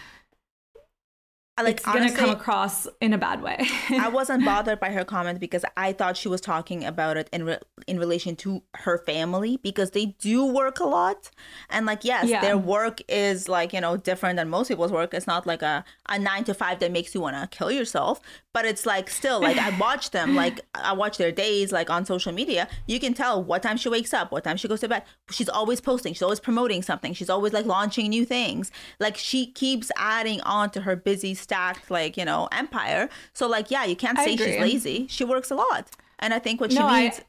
like 1.61 1.77
it's 1.77 1.87
honestly, 1.87 2.15
gonna 2.15 2.19
come 2.19 2.29
across 2.29 2.87
in 2.99 3.13
a 3.13 3.17
bad 3.17 3.41
way. 3.41 3.67
I 3.89 4.09
wasn't 4.13 4.45
bothered 4.45 4.79
by 4.79 4.91
her 4.91 5.03
comment 5.03 5.39
because 5.39 5.63
I 5.77 5.93
thought 5.93 6.17
she 6.17 6.27
was 6.27 6.41
talking 6.41 6.83
about 6.83 7.17
it 7.17 7.29
in 7.31 7.45
re- 7.45 7.59
in 7.87 7.99
relation 7.99 8.35
to 8.37 8.63
her 8.75 8.97
family 8.99 9.57
because 9.57 9.91
they 9.91 10.07
do 10.19 10.45
work 10.45 10.79
a 10.79 10.85
lot, 10.85 11.29
and 11.69 11.85
like 11.85 12.03
yes, 12.03 12.27
yeah. 12.27 12.41
their 12.41 12.57
work 12.57 12.99
is 13.07 13.49
like 13.49 13.73
you 13.73 13.81
know 13.81 13.97
different 13.97 14.37
than 14.37 14.49
most 14.49 14.67
people's 14.67 14.91
work. 14.91 15.13
It's 15.13 15.27
not 15.27 15.45
like 15.45 15.61
a 15.61 15.83
a 16.09 16.19
nine 16.19 16.43
to 16.45 16.53
five 16.53 16.79
that 16.79 16.91
makes 16.91 17.15
you 17.15 17.21
want 17.21 17.35
to 17.35 17.47
kill 17.55 17.71
yourself, 17.71 18.21
but 18.53 18.65
it's 18.65 18.85
like 18.85 19.09
still 19.09 19.39
like 19.39 19.57
I 19.57 19.77
watch 19.79 20.11
them 20.11 20.35
like 20.35 20.61
I 20.75 20.93
watch 20.93 21.17
their 21.17 21.31
days 21.31 21.71
like 21.71 21.89
on 21.89 22.05
social 22.05 22.31
media. 22.31 22.67
You 22.87 22.99
can 22.99 23.13
tell 23.13 23.43
what 23.43 23.63
time 23.63 23.77
she 23.77 23.89
wakes 23.89 24.13
up, 24.13 24.31
what 24.31 24.43
time 24.43 24.57
she 24.57 24.67
goes 24.67 24.81
to 24.81 24.89
bed. 24.89 25.03
She's 25.29 25.49
always 25.49 25.81
posting. 25.81 26.13
She's 26.13 26.21
always 26.21 26.39
promoting 26.39 26.81
something. 26.81 27.13
She's 27.13 27.29
always 27.29 27.53
like 27.53 27.65
launching 27.65 28.09
new 28.09 28.25
things. 28.25 28.71
Like 28.99 29.17
she 29.17 29.47
keeps 29.47 29.91
adding 29.95 30.41
on 30.41 30.69
to 30.71 30.81
her 30.81 30.95
busy 30.95 31.33
stacked 31.51 31.91
like 31.91 32.15
you 32.17 32.25
know 32.25 32.47
empire. 32.51 33.09
So 33.33 33.47
like 33.47 33.69
yeah 33.69 33.85
you 33.85 33.95
can't 33.95 34.17
say 34.17 34.37
she's 34.37 34.59
lazy. 34.59 35.07
She 35.09 35.23
works 35.23 35.51
a 35.51 35.55
lot. 35.55 35.89
And 36.19 36.33
i 36.33 36.39
think 36.39 36.61
what 36.61 36.71
she 36.71 36.77
no, 36.77 36.87
means 36.87 37.19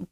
I... 0.00 0.06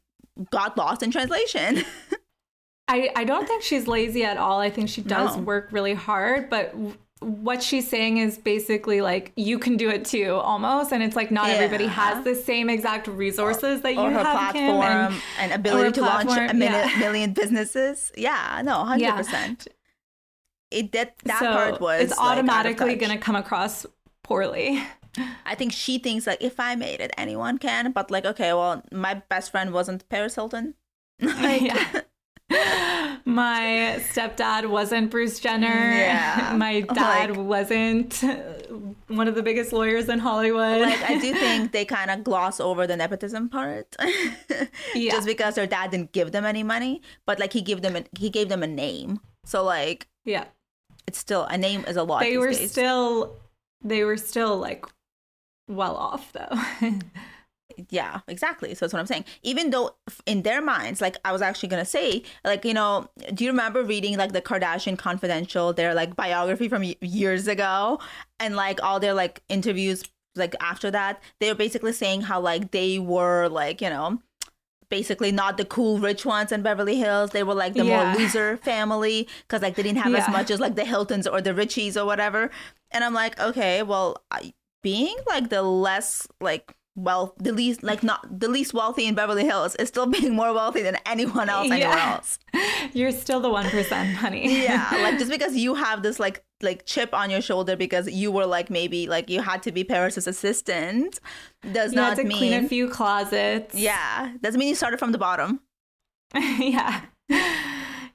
got 0.49 0.77
lost 0.77 1.03
in 1.03 1.11
translation. 1.11 1.83
I, 2.87 3.09
I 3.15 3.23
don't 3.23 3.47
think 3.47 3.63
she's 3.63 3.87
lazy 3.87 4.25
at 4.25 4.37
all. 4.37 4.59
I 4.59 4.69
think 4.69 4.89
she 4.89 5.01
does 5.01 5.37
no. 5.37 5.43
work 5.43 5.69
really 5.71 5.93
hard, 5.93 6.49
but 6.49 6.75
what 7.21 7.61
she's 7.63 7.87
saying 7.87 8.17
is 8.17 8.37
basically 8.37 8.99
like 8.99 9.31
you 9.37 9.59
can 9.59 9.77
do 9.77 9.89
it 9.89 10.03
too 10.03 10.33
almost. 10.35 10.91
And 10.91 11.01
it's 11.03 11.15
like 11.15 11.31
not 11.31 11.47
yeah. 11.47 11.53
everybody 11.53 11.87
has 11.87 12.23
the 12.25 12.35
same 12.35 12.69
exact 12.69 13.07
resources 13.07 13.81
that 13.81 13.93
you 13.93 14.01
or 14.01 14.11
her 14.11 14.23
have 14.23 14.53
platform 14.53 15.13
and, 15.13 15.21
and, 15.39 15.51
ability 15.53 15.91
to 15.93 16.01
launch 16.01 16.31
a 16.31 16.53
million, 16.53 16.89
yeah. 16.89 16.99
million 16.99 17.33
businesses. 17.33 18.11
Yeah 18.17 18.61
no 18.65 18.73
100% 18.83 18.99
yeah 18.99 19.21
it 20.71 20.91
that 20.93 21.15
that 21.25 21.39
so 21.39 21.51
part 21.51 21.81
was 21.81 22.01
it's 22.01 22.17
automatically 22.17 22.91
like 22.91 22.99
going 22.99 23.11
to 23.11 23.17
come 23.17 23.35
across 23.35 23.85
poorly. 24.23 24.81
I 25.45 25.55
think 25.55 25.73
she 25.73 25.97
thinks 25.97 26.25
like 26.25 26.41
if 26.41 26.59
I 26.59 26.75
made 26.75 27.01
it, 27.01 27.11
anyone 27.17 27.57
can. 27.57 27.91
But 27.91 28.11
like, 28.11 28.25
okay, 28.25 28.53
well, 28.53 28.81
my 28.91 29.15
best 29.29 29.51
friend 29.51 29.73
wasn't 29.73 30.07
Paris 30.09 30.35
Hilton. 30.35 30.75
like, 31.19 31.61
yeah. 31.61 32.01
my 33.25 33.99
stepdad 34.11 34.69
wasn't 34.69 35.11
Bruce 35.11 35.39
Jenner. 35.39 35.67
Yeah. 35.67 36.53
My 36.57 36.81
dad 36.81 37.31
like, 37.31 37.39
wasn't 37.39 38.23
one 39.07 39.27
of 39.27 39.35
the 39.35 39.43
biggest 39.43 39.73
lawyers 39.73 40.09
in 40.09 40.19
Hollywood. 40.19 40.81
Like 40.81 41.01
I 41.03 41.19
do 41.19 41.33
think 41.33 41.71
they 41.71 41.85
kind 41.85 42.09
of 42.09 42.23
gloss 42.23 42.59
over 42.59 42.87
the 42.87 42.95
nepotism 42.95 43.49
part. 43.49 43.95
yeah. 44.95 45.11
Just 45.11 45.27
because 45.27 45.55
their 45.55 45.67
dad 45.67 45.91
didn't 45.91 46.13
give 46.13 46.31
them 46.31 46.45
any 46.45 46.63
money, 46.63 47.01
but 47.25 47.39
like 47.39 47.53
he 47.53 47.61
gave 47.61 47.81
them 47.81 47.95
a, 47.95 48.03
he 48.17 48.29
gave 48.29 48.49
them 48.49 48.63
a 48.63 48.67
name. 48.67 49.19
So 49.45 49.63
like 49.63 50.07
Yeah 50.25 50.45
it's 51.11 51.19
still 51.19 51.43
a 51.43 51.57
name 51.57 51.83
is 51.89 51.97
a 51.97 52.03
lot. 52.03 52.21
They 52.21 52.37
were 52.37 52.53
days. 52.53 52.71
still 52.71 53.35
they 53.83 54.05
were 54.05 54.15
still 54.15 54.55
like 54.57 54.85
well 55.67 55.97
off 55.97 56.31
though. 56.31 56.89
yeah, 57.89 58.21
exactly. 58.29 58.73
So 58.73 58.85
that's 58.85 58.93
what 58.93 59.01
I'm 59.01 59.07
saying. 59.07 59.25
Even 59.43 59.71
though 59.71 59.97
in 60.25 60.43
their 60.43 60.61
minds, 60.61 61.01
like 61.01 61.17
I 61.25 61.33
was 61.33 61.41
actually 61.41 61.67
gonna 61.67 61.83
say, 61.83 62.23
like 62.45 62.63
you 62.63 62.73
know, 62.73 63.09
do 63.33 63.43
you 63.43 63.51
remember 63.51 63.83
reading 63.83 64.17
like 64.17 64.31
the 64.31 64.41
Kardashian 64.41 64.97
Confidential, 64.97 65.73
their 65.73 65.93
like 65.93 66.15
biography 66.15 66.69
from 66.69 66.85
years 67.01 67.49
ago, 67.49 67.99
and 68.39 68.55
like 68.55 68.81
all 68.81 69.01
their 69.01 69.13
like 69.13 69.43
interviews 69.49 70.05
like 70.37 70.55
after 70.61 70.89
that, 70.91 71.21
they 71.41 71.49
were 71.49 71.55
basically 71.55 71.91
saying 71.91 72.21
how 72.21 72.39
like 72.39 72.71
they 72.71 72.99
were 72.99 73.49
like 73.49 73.81
you 73.81 73.89
know 73.89 74.21
basically 74.91 75.31
not 75.31 75.57
the 75.57 75.65
cool 75.65 75.97
rich 75.97 76.23
ones 76.23 76.51
in 76.51 76.61
Beverly 76.61 76.97
Hills. 76.97 77.31
They 77.31 77.41
were 77.41 77.55
like 77.55 77.73
the 77.73 77.85
yeah. 77.85 78.11
more 78.11 78.15
loser 78.19 78.57
family 78.57 79.27
because 79.47 79.63
like 79.63 79.75
they 79.75 79.81
didn't 79.81 79.99
have 79.99 80.11
yeah. 80.11 80.19
as 80.19 80.29
much 80.29 80.51
as 80.51 80.59
like 80.59 80.75
the 80.75 80.85
Hiltons 80.85 81.25
or 81.25 81.41
the 81.41 81.51
Richies 81.51 81.99
or 81.99 82.05
whatever. 82.05 82.51
And 82.91 83.03
I'm 83.03 83.15
like, 83.15 83.39
okay, 83.39 83.81
well, 83.81 84.21
I, 84.29 84.53
being 84.83 85.15
like 85.25 85.49
the 85.49 85.63
less 85.63 86.27
like 86.39 86.75
well 86.97 87.33
the 87.37 87.53
least 87.53 87.83
like 87.83 88.03
not 88.03 88.39
the 88.39 88.49
least 88.49 88.73
wealthy 88.73 89.05
in 89.07 89.15
Beverly 89.15 89.45
Hills 89.45 89.75
is 89.75 89.87
still 89.87 90.05
being 90.17 90.35
more 90.35 90.53
wealthy 90.53 90.81
than 90.81 90.97
anyone 91.05 91.49
else 91.49 91.69
yeah. 91.69 91.75
anywhere 91.75 91.97
else. 91.97 92.37
You're 92.93 93.11
still 93.11 93.39
the 93.39 93.49
one 93.49 93.69
percent, 93.69 94.15
honey. 94.17 94.63
yeah, 94.63 94.89
like 94.91 95.17
just 95.19 95.31
because 95.31 95.55
you 95.55 95.73
have 95.75 96.03
this 96.03 96.19
like 96.19 96.43
like 96.63 96.85
chip 96.85 97.13
on 97.13 97.29
your 97.29 97.41
shoulder 97.41 97.75
because 97.75 98.09
you 98.09 98.31
were 98.31 98.45
like 98.45 98.69
maybe 98.69 99.07
like 99.07 99.29
you 99.29 99.41
had 99.41 99.63
to 99.63 99.71
be 99.71 99.83
Paris's 99.83 100.27
assistant 100.27 101.19
does 101.71 101.91
you 101.91 101.97
not 101.97 102.17
had 102.17 102.23
to 102.23 102.23
mean 102.23 102.37
clean 102.37 102.65
a 102.65 102.67
few 102.67 102.89
closets. 102.89 103.75
Yeah, 103.75 104.33
doesn't 104.41 104.59
mean 104.59 104.69
you 104.69 104.75
started 104.75 104.97
from 104.97 105.11
the 105.11 105.17
bottom. 105.17 105.61
yeah. 106.35 107.01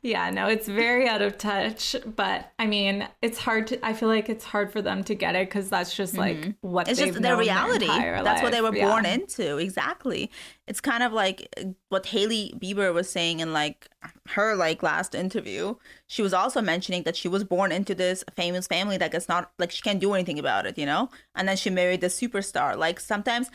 Yeah, 0.02 0.30
no, 0.30 0.48
it's 0.48 0.68
very 0.68 1.08
out 1.08 1.22
of 1.22 1.38
touch. 1.38 1.96
But 2.04 2.52
I 2.58 2.66
mean, 2.66 3.06
it's 3.22 3.38
hard 3.38 3.66
to. 3.68 3.86
I 3.86 3.92
feel 3.92 4.08
like 4.08 4.28
it's 4.28 4.44
hard 4.44 4.72
for 4.72 4.80
them 4.82 5.02
to 5.04 5.14
get 5.14 5.34
it 5.34 5.48
because 5.48 5.68
that's 5.68 5.94
just 5.94 6.16
like 6.16 6.36
mm-hmm. 6.36 6.50
what 6.60 6.88
it's 6.88 6.98
just 6.98 7.20
their 7.20 7.36
reality. 7.36 7.86
Their 7.86 8.22
that's 8.22 8.36
life. 8.36 8.42
what 8.42 8.52
they 8.52 8.60
were 8.60 8.74
yeah. 8.74 8.88
born 8.88 9.06
into. 9.06 9.58
Exactly. 9.58 10.30
It's 10.66 10.80
kind 10.80 11.02
of 11.02 11.12
like 11.12 11.52
what 11.88 12.06
Hailey 12.06 12.54
Bieber 12.58 12.92
was 12.92 13.08
saying 13.10 13.40
in 13.40 13.52
like 13.52 13.88
her 14.30 14.54
like 14.54 14.82
last 14.82 15.14
interview. 15.14 15.74
She 16.06 16.22
was 16.22 16.34
also 16.34 16.60
mentioning 16.60 17.02
that 17.04 17.16
she 17.16 17.28
was 17.28 17.44
born 17.44 17.72
into 17.72 17.94
this 17.94 18.24
famous 18.34 18.66
family 18.66 18.96
that 18.98 19.12
gets 19.12 19.28
not 19.28 19.52
like 19.58 19.70
she 19.70 19.82
can't 19.82 20.00
do 20.00 20.14
anything 20.14 20.38
about 20.38 20.66
it, 20.66 20.78
you 20.78 20.86
know. 20.86 21.10
And 21.34 21.48
then 21.48 21.56
she 21.56 21.70
married 21.70 22.00
the 22.00 22.08
superstar. 22.08 22.76
Like 22.76 23.00
sometimes 23.00 23.50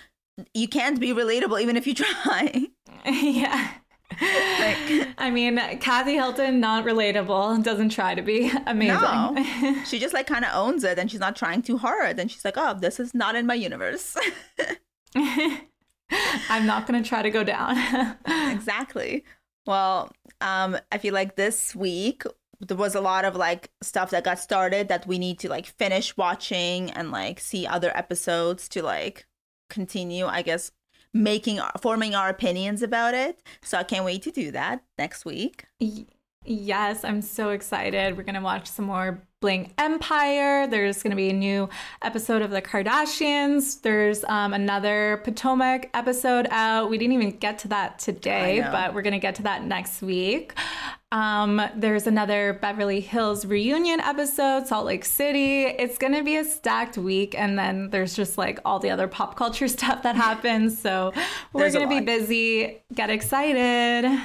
you 0.53 0.67
can't 0.67 0.99
be 0.99 1.13
relatable 1.13 1.61
even 1.61 1.77
if 1.77 1.87
you 1.87 1.93
try. 1.95 2.67
yeah 3.05 3.71
like, 4.19 5.07
I 5.17 5.29
mean, 5.31 5.57
Kathy 5.79 6.13
Hilton, 6.13 6.59
not 6.59 6.85
relatable, 6.85 7.63
doesn't 7.63 7.89
try 7.89 8.15
to 8.15 8.21
be 8.21 8.51
amazing. 8.65 9.01
No. 9.01 9.83
she 9.85 9.99
just 9.99 10.13
like 10.13 10.27
kind 10.27 10.45
of 10.45 10.51
owns 10.53 10.83
it 10.83 10.99
and 10.99 11.09
she's 11.09 11.19
not 11.19 11.35
trying 11.35 11.61
too 11.61 11.77
hard. 11.77 12.19
And 12.19 12.31
she's 12.31 12.45
like, 12.45 12.55
oh, 12.57 12.77
this 12.79 12.99
is 12.99 13.13
not 13.13 13.35
in 13.35 13.45
my 13.45 13.53
universe. 13.53 14.17
I'm 15.29 16.65
not 16.65 16.87
going 16.87 17.01
to 17.01 17.07
try 17.07 17.21
to 17.21 17.29
go 17.29 17.43
down. 17.43 17.77
exactly. 18.25 19.23
Well, 19.65 20.11
um, 20.41 20.77
I 20.91 20.97
feel 20.97 21.13
like 21.13 21.35
this 21.35 21.75
week 21.75 22.23
there 22.59 22.77
was 22.77 22.95
a 22.95 23.01
lot 23.01 23.25
of 23.25 23.35
like 23.35 23.71
stuff 23.81 24.11
that 24.11 24.23
got 24.23 24.39
started 24.39 24.87
that 24.87 25.07
we 25.07 25.17
need 25.17 25.39
to 25.39 25.49
like 25.49 25.65
finish 25.65 26.15
watching 26.15 26.91
and 26.91 27.11
like 27.11 27.39
see 27.39 27.65
other 27.65 27.95
episodes 27.95 28.69
to 28.69 28.83
like 28.83 29.25
continue, 29.69 30.25
I 30.25 30.41
guess, 30.41 30.71
making 31.13 31.59
forming 31.81 32.15
our 32.15 32.29
opinions 32.29 32.81
about 32.81 33.13
it. 33.13 33.41
So 33.61 33.77
I 33.77 33.83
can't 33.83 34.05
wait 34.05 34.21
to 34.23 34.31
do 34.31 34.51
that 34.51 34.83
next 34.97 35.25
week. 35.25 35.65
Yes, 36.45 37.03
I'm 37.03 37.21
so 37.21 37.49
excited. 37.49 38.17
We're 38.17 38.23
going 38.23 38.35
to 38.35 38.41
watch 38.41 38.67
some 38.67 38.85
more 38.85 39.21
Bling 39.41 39.73
Empire. 39.79 40.67
There's 40.67 41.01
going 41.01 41.09
to 41.09 41.17
be 41.17 41.31
a 41.31 41.33
new 41.33 41.67
episode 42.03 42.43
of 42.43 42.51
The 42.51 42.61
Kardashians. 42.61 43.81
There's 43.81 44.23
um, 44.25 44.53
another 44.53 45.19
Potomac 45.23 45.89
episode 45.95 46.47
out. 46.51 46.91
We 46.91 46.99
didn't 46.99 47.13
even 47.13 47.31
get 47.31 47.57
to 47.59 47.67
that 47.69 47.97
today, 47.97 48.63
but 48.71 48.93
we're 48.93 49.01
going 49.01 49.13
to 49.13 49.19
get 49.19 49.35
to 49.35 49.43
that 49.43 49.65
next 49.65 50.03
week. 50.03 50.53
Um, 51.11 51.59
there's 51.75 52.05
another 52.05 52.53
Beverly 52.61 53.01
Hills 53.01 53.43
reunion 53.45 53.99
episode, 53.99 54.67
Salt 54.67 54.85
Lake 54.85 55.03
City. 55.03 55.63
It's 55.63 55.97
going 55.97 56.13
to 56.13 56.23
be 56.23 56.37
a 56.37 56.45
stacked 56.45 56.99
week. 56.99 57.33
And 57.35 57.57
then 57.57 57.89
there's 57.89 58.15
just 58.15 58.37
like 58.37 58.59
all 58.63 58.77
the 58.77 58.91
other 58.91 59.07
pop 59.07 59.35
culture 59.35 59.67
stuff 59.67 60.03
that 60.03 60.15
happens. 60.15 60.79
So 60.79 61.13
we're 61.51 61.71
going 61.71 61.89
to 61.89 61.99
be 61.99 62.05
busy. 62.05 62.83
Get 62.93 63.09
excited. 63.09 64.21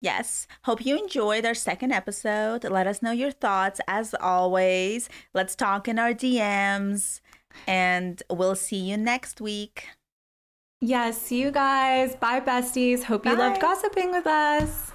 Yes. 0.00 0.46
Hope 0.64 0.84
you 0.84 0.98
enjoyed 0.98 1.46
our 1.46 1.54
second 1.54 1.92
episode. 1.92 2.64
Let 2.64 2.86
us 2.86 3.02
know 3.02 3.12
your 3.12 3.30
thoughts 3.30 3.80
as 3.88 4.14
always. 4.20 5.08
Let's 5.34 5.56
talk 5.56 5.88
in 5.88 5.98
our 5.98 6.12
DMs. 6.12 7.20
And 7.66 8.22
we'll 8.30 8.56
see 8.56 8.76
you 8.76 8.96
next 8.96 9.40
week. 9.40 9.88
Yes, 10.80 11.20
see 11.20 11.40
you 11.40 11.50
guys. 11.50 12.14
Bye, 12.16 12.40
besties. 12.40 13.02
Hope 13.02 13.24
you 13.24 13.34
loved 13.34 13.60
gossiping 13.62 14.10
with 14.10 14.26
us. 14.26 14.92